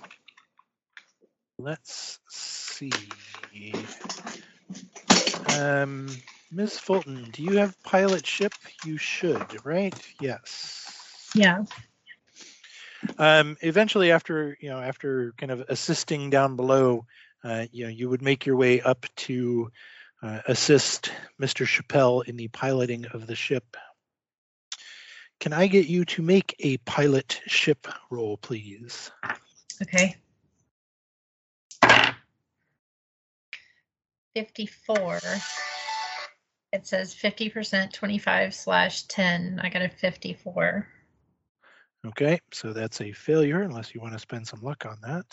let's 1.59 2.21
see. 2.31 2.91
Um, 5.59 6.09
Ms. 6.53 6.79
Fulton, 6.79 7.29
do 7.33 7.45
you 7.45 7.59
have 7.59 7.81
pilot 7.83 8.27
ship? 8.27 8.53
You 8.85 8.97
should, 8.97 9.65
right? 9.65 9.95
Yes. 10.21 11.31
Yeah. 11.35 11.65
Um, 13.19 13.57
eventually, 13.61 14.11
after 14.11 14.57
you 14.61 14.69
know, 14.69 14.81
after 14.81 15.33
kind 15.39 15.53
of 15.53 15.65
assisting 15.69 16.29
down 16.29 16.57
below, 16.57 17.07
uh, 17.45 17.67
you 17.71 17.85
know, 17.85 17.91
you 17.91 18.09
would 18.09 18.21
make 18.21 18.47
your 18.47 18.57
way 18.57 18.81
up 18.81 19.07
to 19.17 19.71
uh, 20.23 20.41
assist 20.47 21.13
Mr. 21.41 21.67
Chappelle 21.67 22.27
in 22.27 22.37
the 22.37 22.49
piloting 22.49 23.07
of 23.07 23.27
the 23.27 23.37
ship. 23.37 23.77
Can 25.39 25.53
I 25.53 25.69
get 25.69 25.87
you 25.87 26.05
to 26.07 26.23
make 26.23 26.55
a 26.59 26.77
pilot 26.79 27.41
ship 27.47 27.87
roll, 28.11 28.37
please? 28.37 29.11
Okay. 29.81 30.17
54. 34.35 35.21
It 36.73 36.87
says 36.87 37.15
50%, 37.15 37.93
25 37.93 38.55
slash 38.55 39.03
10. 39.05 39.61
I 39.63 39.69
got 39.69 39.83
a 39.83 39.89
54. 39.89 40.87
Okay, 42.07 42.41
so 42.53 42.73
that's 42.73 43.01
a 43.01 43.13
failure 43.13 43.63
unless 43.63 43.95
you 43.95 44.01
want 44.01 44.13
to 44.15 44.19
spend 44.19 44.47
some 44.47 44.61
luck 44.63 44.87
on 44.87 44.99
that. 45.03 45.27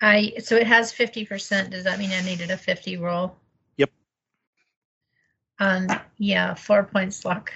I 0.00 0.34
so 0.38 0.56
it 0.56 0.66
has 0.66 0.92
50%. 0.92 1.70
Does 1.70 1.84
that 1.84 1.98
mean 1.98 2.10
I 2.12 2.20
needed 2.22 2.50
a 2.50 2.56
50 2.56 2.98
roll? 2.98 3.34
Yep. 3.78 3.90
Um 5.58 5.86
yeah, 6.18 6.54
four 6.54 6.84
points 6.84 7.24
luck 7.24 7.52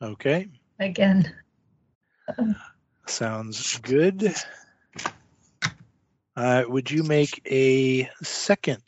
Okay, 0.00 0.48
again. 0.78 1.32
sounds 3.06 3.78
good. 3.78 4.34
Uh, 6.36 6.64
would 6.68 6.90
you 6.90 7.02
make 7.02 7.40
a 7.50 8.10
second 8.22 8.82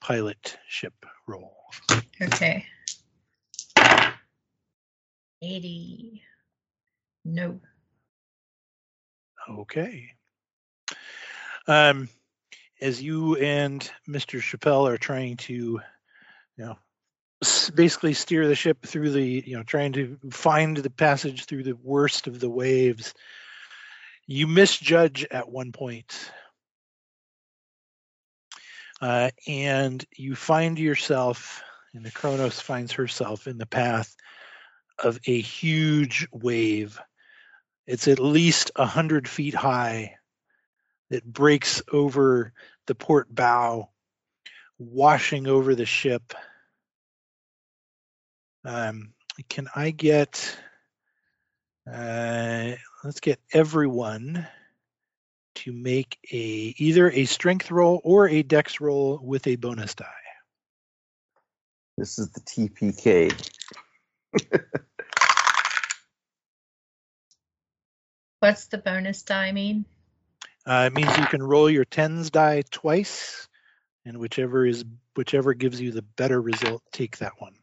pilot 0.00 0.56
ship 0.68 0.94
roll? 1.26 1.54
Okay. 2.20 2.66
80. 5.42 6.22
No. 7.24 7.60
Okay. 9.50 10.10
Um, 11.66 12.08
as 12.80 13.02
you 13.02 13.36
and 13.36 13.88
Mr. 14.08 14.40
Chappelle 14.40 14.88
are 14.88 14.98
trying 14.98 15.36
to, 15.38 15.52
you 15.52 15.80
know, 16.58 16.76
basically 17.74 18.14
steer 18.14 18.46
the 18.46 18.54
ship 18.54 18.84
through 18.84 19.10
the, 19.10 19.44
you 19.46 19.56
know, 19.56 19.62
trying 19.62 19.92
to 19.92 20.18
find 20.30 20.76
the 20.76 20.90
passage 20.90 21.44
through 21.44 21.64
the 21.64 21.76
worst 21.76 22.26
of 22.26 22.38
the 22.38 22.50
waves, 22.50 23.14
you 24.26 24.46
misjudge 24.46 25.24
at 25.30 25.48
one 25.48 25.72
point. 25.72 26.30
Uh, 29.02 29.30
and 29.48 30.04
you 30.16 30.36
find 30.36 30.78
yourself, 30.78 31.64
and 31.92 32.06
the 32.06 32.10
Kronos 32.12 32.60
finds 32.60 32.92
herself 32.92 33.48
in 33.48 33.58
the 33.58 33.66
path 33.66 34.14
of 34.96 35.18
a 35.26 35.40
huge 35.40 36.28
wave. 36.30 37.00
It's 37.84 38.06
at 38.06 38.20
least 38.20 38.70
a 38.76 38.86
hundred 38.86 39.28
feet 39.28 39.54
high 39.54 40.14
that 41.10 41.24
breaks 41.24 41.82
over 41.92 42.52
the 42.86 42.94
port 42.94 43.26
bow, 43.34 43.90
washing 44.78 45.48
over 45.48 45.74
the 45.74 45.84
ship. 45.84 46.32
Um, 48.64 49.14
can 49.48 49.66
I 49.74 49.90
get? 49.90 50.56
Uh, 51.92 52.76
let's 53.02 53.18
get 53.18 53.40
everyone 53.52 54.46
to 55.54 55.72
make 55.72 56.18
a 56.32 56.74
either 56.76 57.10
a 57.10 57.24
strength 57.24 57.70
roll 57.70 58.00
or 58.04 58.28
a 58.28 58.42
dex 58.42 58.80
roll 58.80 59.18
with 59.22 59.46
a 59.46 59.56
bonus 59.56 59.94
die. 59.94 60.06
This 61.96 62.18
is 62.18 62.30
the 62.30 62.40
TPK. 62.40 63.50
What's 68.40 68.66
the 68.66 68.78
bonus 68.78 69.22
die 69.22 69.52
mean? 69.52 69.84
Uh, 70.66 70.90
it 70.90 70.94
means 70.94 71.16
you 71.16 71.26
can 71.26 71.42
roll 71.42 71.68
your 71.70 71.84
tens 71.84 72.30
die 72.30 72.62
twice, 72.70 73.46
and 74.04 74.18
whichever 74.18 74.66
is 74.66 74.84
whichever 75.14 75.54
gives 75.54 75.80
you 75.80 75.92
the 75.92 76.02
better 76.02 76.40
result, 76.40 76.82
take 76.92 77.18
that 77.18 77.32
one. 77.38 77.54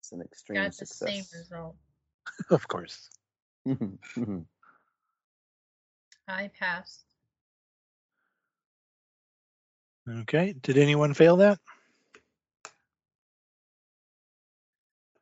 It's 0.00 0.12
an 0.12 0.20
extreme 0.20 0.62
Got 0.62 0.76
the 0.76 0.86
same 0.86 1.24
result. 1.32 1.76
Of 2.50 2.66
course. 2.66 3.10
I 6.28 6.50
passed. 6.58 7.04
Okay. 10.08 10.54
Did 10.62 10.78
anyone 10.78 11.14
fail 11.14 11.36
that? 11.38 11.58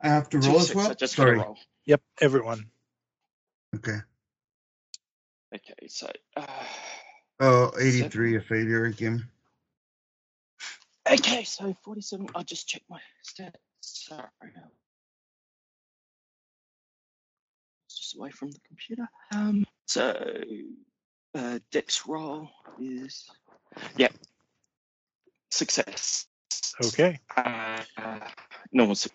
I 0.00 0.08
have 0.08 0.28
to 0.30 0.40
Two 0.40 0.48
roll 0.48 0.60
as 0.60 0.66
six, 0.66 0.76
well. 0.76 0.90
I 0.90 0.94
just 0.94 1.14
Sorry. 1.14 1.38
roll. 1.38 1.56
Yep, 1.86 2.02
everyone. 2.20 2.66
Okay. 3.76 3.98
Okay, 5.54 5.86
so 5.88 6.10
uh, 6.36 6.46
Oh, 7.40 7.72
83, 7.78 8.36
a 8.36 8.40
failure 8.40 8.84
again. 8.86 9.24
okay, 11.08 11.44
so 11.44 11.76
forty-seven. 11.84 12.28
I'll 12.34 12.42
just 12.44 12.68
check 12.68 12.82
my 12.88 13.00
stats. 13.24 13.52
Sorry, 13.80 14.28
it's 17.86 17.98
just 17.98 18.16
away 18.16 18.30
from 18.30 18.50
the 18.50 18.60
computer. 18.66 19.08
Um, 19.32 19.64
so 19.86 20.24
uh, 21.34 21.58
Dex 21.70 22.06
roll 22.06 22.48
is 22.80 23.30
yeah, 23.96 24.08
success. 25.50 26.26
Okay. 26.84 27.20
Uh, 27.36 27.80
normal. 28.72 28.94
suc- 28.94 29.12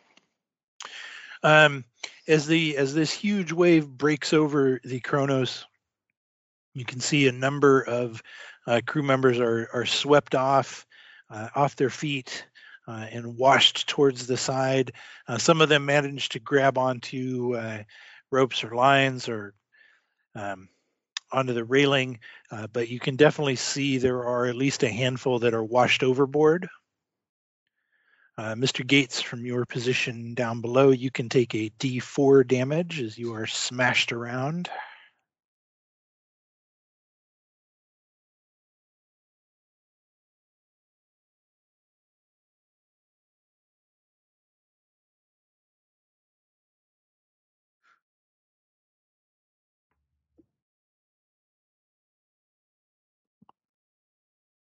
Um, 1.43 1.83
as 2.27 2.47
the 2.47 2.77
as 2.77 2.93
this 2.93 3.11
huge 3.11 3.51
wave 3.51 3.87
breaks 3.87 4.33
over 4.33 4.79
the 4.83 4.99
Kronos, 4.99 5.65
you 6.73 6.85
can 6.85 6.99
see 6.99 7.27
a 7.27 7.31
number 7.31 7.81
of 7.81 8.21
uh, 8.65 8.81
crew 8.85 9.03
members 9.03 9.39
are 9.39 9.69
are 9.73 9.85
swept 9.85 10.35
off. 10.35 10.85
uh, 11.29 11.49
off 11.55 11.75
their 11.75 11.89
feet 11.89 12.45
uh, 12.87 13.05
and 13.11 13.35
washed 13.35 13.89
towards 13.89 14.27
the 14.27 14.37
side. 14.37 14.93
Uh, 15.27 15.37
some 15.37 15.59
of 15.59 15.67
them 15.67 15.85
manage 15.85 16.29
to 16.29 16.39
grab 16.39 16.77
onto 16.77 17.53
uh, 17.57 17.83
ropes 18.31 18.63
or 18.63 18.73
lines 18.73 19.27
or 19.27 19.53
um, 20.35 20.69
onto 21.31 21.53
the 21.53 21.63
railing, 21.63 22.19
uh, 22.51 22.67
but 22.67 22.89
you 22.89 22.99
can 22.99 23.15
definitely 23.15 23.55
see 23.55 23.97
there 23.97 24.23
are 24.23 24.45
at 24.45 24.55
least 24.55 24.83
a 24.83 24.89
handful 24.89 25.39
that 25.39 25.53
are 25.53 25.63
washed 25.63 26.03
overboard. 26.03 26.67
Uh, 28.37 28.53
Mr. 28.53 28.85
Gates, 28.85 29.19
from 29.19 29.45
your 29.45 29.65
position 29.65 30.35
down 30.35 30.61
below, 30.61 30.91
you 30.91 31.09
can 31.09 31.27
take 31.27 31.55
a 31.55 31.71
D4 31.79 32.47
damage 32.47 33.01
as 33.01 33.17
you 33.17 33.33
are 33.33 33.47
smashed 33.47 34.11
around. 34.11 34.69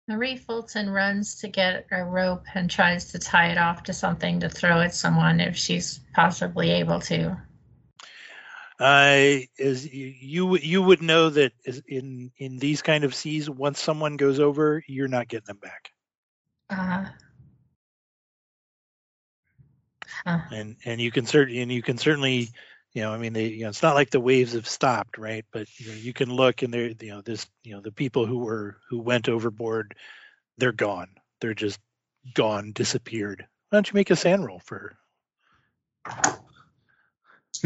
Marie 0.07 0.37
Fulton 0.37 0.91
runs 0.91 1.37
to 1.37 1.49
get 1.49 1.87
a 1.91 2.05
rope 2.05 2.45
and 2.55 2.71
tries 2.71 3.11
to 3.13 3.19
tie 3.19 3.49
it 3.51 3.59
off 3.59 3.85
to 3.85 3.93
something 3.93 4.41
to 4.41 4.49
throw 4.51 4.81
at 4.81 4.95
someone 4.95 5.41
if 5.41 5.57
she's 5.57 6.01
possibly 6.15 6.71
able 6.71 7.01
to. 7.01 7.37
Uh, 8.81 9.39
is 9.57 9.89
you 9.93 10.57
you 10.57 10.83
would 10.83 11.01
know 11.01 11.31
that 11.31 11.53
in 11.87 12.31
in 12.39 12.59
these 12.59 12.83
kind 12.83 13.05
of 13.05 13.15
seas, 13.15 13.49
once 13.49 13.81
someone 13.81 14.17
goes 14.17 14.41
over, 14.41 14.83
you're 14.89 15.09
not 15.09 15.29
getting 15.29 15.47
them 15.47 15.59
back, 15.59 15.91
Uh, 16.71 17.05
huh. 20.25 20.41
and 20.51 20.77
and 20.85 21.01
you 21.01 21.11
can 21.11 21.27
certainly 21.27 21.61
and 21.63 21.73
you 21.73 21.83
can 21.83 21.99
certainly, 21.99 22.49
you 22.95 23.03
know, 23.03 23.13
I 23.13 23.19
mean, 23.19 23.33
they 23.33 23.49
you 23.49 23.65
know, 23.65 23.69
it's 23.69 23.83
not 23.83 23.97
like 23.97 24.11
the 24.11 24.21
waves 24.21 24.53
have 24.53 24.69
stopped, 24.69 25.19
right? 25.19 25.45
But 25.53 25.67
you 25.79 25.89
know, 25.89 25.95
you 25.95 26.13
can 26.13 26.33
look 26.33 26.63
and 26.63 26.73
they're 26.73 26.91
you 27.01 27.11
know 27.11 27.21
this 27.21 27.47
you 27.65 27.75
know 27.75 27.81
the 27.81 27.91
people 27.93 28.25
who 28.25 28.39
were 28.39 28.79
who 28.89 29.01
went 29.01 29.29
overboard, 29.29 29.97
they're 30.59 30.73
gone, 30.73 31.09
they're 31.41 31.55
just 31.55 31.81
gone, 32.35 32.73
disappeared. 32.73 33.47
Why 33.69 33.77
don't 33.77 33.89
you 33.89 33.95
make 33.95 34.11
a 34.11 34.17
SAN 34.17 34.45
roll 34.45 34.61
for? 34.61 34.97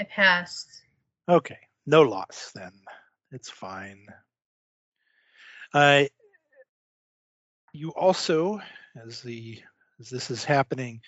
I 0.00 0.04
passed. 0.04 0.82
Okay, 1.28 1.58
no 1.86 2.02
loss 2.02 2.50
then. 2.54 2.72
It's 3.30 3.50
fine. 3.50 4.06
Uh, 5.72 6.04
you 7.72 7.90
also, 7.90 8.60
as 8.96 9.20
the 9.20 9.60
as 10.00 10.10
this 10.10 10.30
is 10.30 10.44
happening, 10.44 11.00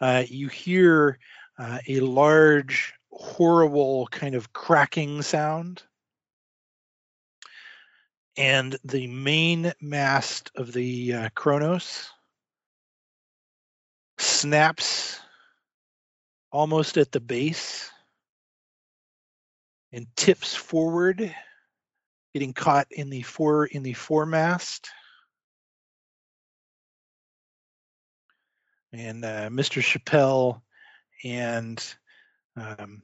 uh, 0.00 0.24
you 0.26 0.48
hear 0.48 1.18
uh, 1.58 1.78
a 1.86 2.00
large, 2.00 2.94
horrible 3.10 4.06
kind 4.10 4.34
of 4.34 4.52
cracking 4.52 5.22
sound, 5.22 5.82
and 8.36 8.76
the 8.84 9.06
main 9.08 9.72
mast 9.80 10.50
of 10.54 10.72
the 10.72 11.12
uh, 11.12 11.28
Kronos 11.34 12.08
snaps 14.18 15.20
almost 16.50 16.96
at 16.96 17.12
the 17.12 17.20
base 17.20 17.90
and 19.92 20.06
tips 20.16 20.54
forward, 20.54 21.34
getting 22.32 22.52
caught 22.52 22.86
in 22.90 23.10
the 23.10 23.22
fore 23.22 23.66
in 23.66 23.82
the 23.82 23.94
foremast. 23.94 24.88
And 28.92 29.24
uh, 29.24 29.48
Mr. 29.50 29.82
Chappelle 29.82 30.62
and 31.24 31.82
um, 32.56 33.02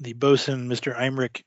the 0.00 0.12
bosun, 0.12 0.68
Mr. 0.68 0.96
Eimrich, 0.96 1.42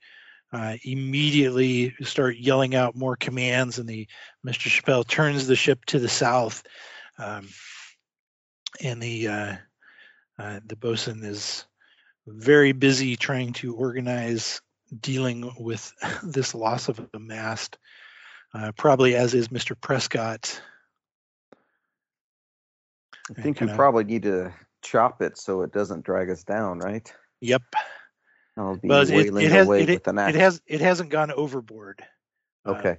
uh, 0.51 0.75
immediately 0.83 1.95
start 2.01 2.37
yelling 2.37 2.75
out 2.75 2.95
more 2.95 3.15
commands, 3.15 3.77
and 3.77 3.87
the 3.87 4.07
Mr. 4.45 4.67
Chappelle 4.69 5.07
turns 5.07 5.45
the 5.45 5.55
ship 5.55 5.85
to 5.85 5.99
the 5.99 6.09
south, 6.09 6.63
um, 7.19 7.47
and 8.81 9.01
the 9.01 9.27
uh, 9.27 9.55
uh, 10.39 10.59
the 10.65 10.75
bosun 10.75 11.23
is 11.23 11.65
very 12.25 12.71
busy 12.71 13.15
trying 13.15 13.53
to 13.53 13.75
organize 13.75 14.61
dealing 14.99 15.51
with 15.59 15.93
this 16.23 16.55
loss 16.55 16.89
of 16.89 16.99
a 17.13 17.19
mast, 17.19 17.77
uh, 18.53 18.71
probably 18.75 19.15
as 19.15 19.33
is 19.33 19.49
Mr. 19.49 19.79
Prescott. 19.79 20.61
I 23.37 23.41
think 23.41 23.61
we 23.61 23.67
probably 23.67 24.03
need 24.03 24.23
to 24.23 24.53
chop 24.81 25.21
it 25.21 25.37
so 25.37 25.61
it 25.61 25.71
doesn't 25.71 26.05
drag 26.05 26.29
us 26.29 26.43
down, 26.43 26.79
right? 26.79 27.11
Yep. 27.41 27.61
I'll 28.57 28.75
be 28.77 28.87
Well, 28.87 29.01
it, 29.01 29.09
wailing 29.09 29.45
it 29.45 29.51
has 29.51 29.67
away 29.67 29.83
it, 29.83 29.89
with 29.89 30.07
an 30.07 30.19
axe. 30.19 30.35
it 30.35 30.39
has 30.39 30.61
it 30.67 30.81
hasn't 30.81 31.09
gone 31.09 31.31
overboard. 31.31 32.03
Uh, 32.65 32.71
okay. 32.71 32.97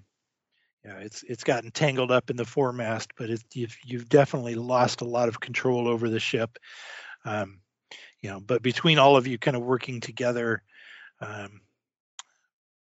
yeah, 0.84 0.98
it's 0.98 1.22
it's 1.24 1.44
gotten 1.44 1.70
tangled 1.70 2.10
up 2.10 2.30
in 2.30 2.36
the 2.36 2.44
foremast, 2.44 3.08
but 3.16 3.30
it, 3.30 3.42
you've 3.52 3.76
you've 3.84 4.08
definitely 4.08 4.54
lost 4.54 5.00
a 5.00 5.06
lot 5.06 5.28
of 5.28 5.40
control 5.40 5.88
over 5.88 6.08
the 6.08 6.20
ship. 6.20 6.58
Um, 7.24 7.60
you 8.22 8.30
know, 8.30 8.40
but 8.40 8.62
between 8.62 8.98
all 8.98 9.16
of 9.16 9.26
you 9.26 9.38
kind 9.38 9.56
of 9.56 9.62
working 9.62 10.00
together, 10.00 10.62
um, 11.20 11.60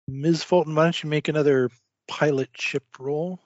Ms. 0.07 0.43
Fulton, 0.43 0.75
why 0.75 0.83
don't 0.83 1.03
you 1.03 1.09
make 1.09 1.27
another 1.27 1.69
pilot 2.07 2.49
ship 2.55 2.83
roll? 2.99 3.39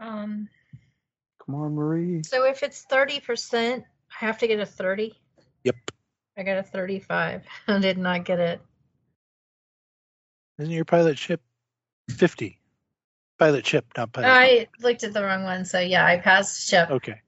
Um, 0.00 0.48
Come 1.44 1.54
on, 1.54 1.74
Marie. 1.74 2.22
so 2.24 2.44
if 2.44 2.62
it's 2.62 2.86
30%, 2.90 3.80
I 3.80 3.84
have 4.24 4.38
to 4.38 4.46
get 4.46 4.60
a 4.60 4.66
30. 4.66 5.14
Yep. 5.64 5.76
I 6.36 6.42
got 6.42 6.58
a 6.58 6.62
35. 6.62 7.42
I 7.68 7.78
did 7.78 7.98
not 7.98 8.24
get 8.24 8.38
it. 8.38 8.60
Isn't 10.58 10.72
your 10.72 10.84
pilot 10.84 11.16
ship 11.18 11.40
fifty? 12.10 12.58
Pilot 13.38 13.64
ship, 13.64 13.86
not 13.96 14.12
pilot. 14.12 14.28
I 14.28 14.66
looked 14.80 15.04
at 15.04 15.12
the 15.12 15.22
wrong 15.22 15.44
one, 15.44 15.64
so 15.64 15.78
yeah, 15.78 16.04
I 16.04 16.16
passed 16.16 16.68
ship. 16.68 16.90
Okay. 16.90 17.20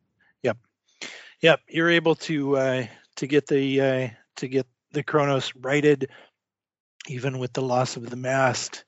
Yep. 0.43 0.57
Yep. 1.41 1.61
You're 1.69 1.91
able 1.91 2.17
to 2.17 2.57
uh, 2.57 2.87
to 3.17 3.27
get 3.29 3.47
the 3.47 3.81
uh, 3.81 4.09
to 4.37 4.49
get 4.49 4.67
the 4.91 5.05
Kronos 5.05 5.53
righted, 5.55 6.09
even 7.07 7.39
with 7.39 7.53
the 7.53 7.63
loss 7.63 7.97
of 7.97 8.11
the 8.11 8.17
mast. 8.17 8.85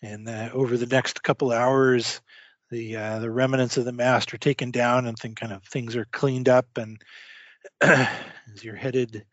And 0.00 0.28
uh, 0.28 0.48
over 0.54 0.78
the 0.78 0.86
next 0.86 1.22
couple 1.22 1.52
hours, 1.52 2.22
the 2.70 2.96
uh, 2.96 3.18
the 3.18 3.30
remnants 3.30 3.76
of 3.76 3.84
the 3.84 3.92
mast 3.92 4.32
are 4.34 4.38
taken 4.38 4.70
down, 4.70 5.06
and 5.06 5.16
then 5.18 5.34
kind 5.34 5.52
of 5.52 5.64
things 5.64 5.96
are 5.96 6.06
cleaned 6.06 6.48
up. 6.48 6.66
And 6.76 7.00
as 7.80 8.62
you're 8.62 8.76
headed 8.76 9.24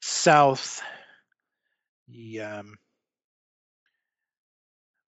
south, 0.00 0.82
the 2.08 2.40
um, 2.40 2.76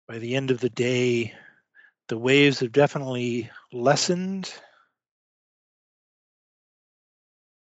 by 0.06 0.18
the 0.18 0.36
end 0.36 0.50
of 0.50 0.60
the 0.60 0.70
day, 0.70 1.34
the 2.08 2.18
waves 2.18 2.60
have 2.60 2.72
definitely 2.72 3.50
lessened 3.72 4.52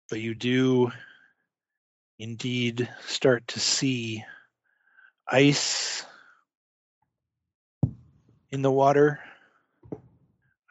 but 0.09 0.19
you 0.19 0.34
do 0.34 0.91
indeed 2.17 2.89
start 3.05 3.47
to 3.47 3.59
see 3.59 4.23
ice 5.27 6.03
in 8.51 8.63
the 8.63 8.71
water, 8.71 9.19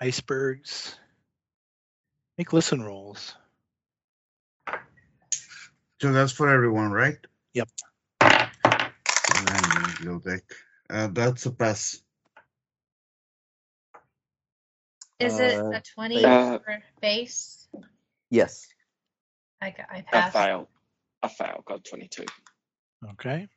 icebergs. 0.01 0.97
Make 2.37 2.53
listen 2.53 2.83
rolls. 2.83 3.35
So 6.01 6.13
that's 6.13 6.33
for 6.33 6.49
everyone, 6.49 6.93
right? 6.93 7.17
Yep. 7.55 7.69
Nine 8.23 9.95
below. 10.01 10.21
Uh, 10.91 11.09
that's 11.09 11.47
a 11.47 11.51
pass. 11.51 12.01
Is 15.19 15.41
it 15.41 15.55
Uh, 15.61 15.71
a 15.71 15.83
20 15.95 16.25
Uh, 16.25 16.59
for 16.61 16.83
base? 17.01 17.67
Yes. 18.31 18.69
I, 19.61 19.71
got- 19.71 19.91
I 19.91 19.97
I 19.99 20.03
passed. 20.03 20.33
failed. 20.35 20.69
I 21.23 21.29
failed. 21.29 21.65
Got 21.65 21.85
22. 21.85 22.25
Okay. 23.13 23.49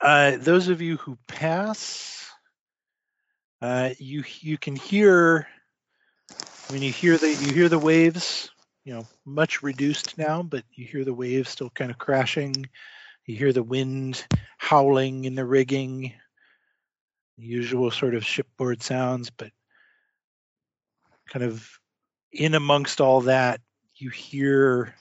Uh, 0.00 0.36
those 0.38 0.68
of 0.68 0.80
you 0.80 0.96
who 0.96 1.18
pass, 1.26 2.30
uh, 3.60 3.90
you 3.98 4.24
you 4.40 4.58
can 4.58 4.76
hear. 4.76 5.46
I 6.68 6.72
mean, 6.72 6.82
you 6.82 6.92
hear 6.92 7.16
the 7.18 7.28
you 7.28 7.52
hear 7.52 7.68
the 7.68 7.78
waves. 7.78 8.50
You 8.84 8.94
know, 8.94 9.06
much 9.26 9.62
reduced 9.62 10.16
now, 10.16 10.42
but 10.42 10.64
you 10.72 10.86
hear 10.86 11.04
the 11.04 11.14
waves 11.14 11.50
still 11.50 11.70
kind 11.70 11.90
of 11.90 11.98
crashing. 11.98 12.68
You 13.26 13.36
hear 13.36 13.52
the 13.52 13.62
wind 13.62 14.26
howling 14.56 15.24
in 15.24 15.34
the 15.34 15.44
rigging. 15.44 16.14
The 17.36 17.44
usual 17.44 17.90
sort 17.90 18.14
of 18.14 18.24
shipboard 18.24 18.82
sounds, 18.82 19.30
but 19.30 19.50
kind 21.28 21.44
of 21.44 21.68
in 22.32 22.54
amongst 22.54 23.00
all 23.00 23.22
that, 23.22 23.60
you 23.96 24.08
hear 24.08 24.94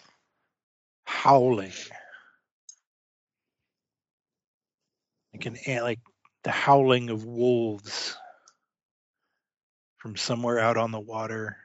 howling. 1.06 1.72
Like 5.34 5.46
an 5.46 5.58
like 5.84 6.00
the 6.44 6.52
howling 6.52 7.10
of 7.10 7.24
wolves 7.24 8.18
from 9.98 10.16
somewhere 10.16 10.60
out 10.60 10.78
on 10.78 10.92
the 10.92 11.00
water. 11.00 11.58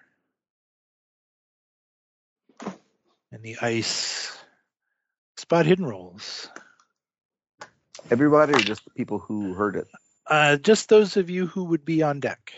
And 3.31 3.43
the 3.43 3.57
ice 3.63 4.37
spot 5.37 5.67
hidden 5.67 5.87
rolls. 5.87 6.49
Everybody 8.11 8.53
or 8.53 8.59
just 8.59 8.85
the 8.85 8.91
people 8.91 9.19
who 9.19 9.55
heard 9.55 9.77
it? 9.77 9.87
Uh, 10.27 10.57
just 10.57 10.89
those 10.89 11.17
of 11.17 11.31
you 11.31 11.47
who 11.47 11.65
would 11.65 11.85
be 11.85 12.03
on 12.03 12.21
deck. 12.21 12.53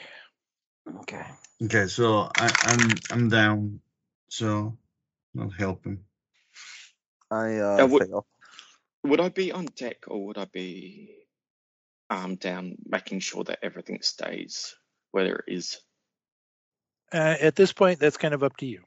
Okay. 1.01 1.25
Okay, 1.63 1.87
so 1.87 2.31
I, 2.37 2.51
I'm 2.65 2.91
I'm 3.11 3.29
down. 3.29 3.81
So 4.29 4.77
not 5.35 5.53
helping. 5.55 6.01
I 7.31 7.59
uh, 7.59 7.85
Uh, 7.85 7.87
would- 7.87 8.07
fail. 8.09 8.27
Would 9.05 9.21
I 9.21 9.29
be 9.29 9.53
on 9.53 9.67
deck 9.67 10.05
or 10.09 10.27
would 10.27 10.39
I 10.39 10.47
be 10.47 11.27
armed 12.09 12.41
down, 12.41 12.77
making 12.87 13.21
sure 13.21 13.45
that 13.45 13.59
everything 13.63 13.99
stays 14.01 14.75
where 15.15 15.37
it 15.37 15.45
is? 15.47 15.81
Uh, 17.13 17.37
at 17.41 17.55
this 17.55 17.73
point, 17.73 18.01
that's 18.01 18.17
kind 18.17 18.35
of 18.35 18.43
up 18.43 18.57
to 18.57 18.67
you. 18.67 18.83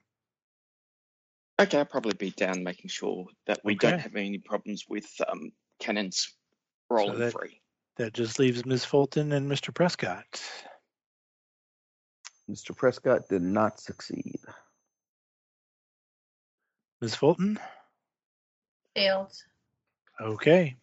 Okay, 1.59 1.79
I'll 1.79 1.85
probably 1.85 2.13
be 2.13 2.31
down, 2.31 2.63
making 2.63 2.89
sure 2.89 3.25
that 3.47 3.61
we 3.63 3.75
don't 3.75 3.99
have 3.99 4.15
any 4.15 4.37
problems 4.37 4.83
with 4.89 5.07
um, 5.27 5.51
cannons 5.79 6.33
rolling 6.89 7.19
that- 7.19 7.31
free. 7.31 7.61
That 7.95 8.13
just 8.13 8.37
leaves 8.37 8.63
Ms. 8.63 8.85
Fulton 8.85 9.31
and 9.31 9.49
Mr. 9.49 9.73
Prescott. 9.73 10.39
Mr. 12.47 12.75
Prescott 12.75 13.27
did 13.27 13.41
not 13.41 13.79
succeed. 13.79 14.39
Ms. 17.01 17.15
Fulton? 17.15 17.59
Failed. 18.95 19.33
Okay. 20.21 20.75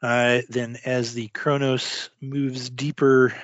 Uh, 0.00 0.40
then, 0.48 0.78
as 0.86 1.12
the 1.12 1.28
Kronos 1.28 2.08
moves 2.22 2.70
deeper 2.70 3.34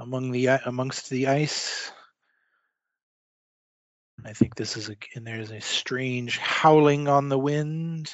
among 0.00 0.32
the 0.32 0.46
amongst 0.46 1.10
the 1.10 1.28
ice, 1.28 1.92
I 4.24 4.32
think 4.32 4.54
this 4.54 4.76
is 4.76 4.88
a 4.88 4.96
and 5.14 5.26
there's 5.26 5.50
a 5.50 5.60
strange 5.60 6.38
howling 6.38 7.06
on 7.06 7.28
the 7.28 7.38
wind. 7.38 8.10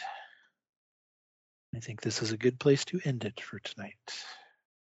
I 1.74 1.78
think 1.78 2.00
this 2.00 2.22
is 2.22 2.32
a 2.32 2.38
good 2.38 2.58
place 2.58 2.84
to 2.86 3.00
end 3.04 3.24
it 3.24 3.40
for 3.40 3.60
tonight. 3.60 3.94